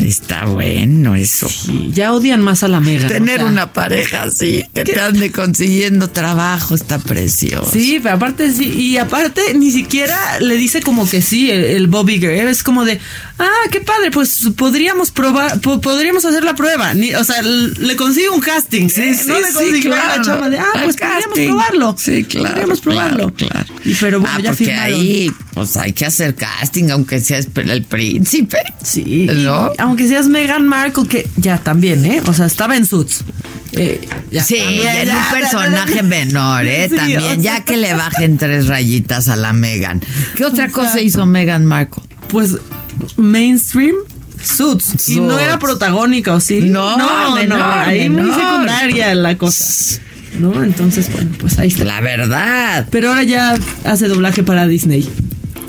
Está 0.03 0.47
bueno 0.47 1.15
eso. 1.15 1.49
ya 1.93 2.13
odian 2.13 2.43
más 2.43 2.63
a 2.63 2.69
la 2.69 2.81
mega. 2.81 3.09
Tener 3.09 3.45
una 3.45 3.73
pareja 3.73 4.25
así, 4.25 4.65
que 4.75 4.85
te 4.85 5.01
ande 5.01 5.31
consiguiendo 5.31 6.11
trabajo, 6.11 6.75
está 6.75 6.99
precioso. 6.99 7.71
Sí, 7.71 8.01
pero 8.03 8.17
aparte 8.17 8.53
sí, 8.53 8.65
y 8.65 8.97
aparte 8.99 9.55
ni 9.55 9.71
siquiera 9.71 10.41
le 10.41 10.57
dice 10.57 10.83
como 10.83 11.09
que 11.09 11.23
sí, 11.23 11.51
el, 11.51 11.87
Bobby 11.87 12.19
Girl, 12.19 12.49
es 12.49 12.63
como 12.63 12.85
de, 12.85 13.01
ah, 13.43 13.69
qué 13.71 13.81
padre, 13.81 14.11
pues 14.11 14.49
podríamos 14.57 15.11
probar, 15.11 15.61
podríamos 15.61 16.25
hacer 16.25 16.45
la 16.45 16.55
prueba. 16.55 16.93
o 17.19 17.25
sea, 17.25 17.43
le 17.43 17.97
consigue 17.97 18.31
un 18.31 18.41
casting, 18.41 18.89
sí, 18.89 19.03
¿eh? 19.03 19.15
sí, 19.15 19.29
no 19.29 19.41
le 19.41 19.53
consigue 19.53 19.89
la 19.89 20.23
chava 20.23 20.49
de, 20.49 20.59
ah, 20.59 20.67
pues 20.85 20.97
podríamos 20.97 21.39
probarlo. 21.39 21.97
Sí, 21.99 22.25
claro. 22.25 22.49
Podríamos 22.49 22.81
probarlo. 22.81 23.33
Claro, 23.35 23.67
Y, 23.85 23.95
pero 23.95 24.21
bueno, 24.21 24.37
ah, 24.39 24.43
ya 24.43 24.51
porque 24.51 24.75
ahí, 24.75 25.33
pues 25.55 25.77
hay 25.77 25.93
que 25.93 26.07
hacer 26.07 26.35
casting, 26.35 26.91
aunque 26.91 27.21
sea 27.21 27.39
el 27.39 27.85
príncipe. 27.85 28.59
Sí. 28.83 29.27
¿No? 29.31 29.73
Aunque 29.79 30.09
seas 30.09 30.27
Meghan 30.27 30.67
Markle, 30.67 31.07
que 31.07 31.29
ya 31.37 31.59
también, 31.59 32.05
¿eh? 32.05 32.23
O 32.27 32.33
sea, 32.33 32.47
estaba 32.47 32.77
en 32.77 32.87
Suits. 32.87 33.25
Eh, 33.73 34.01
sí, 34.45 34.59
ya, 34.83 35.17
un 35.17 35.41
personaje 35.41 36.03
menor, 36.03 36.67
¿eh? 36.67 36.91
también, 36.95 37.43
ya 37.43 37.65
que 37.65 37.77
le 37.77 37.95
bajen 37.95 38.37
tres 38.37 38.67
rayitas 38.67 39.29
a 39.29 39.37
la 39.37 39.53
Meghan. 39.53 40.03
¿Qué 40.37 40.45
otra 40.45 40.69
cosa 40.71 41.01
hizo 41.01 41.25
Meghan 41.25 41.65
Markle? 41.65 42.03
Pues 42.29 42.57
mainstream 43.17 43.97
Suits. 44.43 45.09
Y 45.09 45.21
no 45.21 45.39
era 45.39 45.59
protagónica, 45.59 46.35
¿o 46.35 46.41
sí? 46.41 46.63
No, 46.63 46.97
no, 46.97 47.45
no. 47.45 47.65
Ahí 47.65 48.09
muy 48.09 48.31
secundaria 48.31 49.15
la 49.15 49.37
cosa. 49.39 50.01
¿No? 50.39 50.63
Entonces, 50.65 51.13
bueno, 51.13 51.31
pues 51.39 51.59
ahí 51.59 51.69
está. 51.69 51.85
La 51.85 52.01
verdad. 52.01 52.89
Pero 52.91 53.11
ahora 53.11 53.23
ya 53.23 53.57
hace 53.85 54.09
doblaje 54.09 54.43
para 54.43 54.67
Disney. 54.67 55.09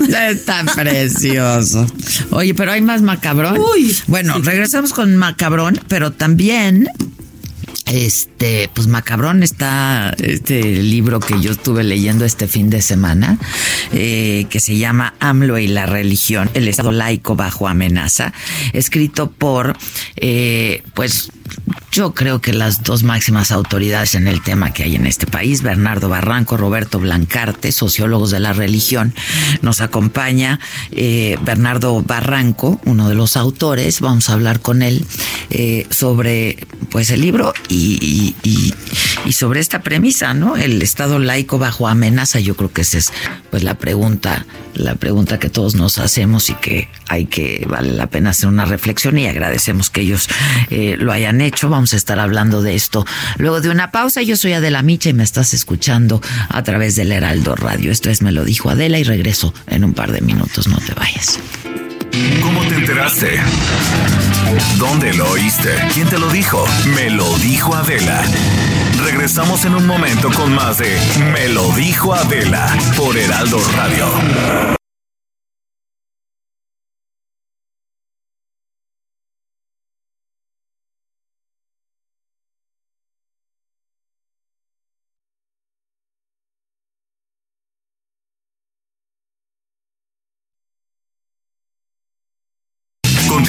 Está 0.08 0.64
precioso. 0.74 1.86
Oye, 2.30 2.54
pero 2.54 2.72
hay 2.72 2.80
más 2.80 3.02
macabrón. 3.02 3.58
Uy, 3.58 3.96
bueno, 4.06 4.38
regresamos 4.38 4.92
con 4.92 5.16
macabrón, 5.16 5.80
pero 5.88 6.12
también 6.12 6.88
este, 7.94 8.68
pues 8.74 8.88
macabrón 8.88 9.44
está 9.44 10.14
este 10.18 10.82
libro 10.82 11.20
que 11.20 11.40
yo 11.40 11.52
estuve 11.52 11.84
leyendo 11.84 12.24
este 12.24 12.48
fin 12.48 12.68
de 12.68 12.82
semana, 12.82 13.38
eh, 13.92 14.46
que 14.50 14.58
se 14.58 14.76
llama 14.76 15.14
AMLO 15.20 15.58
y 15.58 15.68
la 15.68 15.86
religión, 15.86 16.50
el 16.54 16.66
Estado 16.66 16.90
laico 16.90 17.36
bajo 17.36 17.68
amenaza, 17.68 18.32
escrito 18.72 19.30
por, 19.30 19.76
eh, 20.16 20.82
pues, 20.94 21.30
yo 21.92 22.12
creo 22.14 22.40
que 22.40 22.52
las 22.52 22.82
dos 22.82 23.04
máximas 23.04 23.52
autoridades 23.52 24.16
en 24.16 24.26
el 24.26 24.42
tema 24.42 24.72
que 24.72 24.82
hay 24.82 24.96
en 24.96 25.06
este 25.06 25.26
país, 25.26 25.62
Bernardo 25.62 26.08
Barranco, 26.08 26.56
Roberto 26.56 26.98
Blancarte, 26.98 27.70
sociólogos 27.70 28.32
de 28.32 28.40
la 28.40 28.52
religión, 28.52 29.14
nos 29.62 29.80
acompaña 29.80 30.58
eh, 30.90 31.38
Bernardo 31.42 32.02
Barranco, 32.02 32.80
uno 32.84 33.08
de 33.08 33.14
los 33.14 33.36
autores, 33.36 34.00
vamos 34.00 34.28
a 34.28 34.32
hablar 34.32 34.60
con 34.60 34.82
él 34.82 35.04
eh, 35.50 35.86
sobre 35.90 36.66
pues 36.90 37.10
el 37.10 37.20
libro 37.20 37.52
y, 37.68 37.83
y, 37.84 39.32
sobre 39.32 39.60
esta 39.60 39.82
premisa, 39.82 40.32
¿no? 40.32 40.56
El 40.56 40.80
Estado 40.80 41.18
laico 41.18 41.58
bajo 41.58 41.88
amenaza, 41.88 42.40
yo 42.40 42.56
creo 42.56 42.72
que 42.72 42.82
esa 42.82 42.98
es 42.98 43.12
pues 43.50 43.62
la 43.62 43.74
pregunta, 43.74 44.46
la 44.74 44.94
pregunta 44.94 45.38
que 45.38 45.50
todos 45.50 45.74
nos 45.74 45.98
hacemos 45.98 46.50
y 46.50 46.54
que 46.54 46.88
hay 47.08 47.26
que, 47.26 47.66
vale 47.68 47.92
la 47.92 48.06
pena 48.06 48.30
hacer 48.30 48.48
una 48.48 48.64
reflexión 48.64 49.18
y 49.18 49.26
agradecemos 49.26 49.90
que 49.90 50.02
ellos 50.02 50.28
eh, 50.70 50.96
lo 50.98 51.12
hayan 51.12 51.40
hecho. 51.40 51.68
Vamos 51.68 51.94
a 51.94 51.96
estar 51.96 52.20
hablando 52.20 52.62
de 52.62 52.74
esto 52.74 53.04
luego 53.38 53.60
de 53.60 53.70
una 53.70 53.90
pausa. 53.90 54.22
Yo 54.22 54.36
soy 54.36 54.52
Adela 54.52 54.82
Micha 54.82 55.10
y 55.10 55.14
me 55.14 55.24
estás 55.24 55.52
escuchando 55.52 56.20
a 56.48 56.62
través 56.62 56.96
del 56.96 57.12
Heraldo 57.12 57.56
Radio. 57.56 57.90
Esto 57.90 58.10
es 58.10 58.22
Me 58.22 58.32
lo 58.32 58.44
dijo 58.44 58.70
Adela 58.70 58.98
y 58.98 59.04
regreso 59.04 59.52
en 59.66 59.84
un 59.84 59.94
par 59.94 60.12
de 60.12 60.20
minutos. 60.20 60.68
No 60.68 60.78
te 60.78 60.94
vayas. 60.94 61.38
¿Cómo 62.42 62.64
te 62.66 62.74
enteraste? 62.76 63.40
¿Dónde 64.78 65.14
lo 65.14 65.28
oíste? 65.30 65.70
¿Quién 65.92 66.08
te 66.08 66.18
lo 66.18 66.28
dijo? 66.28 66.64
Me 66.94 67.10
lo 67.10 67.36
dijo 67.38 67.74
Adela. 67.74 68.22
Regresamos 69.04 69.64
en 69.64 69.74
un 69.74 69.86
momento 69.86 70.30
con 70.30 70.54
más 70.54 70.78
de 70.78 70.96
Me 71.32 71.48
lo 71.48 71.72
dijo 71.72 72.14
Adela 72.14 72.66
por 72.96 73.16
Heraldo 73.16 73.58
Radio. 73.76 74.83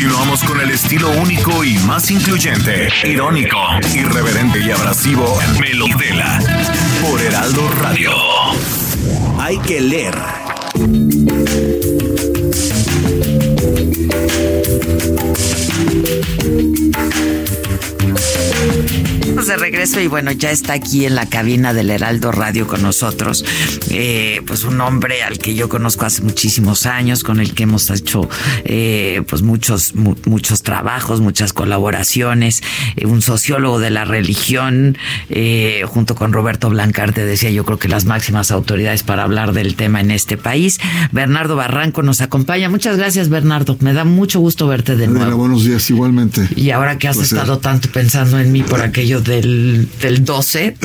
Continuamos 0.06 0.44
con 0.44 0.62
el 0.62 0.70
estilo 0.70 1.10
único 1.20 1.64
y 1.64 1.80
más 1.80 2.12
incluyente, 2.12 2.90
irónico, 3.06 3.58
irreverente 3.92 4.60
y 4.60 4.70
abrasivo 4.70 5.26
Melodela 5.60 6.40
por 7.02 7.20
Heraldo 7.20 7.68
Radio. 7.82 8.12
Hay 9.40 9.58
que 9.58 9.82
leer. 9.82 10.16
De 19.44 19.58
regreso 19.58 20.00
y 20.00 20.08
bueno, 20.08 20.32
ya 20.32 20.50
está 20.50 20.74
aquí 20.74 21.06
en 21.06 21.14
la 21.14 21.28
cabina 21.28 21.74
del 21.74 21.92
Heraldo 21.92 22.32
Radio 22.32 22.68
con 22.68 22.82
nosotros, 22.82 23.44
eh, 23.90 24.42
pues 24.48 24.64
un 24.64 24.80
hombre 24.80 25.24
al 25.24 25.40
que 25.40 25.54
yo 25.56 25.68
conozco 25.68 26.06
hace 26.06 26.22
muchísimos 26.22 26.86
años, 26.86 27.24
con 27.24 27.42
el 27.42 27.54
que 27.54 27.64
hemos 27.64 27.90
hecho 27.90 28.30
eh, 28.64 29.24
pues 29.28 29.42
muchos, 29.42 29.94
muchos 29.94 30.64
trabajos, 30.64 31.20
muchas 31.20 31.52
colaboraciones, 31.52 32.64
eh, 32.96 33.06
un 33.06 33.22
sociólogo 33.22 33.80
de 33.80 33.90
la 33.90 34.06
religión, 34.06 34.98
junto 35.86 36.16
con 36.16 36.32
Roberto 36.32 36.70
Blancarte, 36.70 37.26
decía 37.26 37.52
yo 37.52 37.66
creo 37.66 37.78
que 37.78 37.90
las 37.90 38.06
máximas 38.06 38.52
autoridades 38.52 39.04
para 39.04 39.24
hablar 39.24 39.52
del 39.52 39.76
tema 39.76 40.00
en 40.00 40.12
este 40.12 40.38
país. 40.38 40.80
Bernardo 41.12 41.58
Barranco 41.58 42.04
nos 42.04 42.22
acompaña. 42.22 42.70
Muchas 42.70 42.98
gracias, 42.98 43.28
Bernardo. 43.28 43.76
Me 43.82 43.94
da 43.94 44.06
mucho 44.06 44.40
gusto 44.40 44.68
verte 44.68 44.96
de 44.96 45.08
nuevo. 45.08 45.36
buenos 45.36 45.66
días, 45.66 45.90
igualmente. 45.90 46.48
Y 46.56 46.72
ahora 46.72 46.98
que 46.98 47.10
has 47.10 47.18
estado 47.18 47.60
tanto 47.60 47.90
pensando 47.90 48.40
en 48.40 48.52
mí 48.54 48.64
por 48.64 48.82
aquello 48.82 49.25
del, 49.26 49.90
del 50.02 50.24
12. 50.24 50.78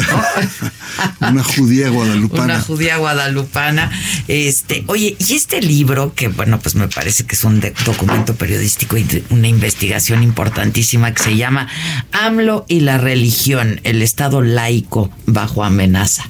Una 1.20 1.44
judía 1.44 1.88
guadalupana. 1.90 2.44
Una 2.44 2.60
judía 2.60 2.96
guadalupana. 2.96 3.90
Este, 4.28 4.84
oye, 4.88 5.16
y 5.18 5.34
este 5.34 5.60
libro, 5.62 6.14
que 6.14 6.28
bueno, 6.28 6.58
pues 6.58 6.74
me 6.74 6.88
parece 6.88 7.24
que 7.24 7.34
es 7.34 7.44
un 7.44 7.60
documento 7.84 8.34
periodístico 8.34 8.96
y 8.96 9.24
una 9.30 9.48
investigación 9.48 10.22
importantísima 10.22 11.14
que 11.14 11.22
se 11.22 11.36
llama 11.36 11.68
AMLO 12.12 12.64
y 12.68 12.80
la 12.80 12.98
religión, 12.98 13.80
el 13.84 14.02
Estado 14.02 14.42
laico 14.42 15.10
bajo 15.26 15.64
amenaza. 15.64 16.24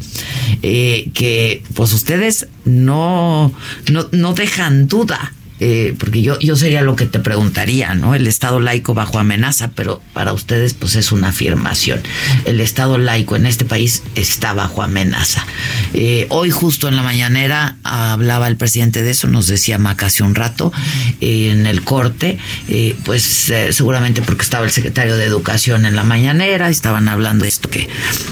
Eh, 0.63 1.11
que 1.15 1.63
pues 1.75 1.93
ustedes 1.93 2.49
no, 2.65 3.53
no, 3.91 4.09
no 4.13 4.35
dejan 4.35 4.89
duda 4.89 5.33
eh, 5.61 5.95
porque 5.99 6.23
yo, 6.23 6.39
yo 6.41 6.57
sería 6.57 6.81
lo 6.81 6.97
que 6.97 7.07
te 7.07 7.19
preguntaría, 7.19 7.95
¿no? 7.95 8.15
El 8.15 8.27
Estado 8.27 8.61
laico 8.61 8.95
bajo 8.95 9.19
amenaza, 9.19 9.71
pero 9.75 10.01
para 10.15 10.33
ustedes 10.33 10.73
pues 10.75 10.97
es 10.97 11.13
una 11.13 11.29
afirmación. 11.29 12.01
El 12.47 12.61
Estado 12.61 12.97
laico 12.97 13.37
en 13.37 13.45
este 13.45 13.67
país 13.67 14.03
está 14.15 14.55
bajo 14.55 14.83
amenaza. 14.83 15.45
Eh, 15.93 16.27
hoy 16.31 16.51
justo 16.51 16.89
en 16.89 16.97
la 16.97 17.03
mañanera 17.03 17.77
hablaba 17.85 18.49
el 18.49 18.57
presidente 18.57 19.03
de 19.03 19.11
eso, 19.11 19.29
nos 19.29 19.47
decía 19.47 19.79
Maca 19.79 20.07
hace 20.07 20.23
un 20.23 20.35
rato 20.35 20.73
en 21.21 21.67
el 21.67 21.83
corte, 21.83 22.39
eh, 22.69 22.97
pues 23.05 23.53
seguramente 23.71 24.23
porque 24.23 24.43
estaba 24.43 24.65
el 24.65 24.71
secretario 24.71 25.17
de 25.17 25.25
Educación 25.25 25.85
en 25.85 25.95
la 25.95 26.05
mañanera, 26.05 26.71
estaban 26.71 27.09
hablando 27.09 27.43
de 27.43 27.51
esto 27.51 27.69
que, 27.69 27.89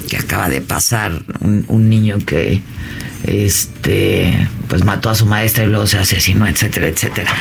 que 0.08 0.16
acaba 0.16 0.48
de 0.48 0.60
pasar, 0.60 1.22
un 1.40 1.88
niño 1.90 2.18
que 2.24 2.62
este, 3.24 3.77
pues 4.68 4.84
mató 4.84 5.10
a 5.10 5.14
su 5.14 5.26
maestra 5.26 5.64
y 5.64 5.68
luego 5.68 5.86
se 5.86 5.98
asesinó, 5.98 6.46
etcétera, 6.46 6.88
etcétera. 6.88 7.32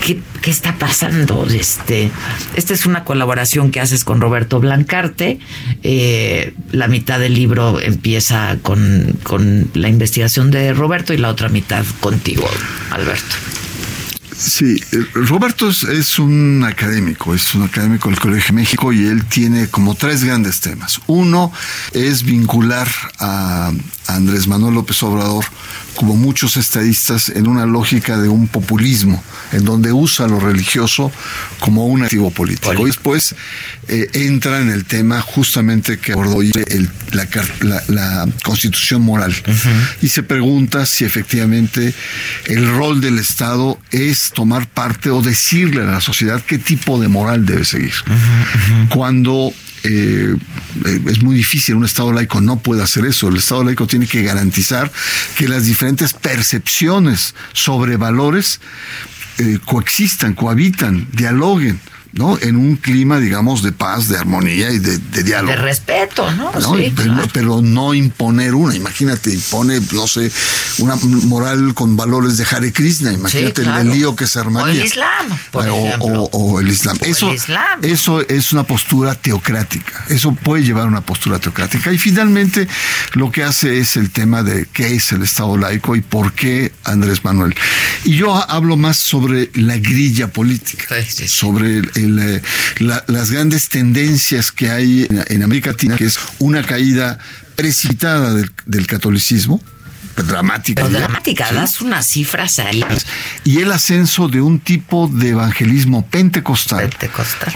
¿Qué, 0.00 0.50
está 0.50 0.76
pasando? 0.76 1.46
Este, 1.46 2.10
esta 2.54 2.74
es 2.74 2.84
una 2.84 3.04
colaboración 3.04 3.70
que 3.70 3.80
haces 3.80 4.04
con 4.04 4.20
Roberto 4.20 4.60
Blancarte. 4.60 5.38
Eh, 5.82 6.52
la 6.72 6.88
mitad 6.88 7.18
del 7.18 7.34
libro 7.34 7.80
empieza 7.80 8.58
con, 8.62 9.16
con 9.22 9.70
la 9.74 9.88
investigación 9.88 10.50
de 10.50 10.74
Roberto 10.74 11.14
y 11.14 11.16
la 11.16 11.30
otra 11.30 11.48
mitad 11.48 11.84
contigo, 12.00 12.46
Alberto. 12.90 13.36
Sí, 14.36 14.80
eh, 14.92 15.06
Roberto 15.14 15.70
es, 15.70 16.18
un 16.18 16.64
académico, 16.64 17.34
es 17.34 17.54
un 17.54 17.62
académico 17.62 18.10
del 18.10 18.18
Colegio 18.18 18.54
México 18.54 18.92
y 18.92 19.06
él 19.06 19.24
tiene 19.24 19.68
como 19.68 19.94
tres 19.94 20.24
grandes 20.24 20.60
temas. 20.60 21.00
Uno 21.06 21.52
es 21.92 22.24
vincular 22.24 22.88
a 23.20 23.72
Andrés 24.06 24.46
Manuel 24.46 24.74
López 24.74 25.02
Obrador 25.02 25.44
como 25.94 26.16
muchos 26.16 26.56
estadistas, 26.56 27.28
en 27.28 27.46
una 27.46 27.66
lógica 27.66 28.18
de 28.18 28.28
un 28.28 28.48
populismo, 28.48 29.22
en 29.52 29.64
donde 29.64 29.92
usa 29.92 30.26
lo 30.26 30.40
religioso 30.40 31.12
como 31.60 31.86
un 31.86 32.02
activo 32.02 32.30
político. 32.30 32.82
Y 32.82 32.86
después 32.86 33.34
eh, 33.88 34.08
entra 34.12 34.60
en 34.60 34.70
el 34.70 34.84
tema 34.84 35.20
justamente 35.20 35.98
que 35.98 36.12
abordó 36.12 36.42
el, 36.42 36.90
la, 37.12 38.26
constitución 38.42 39.02
moral. 39.02 39.34
Y 40.02 40.08
se 40.08 40.22
pregunta 40.22 40.86
si 40.86 41.04
efectivamente 41.04 41.94
el 42.46 42.66
rol 42.68 43.00
del 43.00 43.18
Estado 43.18 43.78
es 43.90 44.32
tomar 44.32 44.66
parte 44.66 45.10
o 45.10 45.22
decirle 45.22 45.82
a 45.82 45.86
la 45.86 46.00
sociedad 46.00 46.42
qué 46.42 46.58
tipo 46.58 47.00
de 47.00 47.08
moral 47.08 47.46
debe 47.46 47.64
seguir. 47.64 47.94
Cuando 48.88 49.52
eh, 49.84 50.34
es 51.06 51.22
muy 51.22 51.36
difícil, 51.36 51.74
un 51.74 51.84
Estado 51.84 52.12
laico 52.12 52.40
no 52.40 52.58
puede 52.58 52.82
hacer 52.82 53.04
eso. 53.04 53.28
El 53.28 53.36
Estado 53.36 53.64
laico 53.64 53.86
tiene 53.86 54.06
que 54.06 54.22
garantizar 54.22 54.90
que 55.36 55.46
las 55.46 55.64
diferentes 55.64 56.14
percepciones 56.14 57.34
sobre 57.52 57.96
valores 57.96 58.60
eh, 59.38 59.58
coexistan, 59.64 60.34
cohabitan, 60.34 61.06
dialoguen. 61.12 61.80
¿No? 62.14 62.38
En 62.40 62.56
un 62.56 62.76
clima, 62.76 63.18
digamos, 63.18 63.62
de 63.62 63.72
paz, 63.72 64.08
de 64.08 64.16
armonía 64.16 64.70
y 64.70 64.78
de, 64.78 64.98
diálogo. 65.22 65.52
De 65.52 65.56
respeto, 65.56 66.30
¿no? 66.32 66.52
pero, 67.32 67.60
no 67.60 67.94
imponer 67.94 68.54
una. 68.54 68.74
Imagínate, 68.74 69.32
impone, 69.32 69.80
no 69.92 70.06
sé, 70.06 70.30
una 70.78 70.96
moral 70.96 71.74
con 71.74 71.96
valores 71.96 72.36
de 72.36 72.44
Hare 72.44 72.72
Krishna. 72.72 73.12
Imagínate 73.12 73.62
el 73.62 73.90
lío 73.90 74.14
que 74.14 74.26
se 74.26 74.38
armaría. 74.38 74.74
O 74.74 74.76
el 74.76 74.84
Islam, 74.84 75.38
por 75.50 75.66
o, 75.70 76.60
el 76.60 76.68
Islam. 76.68 76.96
eso, 77.02 77.32
eso 77.82 78.20
es 78.28 78.52
una 78.52 78.64
postura 78.64 79.14
teocrática. 79.14 80.04
Eso 80.08 80.32
puede 80.32 80.62
llevar 80.62 80.84
a 80.84 80.86
una 80.86 81.00
postura 81.00 81.38
teocrática. 81.38 81.92
Y 81.92 81.98
finalmente, 81.98 82.68
lo 83.14 83.30
que 83.32 83.42
hace 83.42 83.78
es 83.78 83.96
el 83.96 84.10
tema 84.10 84.42
de 84.42 84.66
qué 84.72 84.94
es 84.94 85.12
el 85.12 85.22
Estado 85.22 85.56
laico 85.56 85.96
y 85.96 86.00
por 86.00 86.32
qué 86.32 86.72
Andrés 86.84 87.24
Manuel. 87.24 87.54
Y 88.04 88.16
yo 88.16 88.34
hablo 88.34 88.76
más 88.76 88.98
sobre 88.98 89.50
la 89.54 89.76
grilla 89.78 90.28
política, 90.28 90.94
sobre 91.26 91.78
el 91.78 92.03
eh, 92.04 92.42
las 93.06 93.30
grandes 93.30 93.68
tendencias 93.68 94.52
que 94.52 94.70
hay 94.70 95.06
en, 95.28 95.42
América 95.42 95.70
Latina, 95.70 95.96
que 95.96 96.04
es 96.04 96.18
una 96.38 96.62
caída 96.62 97.18
precipitada 97.56 98.34
del, 98.66 98.86
catolicismo, 98.86 99.62
dramática. 100.16 100.88
dramática, 100.88 101.52
das 101.52 101.80
unas 101.80 102.06
cifras 102.06 102.58
ahí. 102.58 102.84
Y 103.44 103.58
el 103.58 103.72
ascenso 103.72 104.28
de 104.28 104.40
un 104.40 104.60
tipo 104.60 105.08
de 105.08 105.30
evangelismo 105.30 106.06
pentecostal, 106.06 106.90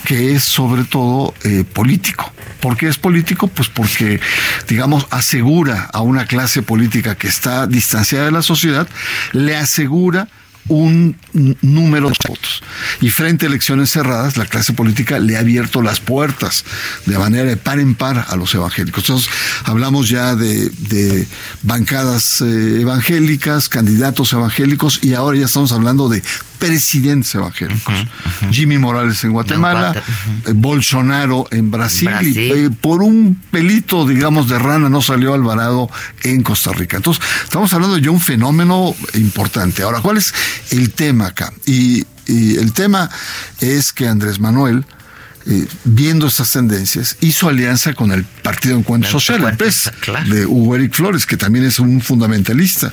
que 0.05 0.35
es 0.35 0.45
sobre 0.45 0.85
todo 0.85 1.35
eh, 1.45 1.65
político. 1.65 2.33
¿Por 2.61 2.77
qué 2.77 2.89
es 2.89 2.99
político? 2.99 3.47
Pues 3.47 3.69
porque, 3.69 4.21
digamos, 4.69 5.07
asegura 5.11 5.89
a 5.93 6.01
una 6.01 6.27
clase 6.27 6.63
política 6.63 7.15
que 7.15 7.29
está 7.29 7.67
distanciada 7.67 8.25
de 8.25 8.33
la 8.33 8.43
sociedad, 8.43 8.89
le 9.33 9.57
asegura 9.57 10.29
un 10.69 11.17
número 11.63 12.09
de 12.09 12.17
votos. 12.29 12.63
Y 13.01 13.11
frente 13.11 13.47
a 13.47 13.49
elecciones 13.49 13.91
cerradas, 13.91 14.37
la 14.37 14.47
clase 14.47 14.73
política 14.73 15.19
le 15.19 15.37
ha 15.37 15.41
abierto 15.41 15.83
las 15.83 16.01
puertas 16.01 16.65
de 17.07 17.19
manera 17.19 17.45
de 17.45 17.57
par 17.57 17.81
en 17.81 17.95
par 17.95 18.27
a 18.29 18.37
los 18.37 18.55
evangélicos. 18.55 19.05
Entonces, 19.05 19.31
hablamos 19.65 20.09
ya 20.09 20.35
de, 20.35 21.27
bancadas 21.63 22.41
eh, 22.41 22.81
evangélicas, 22.81 23.69
candidatos 23.69 24.33
evangélicos, 24.33 25.01
y 25.03 25.15
ahora 25.15 25.39
ya 25.39 25.47
estamos 25.47 25.73
hablando 25.73 26.09
de 26.09 26.23
presidentes 26.59 27.35
evangélicos. 27.35 27.95
Jimmy 28.51 28.79
Morales 28.79 29.23
en 29.25 29.33
Guatemala, 29.33 29.95
eh, 29.95 30.53
Bolsonaro 30.55 31.47
en 31.51 31.71
Brasil, 31.71 32.11
y 32.23 32.39
eh, 32.39 32.71
por 32.71 33.03
un 33.03 33.41
pelito, 33.51 34.07
digamos, 34.07 34.49
de 34.49 34.59
rana 34.59 34.89
no 34.89 35.03
salió 35.03 35.35
Alvarado 35.35 35.91
en 36.23 36.43
Costa 36.43 36.73
Rica. 36.73 36.97
Entonces, 36.97 37.23
estamos 37.45 37.73
hablando 37.73 37.97
de 37.97 38.09
un 38.09 38.21
fenómeno 38.21 38.95
importante. 39.15 39.83
Ahora, 39.83 40.01
¿cuál 40.01 40.19
es 40.19 40.35
el 40.71 40.93
tema 40.93 41.27
acá? 41.27 41.53
y 41.67 42.07
el 42.59 42.75
tema 42.75 43.09
es 43.61 43.93
que 43.93 44.07
Andrés 44.07 44.39
Manuel 44.39 44.85
eh, 45.51 45.67
viendo 45.85 46.27
estas 46.27 46.53
tendencias, 46.53 47.17
hizo 47.23 47.49
alianza 47.49 47.95
con 47.95 48.13
el 48.13 48.23
Partido 48.25 48.77
Encuentro 48.77 49.11
Social, 49.11 49.43
el 49.49 49.57
PES, 49.57 49.91
de 50.27 50.45
Hugo 50.45 50.77
Eric 50.77 50.93
Flores, 50.93 51.25
que 51.25 51.39
también 51.39 51.65
es 51.65 51.79
un 51.79 52.03
fundamentalista. 52.03 52.93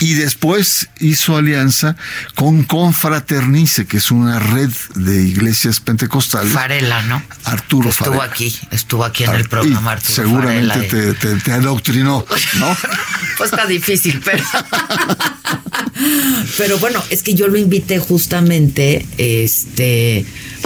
Y 0.00 0.14
después 0.14 0.88
hizo 0.98 1.36
alianza 1.36 1.96
con 2.34 2.64
Confraternice, 2.64 3.84
que 3.84 3.98
es 3.98 4.10
una 4.10 4.38
red 4.38 4.70
de 4.94 5.22
iglesias 5.22 5.80
pentecostales. 5.80 6.54
Farela, 6.54 7.02
¿no? 7.02 7.22
Arturo 7.44 7.90
estuvo 7.90 8.22
aquí, 8.22 8.58
estuvo 8.70 9.04
aquí 9.04 9.24
en 9.24 9.34
el 9.34 9.46
programa 9.46 9.92
Arturo 9.92 10.14
Seguramente 10.14 11.12
te, 11.12 11.36
te, 11.36 11.52
adoctrinó, 11.52 12.24
¿no? 12.54 12.76
pues 13.36 13.52
está 13.52 13.66
difícil, 13.66 14.22
pero... 14.24 14.42
pero 16.56 16.78
bueno, 16.78 17.02
es 17.10 17.22
que 17.22 17.34
yo 17.34 17.46
lo 17.46 17.58
invité 17.58 17.98
justamente, 17.98 19.06
este 19.18 20.24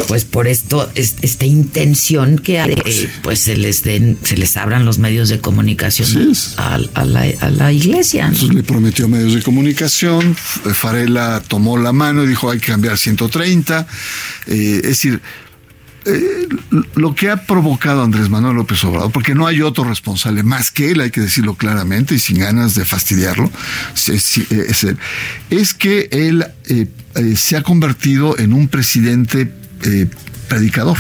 pues 0.08 0.24
por 0.24 0.46
esto, 0.46 0.90
esta 0.94 1.44
intención 1.44 2.38
que 2.38 2.60
eh, 2.60 3.10
pues 3.22 3.40
se 3.40 3.56
les 3.56 3.82
den, 3.82 4.18
se 4.22 4.36
les 4.36 4.56
abran 4.56 4.84
los 4.84 4.98
medios 4.98 5.28
de 5.28 5.40
comunicación 5.40 6.32
a, 6.56 6.78
la, 7.04 7.72
iglesia. 7.72 8.26
Entonces 8.26 8.54
le 8.54 8.62
prometió 8.62 9.08
medios 9.08 9.34
de 9.34 9.42
comunicación, 9.42 10.34
Farela 10.34 11.42
tomó 11.46 11.78
la 11.78 11.92
mano 11.92 12.24
y 12.24 12.26
dijo 12.26 12.50
hay 12.50 12.58
que 12.58 12.66
cambiar 12.66 12.98
130, 12.98 13.86
eh, 14.46 14.76
es 14.76 14.82
decir, 14.82 15.20
eh, 16.06 16.48
lo 16.96 17.14
que 17.14 17.30
ha 17.30 17.46
provocado 17.46 18.02
Andrés 18.02 18.28
Manuel 18.28 18.56
López 18.56 18.84
Obrador, 18.84 19.10
porque 19.10 19.34
no 19.34 19.46
hay 19.46 19.62
otro 19.62 19.84
responsable 19.84 20.42
más 20.42 20.70
que 20.70 20.90
él, 20.90 21.00
hay 21.00 21.10
que 21.10 21.22
decirlo 21.22 21.54
claramente 21.54 22.14
y 22.14 22.18
sin 22.18 22.38
ganas 22.38 22.74
de 22.74 22.84
fastidiarlo, 22.84 23.50
es, 23.94 24.40
es 25.50 25.74
que 25.74 26.08
él 26.12 26.46
se 27.36 27.56
ha 27.56 27.62
convertido 27.62 28.38
en 28.38 28.52
un 28.52 28.68
presidente 28.68 29.50
eh, 29.84 30.08
predicador. 30.48 30.96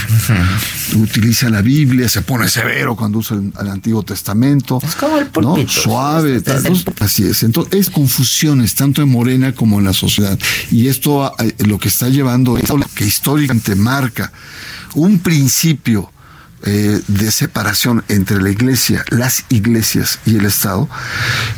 Utiliza 0.96 1.50
la 1.50 1.62
Biblia, 1.62 2.08
se 2.08 2.22
pone 2.22 2.48
severo 2.48 2.96
cuando 2.96 3.18
usa 3.18 3.36
el, 3.36 3.68
Antiguo 3.68 4.02
Testamento. 4.02 4.80
Es 4.82 4.94
como 4.94 5.18
el 5.18 5.26
pulpito, 5.26 5.70
Suave. 5.70 6.42
así 7.00 7.24
es. 7.24 7.42
Entonces, 7.42 7.74
es 7.80 7.90
confusiones 7.90 8.74
tanto 8.74 9.02
en 9.02 9.08
Morena 9.08 9.52
como 9.52 9.78
en 9.78 9.84
la 9.84 9.92
sociedad. 9.92 10.38
Y 10.70 10.88
esto 10.88 11.32
eh, 11.38 11.54
lo 11.66 11.78
que 11.78 11.88
está 11.88 12.08
llevando 12.08 12.56
es 12.58 12.70
que 12.94 13.04
históricamente 13.04 13.74
marca 13.74 14.32
un 14.94 15.18
principio 15.18 16.10
eh, 16.66 17.00
de 17.08 17.30
separación 17.30 18.04
entre 18.08 18.40
la 18.40 18.50
iglesia, 18.50 19.04
las 19.10 19.44
iglesias 19.50 20.18
y 20.24 20.36
el 20.36 20.46
Estado. 20.46 20.88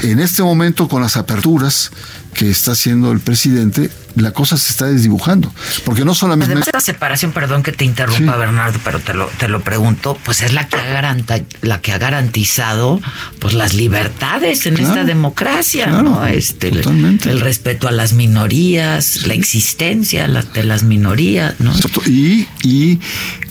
En 0.02 0.18
este 0.18 0.42
momento, 0.42 0.88
con 0.88 1.02
las 1.02 1.16
aperturas 1.16 1.92
que 2.34 2.50
está 2.50 2.72
haciendo 2.72 3.12
el 3.12 3.20
presidente, 3.20 3.90
la 4.16 4.32
cosa 4.32 4.56
se 4.56 4.70
está 4.70 4.86
desdibujando. 4.86 5.52
Porque 5.84 6.04
no 6.04 6.14
solamente. 6.14 6.52
Además, 6.52 6.68
esta 6.68 6.80
separación, 6.80 7.32
perdón 7.32 7.62
que 7.62 7.72
te 7.72 7.84
interrumpa, 7.84 8.36
Bernardo, 8.36 8.80
pero 8.84 8.98
te 8.98 9.14
lo, 9.14 9.26
te 9.38 9.48
lo 9.48 9.60
pregunto, 9.60 10.18
pues 10.24 10.42
es 10.42 10.52
la 10.52 10.68
que 10.68 10.76
ha, 10.76 10.84
garanta, 10.84 11.40
la 11.62 11.80
que 11.80 11.92
ha 11.92 11.98
garantizado 11.98 13.00
pues 13.38 13.54
las 13.54 13.74
libertades 13.74 14.66
en 14.66 14.78
esta 14.78 15.04
democracia, 15.04 15.86
¿no? 15.86 16.26
Este, 16.26 16.68
el, 16.68 17.40
respeto 17.40 17.88
a 17.88 17.92
las 17.92 18.12
minorías, 18.12 19.26
la 19.26 19.34
existencia 19.34 20.26
de 20.26 20.64
las 20.64 20.82
minorías, 20.82 21.54
¿no? 21.60 21.72
Y, 22.06 22.48
y 22.62 23.00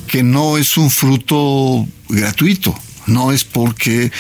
que 0.07 0.23
no 0.23 0.57
es 0.57 0.77
un 0.77 0.89
fruto 0.89 1.87
gratuito. 2.09 2.77
No 3.07 3.31
es 3.31 3.43
porque, 3.43 4.11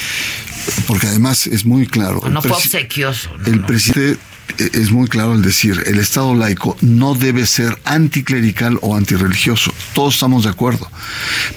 porque 0.87 1.07
además 1.07 1.47
es 1.47 1.65
muy 1.65 1.87
claro. 1.87 2.21
No 2.29 2.41
fue 2.41 2.51
obsequioso. 2.51 3.29
el 3.45 3.61
presidente 3.65 4.19
es 4.57 4.91
muy 4.91 5.07
claro 5.07 5.33
el 5.33 5.41
decir, 5.41 5.83
el 5.85 5.99
Estado 5.99 6.35
laico 6.35 6.77
no 6.81 7.15
debe 7.15 7.45
ser 7.45 7.79
anticlerical 7.83 8.77
o 8.81 8.95
antirreligioso. 8.95 9.73
Todos 9.93 10.15
estamos 10.15 10.43
de 10.43 10.49
acuerdo. 10.49 10.89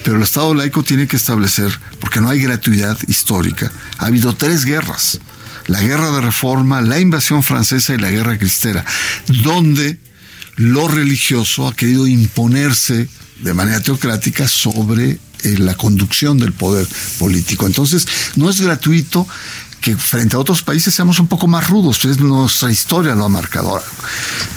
Pero 0.03 0.17
el 0.17 0.23
Estado 0.23 0.53
laico 0.53 0.83
tiene 0.83 1.07
que 1.07 1.15
establecer, 1.15 1.71
porque 1.99 2.19
no 2.19 2.29
hay 2.29 2.41
gratuidad 2.41 2.97
histórica, 3.07 3.71
ha 3.97 4.07
habido 4.07 4.35
tres 4.35 4.65
guerras. 4.65 5.19
La 5.67 5.81
guerra 5.81 6.11
de 6.11 6.21
reforma, 6.21 6.81
la 6.81 6.99
invasión 6.99 7.43
francesa 7.43 7.93
y 7.93 7.99
la 7.99 8.09
guerra 8.09 8.37
cristera, 8.39 8.83
donde 9.27 9.99
lo 10.55 10.87
religioso 10.87 11.67
ha 11.67 11.75
querido 11.75 12.07
imponerse 12.07 13.07
de 13.39 13.53
manera 13.53 13.79
teocrática 13.81 14.47
sobre 14.47 15.11
eh, 15.11 15.19
la 15.57 15.75
conducción 15.75 16.37
del 16.37 16.53
poder 16.53 16.87
político. 17.17 17.65
Entonces, 17.65 18.07
no 18.35 18.49
es 18.49 18.61
gratuito 18.61 19.27
que 19.81 19.95
frente 19.95 20.35
a 20.35 20.39
otros 20.39 20.61
países 20.61 20.93
seamos 20.93 21.19
un 21.19 21.27
poco 21.27 21.47
más 21.47 21.69
rudos. 21.69 22.03
Es 22.05 22.19
nuestra 22.19 22.71
historia 22.71 23.15
lo 23.15 23.25
ha 23.25 23.29
marcado. 23.29 23.81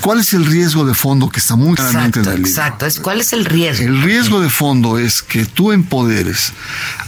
¿cuál 0.01 0.21
es 0.21 0.33
el 0.33 0.45
riesgo 0.45 0.85
de 0.85 0.95
fondo 0.95 1.29
que 1.29 1.39
está 1.39 1.57
muy 1.57 1.77
claramente 1.77 2.21
en 2.21 2.27
el 2.27 2.35
libro? 2.37 2.51
Exacto, 2.51 2.87
¿cuál 3.03 3.21
es 3.21 3.33
el 3.33 3.45
riesgo? 3.45 3.85
El 3.85 4.03
riesgo 4.03 4.41
de 4.41 4.51
fondo 4.51 4.99
es 4.99 5.23
que 5.23 5.45
tú 5.45 5.73
empoderes 5.73 6.53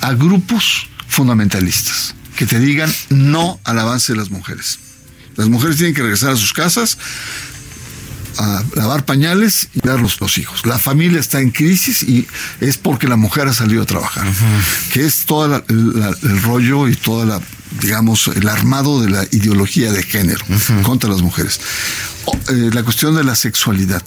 a 0.01 0.13
grupos 0.13 0.87
fundamentalistas 1.09 2.15
que 2.37 2.47
te 2.47 2.59
digan 2.59 2.93
no 3.11 3.61
al 3.65 3.79
avance 3.79 4.13
de 4.13 4.19
las 4.19 4.31
mujeres. 4.31 4.79
Las 5.37 5.49
mujeres 5.49 5.77
tienen 5.77 5.95
que 5.95 6.03
regresar 6.03 6.31
a 6.31 6.37
sus 6.37 6.53
casas, 6.53 6.99
a 8.39 8.63
lavar 8.75 9.05
pañales 9.05 9.69
y 9.75 9.81
dar 9.87 10.01
los, 10.01 10.39
hijos. 10.39 10.67
La 10.67 10.79
familia 10.79 11.21
está 11.21 11.41
en 11.41 11.51
crisis 11.51 12.03
y 12.03 12.27
es 12.61 12.77
porque 12.79 13.09
la 13.09 13.17
mujer 13.17 13.49
ha 13.49 13.53
salido 13.53 13.83
a 13.83 13.87
trabajar, 13.87 14.27
que 14.93 15.05
es 15.05 15.27
todo 15.27 15.63
el 15.69 16.43
rollo 16.43 16.89
y 16.89 16.97
toda 16.97 17.27
la 17.27 17.41
digamos, 17.81 18.29
el 18.29 18.49
armado 18.49 19.01
de 19.01 19.11
la 19.11 19.25
ideología 19.33 19.93
de 19.93 20.03
género 20.03 20.45
contra 20.83 21.11
las 21.11 21.23
mujeres. 21.23 21.61
Eh, 22.49 22.71
la 22.73 22.83
cuestión 22.83 23.17
de 23.17 23.25
la 23.25 23.37
sexualidad. 23.37 24.03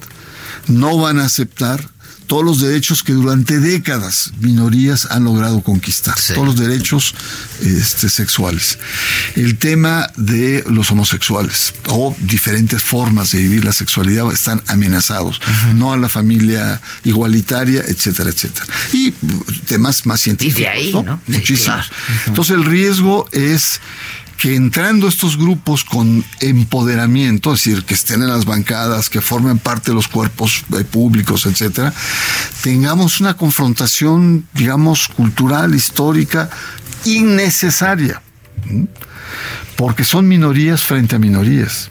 No 0.67 0.97
van 0.97 1.19
a 1.19 1.25
aceptar 1.25 1.89
todos 2.27 2.43
los 2.43 2.59
derechos 2.59 3.03
que 3.03 3.13
durante 3.13 3.59
décadas 3.59 4.31
minorías 4.39 5.07
han 5.09 5.23
logrado 5.23 5.61
conquistar, 5.61 6.15
todos 6.33 6.45
los 6.45 6.57
derechos 6.57 7.15
este, 7.61 8.09
sexuales. 8.09 8.77
El 9.35 9.57
tema 9.57 10.11
de 10.17 10.63
los 10.67 10.91
homosexuales 10.91 11.73
o 11.87 12.15
diferentes 12.19 12.83
formas 12.83 13.31
de 13.31 13.39
vivir 13.39 13.65
la 13.65 13.73
sexualidad 13.73 14.31
están 14.31 14.61
amenazados, 14.67 15.41
no 15.73 15.93
a 15.93 15.97
la 15.97 16.09
familia 16.09 16.81
igualitaria, 17.03 17.81
etcétera, 17.87 18.29
etcétera. 18.29 18.65
Y 18.91 19.11
temas 19.65 20.05
más 20.05 20.21
científicos. 20.21 20.59
Y 20.59 20.63
de 20.63 20.69
ahí, 20.69 20.93
¿no? 20.93 21.21
Muchísimos. 21.27 21.89
Entonces 22.27 22.55
el 22.55 22.65
riesgo 22.65 23.27
es 23.31 23.79
que 24.37 24.55
entrando 24.55 25.07
estos 25.07 25.35
grupos 25.37 25.83
con 25.83 26.23
empoderamiento, 26.39 27.53
es 27.53 27.63
decir, 27.63 27.83
que 27.83 27.95
estén 27.95 28.21
en 28.21 28.29
las 28.29 28.45
bancadas, 28.45 29.09
que 29.09 29.19
formen 29.19 29.57
parte 29.57 29.91
de 29.91 29.95
los 29.95 30.07
cuerpos 30.07 30.63
eh, 30.77 30.83
públicos, 30.83 31.45
etcétera, 31.47 31.91
tengamos 32.61 33.19
una 33.19 33.35
confrontación, 33.35 34.47
digamos, 34.53 35.07
cultural, 35.07 35.73
histórica, 35.73 36.49
innecesaria, 37.03 38.21
porque 39.75 40.03
son 40.03 40.27
minorías 40.27 40.83
frente 40.83 41.15
a 41.15 41.19
minorías. 41.19 41.89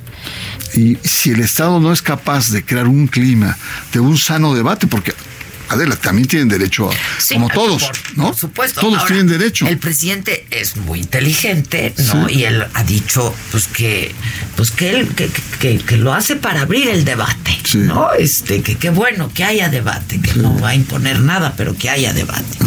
Y 0.75 0.99
si 1.03 1.31
el 1.31 1.41
Estado 1.41 1.81
no 1.81 1.93
es 1.93 2.03
capaz 2.03 2.51
de 2.51 2.65
crear 2.65 2.87
un 2.87 3.09
clima 3.09 3.57
de 3.93 4.01
un 4.01 4.19
sano 4.19 4.55
debate, 4.55 4.87
porque 4.87 5.15
Adela, 5.69 5.97
también 5.97 6.29
tienen 6.29 6.49
derecho 6.49 6.91
a, 6.91 6.95
como 7.33 7.49
todos, 7.49 7.91
¿no? 8.15 8.27
Por 8.29 8.37
supuesto. 8.37 8.81
Todos 8.81 9.07
tienen 9.07 9.27
derecho. 9.27 9.67
El 9.67 9.79
presidente 9.79 10.47
es 10.51 10.77
muy 10.77 11.01
inteligente, 11.01 11.95
¿no? 12.15 12.29
Y 12.29 12.45
él 12.45 12.65
ha 12.73 12.85
dicho, 12.85 13.35
pues 13.51 13.67
que, 13.67 14.15
pues 14.57 14.71
que 14.71 14.91
él, 14.91 15.09
que, 15.15 15.29
que, 15.29 15.43
lo 15.99 16.13
hace 16.13 16.37
para 16.37 16.63
abrir 16.63 16.89
el 16.89 17.05
debate, 17.05 17.57
¿no? 17.75 18.13
Este, 18.13 18.63
que 18.63 18.77
qué 18.77 18.91
bueno 18.91 19.31
que 19.33 19.45
haya 19.45 19.69
debate, 19.69 20.21
que 20.21 20.35
no 20.35 20.59
va 20.61 20.71
a 20.71 20.75
imponer 20.75 21.21
nada, 21.21 21.55
pero 21.57 21.77
que 21.77 21.91
haya 21.91 22.13
debate. 22.13 22.59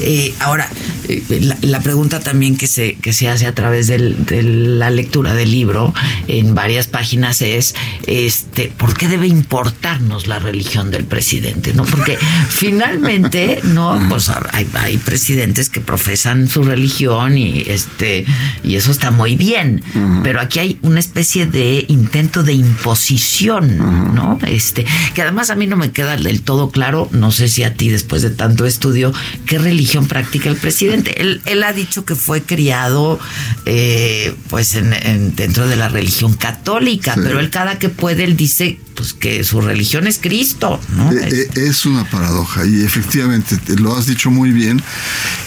Eh, 0.00 0.34
ahora, 0.40 0.68
eh, 1.08 1.54
la, 1.62 1.80
pregunta 1.80 2.20
también 2.20 2.56
que 2.56 2.66
se, 2.66 2.94
que 2.94 3.12
se 3.12 3.28
hace 3.28 3.46
a 3.46 3.54
través 3.54 3.88
de 3.88 3.98
la 4.42 4.90
lectura 4.90 5.34
del 5.34 5.50
libro 5.50 5.92
en 6.28 6.54
varias 6.54 6.86
páginas 6.86 7.42
es, 7.42 7.74
este, 8.06 8.72
¿por 8.76 8.96
qué 8.96 9.08
debe 9.08 9.26
importarnos 9.26 10.26
la 10.26 10.38
religión 10.38 10.90
del 10.90 11.04
presidente? 11.04 11.74
¿No? 11.74 11.84
Porque 11.84 12.18
finalmente, 12.48 13.60
no, 13.64 14.00
pues 14.08 14.30
hay, 14.52 14.66
hay 14.74 14.98
presidentes 14.98 15.68
que 15.68 15.80
profesan 15.80 16.48
su 16.48 16.62
religión 16.62 17.36
y 17.36 17.64
este, 17.66 18.24
y 18.62 18.76
eso 18.76 18.90
está 18.90 19.10
muy 19.10 19.36
bien, 19.36 19.82
pero 20.22 20.40
aquí 20.40 20.58
hay 20.58 20.78
una 20.82 21.00
especie 21.00 21.46
de 21.46 21.84
intento 21.88 22.33
de 22.42 22.52
imposición, 22.52 23.78
¿no? 24.14 24.38
Este, 24.46 24.84
que 25.14 25.22
además 25.22 25.50
a 25.50 25.54
mí 25.54 25.66
no 25.66 25.76
me 25.76 25.92
queda 25.92 26.16
del 26.16 26.42
todo 26.42 26.70
claro, 26.70 27.08
no 27.12 27.30
sé 27.32 27.48
si 27.48 27.62
a 27.62 27.74
ti 27.74 27.88
después 27.88 28.22
de 28.22 28.30
tanto 28.30 28.66
estudio, 28.66 29.12
qué 29.46 29.58
religión 29.58 30.06
practica 30.06 30.48
el 30.48 30.56
presidente. 30.56 31.20
Él, 31.20 31.42
él 31.46 31.62
ha 31.62 31.72
dicho 31.72 32.04
que 32.04 32.14
fue 32.14 32.42
criado 32.42 33.18
eh, 33.66 34.34
pues 34.48 34.74
en, 34.74 35.34
dentro 35.36 35.66
de 35.66 35.76
la 35.76 35.88
religión 35.88 36.34
católica, 36.34 37.14
pero 37.16 37.40
él 37.40 37.50
cada 37.50 37.78
que 37.78 37.88
puede, 37.88 38.24
él 38.24 38.36
dice 38.36 38.78
pues 38.94 39.12
que 39.12 39.44
su 39.44 39.60
religión 39.60 40.06
es 40.06 40.18
Cristo, 40.18 40.80
¿no? 40.96 41.12
Eh, 41.12 41.28
eh, 41.30 41.48
es 41.56 41.84
una 41.84 42.04
paradoja 42.04 42.64
y 42.64 42.84
efectivamente 42.84 43.58
lo 43.76 43.96
has 43.96 44.06
dicho 44.06 44.30
muy 44.30 44.50
bien. 44.50 44.82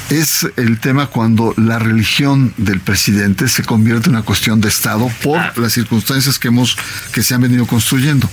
Es 0.10 0.48
el 0.56 0.80
tema 0.80 1.08
cuando 1.08 1.54
la 1.58 1.80
religión 1.80 2.54
del 2.58 2.80
presidente 2.80 3.48
se 3.50 3.64
convierte 3.64 4.08
en 4.10 4.16
una 4.16 4.24
cuestión 4.24 4.62
de 4.62 4.70
Estado 4.70 5.12
por 5.22 5.58
las 5.58 5.74
circunstancias 5.74 6.40
que 6.40 6.48
hemos 6.48 6.77
que 7.12 7.24
se 7.24 7.34
han 7.34 7.42
venido 7.42 7.66
construyendo. 7.66 8.30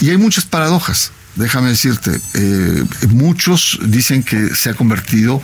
Y 0.00 0.10
hay 0.10 0.16
muchas 0.16 0.44
paradojas 0.44 1.12
déjame 1.36 1.70
decirte, 1.70 2.20
eh, 2.34 2.84
muchos 3.08 3.78
dicen 3.82 4.22
que 4.22 4.54
se 4.54 4.70
ha 4.70 4.74
convertido 4.74 5.42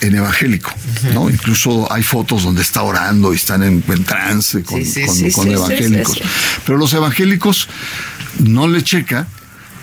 en 0.00 0.14
evangélico, 0.14 0.72
¿no? 1.14 1.30
Incluso 1.30 1.90
hay 1.92 2.02
fotos 2.02 2.42
donde 2.42 2.62
está 2.62 2.82
orando 2.82 3.32
y 3.32 3.36
están 3.36 3.62
en, 3.62 3.82
trance 4.04 4.62
con, 4.62 4.80
evangélicos. 4.80 6.20
Pero 6.66 6.78
los 6.78 6.92
evangélicos 6.92 7.68
no 8.38 8.66
le 8.66 8.82
checa 8.82 9.26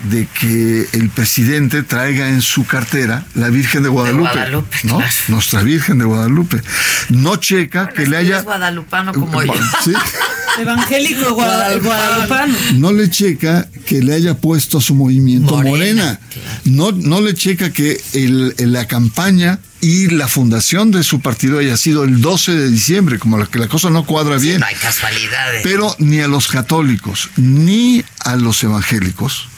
de 0.04 0.26
que 0.26 0.88
el 0.92 1.10
presidente 1.10 1.82
traiga 1.82 2.28
en 2.28 2.42
su 2.42 2.66
cartera 2.66 3.24
la 3.34 3.48
Virgen 3.48 3.82
de 3.82 3.88
Guadalupe, 3.88 4.38
¿no? 4.84 5.00
Nuestra 5.28 5.62
Virgen 5.62 5.98
de 5.98 6.04
Guadalupe. 6.04 6.62
No 7.10 7.36
checa 7.36 7.88
que 7.88 8.06
le 8.06 8.16
haya 8.16 8.42
guadalupano 8.42 9.12
como 9.12 9.42
yo. 9.42 9.52
Evangélico 10.58 11.34
guadalupano. 11.34 12.54
No 12.74 12.92
le 12.92 13.08
checa 13.08 13.68
que 13.86 14.02
le 14.02 14.14
haya 14.14 14.34
puesto 14.34 14.78
a 14.78 14.80
su 14.80 14.94
movimiento 14.94 15.56
Morena. 15.56 16.18
No, 16.64 16.92
no 16.92 17.20
le 17.20 17.34
checa 17.34 17.72
que 17.72 18.00
el, 18.14 18.54
la 18.58 18.86
campaña 18.86 19.58
y 19.80 20.08
la 20.08 20.28
fundación 20.28 20.90
de 20.90 21.02
su 21.02 21.20
partido 21.20 21.58
haya 21.58 21.76
sido 21.76 22.04
el 22.04 22.20
12 22.20 22.52
de 22.52 22.68
diciembre, 22.68 23.18
como 23.18 23.38
la 23.38 23.46
que 23.46 23.58
la 23.58 23.68
cosa 23.68 23.90
no 23.90 24.04
cuadra 24.04 24.36
bien. 24.36 24.60
No 24.60 24.66
hay 24.66 24.74
casualidades. 24.74 25.62
Pero 25.62 25.94
ni 25.98 26.20
a 26.20 26.28
los 26.28 26.48
católicos 26.48 27.30
ni 27.36 28.04
a 28.24 28.36
los 28.36 28.62
evangélicos 28.62 29.49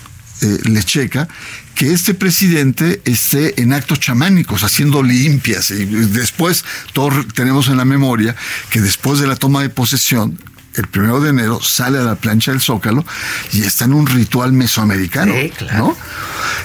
eh, 0.42 0.58
le 0.64 0.82
checa 0.82 1.28
que 1.74 1.92
este 1.92 2.14
presidente 2.14 3.00
esté 3.04 3.60
en 3.62 3.72
actos 3.72 4.00
chamánicos, 4.00 4.64
haciendo 4.64 5.02
limpias. 5.02 5.70
Y 5.70 5.84
después, 5.84 6.64
todos 6.92 7.26
tenemos 7.34 7.68
en 7.68 7.76
la 7.76 7.84
memoria 7.84 8.34
que 8.70 8.80
después 8.80 9.20
de 9.20 9.26
la 9.26 9.36
toma 9.36 9.62
de 9.62 9.70
posesión, 9.70 10.38
el 10.74 10.86
primero 10.88 11.20
de 11.20 11.30
enero 11.30 11.60
sale 11.62 11.98
a 11.98 12.02
la 12.02 12.16
plancha 12.16 12.50
del 12.50 12.60
Zócalo 12.60 13.04
y 13.52 13.62
está 13.62 13.84
en 13.84 13.94
un 13.94 14.06
ritual 14.06 14.52
mesoamericano, 14.52 15.34
¿no? 15.76 15.96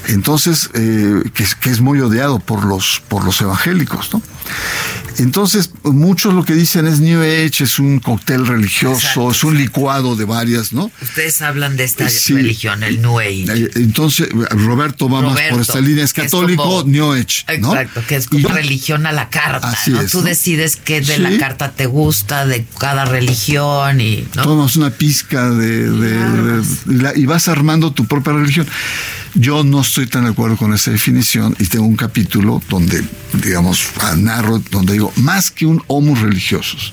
Entonces, 0.08 0.70
eh, 0.74 1.24
que, 1.34 1.46
que, 1.60 1.70
es 1.70 1.82
muy 1.82 2.00
odiado 2.00 2.40
por 2.40 2.66
los, 2.66 3.02
por 3.08 3.24
los 3.26 3.42
evangélicos, 3.42 4.14
¿no? 4.14 4.22
Entonces, 5.18 5.72
muchos 5.84 6.34
lo 6.34 6.46
que 6.46 6.54
dicen 6.54 6.86
es 6.88 7.00
New 7.00 7.22
Age, 7.22 7.64
es 7.64 7.80
un 7.80 8.00
cóctel 8.00 8.46
religioso, 8.46 9.32
es 9.32 9.44
un 9.44 9.58
licuado 9.58 10.16
de 10.16 10.26
varias, 10.26 10.74
¿no? 10.74 10.92
Ustedes 11.02 11.42
hablan 11.42 11.78
de 11.78 11.84
esta 11.84 12.08
religión, 12.30 12.84
el 12.84 13.02
New 13.02 13.20
Age. 13.20 13.46
Eh, 13.48 13.72
entonces, 13.76 14.30
Roberto 14.52 15.10
va 15.10 15.22
más 15.22 15.40
por 15.50 15.62
esta 15.62 15.82
línea, 15.82 16.04
es 16.04 16.14
católico, 16.14 16.84
New 16.86 17.14
Age. 17.14 17.60
¿no? 17.60 17.74
Exacto, 17.74 18.04
que 18.08 18.16
es 18.16 18.28
como 18.28 18.48
religión 18.50 19.06
a 19.06 19.12
la 19.12 19.30
carta, 19.30 19.76
¿no? 19.88 20.04
Tú 20.06 20.22
decides 20.22 20.76
qué 20.76 21.02
de 21.02 21.20
la 21.20 21.38
carta 21.38 21.72
te 21.72 21.86
gusta, 21.86 22.46
de 22.46 22.66
cada 22.80 23.06
religión 23.06 24.02
y... 24.02 24.28
¿no? 24.36 24.44
Tomas 24.44 24.76
una 24.76 24.92
pizca 24.92 25.50
de... 25.50 26.64
y 27.16 27.26
vas 27.26 27.48
armando 27.48 27.92
tu 27.92 28.06
propia 28.06 28.34
religión. 28.34 28.68
Yo 29.40 29.64
no 29.64 29.82
estoy 29.82 30.08
tan 30.08 30.24
de 30.24 30.32
acuerdo 30.32 30.58
con 30.58 30.74
esa 30.74 30.90
definición 30.90 31.56
y 31.60 31.68
tengo 31.68 31.86
un 31.86 31.96
capítulo 31.96 32.60
donde, 32.70 33.04
digamos, 33.34 33.88
narro, 34.18 34.64
donde 34.72 34.94
digo, 34.94 35.14
más 35.18 35.52
que 35.52 35.68
un 35.68 35.84
homo 35.86 36.16
religiosos, 36.16 36.92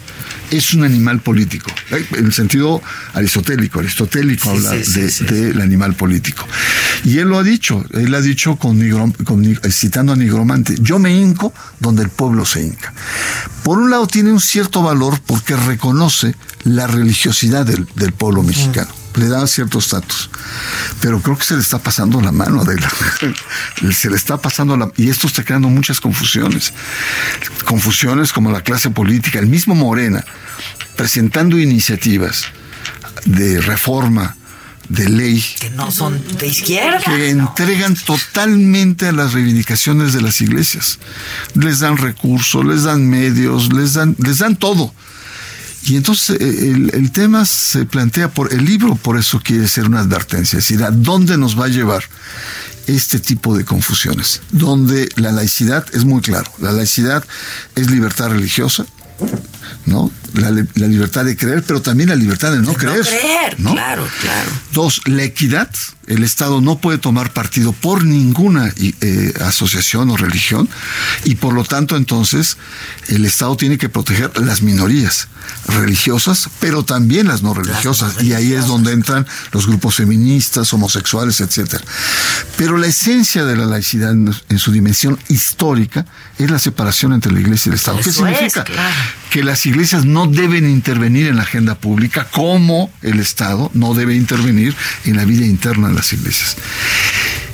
es 0.51 0.75
un 0.75 0.85
animal 0.85 1.21
político, 1.21 1.71
¿eh? 1.91 2.05
en 2.13 2.27
el 2.27 2.35
sentido 2.35 2.83
aristotélico. 3.15 3.81
Aristotélico 3.81 4.51
habla 4.51 4.73
del 4.73 5.59
animal 5.63 5.95
político. 5.95 6.47
Y 7.05 7.19
él 7.19 7.29
lo 7.29 7.39
ha 7.39 7.43
dicho, 7.43 7.83
él 7.95 8.15
ha 8.15 8.21
dicho 8.21 8.57
con, 8.57 8.79
citando 9.71 10.13
a 10.13 10.17
Nigromante, 10.17 10.75
yo 10.81 10.99
me 10.99 11.17
hinco 11.17 11.55
donde 11.81 12.03
el 12.03 12.11
pueblo 12.11 12.45
se 12.45 12.63
hinca. 12.63 12.93
Por 13.63 13.79
un 13.79 13.91
lado 13.91 14.07
tiene 14.07 14.31
un 14.31 14.41
cierto 14.41 14.83
valor 14.83 15.19
porque 15.25 15.57
reconoce 15.57 16.35
la 16.65 16.87
religiosidad 16.89 17.65
del, 17.65 17.87
pueblo 18.13 18.43
mexicano 18.43 19.04
le 19.17 19.29
da 19.29 19.47
cierto 19.47 19.79
estatus. 19.79 20.31
Pero 21.01 21.21
creo 21.21 21.37
que 21.37 21.45
se 21.45 21.55
le 21.55 21.61
está 21.61 21.79
pasando 21.79 22.21
la 22.21 22.33
mano 22.33 22.63
Adela. 22.63 22.89
se 23.93 24.11
le 24.11 24.17
está 24.17 24.39
pasando 24.39 24.77
la... 24.77 24.91
Y 24.97 25.09
esto 25.09 25.27
está 25.27 25.45
creando 25.45 25.69
muchas 25.69 26.01
confusiones. 26.01 26.73
Confusiones 27.65 28.33
como 28.33 28.51
la 28.51 28.63
clase 28.63 28.91
política, 28.91 29.39
el 29.39 29.47
mismo 29.47 29.75
Morena, 29.75 30.25
presentando 30.97 31.59
iniciativas 31.59 32.45
de 33.25 33.61
reforma, 33.61 34.37
de 34.89 35.09
ley. 35.09 35.45
Que 35.61 35.71
no 35.71 35.91
son 35.91 36.23
de 36.39 36.47
izquierda. 36.47 37.01
Que 37.05 37.31
entregan 37.31 37.95
totalmente 37.95 39.09
a 39.09 39.13
las 39.13 39.33
reivindicaciones 39.33 40.13
de 40.13 40.23
las 40.23 40.41
iglesias. 40.41 40.99
Les 41.55 41.81
dan 41.81 41.97
recursos, 41.97 42.65
les 42.65 42.83
dan 42.83 43.09
medios, 43.09 43.73
les 43.73 43.95
dan, 43.95 44.17
les 44.19 44.39
dan 44.39 44.57
todo 44.57 44.93
y 45.85 45.97
entonces 45.97 46.41
eh, 46.41 46.71
el, 46.93 47.13
tema 47.13 47.45
se 47.45 47.85
plantea 47.85 48.31
por 48.31 48.53
el 48.55 48.65
libro, 48.65 48.97
por 48.97 49.19
eso 49.19 49.41
quiere 49.43 49.69
ser 49.69 49.87
una 49.87 50.01
advertencia, 50.01 50.59
es 50.59 50.69
decir, 50.69 50.83
¿a 50.83 50.91
dónde 50.91 51.37
nos 51.37 51.59
va 51.59 51.67
a 51.67 51.69
llevar 51.69 52.05
este 52.87 53.19
tipo 53.19 53.57
de 53.57 53.65
confusiones? 53.65 54.41
Donde 54.51 55.09
la 55.17 55.31
laicidad 55.31 55.85
es 55.93 56.05
muy 56.05 56.23
claro, 56.23 56.51
la 56.59 56.73
laicidad 56.73 57.23
es 57.75 57.91
libertad 57.91 58.31
religiosa, 58.31 58.87
¿no? 59.85 60.11
La, 60.35 60.51
libertad 60.51 61.25
de 61.25 61.37
creer, 61.37 61.63
pero 61.67 61.81
también 61.81 62.09
la 62.09 62.17
libertad 62.17 62.53
de 62.53 62.61
no 62.61 62.75
creer. 62.75 62.99
No 62.99 63.05
creer, 63.05 63.57
claro, 63.57 64.09
claro. 64.21 64.51
Dos, 64.73 65.01
la 65.07 65.23
equidad. 65.23 65.71
El 66.07 66.23
Estado 66.23 66.61
no 66.61 66.79
puede 66.79 66.99
tomar 66.99 67.33
partido 67.33 67.73
por 67.73 68.05
ninguna 68.05 68.71
eh, 68.77 69.33
asociación 69.41 70.11
o 70.11 70.19
religión 70.19 70.69
y 71.25 71.37
por 71.37 71.55
lo 71.55 71.65
tanto 71.65 71.97
entonces 71.97 72.59
el 73.09 73.25
Estado 73.25 73.57
tiene 73.57 73.79
que 73.79 73.89
proteger 73.89 74.31
las 74.39 74.61
minorías 74.61 75.29
religiosas, 75.67 76.51
pero 76.61 76.85
también 76.85 77.29
las 77.29 77.43
no 77.43 77.55
religiosas. 77.55 78.23
y 78.23 78.35
ahí 78.35 78.53
es 78.53 78.67
donde 78.67 78.93
entran 78.93 79.27
los 79.53 79.67
grupos 79.67 79.97
feministas, 79.97 80.73
homosexuales, 80.73 81.41
etcétera. 81.41 81.83
Pero 82.57 82.77
la 82.77 82.87
esencia 82.87 83.45
de 83.45 83.57
la 83.57 83.65
laicidad 83.67 84.13
en, 84.13 84.59
su 84.59 84.73
dimensión 84.73 85.19
histórica 85.29 86.07
es 86.39 86.51
la 86.51 86.59
separación 86.59 87.13
entre 87.13 87.33
la 87.33 87.41
Iglesia 87.41 87.71
y 87.71 87.73
el 87.73 87.77
Estado. 87.77 87.99
¿Qué 88.03 88.13
significa? 88.13 88.65
Que 89.31 89.43
las 89.43 89.67
iglesias 89.67 90.05
no 90.05 90.24
deben 90.27 90.69
intervenir 90.69 91.27
en 91.27 91.37
la 91.37 91.43
agenda 91.43 91.75
pública 91.75 92.27
como 92.31 92.91
el 93.03 93.21
Estado 93.21 93.71
no 93.75 93.95
debe 93.95 94.15
intervenir 94.15 94.75
en 95.05 95.17
la 95.17 95.25
vida 95.25 95.47
interna 95.47 95.89
de 95.89 95.95
las 95.95 96.13
iglesias. 96.13 96.57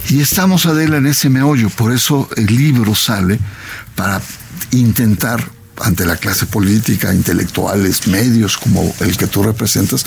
Y 0.08 0.20
estamos, 0.20 0.66
Adela, 0.66 0.96
en 0.96 1.06
ese 1.06 1.30
meollo, 1.30 1.70
por 1.70 1.92
eso 1.92 2.28
el 2.36 2.46
libro 2.46 2.94
sale 2.94 3.38
para 3.94 4.20
intentar 4.72 5.59
ante 5.83 6.05
la 6.05 6.16
clase 6.16 6.47
política, 6.47 7.12
intelectuales, 7.12 8.07
medios 8.07 8.57
como 8.57 8.95
el 9.01 9.16
que 9.16 9.26
tú 9.26 9.43
representas, 9.43 10.05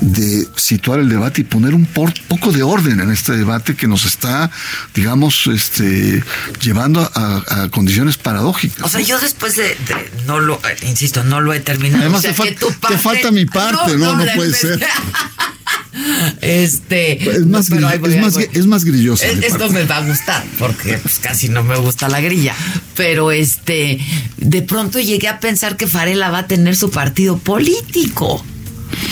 de 0.00 0.46
situar 0.56 1.00
el 1.00 1.08
debate 1.08 1.42
y 1.42 1.44
poner 1.44 1.74
un 1.74 1.86
poco 1.86 2.52
de 2.52 2.62
orden 2.62 3.00
en 3.00 3.10
este 3.10 3.32
debate 3.32 3.74
que 3.76 3.86
nos 3.86 4.04
está, 4.04 4.50
digamos, 4.94 5.46
este, 5.46 6.22
llevando 6.60 7.00
a, 7.14 7.68
condiciones 7.70 8.16
paradójicas. 8.16 8.84
O 8.84 8.88
sea, 8.88 9.00
yo 9.00 9.18
después 9.18 9.56
de, 9.56 9.76
no 10.26 10.40
lo, 10.40 10.56
eh, 10.56 10.76
insisto, 10.82 11.24
no 11.24 11.40
lo 11.40 11.52
he 11.52 11.60
terminado. 11.60 12.02
Además, 12.02 12.22
te, 12.22 12.34
falta 12.98 13.30
mi 13.30 13.46
parte, 13.46 13.96
no, 13.96 14.16
no, 14.16 14.24
puede 14.34 14.54
ser. 14.54 14.84
Este. 16.40 17.30
Es 17.30 17.46
más, 17.46 17.70
es, 17.70 18.20
más 18.20 18.36
es 18.36 18.66
más 18.66 18.84
grillosa. 18.84 19.26
esto 19.26 19.70
me 19.70 19.84
va 19.84 19.98
a 19.98 20.06
gustar, 20.06 20.44
porque 20.58 20.98
pues, 20.98 21.18
casi 21.18 21.48
no 21.48 21.62
me 21.62 21.76
gusta 21.76 22.08
la 22.08 22.20
grilla. 22.20 22.54
Pero 22.96 23.30
este, 23.30 24.00
de 24.36 24.62
pronto 24.62 24.98
llegué 24.98 25.28
a 25.28 25.40
pensar 25.40 25.76
que 25.76 25.86
Farela 25.86 26.30
va 26.30 26.38
a 26.38 26.46
tener 26.46 26.76
su 26.76 26.90
partido 26.90 27.38
político. 27.38 28.44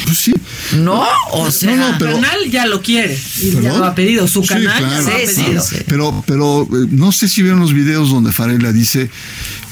Pues 0.05 0.19
sí, 0.19 0.35
No, 0.77 1.07
o 1.33 1.51
sea, 1.51 1.99
su 1.99 2.05
canal 2.05 2.51
ya 2.51 2.67
lo 2.67 2.83
quiere 2.83 3.19
y 3.41 3.51
ya 3.61 3.75
lo 3.75 3.85
ha 3.85 3.95
pedido. 3.95 4.27
Su 4.29 4.45
canal 4.45 4.83
ya 4.83 5.01
lo 5.01 5.09
ha 5.09 5.17
pedido. 5.17 5.65
Pero, 5.87 6.25
pero 6.27 6.63
eh, 6.63 6.87
no 6.91 7.13
sé 7.13 7.29
si 7.29 7.43
vieron 7.43 7.61
los 7.61 7.73
videos 7.73 8.11
donde 8.11 8.33
Farela 8.33 8.73
dice 8.73 9.11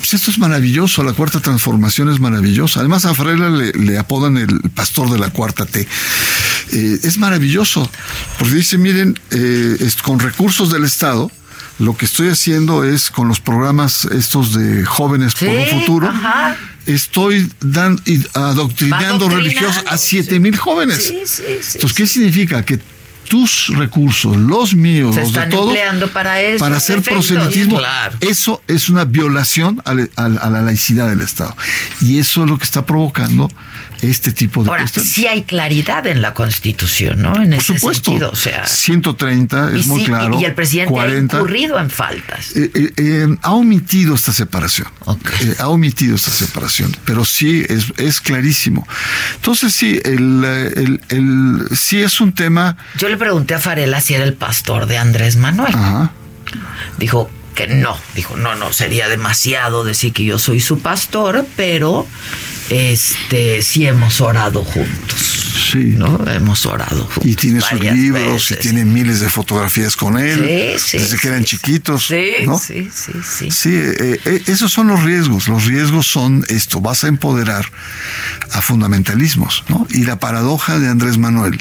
pues 0.00 0.14
esto 0.14 0.30
es 0.30 0.38
maravilloso, 0.38 1.04
la 1.04 1.12
cuarta 1.12 1.40
transformación 1.40 2.08
es 2.08 2.20
maravillosa. 2.20 2.80
Además 2.80 3.04
a 3.04 3.14
Farela 3.14 3.50
le, 3.50 3.98
apodan 3.98 4.38
el 4.38 4.60
pastor 4.70 5.10
de 5.10 5.18
la 5.18 5.28
cuarta 5.28 5.66
T. 5.66 5.86
Eh, 6.72 6.98
es 7.02 7.18
maravilloso, 7.18 7.88
porque 8.38 8.54
dice, 8.54 8.78
miren, 8.78 9.18
eh, 9.30 9.90
con 10.02 10.18
recursos 10.18 10.72
del 10.72 10.84
Estado, 10.84 11.30
lo 11.80 11.96
que 11.96 12.04
estoy 12.04 12.28
haciendo 12.28 12.84
es 12.84 13.10
con 13.10 13.26
los 13.26 13.40
programas 13.40 14.04
estos 14.04 14.52
de 14.54 14.84
jóvenes 14.84 15.34
por 15.34 15.48
un 15.48 15.66
futuro. 15.66 16.12
Estoy 16.86 17.50
dan, 17.60 18.00
adoctrinando 18.34 19.28
religiosos 19.28 19.82
a 19.88 19.96
siete 19.96 20.38
mil 20.38 20.56
jóvenes. 20.56 21.10
Entonces, 21.10 21.92
¿qué 21.94 22.06
significa? 22.06 22.64
Que 22.64 22.78
tus 23.28 23.68
recursos, 23.68 24.36
los 24.36 24.74
míos, 24.74 25.14
los 25.16 25.32
de 25.32 25.46
todos, 25.46 25.74
para, 26.12 26.42
eso, 26.42 26.58
para 26.58 26.76
hacer 26.76 27.00
proselitismo. 27.00 27.80
Eso 28.20 28.60
es 28.66 28.88
una 28.88 29.04
violación 29.04 29.80
a, 29.84 29.94
la 29.94 30.62
laicidad 30.62 31.08
del 31.08 31.20
Estado. 31.20 31.56
Y 32.00 32.18
eso 32.18 32.44
es 32.44 32.50
lo 32.50 32.58
que 32.58 32.64
está 32.64 32.84
provocando 32.84 33.48
este 34.02 34.32
tipo 34.32 34.62
de 34.64 34.70
Ahora, 34.70 34.86
sí 34.86 35.26
hay 35.26 35.42
claridad 35.42 36.06
en 36.06 36.22
la 36.22 36.34
Constitución, 36.34 37.22
¿no? 37.22 37.40
En 37.40 37.50
Por 37.50 37.62
supuesto. 37.62 38.12
o 38.30 38.36
sea, 38.36 38.66
130 38.66 39.76
es 39.76 39.86
muy 39.86 40.04
claro. 40.04 40.38
Y 40.40 40.44
el 40.44 40.54
presidente 40.54 40.98
ha 40.98 41.08
incurrido 41.08 41.78
en 41.78 41.90
faltas. 41.90 42.56
Eh, 42.56 42.70
eh, 42.74 42.92
eh, 42.96 43.36
ha 43.42 43.52
omitido 43.52 44.14
esta 44.14 44.32
separación. 44.32 44.88
ha 45.58 45.68
omitido 45.68 46.16
esta 46.16 46.30
separación, 46.30 46.96
pero 47.04 47.24
sí 47.24 47.64
es, 47.68 47.92
es 47.96 48.20
clarísimo. 48.20 48.86
Entonces 49.36 49.74
sí, 49.74 50.00
el, 50.04 50.44
el, 50.44 51.00
el, 51.08 51.76
sí 51.76 52.00
es 52.00 52.20
un 52.20 52.32
tema... 52.32 52.76
Yo 52.96 53.08
le 53.08 53.16
pregunté 53.16 53.54
a 53.54 53.58
Farela 53.58 54.00
si 54.00 54.14
era 54.14 54.24
el 54.24 54.34
pastor 54.34 54.86
de 54.86 54.98
Andrés 54.98 55.36
Manuel. 55.36 55.74
Ajá. 55.74 56.12
Dijo, 56.98 57.30
que 57.54 57.66
no, 57.66 57.96
dijo, 58.14 58.36
no, 58.36 58.54
no, 58.54 58.72
sería 58.72 59.08
demasiado 59.08 59.84
decir 59.84 60.12
que 60.12 60.24
yo 60.24 60.38
soy 60.38 60.60
su 60.60 60.80
pastor, 60.80 61.46
pero 61.56 62.06
este 62.70 63.62
sí 63.62 63.86
hemos 63.86 64.20
orado 64.20 64.64
juntos. 64.64 65.40
Sí. 65.72 65.94
¿no? 65.96 66.24
Hemos 66.28 66.66
orado 66.66 67.04
juntos. 67.04 67.26
Y 67.26 67.36
tiene 67.36 67.60
sus 67.60 67.80
libros 67.80 68.50
y 68.50 68.56
tiene 68.56 68.84
miles 68.84 69.20
de 69.20 69.28
fotografías 69.28 69.94
con 69.94 70.18
él. 70.18 70.78
Sí, 70.78 70.88
sí, 70.90 70.98
desde 70.98 71.18
que 71.18 71.28
eran 71.28 71.44
chiquitos. 71.44 72.06
Sí, 72.06 72.32
sí, 72.60 72.88
sí, 72.92 73.12
sí. 73.22 73.50
Sí, 73.50 73.74
eh, 73.74 74.20
eh, 74.24 74.42
esos 74.46 74.72
son 74.72 74.88
los 74.88 75.02
riesgos. 75.02 75.48
Los 75.48 75.66
riesgos 75.66 76.06
son 76.06 76.44
esto, 76.48 76.80
vas 76.80 77.04
a 77.04 77.08
empoderar 77.08 77.66
a 78.52 78.62
fundamentalismos, 78.62 79.64
¿no? 79.68 79.86
Y 79.90 80.04
la 80.04 80.18
paradoja 80.18 80.78
de 80.78 80.88
Andrés 80.88 81.18
Manuel 81.18 81.60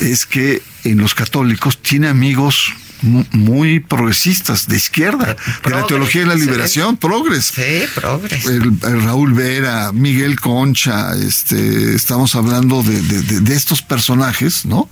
es 0.00 0.26
que 0.26 0.62
en 0.84 0.98
los 0.98 1.14
católicos 1.14 1.78
tiene 1.82 2.08
amigos 2.08 2.72
muy 3.02 3.80
progresistas, 3.80 4.66
de 4.68 4.76
izquierda, 4.76 5.36
de 5.64 5.70
la 5.70 5.86
teología 5.86 6.22
de 6.22 6.26
la 6.28 6.34
liberación, 6.34 6.96
progres. 6.96 7.46
Sí, 7.46 7.84
progres. 7.94 8.44
El, 8.46 8.80
Raúl 8.80 9.34
Vera, 9.34 9.92
Miguel 9.92 10.40
Concha, 10.40 11.14
este, 11.14 11.94
estamos 11.94 12.34
hablando 12.34 12.82
de, 12.82 13.00
de, 13.40 13.54
estos 13.54 13.82
personajes, 13.82 14.64
¿no? 14.64 14.88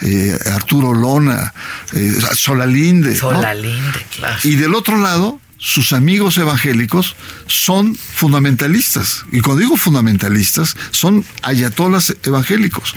Eh, 0.00 0.38
Arturo 0.52 0.94
Lona, 0.94 1.52
eh, 1.92 2.18
Solalinde. 2.34 3.16
Solalinde, 3.16 4.06
claro. 4.16 4.38
Y 4.44 4.56
del 4.56 4.74
otro 4.74 4.98
lado, 4.98 5.40
sus 5.64 5.92
amigos 5.92 6.38
evangélicos 6.38 7.14
son 7.46 7.94
fundamentalistas. 7.94 9.24
Y 9.30 9.40
cuando 9.40 9.60
digo 9.60 9.76
fundamentalistas, 9.76 10.76
son 10.90 11.24
ayatolas 11.40 12.16
evangélicos. 12.24 12.96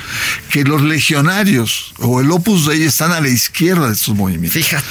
Que 0.50 0.64
los 0.64 0.82
legionarios 0.82 1.94
o 2.00 2.22
el 2.22 2.32
opus 2.32 2.66
de 2.66 2.78
ellos 2.78 2.88
están 2.88 3.12
a 3.12 3.22
la 3.22 3.28
izquierda 3.28 3.86
de 3.86 3.94
estos 3.94 4.16
movimientos. 4.16 4.54
Fíjate. 4.54 4.84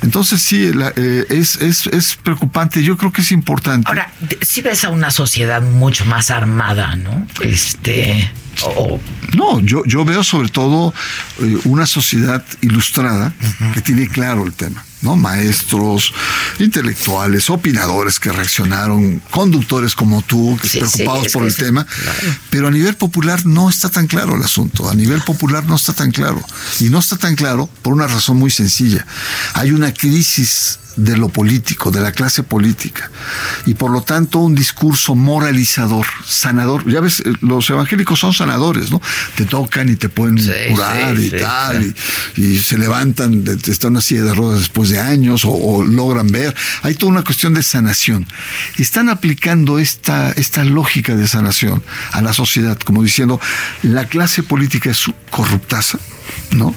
Entonces 0.00 0.40
sí, 0.40 0.70
eh, 0.96 1.26
es, 1.28 1.56
es, 1.56 1.86
es, 1.88 2.16
preocupante. 2.16 2.82
Yo 2.82 2.96
creo 2.96 3.12
que 3.12 3.20
es 3.20 3.30
importante. 3.30 3.86
Ahora, 3.88 4.10
si 4.40 4.62
ves 4.62 4.84
a 4.84 4.88
una 4.88 5.10
sociedad 5.10 5.60
mucho 5.60 6.06
más 6.06 6.30
armada, 6.30 6.96
¿no? 6.96 7.26
Este... 7.42 8.32
No, 9.36 9.60
yo, 9.60 9.84
yo 9.84 10.04
veo 10.04 10.24
sobre 10.24 10.48
todo 10.48 10.92
eh, 11.40 11.58
una 11.64 11.86
sociedad 11.86 12.44
ilustrada 12.60 13.32
que 13.74 13.80
tiene 13.82 14.08
claro 14.08 14.44
el 14.46 14.52
tema. 14.54 14.84
¿no? 15.00 15.16
Maestros, 15.16 16.12
intelectuales, 16.58 17.50
opinadores 17.50 18.18
que 18.18 18.32
reaccionaron, 18.32 19.22
conductores 19.30 19.94
como 19.94 20.22
tú, 20.22 20.58
que 20.60 20.68
preocupados 20.68 21.32
por 21.32 21.44
el 21.44 21.54
tema, 21.54 21.86
pero 22.50 22.68
a 22.68 22.70
nivel 22.70 22.96
popular 22.96 23.46
no 23.46 23.68
está 23.68 23.88
tan 23.90 24.06
claro 24.06 24.34
el 24.34 24.42
asunto, 24.42 24.88
a 24.88 24.94
nivel 24.94 25.20
popular 25.22 25.64
no 25.66 25.76
está 25.76 25.92
tan 25.92 26.10
claro. 26.10 26.42
Y 26.80 26.88
no 26.88 26.98
está 26.98 27.16
tan 27.16 27.36
claro 27.36 27.68
por 27.82 27.92
una 27.92 28.06
razón 28.06 28.38
muy 28.38 28.50
sencilla. 28.50 29.06
Hay 29.54 29.70
una 29.70 29.92
crisis 29.92 30.80
de 30.98 31.16
lo 31.16 31.28
político, 31.28 31.90
de 31.90 32.00
la 32.00 32.12
clase 32.12 32.42
política. 32.42 33.10
Y 33.66 33.74
por 33.74 33.90
lo 33.90 34.02
tanto 34.02 34.40
un 34.40 34.54
discurso 34.54 35.14
moralizador, 35.14 36.06
sanador. 36.26 36.90
Ya 36.90 37.00
ves, 37.00 37.20
eh, 37.20 37.32
los 37.40 37.70
evangélicos 37.70 38.18
son 38.18 38.34
sanadores, 38.34 38.90
¿no? 38.90 39.00
Te 39.36 39.44
tocan 39.44 39.88
y 39.88 39.96
te 39.96 40.08
pueden 40.08 40.36
curar 40.70 41.18
y 41.18 41.30
tal, 41.30 41.94
y, 42.36 42.58
se 42.58 42.78
levantan, 42.78 43.44
están 43.66 43.90
en 43.90 43.92
una 43.92 44.00
silla 44.00 44.24
de 44.24 44.34
ruedas 44.34 44.58
después 44.58 44.90
de 44.90 44.98
años 44.98 45.42
o, 45.44 45.84
logran 45.84 46.26
ver. 46.28 46.54
Hay 46.82 46.94
toda 46.94 47.12
una 47.12 47.22
cuestión 47.22 47.54
de 47.54 47.62
sanación. 47.62 48.26
Están 48.76 49.08
aplicando 49.08 49.78
esta, 49.78 50.32
esta 50.32 50.64
lógica 50.64 51.14
de 51.14 51.28
sanación 51.28 51.82
a 52.12 52.20
la 52.20 52.32
sociedad, 52.32 52.78
como 52.78 53.02
diciendo, 53.02 53.40
la 53.82 54.06
clase 54.06 54.42
política 54.42 54.90
es 54.90 55.04
corruptaza, 55.30 55.98
¿no? 56.50 56.74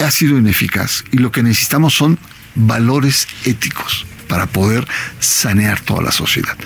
Ha 0.00 0.10
sido 0.10 0.36
ineficaz 0.36 1.04
y 1.12 1.18
lo 1.18 1.30
que 1.30 1.42
necesitamos 1.42 1.94
son 1.94 2.18
valores 2.54 3.26
éticos 3.44 4.06
para 4.28 4.46
poder 4.46 4.86
sanear 5.20 5.80
toda 5.80 6.02
la 6.02 6.12
sociedad. 6.12 6.56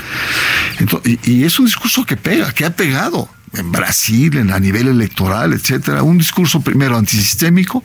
y, 1.25 1.45
es 1.45 1.59
un 1.59 1.67
discurso 1.67 2.05
que 2.05 2.17
pega, 2.17 2.53
que 2.53 2.65
ha 2.65 2.75
pegado 2.75 3.29
en 3.55 3.73
Brasil, 3.73 4.37
en 4.37 4.51
a 4.53 4.59
nivel 4.59 4.89
electoral, 4.89 5.53
etcétera, 5.53 6.03
un 6.03 6.19
discurso 6.19 6.61
primero 6.61 6.97
antisistémico, 6.97 7.83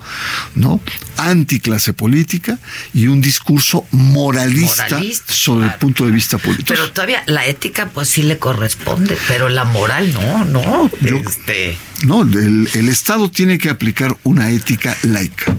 ¿no? 0.55 0.81
Anticlase 1.17 1.93
política 1.93 2.59
y 2.93 3.07
un 3.07 3.21
discurso 3.21 3.85
moralista, 3.91 4.99
sobre 5.27 5.67
el 5.67 5.73
punto 5.75 6.05
de 6.05 6.11
vista 6.11 6.37
político. 6.37 6.67
Pero 6.69 6.91
todavía 6.91 7.23
la 7.27 7.45
ética 7.45 7.89
pues 7.89 8.09
sí 8.09 8.23
le 8.23 8.37
corresponde, 8.37 9.17
pero 9.27 9.49
la 9.49 9.63
moral 9.63 10.13
no, 10.13 10.45
no. 10.45 10.91
Este. 11.01 11.77
No, 12.03 12.23
el, 12.23 12.69
el 12.73 12.89
Estado 12.89 13.29
tiene 13.31 13.57
que 13.57 13.69
aplicar 13.69 14.17
una 14.23 14.49
ética 14.49 14.95
laica. 15.03 15.55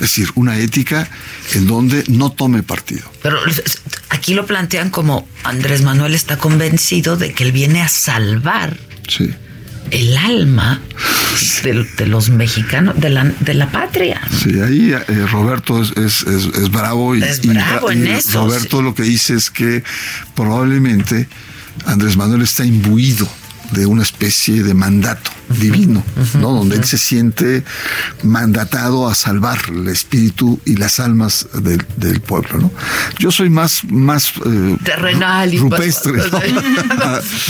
Es 0.00 0.02
decir, 0.02 0.30
una 0.34 0.58
ética 0.58 1.08
en 1.54 1.66
donde 1.66 2.04
no 2.08 2.30
tome 2.30 2.62
partido. 2.62 3.10
Pero 3.22 3.38
aquí 4.10 4.34
lo 4.34 4.46
plantean 4.46 4.90
como 4.90 5.28
Andrés 5.42 5.82
Manuel 5.82 6.14
está 6.14 6.38
convencido 6.38 7.16
de 7.16 7.32
que 7.32 7.44
él 7.44 7.52
viene 7.52 7.82
a 7.82 7.88
salvar 7.88 8.76
el 9.90 10.16
alma 10.16 10.80
de, 11.62 12.06
los 12.06 12.30
mexicanos, 12.30 13.00
de 13.00 13.10
la, 13.10 13.24
de 13.24 13.54
la 13.54 13.70
patria. 13.70 14.20
Sí, 14.30 14.60
ahí 14.60 14.92
eh, 14.92 15.26
Roberto 15.30 15.82
es, 15.82 16.22
es, 16.22 16.70
bravo 16.70 17.16
y, 17.16 17.22
es 17.22 17.40
bravo 17.46 17.90
en 17.90 18.06
eso, 18.06 18.44
Roberto 18.44 18.82
lo 18.82 18.94
que 18.94 19.02
dice 19.02 19.34
es 19.34 19.50
que 19.50 19.82
probablemente 20.34 21.28
Andrés 21.86 22.16
Manuel 22.16 22.42
está 22.42 22.64
imbuido 22.64 23.28
de 23.72 23.86
una 23.86 24.02
especie 24.02 24.62
de 24.62 24.74
mandato 24.74 25.30
divino, 25.48 26.02
¿no? 26.34 26.52
Donde 26.52 26.76
él 26.76 26.84
se 26.84 26.98
siente 26.98 27.64
mandatado 28.22 29.08
a 29.08 29.14
salvar 29.14 29.58
el 29.68 29.88
espíritu 29.88 30.60
y 30.64 30.76
las 30.76 31.00
almas 31.00 31.46
del, 31.54 32.20
pueblo, 32.20 32.58
¿no? 32.58 32.72
Yo 33.18 33.30
soy 33.30 33.48
más, 33.48 33.84
más 33.84 34.32
eh, 34.44 34.76
terrenal 34.84 35.52
y 35.54 35.58
rupestre, 35.58 36.12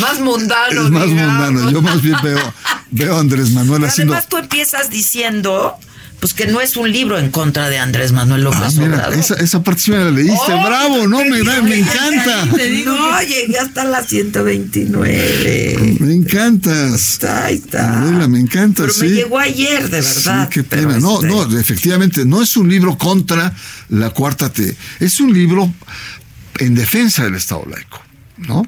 más, 0.00 0.20
mundano. 0.20 0.84
Es 0.84 0.90
más 0.90 1.08
mundano. 1.08 1.70
Yo 1.70 1.82
más 1.82 2.00
bien 2.02 2.16
veo, 2.22 2.54
veo 2.90 3.16
a 3.16 3.20
Andrés 3.20 3.50
Manuel 3.50 3.84
haciendo. 3.84 4.14
Además, 4.14 4.28
tú 4.28 4.36
empiezas 4.36 4.90
diciendo 4.90 5.76
pues 6.20 6.34
que 6.34 6.46
no 6.46 6.60
es 6.60 6.76
un 6.76 6.90
libro 6.90 7.18
en 7.18 7.30
contra 7.30 7.70
de 7.70 7.78
Andrés 7.78 8.12
Manuel 8.12 8.42
López 8.42 8.60
ah, 8.78 8.80
mira, 8.80 9.08
Esa, 9.14 9.34
esa 9.34 9.62
parte 9.62 9.82
sí 9.82 9.90
me 9.92 9.98
la 9.98 10.10
leíste, 10.10 10.52
oh, 10.52 10.66
bravo, 10.66 11.06
no, 11.06 11.18
me, 11.24 11.42
me 11.62 11.78
encanta. 11.78 12.44
no, 12.84 13.22
llegué 13.22 13.58
hasta 13.58 13.84
la 13.84 14.02
129. 14.02 15.96
Me 16.00 16.14
encantas. 16.14 17.22
Ahí 17.24 17.56
está. 17.56 18.00
me 18.28 18.40
encanta, 18.40 18.82
Pero 18.82 18.94
me 19.00 19.08
llegó 19.08 19.38
ayer, 19.38 19.84
de 19.84 20.00
verdad. 20.00 20.44
Sí, 20.44 20.50
qué 20.50 20.64
pena. 20.64 20.98
No, 20.98 21.22
este 21.22 21.28
no, 21.28 21.58
efectivamente, 21.58 22.24
no 22.24 22.42
es 22.42 22.56
un 22.56 22.68
libro 22.68 22.98
contra 22.98 23.54
la 23.88 24.10
cuarta 24.10 24.52
T, 24.52 24.76
es 24.98 25.20
un 25.20 25.32
libro 25.32 25.72
en 26.58 26.74
defensa 26.74 27.24
del 27.24 27.36
Estado 27.36 27.64
laico, 27.70 28.02
¿no? 28.38 28.66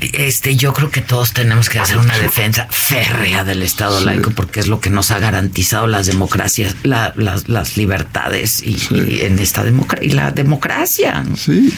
Este, 0.00 0.56
yo 0.56 0.72
creo 0.72 0.90
que 0.90 1.00
todos 1.00 1.32
tenemos 1.32 1.68
que 1.68 1.78
hacer 1.78 1.98
una 1.98 2.18
defensa 2.18 2.66
férrea 2.70 3.44
del 3.44 3.62
Estado 3.62 4.00
laico 4.00 4.30
porque 4.30 4.60
es 4.60 4.66
lo 4.66 4.80
que 4.80 4.90
nos 4.90 5.10
ha 5.10 5.18
garantizado 5.18 5.86
las 5.86 6.06
democracias, 6.06 6.74
las, 6.82 7.76
libertades 7.76 8.62
y, 8.62 8.76
en 9.22 9.38
esta 9.38 9.62
democracia 9.64 10.06
y 10.06 10.10
la 10.10 10.32
democracia. 10.32 11.24
Sí, 11.36 11.72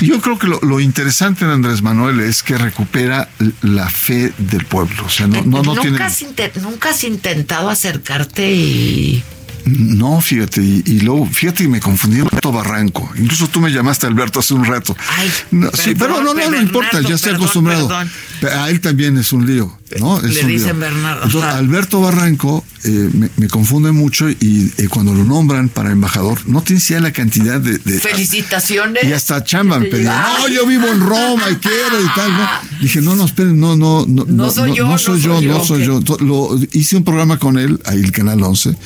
y 0.00 0.06
yo 0.06 0.20
creo 0.20 0.38
que 0.38 0.48
lo, 0.48 0.80
interesante 0.80 1.46
de 1.46 1.52
Andrés 1.52 1.82
Manuel 1.82 2.20
es 2.20 2.42
que 2.42 2.58
recupera 2.58 3.28
la 3.62 3.88
fe 3.88 4.32
del 4.38 4.64
pueblo. 4.64 5.04
O 5.04 5.08
sea, 5.08 5.26
no, 5.26 5.42
no, 5.42 5.62
no 5.62 5.74
¿Nunca, 5.74 6.06
has 6.06 6.24
nunca 6.62 6.90
has 6.90 7.04
intentado 7.04 7.70
acercarte 7.70 8.50
y 8.50 9.22
no, 9.66 10.20
fíjate, 10.20 10.60
y, 10.62 11.00
luego, 11.00 11.26
fíjate 11.26 11.64
que 11.64 11.68
me 11.68 11.80
confundí 11.80 12.20
Alberto 12.20 12.52
Barranco. 12.52 13.10
Incluso 13.18 13.48
tú 13.48 13.60
me 13.60 13.70
llamaste 13.70 14.06
Alberto 14.06 14.38
hace 14.38 14.54
un 14.54 14.64
rato. 14.64 14.96
Ay, 15.16 15.30
sí, 15.74 15.94
pero 15.98 16.22
no, 16.22 16.34
no, 16.34 16.50
no 16.50 16.60
importa, 16.60 17.00
ya 17.00 17.16
estoy 17.16 17.34
acostumbrado. 17.34 17.88
A 17.92 18.70
él 18.70 18.80
también 18.80 19.18
es 19.18 19.32
un 19.32 19.46
lío, 19.46 19.76
¿no? 19.98 20.20
Le 20.20 20.44
dicen 20.44 20.78
Bernardo. 20.78 21.42
Alberto 21.42 22.00
Barranco 22.00 22.64
eh, 22.84 23.10
me, 23.36 23.48
confunde 23.48 23.90
mucho 23.90 24.28
y 24.28 24.70
eh, 24.76 24.86
cuando 24.88 25.12
lo 25.12 25.24
nombran 25.24 25.68
para 25.68 25.90
embajador, 25.90 26.46
no 26.46 26.62
tiene 26.62 26.80
idea 26.86 27.00
la 27.00 27.12
cantidad 27.12 27.60
de, 27.60 27.78
Felicitaciones. 27.98 29.02
Y 29.02 29.12
hasta 29.12 29.42
chamba 29.42 29.80
me 29.80 29.86
pedía, 29.86 30.36
no, 30.38 30.48
yo 30.48 30.66
vivo 30.66 30.86
en 30.86 31.00
Roma 31.00 31.50
y 31.50 31.56
quiero 31.56 32.00
y 32.00 32.14
tal, 32.14 32.32
¿no? 32.32 32.48
Dije, 32.80 33.00
no, 33.00 33.16
no, 33.16 33.24
esperen, 33.24 33.58
no, 33.58 33.76
no, 33.76 34.04
no, 34.06 34.24
no, 34.28 34.50
soy 34.50 34.76
yo, 34.76 34.86
no 34.86 34.98
soy 34.98 35.20
yo, 35.20 35.40
no 35.40 35.64
soy 35.64 35.84
yo. 35.84 36.00
Lo, 36.20 36.56
hice 36.72 36.96
un 36.96 37.04
programa 37.04 37.38
con 37.38 37.58
él, 37.58 37.80
ahí 37.86 38.00
el 38.00 38.12
Canal 38.12 38.42
11, 38.42 38.76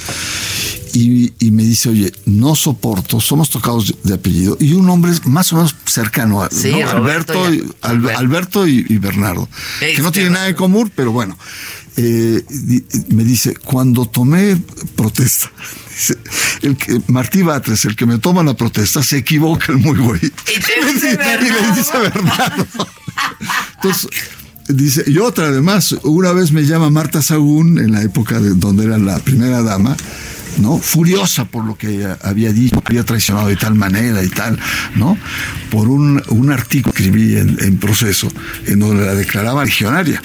y, 0.92 1.50
me 1.50 1.62
dice, 1.62 1.88
oye, 1.88 2.12
no 2.26 2.54
soporto, 2.54 3.20
somos 3.20 3.50
tocados 3.50 3.94
de 4.02 4.14
apellido, 4.14 4.56
y 4.60 4.72
un 4.72 4.88
hombre 4.88 5.12
más 5.24 5.52
o 5.52 5.56
menos 5.56 5.74
cercano 5.86 6.42
a 6.42 6.48
Alberto, 6.90 7.52
y, 7.52 7.64
Alberto 7.82 8.66
y, 8.66 8.98
Bernardo, 8.98 9.48
que 9.78 10.02
no 10.02 10.12
tiene 10.12 10.30
nada 10.30 10.48
en 10.48 10.54
común, 10.54 10.92
pero 10.94 11.12
bueno. 11.12 11.36
Eh, 11.96 12.42
me 13.08 13.24
dice, 13.24 13.54
cuando 13.56 14.06
tomé 14.06 14.56
protesta, 14.96 15.50
el 16.62 16.76
que, 16.76 17.02
Martí 17.08 17.42
Batres, 17.42 17.84
el 17.84 17.96
que 17.96 18.06
me 18.06 18.18
toma 18.18 18.42
la 18.42 18.54
protesta, 18.54 19.02
se 19.02 19.18
equivoca 19.18 19.72
el 19.72 19.78
muy 19.78 19.98
güey. 19.98 20.20
Y, 20.20 20.82
le 20.84 21.74
dice 21.74 21.98
Bernardo. 21.98 22.66
Entonces, 23.76 24.08
dice, 24.68 25.04
y 25.06 25.18
otra 25.18 25.48
además, 25.48 25.96
una 26.02 26.32
vez 26.32 26.52
me 26.52 26.62
llama 26.62 26.90
Marta 26.90 27.22
Sagún, 27.22 27.78
en 27.78 27.92
la 27.92 28.02
época 28.02 28.40
de 28.40 28.50
donde 28.50 28.84
era 28.84 28.98
la 28.98 29.18
primera 29.18 29.62
dama, 29.62 29.96
¿no? 30.60 30.78
Furiosa 30.78 31.44
por 31.44 31.64
lo 31.64 31.76
que 31.76 32.06
había 32.22 32.52
dicho, 32.52 32.82
había 32.84 33.04
traicionado 33.04 33.48
de 33.48 33.56
tal 33.56 33.74
manera 33.74 34.22
y 34.22 34.28
tal, 34.28 34.58
¿no? 34.94 35.16
Por 35.70 35.88
un, 35.88 36.20
artículo 36.50 36.92
que 36.92 37.04
escribí 37.04 37.36
en, 37.36 37.78
proceso, 37.78 38.28
en 38.66 38.80
donde 38.80 39.04
la 39.04 39.14
declaraba 39.14 39.64
legionaria, 39.64 40.22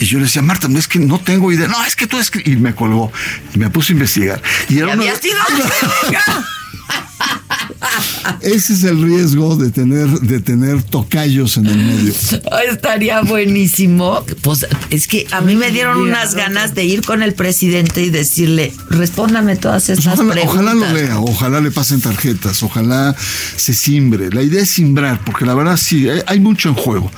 Y 0.00 0.06
yo 0.06 0.18
le 0.18 0.24
decía, 0.24 0.42
Marta, 0.42 0.68
no 0.68 0.78
es 0.78 0.88
que 0.88 0.98
no 0.98 1.20
tengo 1.20 1.52
idea, 1.52 1.68
no, 1.68 1.84
es 1.84 1.96
que 1.96 2.06
tú 2.06 2.18
escribes, 2.18 2.52
y 2.52 2.56
me 2.56 2.74
colgó, 2.74 3.12
y 3.54 3.58
me 3.58 3.70
puse 3.70 3.92
a 3.92 3.94
investigar. 3.94 4.42
Y 4.68 4.78
era 4.78 4.94
una... 4.94 5.04
Ese 8.40 8.72
es 8.72 8.84
el 8.84 9.02
riesgo 9.02 9.56
de 9.56 9.70
tener, 9.70 10.08
de 10.08 10.40
tener 10.40 10.82
tocayos 10.82 11.56
en 11.56 11.66
el 11.66 11.76
medio. 11.76 12.12
Estaría 12.70 13.22
buenísimo. 13.22 14.24
Pues 14.42 14.66
es 14.90 15.06
que 15.06 15.26
a 15.30 15.40
mí 15.40 15.56
me 15.56 15.70
dieron 15.70 15.98
unas 15.98 16.34
ganas 16.34 16.74
de 16.74 16.84
ir 16.84 17.02
con 17.02 17.22
el 17.22 17.34
presidente 17.34 18.02
y 18.02 18.10
decirle, 18.10 18.72
respóndame 18.88 19.56
todas 19.56 19.88
estas 19.88 20.16
preguntas. 20.16 20.44
Ojalá 20.44 20.74
lo 20.74 20.92
lea, 20.92 21.18
ojalá 21.20 21.60
le 21.60 21.70
pasen 21.70 22.00
tarjetas, 22.00 22.62
ojalá 22.62 23.14
se 23.56 23.74
simbre. 23.74 24.30
La 24.30 24.42
idea 24.42 24.62
es 24.62 24.70
simbrar, 24.70 25.20
porque 25.24 25.44
la 25.44 25.54
verdad 25.54 25.76
sí, 25.76 26.08
hay, 26.26 26.40
mucho 26.40 26.68
en 26.68 26.74
juego. 26.74 27.10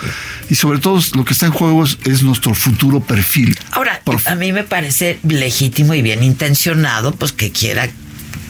Y 0.50 0.54
sobre 0.54 0.78
todo 0.78 1.00
lo 1.14 1.24
que 1.24 1.32
está 1.32 1.46
en 1.46 1.52
juego 1.52 1.84
es, 1.84 2.22
nuestro 2.22 2.54
futuro 2.54 3.00
perfil. 3.00 3.58
Ahora, 3.72 4.00
a 4.26 4.34
mí 4.34 4.52
me 4.52 4.64
parece 4.64 5.18
legítimo 5.22 5.94
y 5.94 6.02
bien 6.02 6.22
intencionado, 6.22 7.12
pues 7.12 7.32
que 7.32 7.50
quiera 7.50 7.88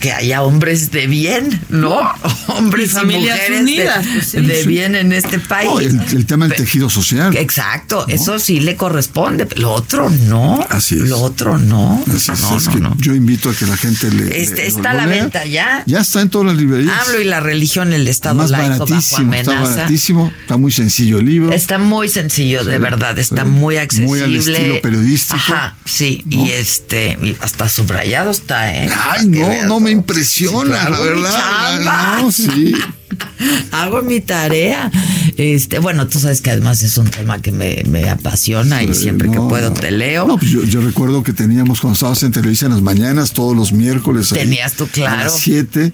que 0.02 0.12
haya 0.12 0.42
hombres 0.42 0.90
de 0.90 1.06
bien, 1.06 1.60
¿no? 1.68 2.00
Hombres 2.48 2.96
y, 3.00 3.06
mujeres 3.06 3.60
unidas, 3.60 4.32
de, 4.32 4.42
pues 4.42 4.66
bien 4.66 4.96
en 4.96 5.12
este 5.12 5.38
país. 5.38 5.70
el, 6.12 6.26
tema 6.26 6.48
del 6.48 6.56
tejido 6.56 6.90
social. 6.90 7.36
Exacto, 7.36 8.04
eso 8.08 8.40
sí 8.40 8.58
le 8.58 8.74
corresponde. 8.74 9.46
Lo 9.56 9.70
otro 9.70 10.10
no. 10.10 10.66
Así 10.70 10.96
es. 10.96 11.08
Lo 11.08 11.20
otro 11.20 11.56
no. 11.56 12.02
Así 12.12 12.32
es, 12.32 12.74
no, 12.80 12.96
Yo 12.98 13.14
invito 13.14 13.48
a 13.48 13.54
que 13.54 13.64
la 13.64 13.76
gente 13.76 14.10
le. 14.10 14.42
Este, 14.42 14.66
está 14.66 14.90
a 14.90 14.94
la 14.94 15.06
venta 15.06 15.44
ya. 15.44 15.84
Ya 15.86 16.00
está 16.00 16.20
en 16.20 16.30
todas 16.30 16.48
las 16.48 16.56
librerías. 16.56 16.92
Hablo 17.06 17.20
y 17.20 17.24
la 17.24 17.38
religión, 17.38 17.92
el 17.92 18.08
Estado 18.08 18.34
Más 18.34 18.50
laico 18.50 18.84
baratísimo, 18.84 18.98
bajo 18.98 19.16
amenaza. 19.18 19.52
Está 19.52 19.76
baratísimo, 19.76 20.32
está 20.40 20.56
muy 20.56 20.72
sencillo 20.72 21.20
el 21.20 21.26
libro. 21.26 21.52
Está 21.52 21.78
muy 21.78 22.08
sencillo, 22.08 22.64
de 22.64 22.78
verdad, 22.78 23.16
está 23.20 23.44
muy 23.44 23.76
accesible. 23.76 24.08
Muy 24.08 24.20
al 24.20 24.34
estilo 24.34 24.82
periodístico. 24.82 25.36
Ajá, 25.36 25.76
sí, 25.84 26.24
y 26.28 26.50
este, 26.50 27.36
hasta 27.40 27.68
subrayado 27.68 28.32
está, 28.32 28.74
¿eh? 28.74 28.90
Ay, 29.08 29.28
no, 29.28 29.66
no 29.66 29.78
me 29.78 29.91
impresiona, 29.92 30.88
la 30.88 31.00
verdad. 31.00 32.20
No, 32.20 32.32
sí. 32.32 32.74
Hago 33.72 34.02
mi 34.02 34.20
tarea. 34.20 34.90
Este, 35.36 35.78
bueno, 35.78 36.06
tú 36.08 36.18
sabes 36.18 36.40
que 36.40 36.50
además 36.50 36.82
es 36.82 36.98
un 36.98 37.08
tema 37.08 37.40
que 37.40 37.52
me, 37.52 38.08
apasiona 38.08 38.82
y 38.82 38.94
siempre 38.94 39.30
que 39.30 39.38
puedo 39.38 39.72
te 39.72 39.90
leo. 39.90 40.26
No, 40.26 40.38
pues 40.38 40.50
yo, 40.50 40.80
recuerdo 40.80 41.22
que 41.22 41.32
teníamos 41.32 41.80
cuando 41.80 41.94
estabas 41.94 42.22
en 42.22 42.32
televisión 42.32 42.72
en 42.72 42.76
las 42.76 42.82
mañanas, 42.82 43.32
todos 43.32 43.56
los 43.56 43.72
miércoles. 43.72 44.28
Tenías 44.28 44.74
tú, 44.74 44.86
claro. 44.86 45.20
A 45.20 45.24
las 45.24 45.38
siete 45.38 45.92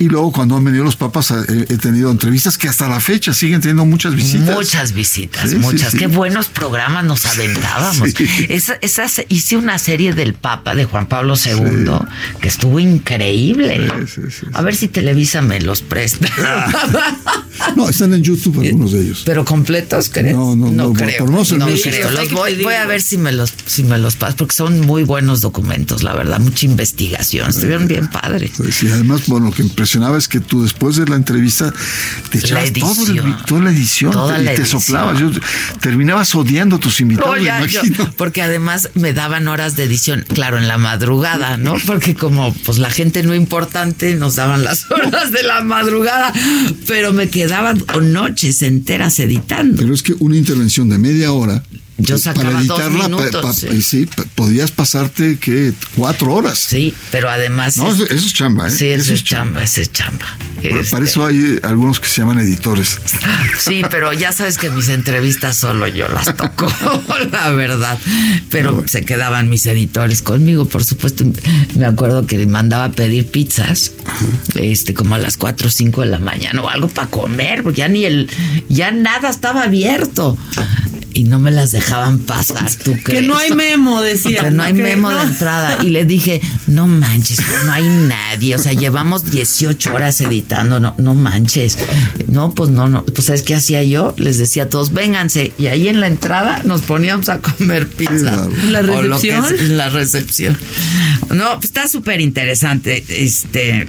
y 0.00 0.08
luego 0.08 0.32
cuando 0.32 0.56
han 0.56 0.64
venido 0.64 0.82
los 0.82 0.96
papas 0.96 1.30
he, 1.30 1.76
tenido 1.76 2.10
entrevistas 2.10 2.56
que 2.56 2.68
hasta 2.68 2.88
la 2.88 3.00
fecha 3.00 3.34
siguen 3.34 3.60
teniendo 3.60 3.84
muchas 3.84 4.14
visitas. 4.14 4.56
Muchas 4.56 4.94
visitas, 4.94 5.52
muchas. 5.56 5.94
Qué 5.94 6.06
buenos 6.06 6.48
programas 6.48 7.04
nos 7.04 7.26
aventábamos. 7.26 8.08
Esa, 8.48 8.78
hice 9.28 9.58
una 9.58 9.78
serie 9.78 10.14
del 10.14 10.32
Papa 10.32 10.74
de 10.74 10.86
Juan 10.86 11.06
Pablo 11.06 11.34
II 11.36 11.90
que 12.40 12.48
estuvo 12.48 12.80
increíble. 12.80 13.92
A 14.54 14.62
ver 14.62 14.74
si 14.74 14.88
Televisa 14.88 15.42
me 15.42 15.60
los 15.60 15.82
presta. 15.82 16.28
no, 17.76 17.88
están 17.88 18.14
en 18.14 18.22
YouTube 18.22 18.60
algunos 18.60 18.92
de 18.92 19.02
ellos. 19.02 19.22
¿Pero 19.24 19.44
completos, 19.44 20.10
crees? 20.12 20.34
No, 20.34 20.56
no, 20.56 20.70
no, 20.70 20.92
creo. 20.92 21.26
no, 21.26 21.44
creo. 21.44 22.10
Los 22.10 22.30
voy, 22.32 22.62
voy, 22.62 22.74
a 22.74 22.86
ver 22.86 23.02
si 23.02 23.18
me 23.18 23.32
los, 23.32 23.52
si 23.66 23.84
me 23.84 23.98
los 23.98 24.16
paso, 24.16 24.36
porque 24.36 24.54
son 24.54 24.80
muy 24.80 25.04
buenos 25.04 25.40
documentos, 25.40 26.02
la 26.02 26.14
verdad. 26.14 26.40
Mucha 26.40 26.66
investigación. 26.66 27.50
Estuvieron 27.50 27.86
bien 27.86 28.08
padres. 28.08 28.52
Sí, 28.72 28.88
además, 28.90 29.26
bueno, 29.26 29.50
que 29.50 29.62
impresionante 29.62 30.00
es 30.18 30.28
que 30.28 30.40
tú 30.40 30.62
después 30.62 30.96
de 30.96 31.06
la 31.06 31.16
entrevista 31.16 31.72
te 32.30 32.38
echabas 32.38 32.72
toda 33.46 33.62
la 33.62 33.70
edición 33.70 34.14
y 34.40 34.44
te 34.56 34.64
soplabas. 34.64 35.18
Yo, 35.18 35.30
terminabas 35.80 36.34
odiando 36.34 36.76
a 36.76 36.80
tus 36.80 37.00
invitados, 37.00 37.38
porque 38.16 38.42
además 38.42 38.90
me 38.94 39.12
daban 39.12 39.48
horas 39.48 39.76
de 39.76 39.84
edición, 39.84 40.24
claro, 40.32 40.58
en 40.58 40.68
la 40.68 40.78
madrugada, 40.78 41.56
¿no? 41.56 41.76
Porque 41.86 42.14
como 42.14 42.54
pues 42.64 42.78
la 42.78 42.90
gente 42.90 43.22
no 43.22 43.34
importante 43.34 44.14
nos 44.14 44.36
daban 44.36 44.64
las 44.64 44.90
horas 44.90 45.32
de 45.32 45.42
la 45.42 45.60
madrugada, 45.62 46.32
pero 46.86 47.12
me 47.12 47.28
quedaban 47.28 47.84
noches 48.02 48.62
enteras 48.62 49.18
editando. 49.20 49.76
Pero 49.80 49.94
es 49.94 50.02
que 50.02 50.14
una 50.18 50.36
intervención 50.36 50.88
de 50.88 50.98
media 50.98 51.32
hora 51.32 51.62
yo 52.00 52.18
sacaba 52.18 52.50
para 52.50 52.60
editarla, 52.60 53.08
dos 53.08 53.20
minutos, 53.20 53.66
sí. 53.84 54.08
podías 54.34 54.70
pasarte 54.70 55.38
que 55.38 55.72
cuatro 55.96 56.34
horas. 56.34 56.58
Sí, 56.58 56.94
pero 57.10 57.30
además. 57.30 57.76
No, 57.76 57.90
eso 57.90 58.04
es 58.04 58.32
chamba, 58.34 58.68
¿eh? 58.68 58.70
Sí, 58.70 58.88
eso, 58.88 59.12
es 59.12 59.24
chamba, 59.24 59.62
eso 59.62 59.80
es 59.80 59.92
chamba. 59.92 60.26
Para 60.62 60.80
este 60.80 61.04
eso 61.04 61.24
hay 61.24 61.58
algunos 61.62 62.00
que 62.00 62.08
se 62.08 62.20
llaman 62.20 62.38
editores. 62.38 62.98
Sí, 63.58 63.82
pero 63.90 64.12
ya 64.12 64.32
sabes 64.32 64.56
que 64.56 64.70
mis 64.70 64.88
entrevistas 64.88 65.56
solo 65.56 65.86
yo 65.86 66.08
las 66.08 66.34
toco, 66.34 66.66
la 67.32 67.50
verdad. 67.50 67.98
Pero 68.50 68.84
se 68.86 69.04
quedaban 69.04 69.48
mis 69.50 69.66
editores 69.66 70.22
conmigo, 70.22 70.66
por 70.66 70.82
supuesto. 70.82 71.24
Me 71.76 71.84
acuerdo 71.84 72.26
que 72.26 72.46
mandaba 72.46 72.84
a 72.84 72.92
pedir 72.92 73.26
pizzas, 73.26 73.92
este, 74.54 74.94
como 74.94 75.14
a 75.14 75.18
las 75.18 75.36
cuatro 75.36 75.68
o 75.68 75.70
cinco 75.70 76.00
de 76.00 76.08
la 76.08 76.18
mañana 76.18 76.62
o 76.62 76.68
algo 76.68 76.88
para 76.88 77.08
comer, 77.08 77.62
porque 77.62 77.78
ya 77.80 77.88
ni 77.88 78.04
el, 78.04 78.30
ya 78.68 78.90
nada 78.90 79.28
estaba 79.28 79.64
abierto 79.64 80.38
y 81.20 81.24
no 81.24 81.38
me 81.38 81.50
las 81.50 81.70
dejaban 81.70 82.18
pasar. 82.20 82.70
¿tú 82.82 82.96
crees? 83.04 83.20
Que 83.20 83.26
no 83.26 83.36
hay 83.36 83.52
memo, 83.52 84.00
decía. 84.00 84.44
Que 84.44 84.50
no 84.50 84.62
hay 84.62 84.72
memo 84.72 85.10
de 85.10 85.20
entrada. 85.20 85.76
Y 85.82 85.90
le 85.90 86.06
dije, 86.06 86.40
no 86.66 86.86
manches, 86.86 87.42
no 87.66 87.72
hay 87.72 87.86
nadie. 87.86 88.54
O 88.54 88.58
sea, 88.58 88.72
llevamos 88.72 89.30
18 89.30 89.94
horas 89.94 90.18
editando, 90.22 90.80
no, 90.80 90.94
no 90.96 91.14
manches. 91.14 91.76
No, 92.26 92.54
pues 92.54 92.70
no, 92.70 92.88
no. 92.88 93.04
Pues 93.04 93.26
¿sabes 93.26 93.42
qué 93.42 93.54
hacía 93.54 93.82
yo? 93.82 94.14
Les 94.16 94.38
decía 94.38 94.62
a 94.62 94.68
todos, 94.70 94.94
vénganse. 94.94 95.52
Y 95.58 95.66
ahí 95.66 95.88
en 95.88 96.00
la 96.00 96.06
entrada 96.06 96.62
nos 96.64 96.80
poníamos 96.80 97.28
a 97.28 97.40
comer 97.40 97.86
pizza. 97.86 98.48
¿La 98.70 98.80
recepción? 98.80 99.76
la 99.76 99.90
recepción. 99.90 100.56
No, 101.34 101.52
pues 101.56 101.66
está 101.66 101.86
súper 101.86 102.22
interesante. 102.22 103.04
Este, 103.08 103.86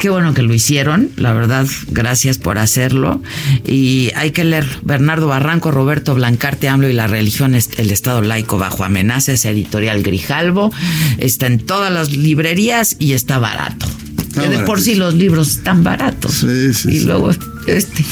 qué 0.00 0.10
bueno 0.10 0.34
que 0.34 0.42
lo 0.42 0.52
hicieron. 0.52 1.10
La 1.16 1.32
verdad, 1.32 1.66
gracias 1.88 2.38
por 2.38 2.58
hacerlo. 2.58 3.22
Y 3.64 4.10
hay 4.16 4.32
que 4.32 4.42
leer 4.42 4.66
Bernardo 4.82 5.28
Barranco, 5.28 5.70
Roberto 5.70 6.14
Blancarte 6.14 6.68
y 6.80 6.92
la 6.92 7.06
religión, 7.06 7.54
el 7.54 7.90
Estado 7.90 8.22
laico 8.22 8.58
bajo 8.58 8.84
amenaza, 8.84 9.32
es 9.32 9.44
editorial 9.44 10.02
Grijalvo, 10.02 10.72
está 11.18 11.46
en 11.46 11.58
todas 11.58 11.92
las 11.92 12.12
librerías 12.12 12.96
y 12.98 13.12
está 13.12 13.38
barato. 13.38 13.86
que 14.34 14.48
de 14.48 14.60
por 14.60 14.80
sí 14.80 14.94
los 14.94 15.14
libros 15.14 15.50
están 15.56 15.84
baratos. 15.84 16.32
Sí, 16.32 16.72
sí. 16.72 16.90
Y 16.90 17.00
luego 17.00 17.30
este. 17.66 18.04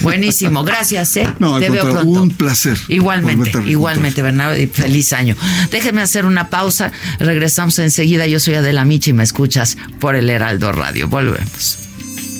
Buenísimo, 0.00 0.64
gracias, 0.64 1.16
¿eh? 1.16 1.28
No, 1.38 1.58
Te 1.60 1.70
veo 1.70 1.84
pronto. 1.90 2.22
Un 2.22 2.30
placer. 2.30 2.78
Igualmente, 2.88 3.52
igualmente, 3.66 4.22
Bernardo, 4.22 4.56
y 4.56 4.66
feliz 4.66 5.12
año. 5.12 5.36
Déjeme 5.70 6.02
hacer 6.02 6.24
una 6.24 6.50
pausa. 6.50 6.92
Regresamos 7.18 7.78
enseguida. 7.78 8.26
Yo 8.26 8.40
soy 8.40 8.54
Adela 8.54 8.84
Michi 8.84 9.10
y 9.10 9.12
me 9.12 9.24
escuchas 9.24 9.76
por 10.00 10.16
el 10.16 10.30
Heraldo 10.30 10.72
Radio. 10.72 11.08
Volvemos. 11.08 11.87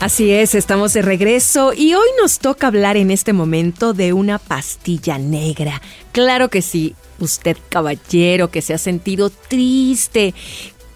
Así 0.00 0.30
es, 0.30 0.54
estamos 0.54 0.92
de 0.92 1.02
regreso 1.02 1.72
y 1.76 1.94
hoy 1.94 2.08
nos 2.22 2.38
toca 2.38 2.68
hablar 2.68 2.96
en 2.96 3.10
este 3.10 3.32
momento 3.32 3.94
de 3.94 4.12
una 4.12 4.38
pastilla 4.38 5.18
negra. 5.18 5.82
Claro 6.12 6.50
que 6.50 6.62
sí, 6.62 6.94
usted 7.18 7.56
caballero 7.68 8.48
que 8.48 8.62
se 8.62 8.74
ha 8.74 8.78
sentido 8.78 9.28
triste, 9.28 10.34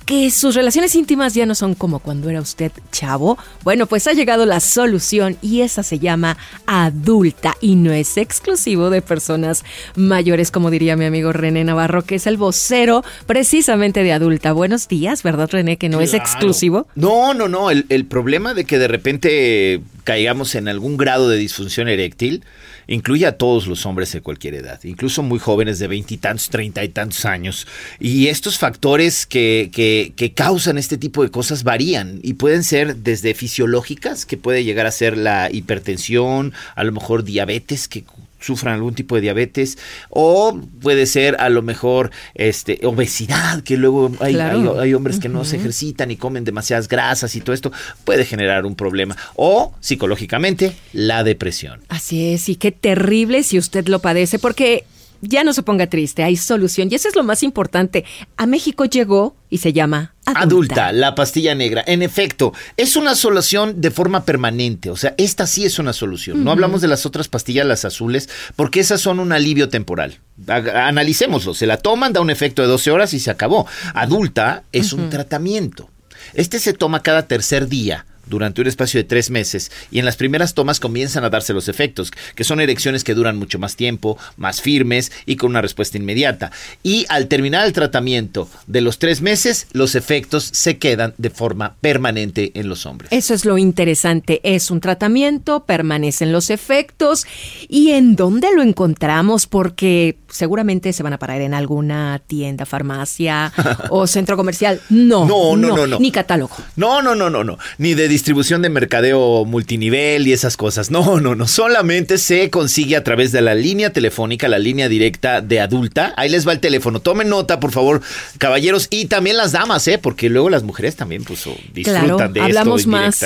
que 0.05 0.31
sus 0.31 0.55
relaciones 0.55 0.95
íntimas 0.95 1.35
ya 1.35 1.47
no 1.47 1.55
son 1.55 1.75
como 1.75 1.99
cuando 1.99 2.31
era 2.31 2.41
usted 2.41 2.73
chavo, 2.91 3.39
bueno, 3.65 3.87
pues 3.87 4.07
ha 4.07 4.13
llegado 4.13 4.47
la 4.47 4.61
solución 4.61 5.37
y 5.43 5.61
esa 5.61 5.83
se 5.83 5.99
llama 5.99 6.37
adulta 6.67 7.57
y 7.61 7.77
no 7.77 7.93
es 7.93 8.17
exclusivo 8.17 8.91
de 8.91 9.03
personas 9.03 9.65
mayores, 9.95 10.51
como 10.51 10.71
diría 10.71 10.97
mi 10.97 11.05
amigo 11.05 11.33
René 11.33 11.65
Navarro, 11.65 12.03
que 12.03 12.17
es 12.17 12.27
el 12.27 12.37
vocero 12.37 13.05
precisamente 13.27 14.03
de 14.03 14.13
adulta. 14.13 14.53
Buenos 14.53 14.89
días, 14.89 15.23
¿verdad 15.23 15.49
René? 15.51 15.77
Que 15.77 15.89
no 15.89 16.01
es 16.01 16.15
exclusivo. 16.15 16.87
No, 16.95 17.35
no, 17.35 17.49
no, 17.49 17.71
el, 17.71 17.87
el 17.89 18.07
problema 18.07 18.55
de 18.55 18.65
que 18.65 18.79
de 18.79 18.89
repente 18.89 19.81
caigamos 20.05 20.55
en 20.55 20.69
algún 20.69 20.97
grado 20.97 21.29
de 21.29 21.37
disfunción 21.37 21.89
eréctil, 21.89 22.45
incluye 22.87 23.27
a 23.27 23.37
todos 23.39 23.67
los 23.67 23.87
hombres 23.87 24.13
de 24.13 24.21
cualquier 24.21 24.55
edad, 24.55 24.81
incluso 24.85 25.23
muy 25.23 25.39
jóvenes 25.39 25.79
de 25.79 25.89
veintitantos, 25.89 26.49
treinta 26.49 26.85
y 26.85 26.89
tantos 26.89 27.25
años. 27.25 27.67
Y 27.99 28.29
estos 28.29 28.59
factores 28.59 29.27
que, 29.27 29.71
que, 29.73 30.13
que, 30.17 30.33
causan 30.33 30.79
este 30.79 30.99
tipo 30.99 31.23
de 31.23 31.31
cosas 31.31 31.65
varían 31.65 32.21
y 32.23 32.35
pueden 32.35 32.65
ser 32.65 32.97
desde 32.97 33.35
fisiológicas, 33.35 34.27
que 34.27 34.37
puede 34.37 34.65
llegar 34.65 34.87
a 34.87 34.91
ser 34.91 35.17
la 35.17 35.51
hipertensión, 35.51 36.53
a 36.75 36.85
lo 36.85 36.93
mejor 36.93 37.25
diabetes, 37.25 37.89
que 37.89 38.05
sufran 38.43 38.75
algún 38.75 38.95
tipo 38.95 39.15
de 39.15 39.23
diabetes 39.23 39.79
o 40.11 40.61
puede 40.81 41.07
ser 41.07 41.37
a 41.41 41.49
lo 41.49 41.63
mejor 41.63 42.11
este 42.35 42.81
obesidad 42.85 43.63
que 43.63 43.77
luego 43.77 44.13
hay, 44.21 44.37
hay, 44.37 44.95
hombres 44.95 45.19
que 45.19 45.29
no 45.29 45.45
se 45.45 45.57
ejercitan 45.57 46.11
y 46.11 46.17
comen 46.17 46.45
demasiadas 46.45 46.89
grasas 46.89 47.35
y 47.37 47.41
todo 47.41 47.55
esto 47.55 47.73
puede 48.05 48.25
generar 48.25 48.67
un 48.67 48.75
problema. 48.75 49.17
O 49.35 49.75
psicológicamente 49.81 50.73
la 50.93 51.25
depresión. 51.25 51.81
Así 51.89 52.33
es 52.33 52.49
y 52.49 52.57
qué 52.57 52.73
terrible 52.73 53.43
si 53.43 53.59
usted 53.59 53.87
lo 53.89 54.01
padece 54.01 54.39
porque 54.39 54.85
ya 55.23 55.45
no 55.45 55.55
se 55.55 55.63
ponga 55.63 55.87
triste, 55.87 56.25
hay 56.25 56.37
solución. 56.37 56.89
Y 56.91 56.97
eso 56.97 57.09
es 57.09 57.17
lo 57.17 57.23
más 57.23 57.43
importante. 57.43 58.05
A 58.37 58.47
México 58.47 58.85
llegó 58.85 59.37
y 59.49 59.59
se 59.59 59.73
llama 59.73 60.15
adulta. 60.25 60.43
adulta. 60.43 60.93
la 60.93 61.15
pastilla 61.15 61.55
negra. 61.55 61.85
En 61.87 62.03
efecto, 62.03 62.53
es 62.77 62.97
una 62.97 63.15
solución 63.15 63.81
de 63.81 63.93
forma 63.93 64.25
permanente. 64.25 64.91
O 64.91 64.97
sea, 64.97 65.15
esta 65.17 65.47
sí 65.47 65.65
es 65.65 65.79
una 65.79 65.93
solución. 65.93 66.43
No 66.43 66.51
hablamos 66.51 66.81
de 66.81 66.89
las 66.89 67.07
otras 67.07 67.29
pastillas, 67.29 67.67
las 67.67 67.85
azules, 67.85 68.29
porque 68.57 68.81
esas 68.81 69.01
son 69.01 69.21
un 69.21 69.33
alivio 69.33 69.69
temporal. 69.69 70.19
Analicémoslo. 70.49 71.55
Se 71.55 71.67
la 71.67 71.77
toman, 71.77 72.13
da 72.13 72.21
un 72.21 72.31
efecto 72.31 72.63
de 72.63 72.69
12 72.69 72.91
horas 72.91 73.15
y 73.15 73.21
se 73.21 73.31
acabó. 73.31 73.67
Adulta 73.95 74.65
es 74.73 74.93
un 74.93 75.09
tratamiento. 75.09 75.89
Este 76.35 76.59
se 76.59 76.73
toma 76.73 77.03
cada 77.03 77.27
tercer 77.27 77.69
día 77.69 78.07
durante 78.27 78.61
un 78.61 78.67
espacio 78.67 78.99
de 78.99 79.05
tres 79.05 79.31
meses 79.31 79.71
y 79.91 79.99
en 79.99 80.05
las 80.05 80.17
primeras 80.17 80.55
tomas 80.55 80.81
comienzan 80.81 81.25
a 81.25 81.31
darse 81.31 81.53
los 81.53 81.69
efectos, 81.69 82.11
que 82.35 82.45
son 82.45 82.61
erecciones 82.61 83.05
que 83.05 83.15
duran 83.15 83.37
mucho 83.37 83.59
más 83.59 83.77
tiempo, 83.77 84.19
más 84.37 84.61
firmes 84.61 85.13
y 85.27 85.37
con 85.37 85.51
una 85.51 85.63
respuesta 85.63 85.99
inmediata. 85.99 86.53
Y 86.83 87.07
al 87.09 87.29
terminar 87.29 87.67
el 87.67 87.73
tratamiento 87.73 88.49
de 88.67 88.81
los 88.81 88.99
tres 88.99 89.21
meses, 89.21 89.67
los 89.73 89.95
efectos 89.95 90.49
se 90.53 90.79
quedan 90.79 91.15
de 91.19 91.31
forma 91.31 91.77
permanente 91.81 92.53
en 92.55 92.69
los 92.69 92.87
hombres. 92.87 93.11
Eso 93.13 93.35
es 93.35 93.45
lo 93.45 93.59
interesante, 93.59 94.41
es 94.45 94.71
un 94.71 94.81
tratamiento, 94.81 95.65
permanecen 95.65 96.33
los 96.33 96.51
efectos 96.51 97.27
y 97.69 97.91
en 97.91 98.17
dónde 98.17 98.49
lo 98.55 98.63
encontramos 98.63 99.47
porque 99.47 100.19
seguramente 100.29 100.93
se 100.93 101.03
van 101.03 101.13
a 101.13 101.19
parar 101.19 101.41
en 101.41 101.55
alguna 101.55 102.21
tienda, 102.27 102.67
farmacia 102.67 103.53
o 103.91 104.07
centro 104.07 104.37
comercial. 104.37 104.81
No, 104.91 105.27
no, 105.27 105.57
no, 105.57 105.77
no, 105.77 105.87
no. 105.87 105.99
Ni 105.99 106.11
catálogo. 106.11 106.57
No, 106.77 107.03
no, 107.03 107.15
no, 107.15 107.31
no, 107.31 107.45
no. 107.45 107.59
Ni 107.79 107.95
de 107.95 108.09
distribución 108.23 108.63
de 108.63 108.69
mercadeo 108.69 109.45
multinivel 109.45 110.29
y 110.29 110.33
esas 110.33 110.57
cosas. 110.57 110.93
No, 110.93 111.19
no, 111.19 111.35
no. 111.35 111.49
Solamente 111.49 112.19
se 112.19 112.51
consigue 112.51 112.95
a 112.95 113.03
través 113.03 113.33
de 113.33 113.41
la 113.41 113.57
línea 113.57 113.93
telefónica, 113.93 114.47
la 114.47 114.61
línea 114.61 114.89
directa 114.89 115.41
de 115.41 115.59
adulta. 115.59 116.15
Ahí 116.17 116.29
les 116.29 116.47
va 116.47 116.53
el 116.53 116.61
teléfono. 116.61 117.01
Tomen 117.01 117.29
nota, 117.29 117.59
por 117.59 117.73
favor, 117.73 118.01
caballeros. 118.39 118.87
Y 118.91 119.07
también 119.07 119.37
las 119.37 119.51
damas, 119.51 119.89
¿eh? 119.89 119.99
Porque 119.99 120.31
luego 120.31 120.51
las 120.51 120.63
mujeres 120.63 120.95
también 120.95 121.25
pues, 121.25 121.49
disfrutan 121.75 122.33
de 122.33 122.43
hablamos 122.43 122.83
esto 122.83 122.91
más. 122.93 123.25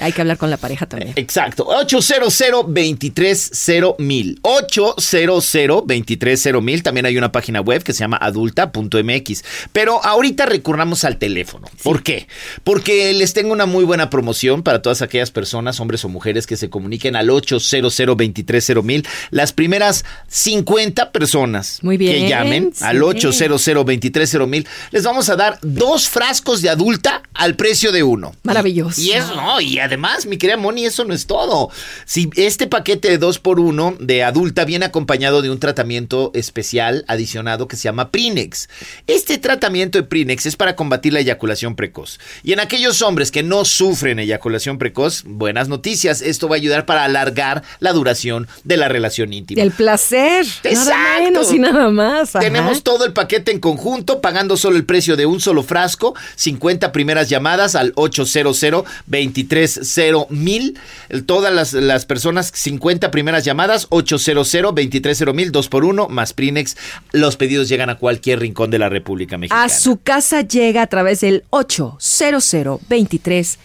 Hay 0.00 0.12
que 0.12 0.20
hablar 0.22 0.38
con 0.38 0.48
la 0.48 0.56
pareja 0.56 0.86
también. 0.86 1.12
Exacto. 1.16 1.66
800 1.66 2.38
230 2.38 3.96
mil. 3.98 4.38
800 4.40 5.52
230 5.86 6.60
mil. 6.62 6.82
También 6.82 7.04
hay 7.04 7.18
una 7.18 7.30
página 7.30 7.60
web 7.60 7.82
que 7.82 7.92
se 7.92 7.98
llama 7.98 8.16
adulta.mx. 8.16 9.44
Pero 9.74 10.02
ahorita 10.02 10.46
recurramos 10.46 11.04
al 11.04 11.18
teléfono. 11.18 11.68
¿Por 11.82 12.02
qué? 12.02 12.26
Porque 12.64 13.12
les 13.12 13.34
tengo 13.34 13.52
una 13.52 13.66
muy 13.66 13.84
buena 13.84 14.08
promoción 14.20 14.62
para 14.62 14.82
todas 14.82 15.00
aquellas 15.00 15.30
personas, 15.30 15.80
hombres 15.80 16.04
o 16.04 16.10
mujeres, 16.10 16.46
que 16.46 16.58
se 16.58 16.68
comuniquen 16.68 17.16
al 17.16 17.30
800 17.30 17.96
230 17.96 18.82
mil. 18.82 19.06
Las 19.30 19.54
primeras 19.54 20.04
50 20.28 21.10
personas 21.10 21.80
que 21.80 22.28
llamen 22.28 22.70
al 22.82 23.02
800 23.02 23.64
230 23.64 24.46
mil, 24.46 24.68
les 24.90 25.04
vamos 25.04 25.30
a 25.30 25.36
dar 25.36 25.58
dos 25.62 26.06
frascos 26.06 26.60
de 26.60 26.68
adulta 26.68 27.22
al 27.32 27.56
precio 27.56 27.92
de 27.92 28.02
uno. 28.02 28.34
Maravilloso. 28.42 29.00
Y, 29.00 29.12
eso, 29.12 29.34
no, 29.34 29.58
y 29.58 29.78
además, 29.78 30.26
mi 30.26 30.36
querida 30.36 30.58
Moni, 30.58 30.84
eso 30.84 31.06
no 31.06 31.14
es 31.14 31.26
todo. 31.26 31.70
Si 32.04 32.28
este 32.36 32.66
paquete 32.66 33.08
de 33.08 33.16
dos 33.16 33.38
por 33.38 33.58
uno 33.58 33.96
de 34.00 34.22
adulta 34.22 34.66
viene 34.66 34.84
acompañado 34.84 35.40
de 35.40 35.48
un 35.48 35.58
tratamiento 35.58 36.30
especial 36.34 37.06
adicionado 37.08 37.68
que 37.68 37.76
se 37.76 37.84
llama 37.84 38.10
Prinex. 38.10 38.68
Este 39.06 39.38
tratamiento 39.38 39.96
de 39.96 40.04
Prinex 40.04 40.44
es 40.44 40.56
para 40.56 40.76
combatir 40.76 41.14
la 41.14 41.20
eyaculación 41.20 41.74
precoz. 41.74 42.20
Y 42.42 42.52
en 42.52 42.60
aquellos 42.60 43.00
hombres 43.00 43.30
que 43.30 43.42
no 43.42 43.64
sufren 43.64 44.09
eyaculación 44.18 44.78
precoz, 44.78 45.22
buenas 45.24 45.68
noticias. 45.68 46.22
Esto 46.22 46.48
va 46.48 46.56
a 46.56 46.58
ayudar 46.58 46.86
para 46.86 47.04
alargar 47.04 47.62
la 47.78 47.92
duración 47.92 48.48
de 48.64 48.76
la 48.76 48.88
relación 48.88 49.32
íntima. 49.32 49.62
El 49.62 49.70
placer. 49.70 50.46
Nada 50.64 51.20
menos 51.20 51.52
y 51.52 51.58
nada 51.58 51.90
más. 51.90 52.32
Tenemos 52.32 52.82
todo 52.82 53.04
el 53.04 53.12
paquete 53.12 53.52
en 53.52 53.60
conjunto, 53.60 54.20
pagando 54.20 54.56
solo 54.56 54.76
el 54.76 54.84
precio 54.84 55.16
de 55.16 55.26
un 55.26 55.40
solo 55.40 55.62
frasco, 55.62 56.14
50 56.36 56.92
primeras 56.92 57.28
llamadas 57.28 57.74
al 57.74 57.92
800 57.96 58.60
230 59.06 60.26
mil. 60.30 60.78
Todas 61.26 61.52
las, 61.52 61.72
las 61.72 62.06
personas, 62.06 62.50
50 62.54 63.10
primeras 63.10 63.44
llamadas, 63.44 63.86
800 63.90 64.50
230 64.50 65.32
mil, 65.32 65.52
2 65.52 65.68
por 65.68 65.84
1 65.84 66.08
más 66.08 66.32
Prinex. 66.32 66.76
Los 67.12 67.36
pedidos 67.36 67.68
llegan 67.68 67.90
a 67.90 67.96
cualquier 67.96 68.40
rincón 68.40 68.70
de 68.70 68.78
la 68.78 68.88
República 68.88 69.38
Mexicana. 69.38 69.64
A 69.64 69.68
su 69.68 69.98
casa 70.00 70.42
llega 70.42 70.82
a 70.82 70.86
través 70.86 71.20
del 71.20 71.44
800 71.50 72.80
23 72.88 73.58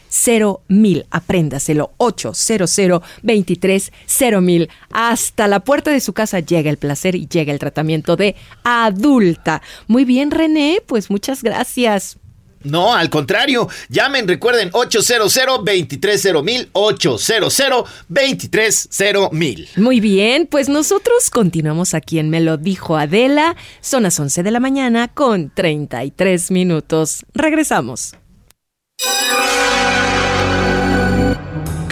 mil. 0.68 1.06
Apréndaselo. 1.12 1.92
800 1.98 3.02
23 3.22 3.92
mil. 4.42 4.70
Hasta 4.92 5.48
la 5.48 5.60
puerta 5.62 5.92
de 5.92 6.00
su 6.00 6.14
casa 6.14 6.40
llega 6.40 6.70
el 6.70 6.78
placer 6.78 7.16
y 7.16 7.28
llega 7.28 7.52
el 7.54 7.60
tratamiento 7.60 8.16
de 8.16 8.36
adulta. 8.64 9.62
Muy 9.88 10.06
bien, 10.06 10.32
René. 10.32 10.82
Pues 10.86 11.10
muchas 11.10 11.44
gracias. 11.44 12.18
No, 12.66 12.96
al 12.96 13.10
contrario. 13.10 13.70
Llamen, 13.90 14.28
recuerden, 14.28 14.70
800 14.74 15.64
23 15.64 16.34
mil. 16.44 16.70
800 16.74 17.86
23 18.10 18.90
mil. 19.32 19.70
Muy 19.78 20.00
bien, 20.00 20.48
pues 20.48 20.68
nosotros 20.68 21.30
continuamos 21.30 21.94
aquí 21.94 22.18
en 22.18 22.30
Me 22.30 22.42
lo 22.42 22.58
dijo 22.58 22.98
Adela. 22.98 23.56
Son 23.82 24.04
las 24.04 24.20
11 24.20 24.42
de 24.42 24.52
la 24.52 24.60
mañana 24.60 25.08
con 25.08 25.52
33 25.54 26.50
minutos. 26.52 27.26
Regresamos. 27.34 28.16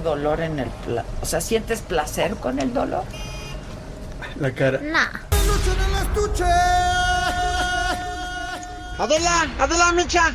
Sentir 0.00 0.02
dolor 0.02 0.40
en 0.40 0.58
el... 0.58 0.68
o 1.22 1.26
sea, 1.26 1.40
¿sientes 1.40 1.80
placer 1.82 2.34
con 2.36 2.58
el 2.58 2.72
dolor? 2.72 3.04
La 4.38 4.52
cara. 4.52 4.80
No. 4.82 4.98
Adela, 8.98 9.46
Adela 9.58 9.92
Micha, 9.92 10.34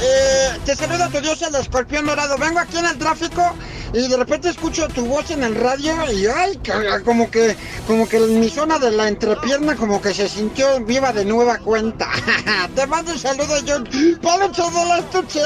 eh, 0.00 0.58
te 0.64 0.74
saluda 0.74 1.08
tu 1.08 1.20
dios 1.20 1.40
el 1.42 1.54
escorpión 1.54 2.06
dorado. 2.06 2.36
Vengo 2.38 2.58
aquí 2.58 2.78
en 2.78 2.86
el 2.86 2.98
tráfico 2.98 3.54
y 3.92 4.08
de 4.08 4.16
repente 4.16 4.48
escucho 4.48 4.88
tu 4.88 5.06
voz 5.06 5.30
en 5.30 5.44
el 5.44 5.54
radio 5.54 5.94
y 6.12 6.26
ay, 6.26 6.60
como 7.04 7.30
que, 7.30 7.56
como 7.86 8.08
que 8.08 8.16
en 8.16 8.40
mi 8.40 8.48
zona 8.48 8.78
de 8.78 8.90
la 8.90 9.08
entrepierna 9.08 9.76
como 9.76 10.00
que 10.00 10.12
se 10.12 10.28
sintió 10.28 10.80
viva 10.84 11.12
de 11.12 11.24
nueva 11.24 11.58
cuenta. 11.58 12.08
te 12.74 12.86
mando 12.86 13.12
un 13.12 13.18
saludo 13.18 13.58
yo, 13.64 13.82
Palocho 14.20 14.70
de 14.70 14.84
la 14.86 14.98
estuche. 14.98 15.40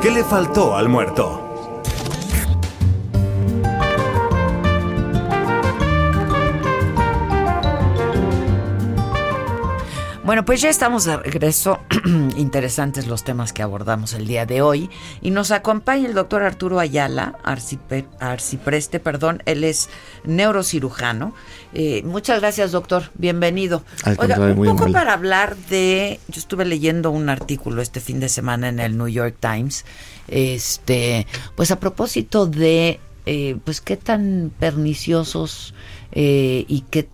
¿Qué 0.00 0.10
le 0.10 0.24
faltó 0.24 0.76
al 0.76 0.88
muerto? 0.88 1.49
Bueno, 10.22 10.44
pues 10.44 10.60
ya 10.60 10.68
estamos 10.68 11.06
de 11.06 11.16
regreso. 11.16 11.78
Interesantes 12.36 13.06
los 13.06 13.24
temas 13.24 13.54
que 13.54 13.62
abordamos 13.62 14.12
el 14.12 14.26
día 14.26 14.44
de 14.44 14.60
hoy. 14.60 14.90
Y 15.22 15.30
nos 15.30 15.50
acompaña 15.50 16.06
el 16.06 16.14
doctor 16.14 16.42
Arturo 16.42 16.78
Ayala, 16.78 17.38
arcipreste, 17.42 19.00
perdón. 19.00 19.42
Él 19.46 19.64
es 19.64 19.88
neurocirujano. 20.24 21.34
Eh, 21.72 22.02
muchas 22.04 22.40
gracias, 22.40 22.70
doctor. 22.70 23.04
Bienvenido. 23.14 23.82
Oiga, 24.18 24.38
un 24.38 24.76
poco 24.76 24.92
para 24.92 25.14
hablar 25.14 25.56
de. 25.56 26.20
Yo 26.28 26.38
estuve 26.38 26.66
leyendo 26.66 27.10
un 27.10 27.30
artículo 27.30 27.80
este 27.80 28.00
fin 28.00 28.20
de 28.20 28.28
semana 28.28 28.68
en 28.68 28.78
el 28.78 28.98
New 28.98 29.08
York 29.08 29.36
Times. 29.40 29.86
Este, 30.28 31.26
pues 31.56 31.70
a 31.70 31.80
propósito 31.80 32.44
de, 32.44 33.00
eh, 33.24 33.56
pues 33.64 33.80
qué 33.80 33.96
tan 33.96 34.52
perniciosos 34.58 35.74
eh, 36.12 36.66
y 36.68 36.82
qué 36.90 37.08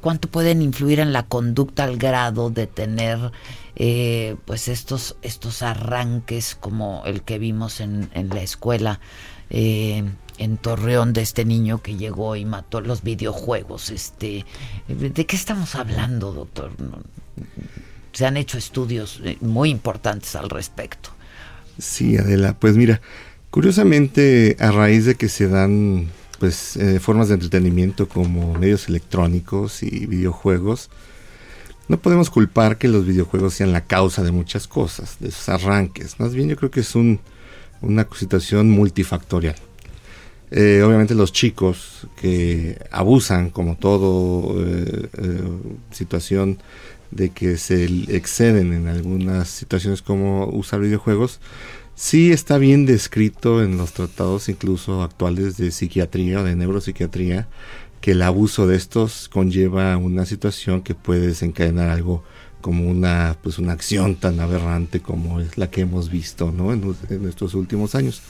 cuánto 0.00 0.28
pueden 0.28 0.62
influir 0.62 1.00
en 1.00 1.12
la 1.12 1.24
conducta 1.24 1.84
al 1.84 1.96
grado 1.96 2.50
de 2.50 2.66
tener 2.66 3.32
eh, 3.76 4.36
pues 4.44 4.68
estos 4.68 5.16
estos 5.22 5.62
arranques 5.62 6.56
como 6.58 7.02
el 7.06 7.22
que 7.22 7.38
vimos 7.38 7.80
en, 7.80 8.08
la 8.14 8.42
escuela 8.42 9.00
eh, 9.50 10.04
en 10.38 10.56
Torreón 10.56 11.12
de 11.12 11.22
este 11.22 11.44
niño 11.44 11.82
que 11.82 11.96
llegó 11.96 12.36
y 12.36 12.44
mató 12.44 12.80
los 12.80 13.02
videojuegos 13.02 13.90
este 13.90 14.44
de 14.88 15.26
qué 15.26 15.36
estamos 15.36 15.74
hablando 15.74 16.32
doctor 16.32 16.72
se 18.12 18.24
han 18.24 18.36
hecho 18.38 18.56
estudios 18.56 19.20
eh, 19.24 19.36
muy 19.42 19.68
importantes 19.68 20.34
al 20.36 20.48
respecto. 20.48 21.10
Sí 21.78 22.16
Adela 22.16 22.56
pues 22.58 22.76
mira 22.76 23.02
curiosamente 23.50 24.56
a 24.58 24.70
raíz 24.70 25.04
de 25.04 25.16
que 25.16 25.28
se 25.28 25.48
dan 25.48 26.08
pues 26.38 26.76
eh, 26.76 27.00
formas 27.00 27.28
de 27.28 27.34
entretenimiento 27.34 28.08
como 28.08 28.54
medios 28.54 28.88
electrónicos 28.88 29.82
y 29.82 30.06
videojuegos, 30.06 30.90
no 31.88 31.98
podemos 31.98 32.30
culpar 32.30 32.78
que 32.78 32.88
los 32.88 33.06
videojuegos 33.06 33.54
sean 33.54 33.72
la 33.72 33.84
causa 33.84 34.22
de 34.22 34.32
muchas 34.32 34.66
cosas, 34.66 35.16
de 35.20 35.28
esos 35.28 35.48
arranques. 35.48 36.18
Más 36.18 36.34
bien 36.34 36.48
yo 36.48 36.56
creo 36.56 36.70
que 36.70 36.80
es 36.80 36.94
un, 36.94 37.20
una 37.80 38.06
situación 38.14 38.70
multifactorial. 38.70 39.56
Eh, 40.50 40.82
obviamente 40.84 41.14
los 41.14 41.32
chicos 41.32 42.06
que 42.20 42.78
abusan, 42.90 43.50
como 43.50 43.76
todo 43.76 44.54
eh, 44.64 45.08
situación 45.90 46.58
de 47.10 47.30
que 47.30 47.56
se 47.56 47.84
exceden 47.84 48.72
en 48.72 48.88
algunas 48.88 49.48
situaciones 49.48 50.02
como 50.02 50.46
usar 50.46 50.80
videojuegos, 50.80 51.40
Sí 51.98 52.30
está 52.30 52.58
bien 52.58 52.84
descrito 52.84 53.64
en 53.64 53.78
los 53.78 53.94
tratados 53.94 54.50
incluso 54.50 55.02
actuales 55.02 55.56
de 55.56 55.70
psiquiatría 55.70 56.40
o 56.40 56.44
de 56.44 56.54
neuropsiquiatría 56.54 57.48
que 58.02 58.10
el 58.10 58.20
abuso 58.20 58.66
de 58.66 58.76
estos 58.76 59.30
conlleva 59.30 59.96
una 59.96 60.26
situación 60.26 60.82
que 60.82 60.94
puede 60.94 61.28
desencadenar 61.28 61.88
algo 61.88 62.22
como 62.60 62.86
una 62.90 63.38
pues 63.42 63.58
una 63.58 63.72
acción 63.72 64.16
tan 64.16 64.40
aberrante 64.40 65.00
como 65.00 65.40
es 65.40 65.56
la 65.56 65.70
que 65.70 65.80
hemos 65.80 66.10
visto 66.10 66.52
¿no? 66.52 66.70
en, 66.74 66.94
en 67.08 67.26
estos 67.26 67.54
últimos 67.54 67.94
años. 67.94 68.20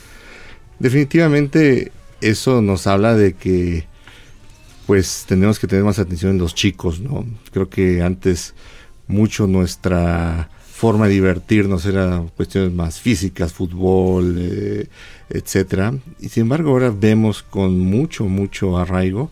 Definitivamente 0.79 1.91
eso 2.21 2.63
nos 2.63 2.87
habla 2.87 3.15
de 3.15 3.33
que 3.33 3.89
pues 4.87 5.25
tenemos 5.27 5.59
que 5.59 5.67
tener 5.67 5.85
más 5.85 5.99
atención 5.99 6.31
en 6.31 6.39
los 6.39 6.55
chicos, 6.55 7.01
¿no? 7.01 7.27
Creo 7.51 7.69
que 7.69 8.03
antes 8.03 8.55
mucho 9.09 9.49
nuestra 9.49 10.51
forma 10.77 11.07
de 11.07 11.15
divertirnos 11.15 11.87
era 11.87 12.23
cuestiones 12.37 12.71
más 12.71 13.01
físicas, 13.01 13.55
fútbol, 13.55 14.37
eh, 14.39 14.87
etcétera. 15.31 15.95
Y 16.21 16.29
sin 16.29 16.43
embargo 16.43 16.71
ahora 16.71 16.91
vemos 16.91 17.43
con 17.43 17.79
mucho, 17.79 18.25
mucho 18.25 18.77
arraigo 18.77 19.31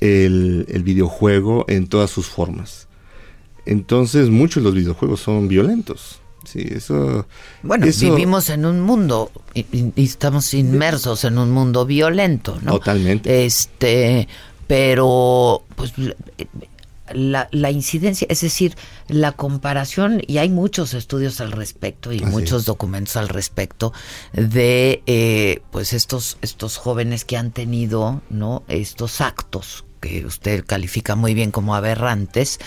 el, 0.00 0.66
videojuego 0.84 1.64
en 1.68 1.86
todas 1.86 2.10
sus 2.10 2.26
formas. 2.26 2.88
Entonces 3.64 4.28
muchos 4.28 4.62
de 4.62 4.68
los 4.68 4.74
videojuegos 4.74 5.20
son 5.20 5.48
violentos. 5.48 6.20
Sí, 6.44 6.60
eso. 6.70 7.26
Bueno, 7.62 7.86
vivimos 7.86 8.50
en 8.50 8.66
un 8.66 8.82
mundo 8.82 9.32
y, 9.54 9.64
y, 9.72 10.04
estamos 10.04 10.52
inmersos 10.52 11.24
en 11.24 11.38
un 11.38 11.50
mundo 11.52 11.86
violento, 11.86 12.58
¿no? 12.62 12.72
Totalmente. 12.72 13.46
Este, 13.46 14.28
pero 14.66 15.64
pues 15.74 15.94
la, 17.12 17.48
la, 17.50 17.70
incidencia, 17.70 18.26
es 18.30 18.40
decir, 18.40 18.76
la 19.08 19.32
comparación, 19.32 20.22
y 20.26 20.38
hay 20.38 20.48
muchos 20.48 20.94
estudios 20.94 21.40
al 21.40 21.52
respecto 21.52 22.12
y 22.12 22.20
muchos 22.20 22.64
documentos 22.64 23.16
al 23.16 23.28
respecto 23.28 23.92
de 24.32 25.02
eh, 25.06 25.62
pues 25.70 25.92
estos, 25.92 26.38
estos 26.42 26.76
jóvenes 26.76 27.24
que 27.24 27.36
han 27.36 27.50
tenido 27.50 28.22
¿no? 28.30 28.62
estos 28.68 29.20
actos 29.20 29.84
que 30.06 30.26
usted 30.26 30.64
califica 30.64 31.14
muy 31.16 31.34
bien 31.34 31.50
como 31.50 31.74
aberrantes, 31.74 32.58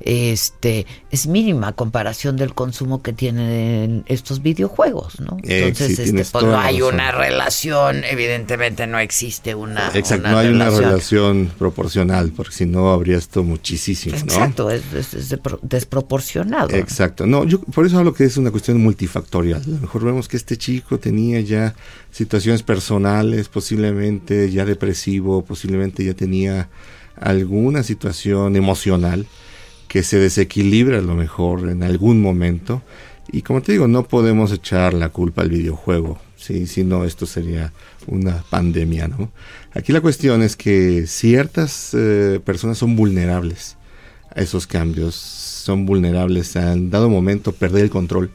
este 0.00 0.86
es 1.10 1.26
mínima 1.26 1.72
comparación 1.72 2.36
del 2.36 2.54
consumo 2.54 3.02
que 3.02 3.12
tienen 3.12 4.04
estos 4.06 4.42
videojuegos, 4.42 5.20
¿no? 5.20 5.38
Eh, 5.42 5.68
Entonces, 5.68 5.98
este, 5.98 6.24
pues, 6.24 6.44
no 6.44 6.58
hay 6.58 6.82
una 6.82 7.12
relación, 7.12 8.04
evidentemente 8.04 8.86
no 8.86 8.98
existe 8.98 9.54
una. 9.54 9.90
Exacto, 9.94 10.28
no 10.28 10.38
hay 10.38 10.48
una 10.48 10.70
relación 10.70 11.50
proporcional, 11.58 12.32
porque 12.34 12.54
si 12.54 12.66
no 12.66 12.92
habría 12.92 13.16
esto 13.16 13.42
muchísimo, 13.42 14.16
¿no? 14.16 14.22
Exacto, 14.22 14.70
es, 14.70 14.82
desproporcionado. 15.62 16.70
Exacto, 16.70 17.26
no, 17.26 17.44
yo 17.44 17.60
por 17.60 17.86
eso 17.86 17.98
hablo 17.98 18.14
que 18.14 18.24
es 18.24 18.36
una 18.36 18.50
cuestión 18.50 18.80
multifactorial. 18.80 19.62
A 19.62 19.68
lo 19.68 19.78
mejor 19.78 20.04
vemos 20.04 20.28
que 20.28 20.36
este 20.36 20.56
chico 20.56 20.98
tenía 20.98 21.40
ya 21.40 21.74
situaciones 22.10 22.62
personales, 22.62 23.48
posiblemente 23.48 24.50
ya 24.50 24.64
depresivo, 24.64 25.44
posiblemente 25.44 26.04
ya 26.04 26.14
tenía 26.14 26.68
alguna 27.20 27.82
situación 27.82 28.56
emocional 28.56 29.26
que 29.88 30.02
se 30.02 30.18
desequilibra 30.18 30.98
a 30.98 31.02
lo 31.02 31.14
mejor 31.14 31.68
en 31.68 31.82
algún 31.82 32.20
momento. 32.20 32.82
Y 33.30 33.42
como 33.42 33.62
te 33.62 33.72
digo, 33.72 33.88
no 33.88 34.04
podemos 34.04 34.52
echar 34.52 34.94
la 34.94 35.10
culpa 35.10 35.42
al 35.42 35.50
videojuego, 35.50 36.18
¿sí? 36.36 36.66
si 36.66 36.84
no 36.84 37.04
esto 37.04 37.26
sería 37.26 37.72
una 38.06 38.44
pandemia. 38.50 39.08
¿no? 39.08 39.30
Aquí 39.74 39.92
la 39.92 40.00
cuestión 40.00 40.42
es 40.42 40.56
que 40.56 41.06
ciertas 41.06 41.92
eh, 41.94 42.40
personas 42.44 42.78
son 42.78 42.96
vulnerables 42.96 43.76
a 44.34 44.40
esos 44.40 44.66
cambios, 44.66 45.14
son 45.14 45.84
vulnerables 45.84 46.56
a 46.56 46.72
en 46.72 46.90
dado 46.90 47.10
momento 47.10 47.52
perder 47.52 47.84
el 47.84 47.90
control 47.90 48.30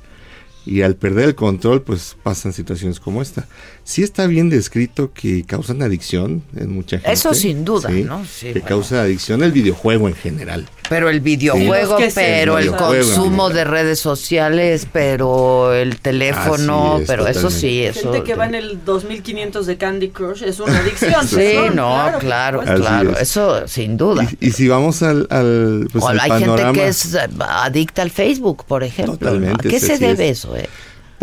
y 0.65 0.81
al 0.81 0.95
perder 0.95 1.30
el 1.30 1.35
control 1.35 1.81
pues 1.81 2.15
pasan 2.23 2.53
situaciones 2.53 2.99
como 2.99 3.22
esta. 3.22 3.47
Sí 3.85 4.01
está 4.01 4.27
bien 4.27 4.49
descrito 4.49 5.11
que 5.14 5.43
causan 5.43 5.81
adicción 5.81 6.41
en 6.55 6.73
mucha 6.73 6.97
gente. 6.97 7.11
Eso 7.11 7.34
sin 7.34 7.65
duda, 7.65 7.89
¿no? 7.89 8.23
que 8.39 8.61
causa 8.61 9.01
adicción 9.01 9.43
el 9.43 9.51
videojuego 9.51 10.07
en 10.07 10.15
general. 10.15 10.65
Pero 10.89 11.10
el 11.10 11.19
videojuego, 11.19 11.97
pero 12.15 12.60
el, 12.60 12.72
consumo 12.72 13.49
de 13.49 13.64
redes 13.65 13.99
sociales, 13.99 14.88
pero 14.91 15.73
el 15.73 15.99
teléfono, 15.99 17.01
pero 17.07 17.27
eso 17.27 17.49
sí, 17.49 17.84
eso. 17.84 18.11
Gente 18.11 18.23
que 18.23 18.35
va 18.35 18.45
en 18.45 18.55
el 18.55 18.85
2500 18.85 19.65
de 19.65 19.77
Candy 19.77 20.10
Crush 20.10 20.43
es 20.43 20.60
una 20.60 20.77
adicción. 20.77 21.27
sí, 21.27 21.55
no, 21.73 22.11
claro, 22.19 22.61
claro, 22.61 23.18
eso 23.18 23.68
sin 23.68 23.97
duda. 23.97 24.27
Y, 24.39 24.51
si 24.51 24.68
vamos 24.68 25.03
al, 25.03 25.27
al, 25.30 25.89
pues, 25.91 26.05
hay 26.05 26.43
gente 26.43 26.72
que 26.73 26.88
es 26.88 27.18
adicta 27.39 28.01
al 28.01 28.11
Facebook, 28.11 28.64
por 28.65 28.84
ejemplo. 28.84 29.30
¿A 29.30 29.57
qué 29.57 29.80
se 29.80 29.97
debe 29.97 30.30
eso? 30.30 30.55
Eh? 30.55 30.69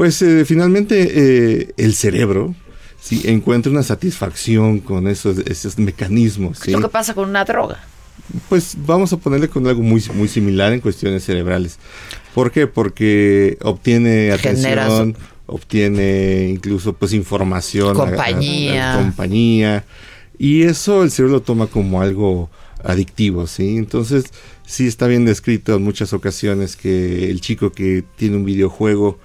Pues 0.00 0.22
eh, 0.22 0.46
finalmente 0.46 1.10
eh, 1.12 1.74
el 1.76 1.92
cerebro 1.92 2.54
sí, 2.98 3.20
encuentra 3.26 3.70
una 3.70 3.82
satisfacción 3.82 4.78
con 4.80 5.06
esos, 5.06 5.36
esos 5.40 5.76
mecanismos. 5.76 6.58
¿sí? 6.58 6.70
¿Lo 6.70 6.80
que 6.80 6.88
pasa 6.88 7.12
con 7.12 7.28
una 7.28 7.44
droga? 7.44 7.78
Pues 8.48 8.76
vamos 8.78 9.12
a 9.12 9.18
ponerle 9.18 9.50
con 9.50 9.66
algo 9.66 9.82
muy, 9.82 10.02
muy 10.14 10.26
similar 10.26 10.72
en 10.72 10.80
cuestiones 10.80 11.22
cerebrales. 11.24 11.78
¿Por 12.34 12.50
qué? 12.50 12.66
Porque 12.66 13.58
obtiene 13.60 14.32
atención, 14.32 15.18
obtiene 15.44 16.48
incluso 16.48 16.94
pues 16.94 17.12
información, 17.12 17.94
compañía, 17.94 18.94
compañía 18.96 19.84
y 20.38 20.62
eso 20.62 21.02
el 21.02 21.10
cerebro 21.10 21.34
lo 21.34 21.42
toma 21.42 21.66
como 21.66 22.00
algo 22.00 22.48
adictivo, 22.82 23.46
¿sí? 23.46 23.76
Entonces 23.76 24.24
sí 24.64 24.86
está 24.86 25.06
bien 25.08 25.26
descrito 25.26 25.74
en 25.74 25.82
muchas 25.82 26.14
ocasiones 26.14 26.76
que 26.76 27.30
el 27.30 27.42
chico 27.42 27.72
que 27.72 28.02
tiene 28.16 28.36
un 28.36 28.46
videojuego 28.46 29.18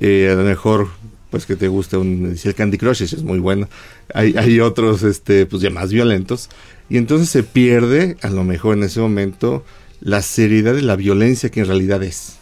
eh, 0.00 0.30
a 0.32 0.34
lo 0.34 0.44
mejor 0.44 0.88
pues 1.30 1.46
que 1.46 1.54
te 1.54 1.68
gusta 1.68 1.98
un 1.98 2.36
si 2.36 2.48
el 2.48 2.54
Candy 2.54 2.76
Crush 2.76 3.02
es 3.02 3.22
muy 3.22 3.38
bueno 3.38 3.68
hay, 4.12 4.34
hay 4.36 4.60
otros 4.60 5.02
este 5.02 5.46
pues 5.46 5.62
ya 5.62 5.70
más 5.70 5.90
violentos. 5.90 6.48
Y 6.88 6.96
entonces 6.96 7.28
se 7.28 7.44
pierde 7.44 8.16
a 8.20 8.30
lo 8.30 8.42
mejor 8.42 8.76
en 8.76 8.82
ese 8.82 9.00
momento 9.00 9.64
la 10.00 10.22
seriedad 10.22 10.74
de 10.74 10.82
la 10.82 10.96
violencia 10.96 11.50
que 11.50 11.60
en 11.60 11.66
realidad 11.66 12.02
es 12.02 12.36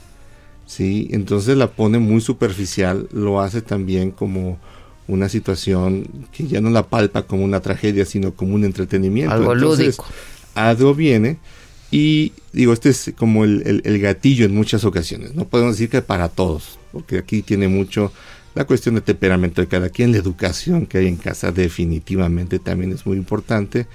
sí 0.66 1.08
entonces 1.10 1.56
la 1.56 1.72
pone 1.72 1.98
muy 1.98 2.20
superficial 2.20 3.08
lo 3.12 3.40
hace 3.40 3.60
también 3.60 4.10
como 4.10 4.58
una 5.06 5.28
situación 5.28 6.06
que 6.32 6.46
ya 6.46 6.60
no 6.60 6.70
la 6.70 6.84
palpa 6.84 7.22
como 7.22 7.44
una 7.44 7.60
tragedia 7.60 8.04
sino 8.04 8.32
como 8.32 8.54
un 8.54 8.64
entretenimiento. 8.64 9.34
Algo 9.34 9.54
lúdico. 9.54 10.06
algo 10.54 10.94
viene 10.94 11.38
y 11.90 12.32
digo, 12.52 12.72
este 12.72 12.90
es 12.90 13.12
como 13.16 13.44
el, 13.44 13.82
el, 13.84 13.98
gatillo 13.98 14.44
en 14.44 14.54
muchas 14.54 14.84
ocasiones. 14.84 15.34
No 15.34 15.46
podemos 15.46 15.74
decir 15.74 15.88
que 15.88 16.02
para 16.02 16.28
todos, 16.28 16.78
porque 16.92 17.18
aquí 17.18 17.42
tiene 17.42 17.68
mucho 17.68 18.12
la 18.54 18.66
cuestión 18.66 18.96
de 18.96 19.00
temperamento 19.00 19.60
de 19.60 19.68
cada 19.68 19.88
quien, 19.88 20.12
la 20.12 20.18
educación 20.18 20.86
que 20.86 20.98
hay 20.98 21.06
en 21.06 21.16
casa 21.16 21.52
definitivamente 21.52 22.58
también 22.58 22.92
es 22.92 23.06
muy 23.06 23.16
importante. 23.16 23.86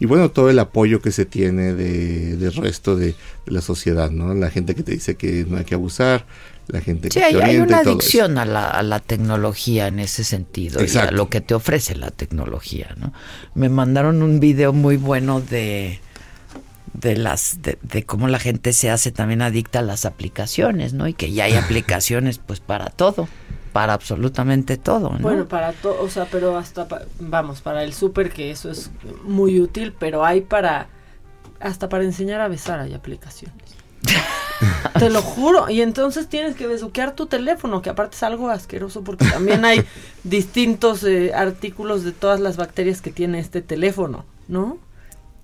Y 0.00 0.06
bueno, 0.06 0.30
todo 0.30 0.50
el 0.50 0.58
apoyo 0.58 1.00
que 1.00 1.10
se 1.10 1.24
tiene 1.24 1.72
de, 1.72 2.36
del 2.36 2.52
resto 2.54 2.96
de, 2.96 3.14
la 3.46 3.60
sociedad, 3.62 4.10
¿no? 4.10 4.34
La 4.34 4.50
gente 4.50 4.74
que 4.74 4.82
te 4.82 4.92
dice 4.92 5.16
que 5.16 5.46
no 5.48 5.56
hay 5.56 5.64
que 5.64 5.74
abusar, 5.74 6.26
la 6.66 6.80
gente 6.80 7.08
que 7.08 7.22
hay, 7.22 7.34
te 7.34 7.42
hay 7.42 7.56
una 7.56 7.82
todo 7.82 7.92
adicción 7.92 8.38
a 8.38 8.44
la, 8.44 8.68
a 8.68 8.82
la, 8.82 9.00
tecnología 9.00 9.88
en 9.88 10.00
ese 10.00 10.22
sentido, 10.22 10.80
y 10.84 10.96
a 10.98 11.10
lo 11.10 11.30
que 11.30 11.40
te 11.40 11.54
ofrece 11.54 11.96
la 11.96 12.10
tecnología, 12.10 12.94
¿no? 12.98 13.12
Me 13.54 13.68
mandaron 13.68 14.22
un 14.22 14.38
video 14.38 14.72
muy 14.72 14.96
bueno 14.96 15.40
de 15.40 16.00
de 16.94 17.16
las 17.16 17.62
de, 17.62 17.78
de, 17.82 18.04
cómo 18.04 18.28
la 18.28 18.38
gente 18.38 18.72
se 18.72 18.90
hace 18.90 19.12
también 19.12 19.42
adicta 19.42 19.80
a 19.80 19.82
las 19.82 20.04
aplicaciones, 20.04 20.92
¿no? 20.92 21.08
Y 21.08 21.14
que 21.14 21.32
ya 21.32 21.44
hay 21.44 21.54
aplicaciones 21.56 22.38
pues 22.38 22.60
para 22.60 22.86
todo 22.86 23.28
para 23.78 23.92
absolutamente 23.92 24.76
todo, 24.76 25.10
¿no? 25.10 25.18
Bueno, 25.20 25.46
para 25.46 25.72
todo, 25.72 26.02
o 26.02 26.08
sea, 26.08 26.26
pero 26.30 26.56
hasta, 26.56 26.88
vamos, 27.20 27.60
para 27.60 27.84
el 27.84 27.92
súper, 27.92 28.30
que 28.30 28.50
eso 28.50 28.70
es 28.70 28.90
muy 29.22 29.60
útil, 29.60 29.94
pero 29.96 30.24
hay 30.24 30.40
para, 30.40 30.88
hasta 31.60 31.88
para 31.88 32.02
enseñar 32.02 32.40
a 32.40 32.48
besar 32.48 32.80
hay 32.80 32.94
aplicaciones. 32.94 33.76
Te 34.98 35.10
lo 35.10 35.22
juro. 35.22 35.70
Y 35.70 35.82
entonces 35.82 36.28
tienes 36.28 36.56
que 36.56 36.66
besuquear 36.66 37.14
tu 37.14 37.26
teléfono, 37.26 37.82
que 37.82 37.90
aparte 37.90 38.16
es 38.16 38.22
algo 38.24 38.50
asqueroso 38.50 39.04
porque 39.04 39.26
también 39.26 39.64
hay 39.64 39.84
distintos 40.24 41.04
eh, 41.04 41.32
artículos 41.34 42.02
de 42.02 42.12
todas 42.12 42.40
las 42.40 42.56
bacterias 42.56 43.00
que 43.00 43.12
tiene 43.12 43.38
este 43.38 43.62
teléfono, 43.62 44.24
¿no? 44.48 44.78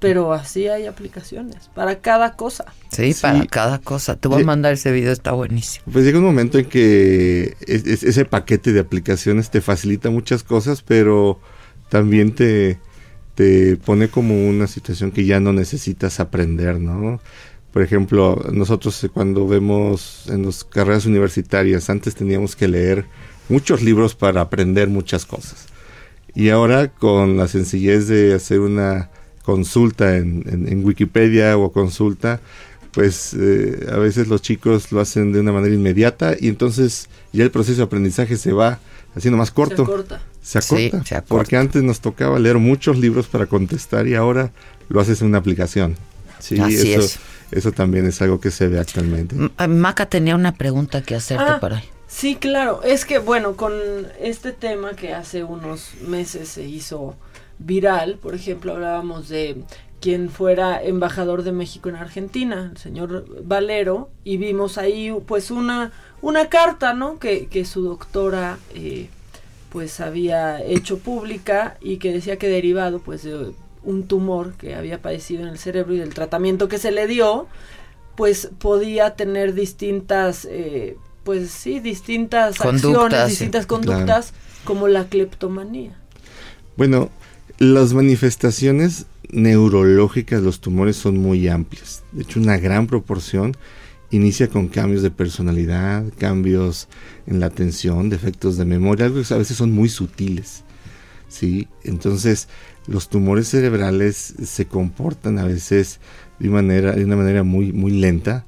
Pero 0.05 0.35
así 0.35 0.69
hay 0.69 0.85
aplicaciones 0.85 1.71
para 1.75 2.01
cada 2.01 2.37
cosa. 2.37 2.67
Sí, 2.91 3.15
para 3.23 3.47
cada 3.47 3.79
cosa. 3.79 4.17
Te 4.17 4.29
voy 4.29 4.43
a 4.43 4.45
mandar 4.45 4.75
ese 4.75 4.93
video, 4.93 5.11
está 5.11 5.33
buenísimo. 5.33 5.87
Pues 5.91 6.05
llega 6.05 6.19
un 6.19 6.27
momento 6.27 6.59
en 6.59 6.67
que 6.67 7.57
ese 7.67 8.27
paquete 8.27 8.75
de 8.75 8.81
aplicaciones 8.81 9.49
te 9.49 9.63
facilita 9.63 10.11
muchas 10.11 10.43
cosas, 10.43 10.83
pero 10.83 11.41
también 11.89 12.35
te, 12.35 12.79
te 13.35 13.79
pone 13.79 14.09
como 14.09 14.47
una 14.47 14.67
situación 14.67 15.11
que 15.11 15.25
ya 15.25 15.41
no 15.41 15.55
necesitas 15.55 16.21
aprender, 16.21 16.79
¿no? 16.79 17.19
Por 17.73 17.81
ejemplo, 17.81 18.45
nosotros 18.53 19.09
cuando 19.11 19.49
vemos 19.49 20.27
en 20.29 20.45
las 20.45 20.65
carreras 20.65 21.07
universitarias, 21.07 21.89
antes 21.89 22.15
teníamos 22.15 22.57
que 22.57 22.69
leer 22.69 23.07
muchos 23.49 23.81
libros 23.81 24.15
para 24.15 24.43
aprender 24.43 24.91
muchas 24.91 25.25
cosas. 25.25 25.65
Y 26.35 26.51
ahora 26.51 26.89
con 26.89 27.39
la 27.39 27.49
sencillez 27.49 28.07
de 28.07 28.35
hacer 28.35 28.61
una 28.61 29.09
consulta 29.45 30.16
en, 30.16 30.83
Wikipedia 30.85 31.57
o 31.57 31.71
consulta, 31.71 32.41
pues 32.93 33.35
eh, 33.39 33.87
a 33.93 33.97
veces 33.99 34.29
los 34.29 34.41
chicos 34.43 34.91
lo 34.91 35.01
hacen 35.01 35.33
de 35.33 35.41
una 35.41 35.53
manera 35.53 35.75
inmediata 35.75 36.35
y 36.39 36.49
entonces 36.49 37.09
ya 37.33 37.45
el 37.45 37.51
proceso 37.51 37.79
de 37.79 37.85
aprendizaje 37.85 38.37
se 38.37 38.53
va 38.53 38.79
haciendo 39.15 39.37
más 39.37 39.51
corto. 39.51 39.85
Se 39.85 40.59
acorta. 40.59 41.05
Se 41.05 41.15
acorta. 41.15 41.25
Porque 41.29 41.57
antes 41.57 41.83
nos 41.83 42.01
tocaba 42.01 42.39
leer 42.39 42.59
muchos 42.59 42.99
libros 42.99 43.27
para 43.27 43.47
contestar 43.47 44.07
y 44.07 44.15
ahora 44.15 44.53
lo 44.89 45.01
haces 45.01 45.21
en 45.21 45.29
una 45.29 45.39
aplicación. 45.39 45.97
Sí, 46.39 46.57
eso, 46.61 47.19
eso 47.51 47.73
también 47.73 48.07
es 48.07 48.21
algo 48.21 48.41
que 48.41 48.51
se 48.51 48.69
ve 48.69 48.79
actualmente. 48.79 49.37
Eh, 49.59 49.69
Maca 49.69 50.07
tenía 50.07 50.35
una 50.35 50.53
pregunta 50.53 51.03
que 51.03 51.15
hacerte 51.15 51.45
ah, 51.47 51.61
para 51.61 51.79
ahí. 51.79 51.85
Sí, 52.07 52.37
claro. 52.37 52.83
Es 52.83 53.05
que, 53.05 53.19
bueno, 53.19 53.57
con 53.57 53.73
este 54.21 54.53
tema 54.53 54.95
que 54.95 55.15
hace 55.15 55.43
unos 55.43 55.95
meses 56.07 56.49
se 56.49 56.65
hizo 56.65 57.16
viral, 57.65 58.19
por 58.20 58.35
ejemplo, 58.35 58.73
hablábamos 58.73 59.28
de 59.28 59.65
quien 60.01 60.28
fuera 60.28 60.82
embajador 60.82 61.45
de 61.45 61.53
México 61.53 61.89
en 61.89 61.97
Argentina, 61.97 62.70
el 62.73 62.77
señor 62.77 63.24
Valero, 63.45 64.11
y 64.23 64.36
vimos 64.36 64.77
ahí 64.77 65.15
pues 65.27 65.51
una, 65.51 65.93
una 66.20 66.51
carta, 66.51 66.93
¿no? 66.93 67.19
Que, 67.19 67.47
que 67.47 67.65
su 67.65 67.82
doctora 67.82 68.59
eh, 68.74 69.09
pues 69.70 70.01
había 70.01 70.62
hecho 70.62 70.99
pública 70.99 71.78
y 71.81 71.97
que 71.97 72.12
decía 72.12 72.36
que 72.36 72.49
derivado 72.49 72.99
pues 73.01 73.23
de 73.23 73.55
un 73.82 74.07
tumor 74.07 74.53
que 74.55 74.74
había 74.74 75.01
padecido 75.01 75.43
en 75.43 75.49
el 75.49 75.59
cerebro 75.59 75.95
y 75.95 75.99
del 75.99 76.12
tratamiento 76.12 76.69
que 76.69 76.78
se 76.78 76.93
le 76.93 77.07
dio, 77.07 77.47
pues 78.15 78.51
podía 78.59 79.15
tener 79.16 79.55
distintas, 79.55 80.47
eh, 80.51 80.97
pues 81.24 81.51
sí, 81.51 81.81
distintas 81.81 82.61
acciones, 82.61 83.27
distintas 83.28 83.66
conductas, 83.66 84.32
como 84.65 84.86
la 84.86 85.05
cleptomanía. 85.05 85.99
Bueno, 86.77 87.11
las 87.59 87.95
manifestaciones 87.95 89.07
neurológicas 89.31 90.41
de 90.41 90.47
los 90.47 90.61
tumores 90.61 90.97
son 90.97 91.19
muy 91.19 91.49
amplias. 91.49 92.03
De 92.13 92.23
hecho, 92.23 92.41
una 92.41 92.59
gran 92.59 92.87
proporción 92.87 93.57
inicia 94.11 94.49
con 94.49 94.69
cambios 94.69 95.03
de 95.03 95.11
personalidad, 95.11 96.05
cambios 96.19 96.89
en 97.27 97.41
la 97.41 97.47
atención, 97.47 98.11
defectos 98.11 98.57
de 98.57 98.65
memoria, 98.65 99.07
algo 99.07 99.23
que 99.23 99.35
a 99.35 99.39
veces 99.39 99.57
son 99.57 99.73
muy 99.73 99.89
sutiles. 99.89 100.65
¿sí? 101.29 101.69
Entonces, 101.83 102.49
los 102.87 103.09
tumores 103.09 103.49
cerebrales 103.49 104.35
se 104.45 104.67
comportan 104.67 105.39
a 105.39 105.45
veces 105.45 106.01
de, 106.39 106.49
manera, 106.49 106.93
de 106.93 107.05
una 107.05 107.17
manera 107.17 107.43
muy, 107.43 107.73
muy 107.73 107.93
lenta 107.93 108.45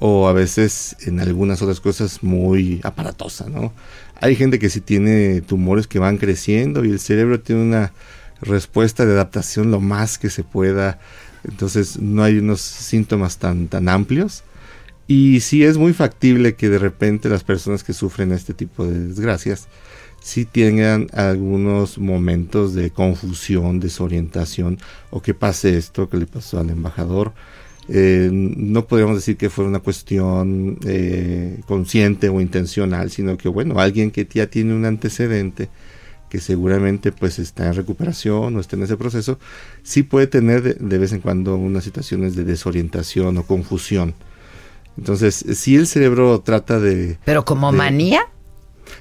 o 0.00 0.28
a 0.28 0.32
veces 0.32 0.96
en 1.00 1.18
algunas 1.20 1.62
otras 1.62 1.80
cosas 1.80 2.22
muy 2.22 2.80
aparatosa. 2.84 3.48
¿no? 3.48 3.72
Hay 4.20 4.36
gente 4.36 4.58
que 4.58 4.70
sí 4.70 4.80
tiene 4.80 5.40
tumores 5.40 5.86
que 5.86 5.98
van 5.98 6.18
creciendo 6.18 6.84
y 6.84 6.90
el 6.90 7.00
cerebro 7.00 7.40
tiene 7.40 7.62
una 7.62 7.92
respuesta 8.40 9.06
de 9.06 9.12
adaptación 9.12 9.70
lo 9.70 9.80
más 9.80 10.18
que 10.18 10.30
se 10.30 10.44
pueda. 10.44 10.98
Entonces 11.48 11.98
no 11.98 12.22
hay 12.22 12.38
unos 12.38 12.60
síntomas 12.60 13.38
tan, 13.38 13.68
tan 13.68 13.88
amplios. 13.88 14.44
Y 15.06 15.40
sí 15.40 15.64
es 15.64 15.78
muy 15.78 15.94
factible 15.94 16.54
que 16.54 16.68
de 16.68 16.78
repente 16.78 17.28
las 17.28 17.42
personas 17.42 17.82
que 17.82 17.94
sufren 17.94 18.32
este 18.32 18.52
tipo 18.52 18.86
de 18.86 19.08
desgracias 19.08 19.68
sí 20.20 20.44
tengan 20.44 21.06
algunos 21.12 21.98
momentos 21.98 22.74
de 22.74 22.90
confusión, 22.90 23.80
desorientación 23.80 24.78
o 25.10 25.22
que 25.22 25.32
pase 25.32 25.78
esto 25.78 26.10
que 26.10 26.18
le 26.18 26.26
pasó 26.26 26.60
al 26.60 26.70
embajador. 26.70 27.32
Eh, 27.88 28.28
no 28.30 28.86
podríamos 28.86 29.16
decir 29.16 29.38
que 29.38 29.48
fue 29.48 29.64
una 29.64 29.78
cuestión 29.78 30.78
eh, 30.84 31.60
consciente 31.66 32.28
o 32.28 32.40
intencional, 32.40 33.10
sino 33.10 33.38
que 33.38 33.48
bueno, 33.48 33.80
alguien 33.80 34.10
que 34.10 34.28
ya 34.30 34.48
tiene 34.48 34.74
un 34.74 34.84
antecedente 34.84 35.70
que 36.28 36.40
seguramente 36.40 37.12
pues 37.12 37.38
está 37.38 37.66
en 37.66 37.74
recuperación 37.74 38.56
o 38.56 38.60
está 38.60 38.76
en 38.76 38.82
ese 38.82 38.96
proceso, 38.96 39.38
sí 39.82 40.02
puede 40.02 40.26
tener 40.26 40.78
de, 40.78 40.98
vez 40.98 41.12
en 41.12 41.20
cuando 41.20 41.56
unas 41.56 41.84
situaciones 41.84 42.36
de 42.36 42.44
desorientación 42.44 43.36
o 43.38 43.42
confusión. 43.44 44.14
Entonces, 44.96 45.44
si 45.54 45.76
el 45.76 45.86
cerebro 45.86 46.40
trata 46.40 46.80
de... 46.80 47.18
¿Pero 47.24 47.44
como 47.44 47.70
manía? 47.72 48.26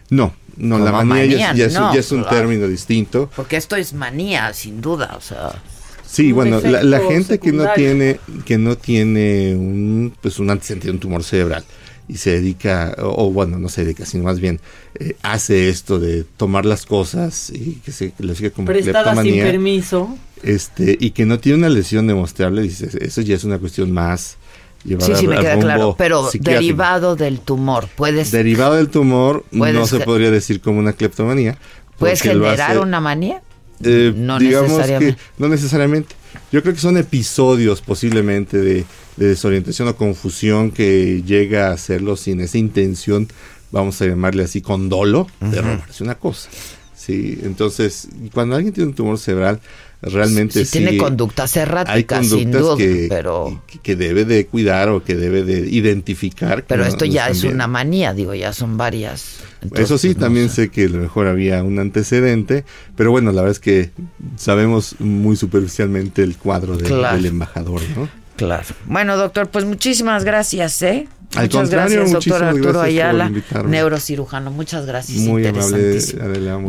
No, 0.09 0.33
no, 0.57 0.79
la 0.79 0.91
manía, 0.91 1.53
ya, 1.53 1.65
es, 1.93 2.11
un 2.11 2.25
término 2.25 2.67
distinto. 2.67 3.29
Porque 3.35 3.57
esto 3.57 3.75
es 3.75 3.93
manía, 3.93 4.53
sin 4.53 4.81
duda, 4.81 5.15
o 5.17 5.21
sea... 5.21 5.61
Sí, 6.05 6.31
bueno, 6.31 6.61
la, 6.61 6.99
gente 7.01 7.37
que 7.37 7.51
no 7.51 7.65
tiene 7.75 8.19
que 8.45 8.57
no 8.57 8.77
tiene 8.77 9.53
un 9.57 10.13
pues 10.21 10.39
un 10.39 10.49
antecedente, 10.49 10.89
un 10.89 10.99
tumor 10.99 11.21
cerebral, 11.21 11.65
y 12.07 12.17
se 12.17 12.31
dedica, 12.31 12.95
o, 12.99 13.31
bueno, 13.31 13.59
no 13.59 13.69
se 13.69 13.83
dedica, 13.83 14.05
sino 14.05 14.23
más 14.23 14.39
bien 14.39 14.59
eh, 14.99 15.15
hace 15.21 15.69
esto 15.69 15.99
de 15.99 16.23
tomar 16.23 16.65
las 16.65 16.85
cosas 16.85 17.49
y 17.49 17.81
que 17.83 17.91
se 17.91 18.13
le 18.19 18.35
sigue 18.35 18.51
como 18.51 18.67
Prestada 18.67 19.21
sin 19.21 19.39
permiso. 19.39 20.15
Este, 20.43 20.97
y 20.99 21.11
que 21.11 21.25
no 21.25 21.39
tiene 21.39 21.59
una 21.59 21.69
lesión 21.69 22.07
demostrable, 22.07 22.61
dice, 22.61 22.89
eso 23.01 23.21
ya 23.21 23.35
es 23.35 23.43
una 23.43 23.57
cuestión 23.57 23.91
más 23.91 24.37
llevada 24.85 25.15
sí, 25.15 25.21
sí, 25.21 25.27
me 25.27 25.39
queda 25.39 25.59
claro, 25.59 25.95
pero 25.97 26.29
derivado 26.39 27.15
del 27.15 27.39
tumor, 27.39 27.89
puedes... 27.95 28.31
Derivado 28.31 28.75
del 28.75 28.89
tumor 28.89 29.43
no 29.51 29.87
se 29.87 29.99
podría 29.99 30.29
decir 30.29 30.61
como 30.61 30.79
una 30.79 30.93
cleptomanía, 30.93 31.57
¿Puedes 31.97 32.21
generar 32.21 32.79
una 32.79 32.99
manía? 32.99 33.41
Eh, 33.83 34.13
no 34.15 34.39
necesariamente. 34.39 35.21
no 35.37 35.49
necesariamente. 35.49 36.15
Yo 36.51 36.61
creo 36.61 36.73
que 36.73 36.79
son 36.79 36.97
episodios 36.97 37.81
posiblemente 37.81 38.57
de, 38.57 38.85
desorientación 39.17 39.87
o 39.87 39.95
confusión 39.95 40.71
que 40.71 41.23
llega 41.25 41.69
a 41.69 41.73
hacerlo 41.73 42.15
sin 42.15 42.39
esa 42.39 42.59
intención, 42.59 43.27
vamos 43.71 43.99
a 44.01 44.05
llamarle 44.05 44.43
así, 44.43 44.61
con 44.61 44.89
dolo, 44.89 45.27
de 45.39 45.61
robarse 45.61 46.03
una 46.03 46.15
cosa. 46.15 46.49
Sí, 46.95 47.39
entonces, 47.43 48.09
cuando 48.33 48.55
alguien 48.55 48.73
tiene 48.73 48.89
un 48.89 48.95
tumor 48.95 49.17
cerebral, 49.17 49.59
realmente 50.01 50.65
sí, 50.65 50.79
tiene 50.79 50.97
conductas 50.97 51.55
erráticas, 51.57 52.27
sin 52.27 52.51
duda, 52.51 52.77
que, 52.77 53.07
pero 53.09 53.63
que 53.81 53.95
debe 53.95 54.25
de 54.25 54.45
cuidar 54.45 54.89
o 54.89 55.03
que 55.03 55.15
debe 55.15 55.43
de 55.43 55.67
identificar. 55.69 56.65
Pero 56.67 56.85
esto 56.85 57.05
ya 57.05 57.29
es 57.29 57.43
una 57.43 57.67
manía, 57.67 58.13
digo, 58.13 58.33
ya 58.33 58.53
son 58.53 58.77
varias. 58.77 59.39
Eso 59.75 59.97
sí, 59.97 60.09
pues, 60.09 60.19
también 60.19 60.49
sé. 60.49 60.69
que 60.69 60.85
a 60.85 60.89
lo 60.89 60.99
mejor 60.99 61.27
había 61.27 61.63
un 61.63 61.79
antecedente, 61.79 62.63
pero 62.95 63.11
bueno, 63.11 63.31
la 63.31 63.41
verdad 63.41 63.51
es 63.51 63.59
que 63.59 63.91
sabemos 64.35 64.95
muy 64.99 65.35
superficialmente 65.35 66.21
el 66.21 66.37
cuadro 66.37 66.77
del 66.77 67.25
embajador, 67.25 67.81
¿no? 67.95 68.07
Claro. 68.35 68.65
Bueno, 68.85 69.17
doctor, 69.17 69.49
pues 69.49 69.65
muchísimas 69.65 70.23
gracias, 70.23 70.81
¿eh? 70.83 71.07
muchas 71.35 71.69
gracias, 71.71 72.11
doctor 72.11 72.43
Arturo 72.43 72.81
Ayala, 72.81 73.31
neurocirujano. 73.65 74.51
Muchas 74.51 74.85
gracias. 74.85 75.17
Muy 75.19 75.45
amable, 75.45 75.93
gracias. 75.93 76.15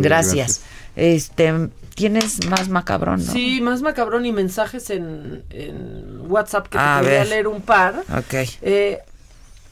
gracias. 0.01 0.61
Este, 0.99 1.69
tienes 1.95 2.47
más 2.49 2.69
macabrón, 2.69 3.25
¿no? 3.25 3.33
Sí, 3.33 3.61
más 3.61 3.83
macabrón 3.83 4.27
y 4.27 4.33
mensajes 4.33 4.91
en, 4.91 5.45
WhatsApp 6.29 6.69
que 6.69 6.77
te 6.77 7.19
voy 7.19 7.29
leer 7.29 7.47
un 7.47 7.63
par. 7.63 8.03
Ok. 8.17 8.35
Eh, 8.63 8.99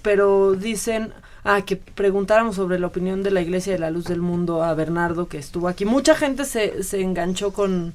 pero 0.03 0.55
dicen, 0.55 1.13
ah, 1.43 1.63
que 1.63 1.77
preguntáramos 1.77 2.57
sobre 2.57 2.79
la 2.79 2.87
opinión 2.87 3.25
de 3.25 3.33
la 3.33 3.41
Iglesia 3.41 3.73
de 3.73 3.81
la 3.81 3.91
Luz 3.91 4.05
del 4.05 4.21
Mundo 4.21 4.63
a 4.63 4.73
Bernardo 4.75 5.29
que 5.29 5.39
estuvo 5.39 5.69
aquí. 5.69 5.85
Mucha 5.85 6.15
gente 6.15 6.45
se, 6.45 6.85
se 6.85 7.03
enganchó 7.03 7.53
con, 7.53 7.93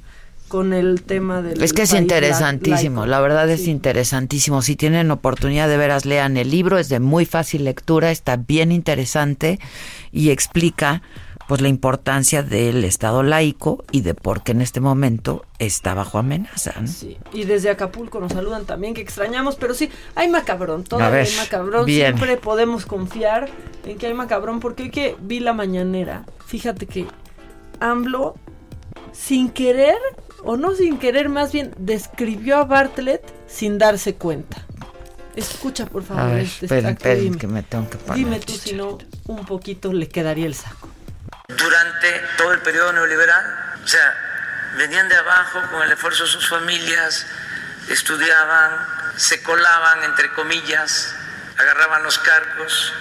con 0.49 0.73
el 0.73 1.03
tema 1.03 1.41
del... 1.41 1.63
Es 1.63 1.71
que 1.71 1.83
es 1.83 1.93
interesantísimo, 1.93 3.05
la, 3.05 3.21
verdad 3.21 3.49
es 3.49 3.67
interesantísimo. 3.67 4.61
Si 4.61 4.75
tienen 4.75 5.09
oportunidad 5.09 5.69
de 5.69 5.77
veras, 5.77 6.05
lean 6.05 6.35
el 6.35 6.51
libro, 6.51 6.77
es 6.77 6.89
de 6.89 6.99
muy 6.99 7.25
fácil 7.25 7.63
lectura, 7.63 8.11
está 8.11 8.35
bien 8.35 8.73
interesante 8.73 9.61
y 10.11 10.31
explica 10.31 11.01
pues 11.51 11.59
la 11.59 11.67
importancia 11.67 12.43
del 12.43 12.85
Estado 12.85 13.23
laico 13.23 13.83
y 13.91 13.99
de 14.03 14.13
por 14.13 14.41
qué 14.41 14.53
en 14.53 14.61
este 14.61 14.79
momento 14.79 15.43
está 15.59 15.93
bajo 15.93 16.17
amenaza. 16.17 16.71
Sí. 16.87 17.17
Y 17.33 17.43
desde 17.43 17.69
Acapulco 17.69 18.21
nos 18.21 18.31
saludan 18.31 18.63
también, 18.63 18.93
que 18.93 19.01
extrañamos, 19.01 19.57
pero 19.57 19.73
sí, 19.73 19.89
hay 20.15 20.29
macabrón, 20.29 20.85
todavía 20.85 21.23
hay 21.23 21.35
macabrón, 21.35 21.87
siempre 21.87 22.37
podemos 22.37 22.85
confiar 22.85 23.49
en 23.85 23.97
que 23.97 24.07
hay 24.07 24.13
macabrón, 24.13 24.61
porque 24.61 24.83
hoy 24.83 24.91
que 24.91 25.17
vi 25.19 25.41
la 25.41 25.51
mañanera, 25.51 26.23
fíjate 26.45 26.85
que 26.85 27.05
AMLO, 27.81 28.35
sin 29.11 29.49
querer, 29.49 29.97
o 30.45 30.55
no 30.55 30.73
sin 30.73 30.99
querer, 30.99 31.27
más 31.27 31.51
bien, 31.51 31.75
describió 31.77 32.59
a 32.59 32.63
Bartlett 32.63 33.23
sin 33.47 33.77
darse 33.77 34.15
cuenta. 34.15 34.65
Escucha, 35.35 35.85
por 35.85 36.03
favor. 36.03 36.23
A 36.23 36.27
ver, 36.27 36.43
este 36.45 36.65
esperen, 36.65 37.35
que 37.35 37.47
me 37.47 37.61
tengo 37.61 37.89
que 37.89 37.97
parar. 37.97 38.15
Dime 38.15 38.39
tú 38.39 38.53
si 38.53 38.71
no, 38.71 38.99
un 39.27 39.43
poquito 39.43 39.91
le 39.91 40.07
quedaría 40.07 40.45
el 40.45 40.55
saco 40.55 40.87
durante 41.57 42.27
todo 42.37 42.53
el 42.53 42.59
periodo 42.59 42.93
neoliberal. 42.93 43.75
O 43.83 43.87
sea, 43.87 44.71
venían 44.77 45.07
de 45.09 45.15
abajo 45.15 45.61
con 45.69 45.81
el 45.83 45.91
esfuerzo 45.91 46.23
de 46.23 46.29
sus 46.29 46.47
familias, 46.47 47.25
estudiaban, 47.89 48.87
se 49.17 49.41
colaban, 49.43 50.03
entre 50.03 50.31
comillas, 50.33 51.13
agarraban 51.57 52.03
los 52.03 52.17
cargos 52.19 52.93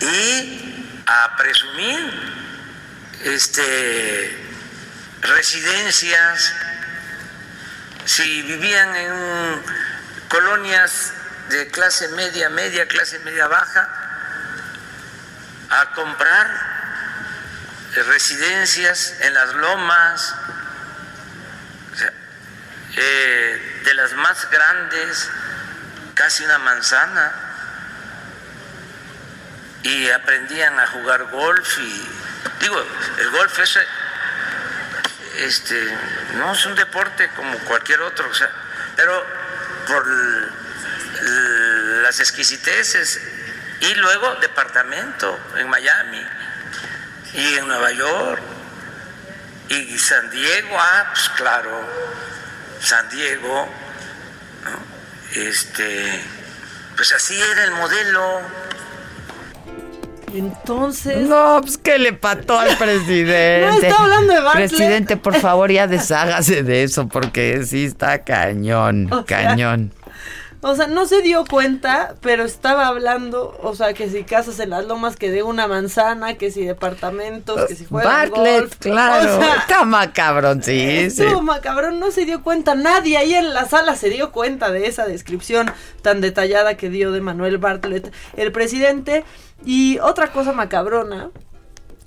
y 0.00 1.02
a 1.06 1.36
presumir 1.36 2.36
este, 3.24 4.46
residencias, 5.20 6.52
si 8.04 8.42
vivían 8.42 8.94
en 8.94 9.62
colonias 10.28 11.12
de 11.48 11.68
clase 11.70 12.08
media, 12.08 12.50
media, 12.50 12.86
clase 12.86 13.18
media 13.20 13.46
baja, 13.48 13.88
a 15.70 15.92
comprar 15.94 16.75
residencias 18.02 19.14
en 19.20 19.34
las 19.34 19.54
lomas, 19.54 20.34
eh, 22.96 23.82
de 23.84 23.94
las 23.94 24.12
más 24.14 24.50
grandes, 24.50 25.30
casi 26.14 26.44
una 26.44 26.58
manzana, 26.58 27.32
y 29.82 30.10
aprendían 30.10 30.78
a 30.80 30.86
jugar 30.88 31.24
golf 31.24 31.78
y 31.78 32.08
digo, 32.60 32.84
el 33.18 33.30
golf 33.30 33.58
es 33.60 33.78
este 35.38 35.98
no 36.34 36.52
es 36.52 36.66
un 36.66 36.74
deporte 36.74 37.30
como 37.36 37.56
cualquier 37.60 38.00
otro, 38.00 38.28
o 38.28 38.34
sea, 38.34 38.50
pero 38.96 39.24
por 39.86 40.06
las 42.02 42.20
exquisiteces. 42.20 43.20
Y 43.78 43.94
luego 43.94 44.36
departamento 44.36 45.38
en 45.56 45.68
Miami 45.68 46.26
y 47.36 47.58
en 47.58 47.68
Nueva 47.68 47.92
York 47.92 48.42
y 49.68 49.98
San 49.98 50.30
Diego, 50.30 50.76
ah, 50.78 51.06
pues 51.12 51.28
claro, 51.30 51.70
San 52.80 53.08
Diego, 53.10 53.66
este, 55.34 56.22
pues 56.96 57.12
así 57.12 57.34
era 57.34 57.64
el 57.64 57.70
modelo. 57.72 58.40
Entonces. 60.32 61.28
No, 61.28 61.60
pues 61.62 61.78
que 61.78 61.98
le 61.98 62.12
pató 62.12 62.58
al 62.58 62.76
presidente. 62.78 63.66
no 63.66 63.72
está 63.88 64.02
hablando 64.02 64.32
de 64.34 64.40
Bartlett. 64.40 64.70
Presidente, 64.70 65.16
por 65.16 65.34
favor, 65.36 65.70
ya 65.70 65.86
deshágase 65.86 66.62
de 66.62 66.84
eso, 66.84 67.08
porque 67.08 67.64
sí 67.64 67.86
está 67.86 68.22
cañón, 68.24 69.10
cañón. 69.26 69.92
O 70.68 70.74
sea, 70.74 70.88
no 70.88 71.06
se 71.06 71.22
dio 71.22 71.44
cuenta, 71.44 72.16
pero 72.22 72.42
estaba 72.42 72.88
hablando, 72.88 73.56
o 73.62 73.76
sea, 73.76 73.94
que 73.94 74.10
si 74.10 74.24
casas 74.24 74.58
en 74.58 74.70
las 74.70 74.84
lomas, 74.84 75.14
que 75.14 75.30
de 75.30 75.44
una 75.44 75.68
manzana, 75.68 76.34
que 76.34 76.50
si 76.50 76.64
departamentos, 76.64 77.66
que 77.66 77.76
si 77.76 77.84
juega 77.84 78.10
Bartlett, 78.10 78.76
claro. 78.80 79.40
está 79.60 79.84
macabrón, 79.84 80.64
sí. 80.64 80.80
Estuvo 80.80 81.40
macabrón, 81.40 82.00
no 82.00 82.10
se 82.10 82.24
dio 82.24 82.42
cuenta. 82.42 82.74
Nadie 82.74 83.16
ahí 83.16 83.34
en 83.34 83.54
la 83.54 83.66
sala 83.66 83.94
se 83.94 84.10
dio 84.10 84.32
cuenta 84.32 84.72
de 84.72 84.88
esa 84.88 85.06
descripción 85.06 85.70
tan 86.02 86.20
detallada 86.20 86.76
que 86.76 86.90
dio 86.90 87.12
de 87.12 87.20
Manuel 87.20 87.58
Bartlett, 87.58 88.12
el 88.36 88.50
presidente. 88.50 89.22
Y 89.64 90.00
otra 90.00 90.32
cosa 90.32 90.50
macabrona 90.52 91.30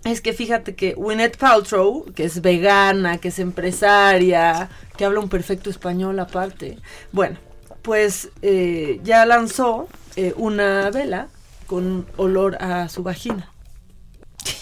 es 0.04 0.20
que 0.20 0.34
fíjate 0.34 0.76
que 0.76 0.96
Gwyneth 0.96 1.38
Paltrow, 1.38 2.12
que 2.14 2.26
es 2.26 2.42
vegana, 2.42 3.20
que 3.20 3.30
es 3.30 3.40
empresaria, 3.40 4.68
que 4.98 5.06
habla 5.06 5.22
un 5.22 5.30
perfecto 5.30 5.70
español 5.70 6.20
aparte. 6.20 6.78
Bueno, 7.14 7.38
pues 7.82 8.30
eh, 8.42 9.00
ya 9.04 9.26
lanzó 9.26 9.88
eh, 10.16 10.34
una 10.38 10.90
vela 10.92 11.28
con 11.68 12.08
olor 12.18 12.62
a 12.62 12.90
su 12.90 13.04
vagina. 13.04 13.52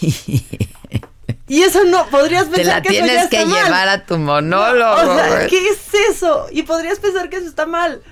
y 0.00 1.62
eso 1.62 1.84
no, 1.84 2.06
podrías 2.06 2.46
pensar 2.46 2.82
que 2.82 2.90
tienes 2.90 3.28
que 3.28 3.44
llevar 3.44 3.88
a 3.88 4.04
tu 4.04 4.18
monólogo. 4.18 4.94
o 4.94 5.16
sea, 5.16 5.46
¿qué 5.46 5.68
es 5.68 5.94
eso? 6.10 6.46
Y 6.50 6.62
podrías 6.64 6.98
pensar 6.98 7.28
que 7.30 7.36
eso 7.36 7.48
está 7.48 7.66
mal. 7.66 8.02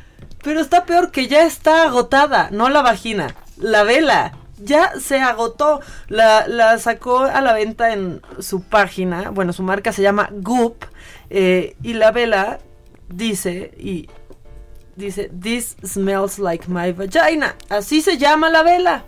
Pero 0.43 0.61
está 0.61 0.85
peor 0.85 1.11
que 1.11 1.27
ya 1.27 1.45
está 1.45 1.85
agotada, 1.85 2.51
no 2.53 2.69
la 2.69 2.83
vagina, 2.83 3.35
la 3.57 3.83
vela. 3.83 4.33
Ya 4.59 4.93
se 4.99 5.21
agotó. 5.21 5.81
La, 6.09 6.47
la 6.49 6.79
sacó 6.79 7.21
a 7.21 7.43
la 7.43 7.53
venta 7.53 7.93
en 7.93 8.23
su 8.39 8.63
página. 8.63 9.31
Bueno, 9.31 9.53
su 9.53 9.63
marca 9.63 9.93
se 9.93 10.01
llama 10.01 10.31
Goop. 10.33 10.85
Eh, 11.29 11.77
y 11.83 11.95
la 11.95 12.11
vela 12.11 12.61
dice, 13.09 13.73
y 13.79 14.09
dice, 14.97 15.31
This 15.41 15.77
smells 15.85 16.39
like 16.39 16.69
my 16.69 16.93
vagina. 16.93 17.55
Así 17.69 18.03
se 18.03 18.19
llama 18.19 18.51
la 18.51 18.63
vela. 18.63 19.05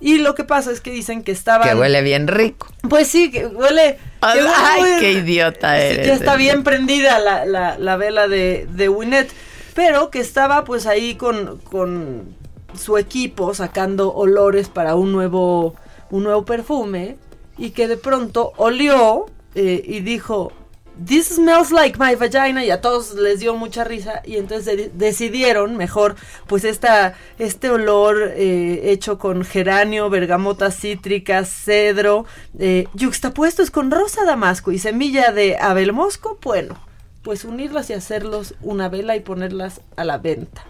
Y 0.00 0.18
lo 0.18 0.34
que 0.34 0.44
pasa 0.44 0.70
es 0.72 0.80
que 0.80 0.90
dicen 0.90 1.22
que 1.22 1.32
estaba... 1.32 1.64
Que 1.64 1.74
huele 1.74 2.02
bien 2.02 2.28
rico. 2.28 2.68
Pues 2.88 3.08
sí, 3.08 3.30
que 3.30 3.46
huele... 3.46 3.98
Ay, 4.20 4.82
qué 5.00 5.12
idiota 5.12 5.78
eres. 5.78 6.06
Ya 6.06 6.14
está 6.14 6.36
bien 6.36 6.64
prendida 6.64 7.18
la, 7.18 7.96
vela 7.96 8.28
de, 8.28 8.66
de 8.70 8.88
Winnet. 8.88 9.30
Pero 9.74 10.10
que 10.10 10.20
estaba 10.20 10.64
pues 10.64 10.86
ahí 10.86 11.14
con, 11.14 11.58
con 11.58 12.34
su 12.78 12.98
equipo 12.98 13.54
sacando 13.54 14.12
olores 14.12 14.68
para 14.68 14.96
un 14.96 15.12
nuevo, 15.12 15.74
un 16.10 16.24
nuevo 16.24 16.44
perfume. 16.44 17.16
Y 17.56 17.70
que 17.70 17.88
de 17.88 17.96
pronto 17.96 18.52
olió 18.58 19.26
eh, 19.54 19.82
y 19.82 20.00
dijo, 20.00 20.52
This 20.98 21.28
smells 21.28 21.72
like 21.72 21.98
my 21.98 22.14
vagina 22.14 22.64
y 22.64 22.70
a 22.70 22.80
todos 22.80 23.14
les 23.14 23.40
dio 23.40 23.54
mucha 23.54 23.84
risa 23.84 24.22
y 24.24 24.36
entonces 24.36 24.90
decidieron 24.94 25.76
mejor 25.76 26.16
pues 26.46 26.64
esta, 26.64 27.14
este 27.38 27.68
olor 27.68 28.32
eh, 28.34 28.92
hecho 28.92 29.18
con 29.18 29.44
geranio, 29.44 30.08
bergamota 30.08 30.70
cítrica, 30.70 31.44
cedro, 31.44 32.24
eh, 32.58 32.88
yuxtapuestos 32.94 33.70
con 33.70 33.90
rosa 33.90 34.24
damasco 34.24 34.72
y 34.72 34.78
semilla 34.78 35.32
de 35.32 35.58
abel 35.58 35.92
mosco, 35.92 36.38
bueno, 36.42 36.78
pues 37.22 37.44
unirlas 37.44 37.90
y 37.90 37.92
hacerlos 37.92 38.54
una 38.62 38.88
vela 38.88 39.16
y 39.16 39.20
ponerlas 39.20 39.82
a 39.96 40.04
la 40.04 40.16
venta 40.16 40.64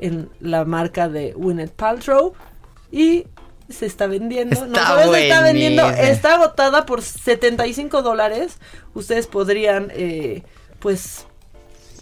en 0.00 0.28
la 0.40 0.64
marca 0.64 1.08
de 1.08 1.34
Winnet 1.36 1.72
Paltrow. 1.72 2.32
Y 2.90 3.26
se 3.68 3.86
está 3.86 4.06
vendiendo. 4.06 4.66
no, 4.66 5.12
se 5.12 5.22
está 5.22 5.42
vendiendo, 5.42 5.88
está 5.90 6.34
agotada 6.34 6.86
por 6.86 7.02
75 7.02 8.02
dólares. 8.02 8.58
Ustedes 8.94 9.26
podrían, 9.26 9.92
eh, 9.94 10.42
pues, 10.78 11.26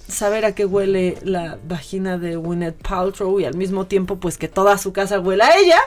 saber 0.09 0.45
a 0.45 0.55
qué 0.55 0.65
huele 0.65 1.19
la 1.23 1.59
vagina 1.67 2.19
de 2.19 2.37
Gwyneth 2.37 2.81
Paltrow 2.83 3.41
y 3.41 3.45
al 3.45 3.57
mismo 3.57 3.87
tiempo, 3.87 4.19
pues, 4.19 4.39
que 4.39 4.49
toda 4.49 4.79
su 4.79 4.93
casa 4.93 5.21
huela 5.21 5.47
a 5.47 5.59
ella. 5.59 5.81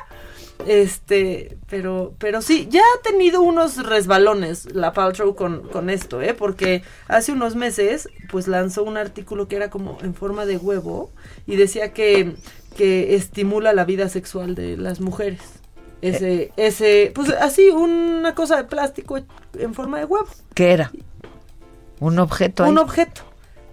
Este, 0.68 1.58
pero, 1.70 2.16
pero 2.18 2.42
sí, 2.42 2.68
ya 2.70 2.82
ha 2.82 3.02
tenido 3.02 3.42
unos 3.42 3.78
resbalones 3.78 4.76
la 4.76 4.92
Paltrow 4.92 5.34
con, 5.34 5.70
con 5.70 5.90
esto, 5.90 6.22
¿eh? 6.22 6.34
Porque 6.34 6.84
hace 7.08 7.32
unos 7.32 7.56
meses, 7.56 8.10
pues 8.30 8.50
lanzó 8.50 8.84
un 8.84 8.98
artículo 8.98 9.48
que 9.48 9.56
era 9.56 9.70
como 9.70 9.98
en 10.02 10.14
forma 10.14 10.46
de 10.46 10.58
huevo 10.58 11.12
y 11.48 11.56
decía 11.56 11.94
que, 11.94 12.36
que 12.76 13.16
estimula 13.16 13.72
la 13.72 13.86
vida 13.86 14.10
sexual 14.10 14.54
de 14.54 14.76
las 14.76 15.00
mujeres. 15.00 15.59
Ese, 16.02 16.52
ese, 16.56 17.12
pues 17.14 17.30
así, 17.42 17.70
una 17.70 18.34
cosa 18.36 18.56
de 18.58 18.64
plástico 18.64 19.20
en 19.58 19.74
forma 19.74 20.00
de 20.00 20.06
huevo. 20.06 20.28
¿Qué 20.54 20.72
era? 20.72 20.92
¿Un 22.00 22.20
objeto? 22.20 22.66
Un 22.66 22.78
objeto. 22.78 23.22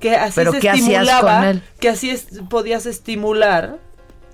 Que 0.01 0.17
así 0.17 0.33
¿Pero 0.35 0.53
se 0.53 0.59
qué 0.59 0.69
estimulaba, 0.71 1.39
con 1.39 1.45
él? 1.49 1.63
que 1.81 1.89
así 1.89 2.15
podías 2.51 2.85
estimular 2.87 3.79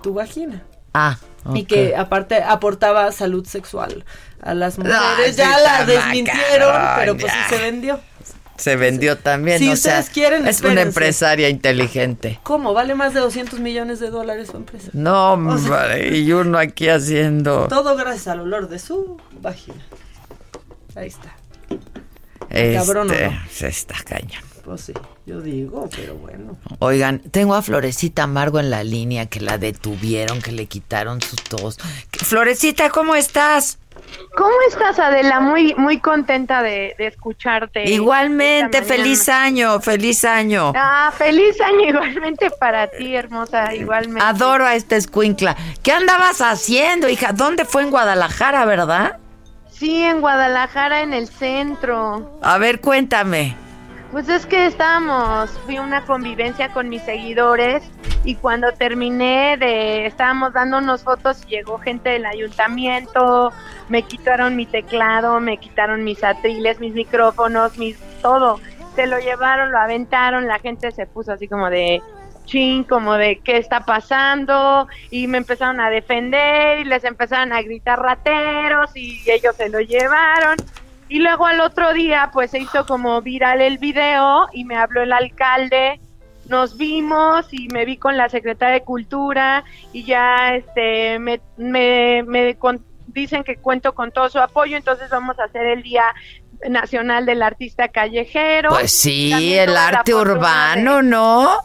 tu 0.02 0.14
vagina. 0.14 0.62
Ah, 0.94 1.18
Y 1.54 1.64
que 1.64 1.94
aparte 1.96 2.42
aportaba 2.42 3.10
salud 3.12 3.46
sexual 3.46 4.04
a 4.40 4.54
las 4.54 4.78
mujeres. 4.78 5.36
ya 5.36 5.58
la 5.58 5.84
desmintieron, 5.84 6.74
pero 6.98 7.16
pues 7.16 7.32
sí 7.32 7.38
se 7.48 7.58
vendió. 7.58 8.00
Se 8.62 8.76
vendió 8.76 9.18
también, 9.18 9.58
si 9.58 9.68
o 9.68 9.72
ustedes 9.72 10.04
sea, 10.04 10.14
quieren, 10.14 10.46
es 10.46 10.60
una 10.60 10.82
empresaria 10.82 11.48
inteligente. 11.48 12.38
¿Cómo? 12.44 12.72
Vale 12.74 12.94
más 12.94 13.12
de 13.12 13.18
200 13.18 13.58
millones 13.58 13.98
de 13.98 14.08
dólares 14.08 14.50
su 14.52 14.56
empresa. 14.56 14.88
No, 14.92 15.32
O 15.32 15.58
sea, 15.58 15.82
hombre, 15.82 16.16
y 16.18 16.32
uno 16.32 16.58
aquí 16.58 16.88
haciendo 16.88 17.66
Todo 17.66 17.96
gracias 17.96 18.28
al 18.28 18.38
olor 18.38 18.68
de 18.68 18.78
su 18.78 19.20
vagina. 19.40 19.82
Ahí 20.94 21.08
está. 21.08 21.34
este, 22.50 22.74
cabrón, 22.74 23.10
¿o 23.10 23.14
no? 23.14 23.40
se 23.50 23.66
está 23.66 23.96
cañón. 24.04 24.51
Pues 24.64 24.82
sí, 24.82 24.92
yo 25.26 25.40
digo, 25.40 25.88
pero 25.94 26.14
bueno. 26.14 26.56
Oigan, 26.78 27.18
tengo 27.18 27.54
a 27.54 27.62
Florecita 27.62 28.22
Amargo 28.24 28.60
en 28.60 28.70
la 28.70 28.84
línea 28.84 29.26
que 29.26 29.40
la 29.40 29.58
detuvieron, 29.58 30.40
que 30.40 30.52
le 30.52 30.66
quitaron 30.66 31.20
su 31.20 31.34
tos. 31.36 31.78
Florecita, 32.12 32.90
¿cómo 32.90 33.16
estás? 33.16 33.78
¿Cómo 34.36 34.54
estás, 34.68 34.98
Adela? 34.98 35.40
Muy, 35.40 35.74
muy 35.74 35.98
contenta 35.98 36.62
de, 36.62 36.94
de 36.96 37.08
escucharte. 37.08 37.90
Igualmente, 37.90 38.82
feliz 38.82 39.28
año, 39.28 39.80
feliz 39.80 40.24
año. 40.24 40.72
Ah, 40.76 41.12
feliz 41.16 41.60
año 41.60 41.88
igualmente 41.88 42.50
para 42.50 42.88
ti, 42.88 43.14
hermosa, 43.14 43.74
igualmente. 43.74 44.22
Adoro 44.22 44.64
a 44.64 44.74
esta 44.74 44.96
escuincla. 44.96 45.56
¿Qué 45.82 45.92
andabas 45.92 46.40
haciendo, 46.40 47.08
hija? 47.08 47.32
¿Dónde 47.32 47.64
fue 47.64 47.82
en 47.82 47.90
Guadalajara, 47.90 48.64
verdad? 48.64 49.18
Sí, 49.70 50.02
en 50.02 50.20
Guadalajara, 50.20 51.02
en 51.02 51.12
el 51.12 51.28
centro. 51.28 52.38
A 52.42 52.58
ver, 52.58 52.80
cuéntame. 52.80 53.56
Pues 54.12 54.28
es 54.28 54.44
que 54.44 54.66
estábamos, 54.66 55.50
fui 55.64 55.78
una 55.78 56.04
convivencia 56.04 56.68
con 56.68 56.90
mis 56.90 57.00
seguidores 57.00 57.82
y 58.24 58.34
cuando 58.34 58.70
terminé 58.72 59.56
de, 59.56 60.04
estábamos 60.04 60.52
dándonos 60.52 61.02
fotos 61.02 61.42
y 61.46 61.52
llegó 61.52 61.78
gente 61.78 62.10
del 62.10 62.26
ayuntamiento, 62.26 63.50
me 63.88 64.02
quitaron 64.02 64.54
mi 64.54 64.66
teclado, 64.66 65.40
me 65.40 65.56
quitaron 65.56 66.04
mis 66.04 66.22
atriles, 66.22 66.78
mis 66.78 66.92
micrófonos, 66.92 67.78
mis 67.78 67.96
todo. 68.20 68.60
Se 68.96 69.06
lo 69.06 69.18
llevaron, 69.18 69.72
lo 69.72 69.78
aventaron, 69.78 70.46
la 70.46 70.58
gente 70.58 70.92
se 70.92 71.06
puso 71.06 71.32
así 71.32 71.48
como 71.48 71.70
de 71.70 72.02
chin, 72.44 72.84
como 72.84 73.14
de 73.14 73.38
qué 73.38 73.56
está 73.56 73.80
pasando 73.86 74.88
y 75.10 75.26
me 75.26 75.38
empezaron 75.38 75.80
a 75.80 75.88
defender 75.88 76.80
y 76.80 76.84
les 76.84 77.04
empezaron 77.04 77.54
a 77.54 77.62
gritar 77.62 77.98
rateros 77.98 78.94
y 78.94 79.22
ellos 79.26 79.56
se 79.56 79.70
lo 79.70 79.80
llevaron. 79.80 80.56
Y 81.12 81.18
luego 81.18 81.44
al 81.46 81.60
otro 81.60 81.92
día, 81.92 82.30
pues 82.32 82.52
se 82.52 82.58
hizo 82.58 82.86
como 82.86 83.20
viral 83.20 83.60
el 83.60 83.76
video 83.76 84.46
y 84.50 84.64
me 84.64 84.76
habló 84.76 85.02
el 85.02 85.12
alcalde. 85.12 86.00
Nos 86.48 86.78
vimos 86.78 87.46
y 87.52 87.68
me 87.68 87.84
vi 87.84 87.98
con 87.98 88.16
la 88.16 88.30
secretaria 88.30 88.76
de 88.76 88.82
Cultura 88.82 89.62
y 89.92 90.04
ya 90.04 90.54
este 90.54 91.18
me, 91.18 91.40
me, 91.58 92.22
me 92.26 92.54
con- 92.56 92.82
dicen 93.08 93.44
que 93.44 93.56
cuento 93.56 93.94
con 93.94 94.10
todo 94.10 94.30
su 94.30 94.38
apoyo, 94.40 94.74
entonces 94.76 95.10
vamos 95.10 95.38
a 95.38 95.44
hacer 95.44 95.66
el 95.66 95.82
Día 95.82 96.04
Nacional 96.68 97.26
del 97.26 97.42
Artista 97.42 97.88
Callejero. 97.88 98.70
Pues 98.70 98.90
sí, 98.92 99.52
el 99.54 99.76
arte 99.76 100.14
urbano, 100.14 101.02
¿no? 101.02 101.58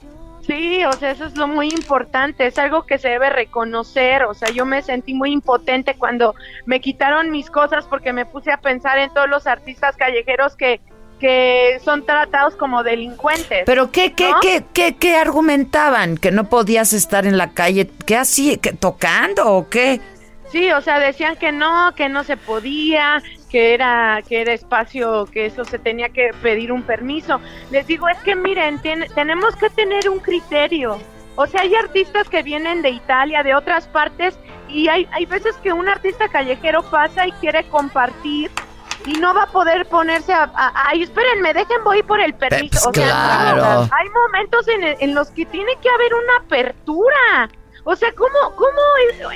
Sí, 0.47 0.85
o 0.85 0.93
sea, 0.93 1.11
eso 1.11 1.25
es 1.25 1.35
lo 1.35 1.45
muy 1.45 1.67
importante, 1.67 2.47
es 2.47 2.57
algo 2.57 2.85
que 2.85 2.97
se 2.97 3.09
debe 3.09 3.29
reconocer, 3.29 4.23
o 4.23 4.33
sea, 4.33 4.49
yo 4.49 4.65
me 4.65 4.81
sentí 4.81 5.13
muy 5.13 5.33
impotente 5.33 5.95
cuando 5.95 6.35
me 6.65 6.79
quitaron 6.79 7.31
mis 7.31 7.51
cosas 7.51 7.85
porque 7.85 8.13
me 8.13 8.25
puse 8.25 8.51
a 8.53 8.57
pensar 8.57 8.97
en 8.97 9.13
todos 9.13 9.27
los 9.27 9.45
artistas 9.45 9.97
callejeros 9.97 10.55
que, 10.55 10.79
que 11.19 11.81
son 11.83 12.05
tratados 12.05 12.55
como 12.55 12.83
delincuentes. 12.83 13.63
Pero 13.65 13.91
¿qué, 13.91 14.13
qué, 14.13 14.31
¿no? 14.31 14.39
qué, 14.39 14.63
qué, 14.73 14.95
qué 14.95 15.17
argumentaban? 15.17 16.17
¿Que 16.17 16.31
no 16.31 16.45
podías 16.45 16.93
estar 16.93 17.25
en 17.25 17.37
la 17.37 17.51
calle? 17.51 17.91
¿Qué 18.05 18.15
así? 18.15 18.57
¿Que 18.57 18.71
¿Tocando 18.71 19.51
o 19.53 19.67
qué? 19.67 19.99
Sí, 20.49 20.71
o 20.71 20.79
sea, 20.79 20.99
decían 20.99 21.35
que 21.35 21.51
no, 21.51 21.93
que 21.95 22.07
no 22.07 22.23
se 22.23 22.37
podía, 22.37 23.21
que 23.49 23.73
era 23.73 24.21
que 24.27 24.41
era 24.41 24.53
espacio, 24.53 25.25
que 25.31 25.45
eso 25.45 25.63
se 25.65 25.79
tenía 25.79 26.09
que 26.09 26.31
pedir 26.41 26.71
un 26.71 26.83
permiso. 26.83 27.39
Les 27.71 27.87
digo, 27.87 28.07
es 28.09 28.17
que 28.19 28.35
miren, 28.35 28.79
tiene- 28.81 29.07
tenemos 29.09 29.55
que 29.55 29.69
tener 29.69 30.09
un 30.09 30.19
criterio. 30.19 30.99
O 31.35 31.45
sea, 31.47 31.61
hay 31.61 31.75
artistas 31.75 32.27
que 32.29 32.41
vienen 32.43 32.81
de 32.81 32.89
Italia, 32.89 33.43
de 33.43 33.53
otras 33.55 33.87
partes, 33.87 34.37
y 34.67 34.87
hay, 34.89 35.07
hay 35.11 35.25
veces 35.25 35.55
que 35.57 35.71
un 35.71 35.87
artista 35.87 36.27
callejero 36.27 36.81
pasa 36.89 37.27
y 37.27 37.31
quiere 37.33 37.63
compartir 37.69 38.51
y 39.05 39.13
no 39.13 39.33
va 39.33 39.43
a 39.43 39.47
poder 39.51 39.85
ponerse 39.87 40.33
a... 40.33 40.51
a- 40.53 40.73
ay, 40.89 41.03
espérenme, 41.03 41.53
dejen, 41.53 41.81
voy 41.85 42.03
por 42.03 42.19
el 42.19 42.33
permiso. 42.33 42.89
O 42.89 42.93
sea, 42.93 43.05
claro. 43.53 43.87
hay 43.97 44.09
momentos 44.09 44.67
en, 44.67 44.83
en 44.99 45.15
los 45.15 45.29
que 45.31 45.45
tiene 45.45 45.71
que 45.81 45.87
haber 45.89 46.13
una 46.15 46.35
apertura. 46.45 47.49
O 47.89 47.95
sea, 47.95 48.11
¿cómo, 48.17 48.53
cómo 48.57 48.81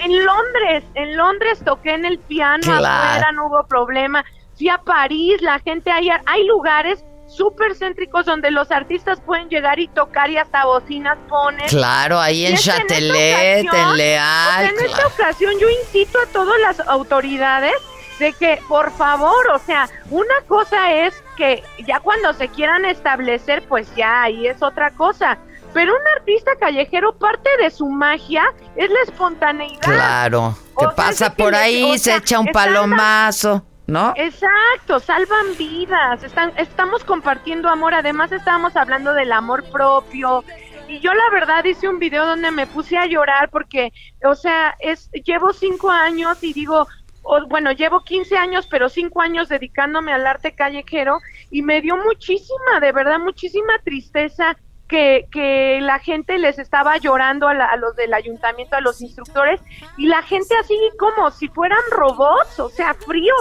en 0.04 0.26
Londres, 0.26 0.84
en 0.96 1.16
Londres 1.16 1.62
toqué 1.64 1.94
en 1.94 2.04
el 2.04 2.20
piano 2.20 2.62
Claro. 2.64 2.86
afuera, 2.86 3.32
no 3.32 3.48
hubo 3.48 3.64
problema. 3.66 4.26
Fui 4.58 4.68
a 4.68 4.78
París, 4.78 5.42
la 5.42 5.58
gente, 5.60 5.90
hay, 5.90 6.10
hay 6.26 6.46
lugares 6.46 7.02
súper 7.30 7.76
céntricos 7.76 8.26
donde 8.26 8.52
los 8.52 8.70
artistas 8.70 9.22
pueden 9.22 9.48
llegar 9.48 9.80
y 9.80 9.88
tocar 9.88 10.30
y 10.30 10.36
hasta 10.38 10.66
bocinas 10.66 11.18
ponen. 11.30 11.66
Claro, 11.70 12.20
ahí 12.20 12.46
en 12.46 12.58
Chatelet, 12.58 13.68
ocasión, 13.70 13.92
en 13.92 13.98
Leal. 13.98 14.50
o 14.50 14.52
sea, 14.52 14.70
en 14.70 14.86
esta 14.86 15.08
ocasión 15.08 15.54
yo 15.58 15.70
incito 15.70 16.20
a 16.20 16.26
todas 16.34 16.60
las 16.60 16.82
autoridades 16.90 17.72
de 18.20 18.34
que, 18.34 18.60
por 18.68 18.92
favor, 18.92 19.48
o 19.54 19.60
sea, 19.60 19.88
una 20.10 20.42
cosa 20.50 20.92
es 20.94 21.24
que 21.38 21.64
ya 21.88 22.02
cuando 22.02 22.34
se 22.34 22.50
quieran 22.50 22.84
establecer, 22.84 23.64
pues 23.70 23.88
ya 23.96 24.24
ahí 24.24 24.46
es 24.48 24.62
otra 24.62 24.92
cosa. 24.92 25.38
Pero 25.74 25.94
un 25.94 26.08
artista 26.18 26.52
callejero, 26.60 27.14
parte 27.18 27.50
de 27.62 27.70
su 27.70 27.88
magia 27.88 28.44
es 28.76 28.90
la 28.90 29.00
espontaneidad. 29.04 29.80
Claro, 29.82 30.56
que 30.78 30.86
O 30.86 30.96
pasa 30.96 31.34
por 31.34 31.56
ahí, 31.56 31.98
se 31.98 32.06
sea, 32.06 32.18
echa 32.18 32.40
un 32.40 32.48
palomazo, 32.48 33.66
¿no? 33.88 34.14
Exacto, 34.18 35.00
salvan 35.00 35.58
vidas, 35.58 36.24
están, 36.24 36.52
estamos 36.58 37.04
compartiendo 37.04 37.70
amor, 37.70 37.94
además 37.94 38.32
estábamos 38.32 38.76
hablando 38.76 39.14
del 39.14 39.32
amor 39.32 39.64
propio. 39.72 40.44
Y 40.88 41.00
yo 41.00 41.14
la 41.14 41.30
verdad 41.32 41.64
hice 41.64 41.88
un 41.88 42.00
video 42.00 42.26
donde 42.26 42.52
me 42.52 42.68
puse 42.68 42.98
a 42.98 43.06
llorar 43.06 43.50
porque, 43.50 43.94
o 44.26 44.36
sea, 44.36 44.76
es 44.80 45.10
llevo 45.26 45.54
cinco 45.54 45.90
años 45.90 46.44
y 46.44 46.52
digo, 46.52 46.86
o, 47.24 47.48
bueno, 47.48 47.72
llevo 47.72 48.04
15 48.04 48.36
años, 48.36 48.68
pero 48.68 48.90
cinco 48.90 49.22
años 49.22 49.48
dedicándome 49.48 50.12
al 50.12 50.26
arte 50.26 50.54
callejero 50.54 51.20
y 51.50 51.62
me 51.62 51.82
dio 51.82 51.96
muchísima, 51.98 52.80
de 52.82 52.92
verdad, 52.92 53.20
muchísima 53.20 53.74
tristeza 53.84 54.58
que, 54.92 55.26
que 55.32 55.80
la 55.82 55.98
gente 56.00 56.38
les 56.38 56.60
estaba 56.60 56.98
llorando 56.98 57.48
a, 57.48 57.54
la- 57.54 57.66
a 57.66 57.78
los 57.78 57.96
del 57.96 58.14
ayuntamiento, 58.14 58.76
a 58.76 58.82
los 58.82 59.02
instructores, 59.02 59.60
y 59.98 60.06
la 60.08 60.22
gente 60.22 60.54
así 60.62 60.78
como 61.00 61.32
si 61.32 61.48
fueran 61.48 61.80
robots, 61.92 62.60
o 62.60 62.70
sea, 62.70 62.94
frío. 62.94 63.34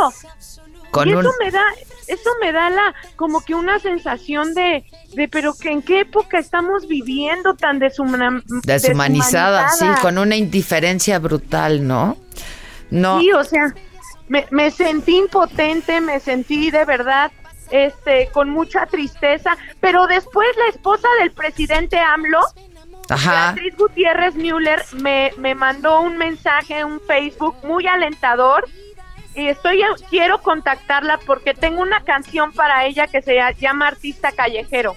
Con 0.93 1.09
y 1.09 1.13
eso 1.13 1.21
un- 1.21 1.45
me 1.45 1.51
da, 1.51 1.63
eso 2.09 2.31
me 2.41 2.53
da 2.53 2.71
la, 2.71 2.95
como 3.17 3.41
que 3.45 3.55
una 3.55 3.79
sensación 3.81 4.55
de, 4.55 4.85
de 5.15 5.29
pero 5.29 5.53
que 5.55 5.71
en 5.71 5.83
qué 5.83 6.01
época 6.01 6.39
estamos 6.39 6.87
viviendo 6.89 7.55
tan 7.55 7.79
deshumana- 7.81 8.43
Deshumanizada, 8.65 9.69
sí, 9.71 9.75
deshumanizada? 9.87 10.01
con 10.03 10.19
una 10.19 10.37
indiferencia 10.37 11.19
brutal, 11.19 11.87
¿no? 11.87 12.17
No. 12.91 13.21
Sí, 13.21 13.33
o 13.33 13.45
sea, 13.45 13.75
me, 14.29 14.47
me 14.51 14.71
sentí 14.71 15.17
impotente, 15.17 16.01
me 16.01 16.19
sentí 16.21 16.71
de 16.71 16.85
verdad 16.85 17.31
este 17.71 18.29
con 18.33 18.51
mucha 18.51 18.87
tristeza, 18.87 19.57
pero 19.81 20.07
después 20.07 20.49
la 20.57 20.69
esposa 20.69 21.09
del 21.21 21.31
presidente 21.31 21.99
AMLO, 21.99 22.41
Ajá. 23.09 23.53
Beatriz 23.53 23.77
Gutiérrez 23.77 24.35
Müller, 24.35 24.85
me, 24.93 25.33
me 25.37 25.55
mandó 25.55 26.01
un 26.01 26.17
mensaje, 26.17 26.85
un 26.85 27.01
Facebook 27.01 27.57
muy 27.65 27.87
alentador 27.87 28.69
y 29.35 29.49
estoy 29.49 29.81
quiero 30.09 30.43
contactarla 30.43 31.19
porque 31.25 31.55
tengo 31.55 31.83
una 31.83 32.03
canción 32.03 32.53
para 32.53 32.87
ella 32.87 33.07
que 33.07 33.23
se 33.23 33.37
llama 33.59 33.89
Artista 33.89 34.33
Callejero. 34.33 34.97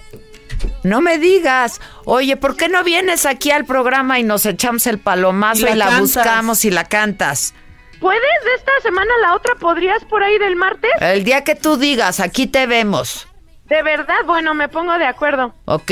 No 0.82 1.00
me 1.00 1.18
digas, 1.18 1.80
oye, 2.04 2.36
¿por 2.36 2.56
qué 2.56 2.68
no 2.68 2.84
vienes 2.84 3.26
aquí 3.26 3.50
al 3.50 3.64
programa 3.64 4.18
y 4.18 4.22
nos 4.22 4.44
echamos 4.44 4.86
el 4.86 4.98
palomazo 4.98 5.66
Y 5.66 5.70
y 5.70 5.74
la 5.74 5.98
buscamos 5.98 6.64
y 6.64 6.70
la 6.70 6.84
cantas? 6.84 7.54
¿Puedes 8.04 8.20
de 8.20 8.54
esta 8.58 8.72
semana 8.82 9.10
a 9.14 9.28
la 9.28 9.34
otra? 9.34 9.54
¿Podrías 9.54 10.04
por 10.04 10.22
ahí 10.22 10.36
del 10.36 10.56
martes? 10.56 10.90
El 11.00 11.24
día 11.24 11.42
que 11.42 11.54
tú 11.54 11.78
digas, 11.78 12.20
aquí 12.20 12.46
te 12.46 12.66
vemos. 12.66 13.26
De 13.64 13.82
verdad, 13.82 14.18
bueno, 14.26 14.52
me 14.52 14.68
pongo 14.68 14.98
de 14.98 15.06
acuerdo. 15.06 15.54
¿Ok? 15.64 15.90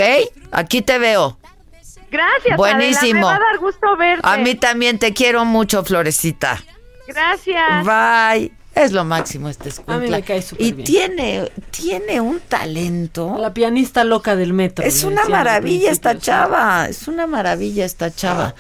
Aquí 0.51 0.82
te 0.82 0.98
veo. 0.98 1.39
Gracias. 2.10 2.59
Buenísimo. 2.59 3.20
me 3.20 3.24
va 3.24 3.36
a 3.36 3.39
dar 3.39 3.59
gusto 3.59 3.97
verte. 3.97 4.28
A 4.28 4.36
mí 4.36 4.55
también 4.56 4.98
te 4.98 5.14
quiero 5.14 5.47
mucho, 5.47 5.82
Florecita. 5.84 6.62
Gracias. 7.06 7.86
Bye. 7.86 8.52
Es 8.74 8.93
lo 8.93 9.05
máximo 9.05 9.49
este 9.49 9.69
escuela. 9.69 10.01
A 10.01 10.03
mí 10.03 10.09
me 10.09 10.23
cae 10.23 10.43
Y 10.59 10.73
tiene, 10.73 11.51
tiene 11.70 12.20
un 12.20 12.40
talento. 12.40 13.36
La 13.39 13.53
pianista 13.53 14.03
loca 14.05 14.35
del 14.35 14.55
metro. 14.55 14.85
Es 14.85 15.05
una 15.05 15.28
maravilla 15.28 15.90
esta 15.90 16.19
chava. 16.19 16.86
Es 16.89 17.07
una 17.07 17.27
maravilla 17.27 17.85
esta 17.85 18.15
chava. 18.15 18.55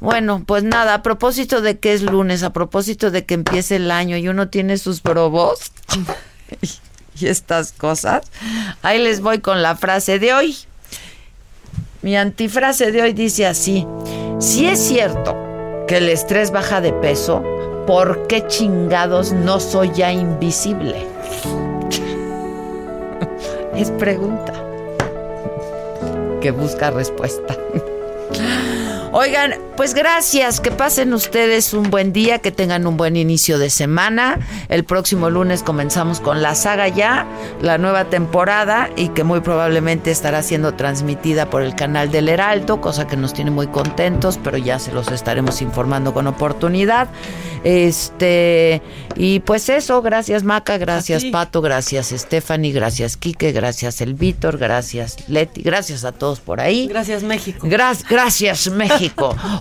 Bueno, 0.00 0.42
pues 0.44 0.64
nada, 0.64 0.94
a 0.94 1.02
propósito 1.02 1.60
de 1.60 1.78
que 1.78 1.94
es 1.94 2.02
lunes, 2.02 2.42
a 2.42 2.52
propósito 2.52 3.10
de 3.10 3.24
que 3.24 3.34
empiece 3.34 3.76
el 3.76 3.90
año 3.90 4.16
y 4.16 4.28
uno 4.28 4.48
tiene 4.48 4.76
sus 4.76 5.00
probos 5.00 5.72
y 7.20 7.26
estas 7.26 7.72
cosas, 7.72 8.22
ahí 8.82 8.98
les 8.98 9.20
voy 9.20 9.38
con 9.38 9.62
la 9.62 9.76
frase 9.76 10.18
de 10.18 10.34
hoy. 10.34 10.56
Mi 12.02 12.16
antifrase 12.16 12.92
de 12.92 13.02
hoy 13.02 13.12
dice 13.12 13.46
así, 13.46 13.86
si 14.38 14.66
es 14.66 14.78
cierto 14.78 15.34
que 15.88 15.98
el 15.98 16.08
estrés 16.08 16.50
baja 16.50 16.80
de 16.80 16.92
peso, 16.92 17.42
¿por 17.86 18.26
qué 18.26 18.46
chingados 18.46 19.32
no 19.32 19.60
soy 19.60 19.92
ya 19.92 20.12
invisible? 20.12 21.06
es 23.76 23.90
pregunta 23.92 24.52
que 26.40 26.50
busca 26.50 26.90
respuesta. 26.90 27.56
Oigan, 29.16 29.54
pues 29.76 29.94
gracias, 29.94 30.58
que 30.58 30.72
pasen 30.72 31.14
ustedes 31.14 31.72
un 31.72 31.88
buen 31.88 32.12
día, 32.12 32.40
que 32.40 32.50
tengan 32.50 32.84
un 32.84 32.96
buen 32.96 33.14
inicio 33.14 33.58
de 33.58 33.70
semana. 33.70 34.40
El 34.68 34.82
próximo 34.82 35.30
lunes 35.30 35.62
comenzamos 35.62 36.18
con 36.18 36.42
la 36.42 36.56
saga 36.56 36.88
ya, 36.88 37.24
la 37.62 37.78
nueva 37.78 38.06
temporada 38.06 38.90
y 38.96 39.10
que 39.10 39.22
muy 39.22 39.38
probablemente 39.38 40.10
estará 40.10 40.42
siendo 40.42 40.74
transmitida 40.74 41.48
por 41.48 41.62
el 41.62 41.76
canal 41.76 42.10
del 42.10 42.28
Heraldo, 42.28 42.80
cosa 42.80 43.06
que 43.06 43.16
nos 43.16 43.34
tiene 43.34 43.52
muy 43.52 43.68
contentos, 43.68 44.36
pero 44.42 44.58
ya 44.58 44.80
se 44.80 44.90
los 44.90 45.06
estaremos 45.12 45.62
informando 45.62 46.12
con 46.12 46.26
oportunidad. 46.26 47.06
Este, 47.62 48.82
y 49.14 49.40
pues 49.40 49.70
eso, 49.70 50.02
gracias 50.02 50.42
Maca, 50.42 50.76
gracias 50.76 51.24
Pato, 51.24 51.62
gracias 51.62 52.08
Stephanie, 52.08 52.72
gracias 52.72 53.16
Quique, 53.16 53.52
gracias 53.52 54.02
El 54.02 54.12
Víctor, 54.12 54.58
gracias 54.58 55.16
Leti, 55.30 55.62
gracias 55.62 56.04
a 56.04 56.12
todos 56.12 56.40
por 56.40 56.60
ahí. 56.60 56.88
Gracias 56.88 57.22
México. 57.22 57.66
gracias 58.10 58.68
México. 58.70 59.03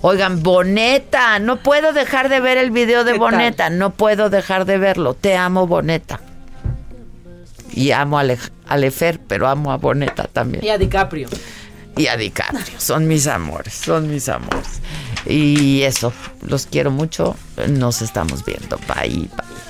Oigan, 0.02 0.44
Boneta, 0.44 1.40
no 1.40 1.58
puedo 1.58 1.94
dejar 1.94 2.30
de 2.30 2.40
ver 2.40 2.58
el 2.58 2.72
video 2.72 3.04
de 3.04 3.14
Boneta, 3.18 3.70
no 3.70 3.92
puedo 3.92 4.30
dejar 4.30 4.66
de 4.66 4.78
verlo. 4.78 5.14
Te 5.14 5.36
amo, 5.36 5.68
Boneta. 5.68 6.20
Y 7.74 7.92
amo 7.92 8.20
a, 8.20 8.24
Lefer, 8.78 9.20
pero 9.28 9.48
amo 9.48 9.72
a 9.72 9.78
Boneta 9.78 10.26
también. 10.32 10.64
Y 10.64 10.70
a 10.70 10.78
DiCaprio. 10.78 11.28
Y 11.98 12.08
a 12.08 12.18
DiCaprio. 12.18 12.80
Son 12.80 13.08
mis 13.08 13.28
amores, 13.28 13.74
son 13.74 14.10
mis 14.10 14.30
amores. 14.30 14.82
Y 15.26 15.82
eso, 15.84 16.14
los 16.42 16.66
quiero 16.68 16.92
mucho. 16.92 17.36
Nos 17.70 18.02
estamos 18.02 18.44
viendo. 18.46 18.78
Bye, 18.88 19.30
bye. 19.36 19.64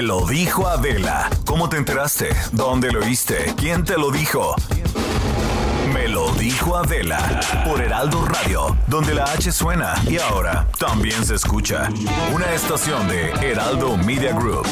Me 0.00 0.06
lo 0.06 0.24
dijo 0.24 0.66
Adela. 0.66 1.28
¿Cómo 1.44 1.68
te 1.68 1.76
enteraste? 1.76 2.30
¿Dónde 2.52 2.90
lo 2.90 3.00
oíste? 3.00 3.52
¿Quién 3.54 3.84
te 3.84 3.98
lo 3.98 4.10
dijo? 4.10 4.54
Me 5.92 6.08
lo 6.08 6.32
dijo 6.36 6.74
Adela 6.74 7.18
por 7.66 7.82
Heraldo 7.82 8.24
Radio, 8.24 8.78
donde 8.86 9.12
la 9.12 9.24
H 9.24 9.52
suena 9.52 9.92
y 10.08 10.16
ahora 10.16 10.66
también 10.78 11.22
se 11.26 11.34
escucha. 11.34 11.90
Una 12.34 12.50
estación 12.54 13.08
de 13.08 13.28
Heraldo 13.46 13.98
Media 13.98 14.32
Group. 14.32 14.66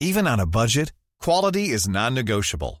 Even 0.00 0.26
on 0.26 0.40
a 0.40 0.46
budget, 0.46 0.94
quality 1.22 1.74
is 1.74 1.86
non-negotiable. 1.86 2.80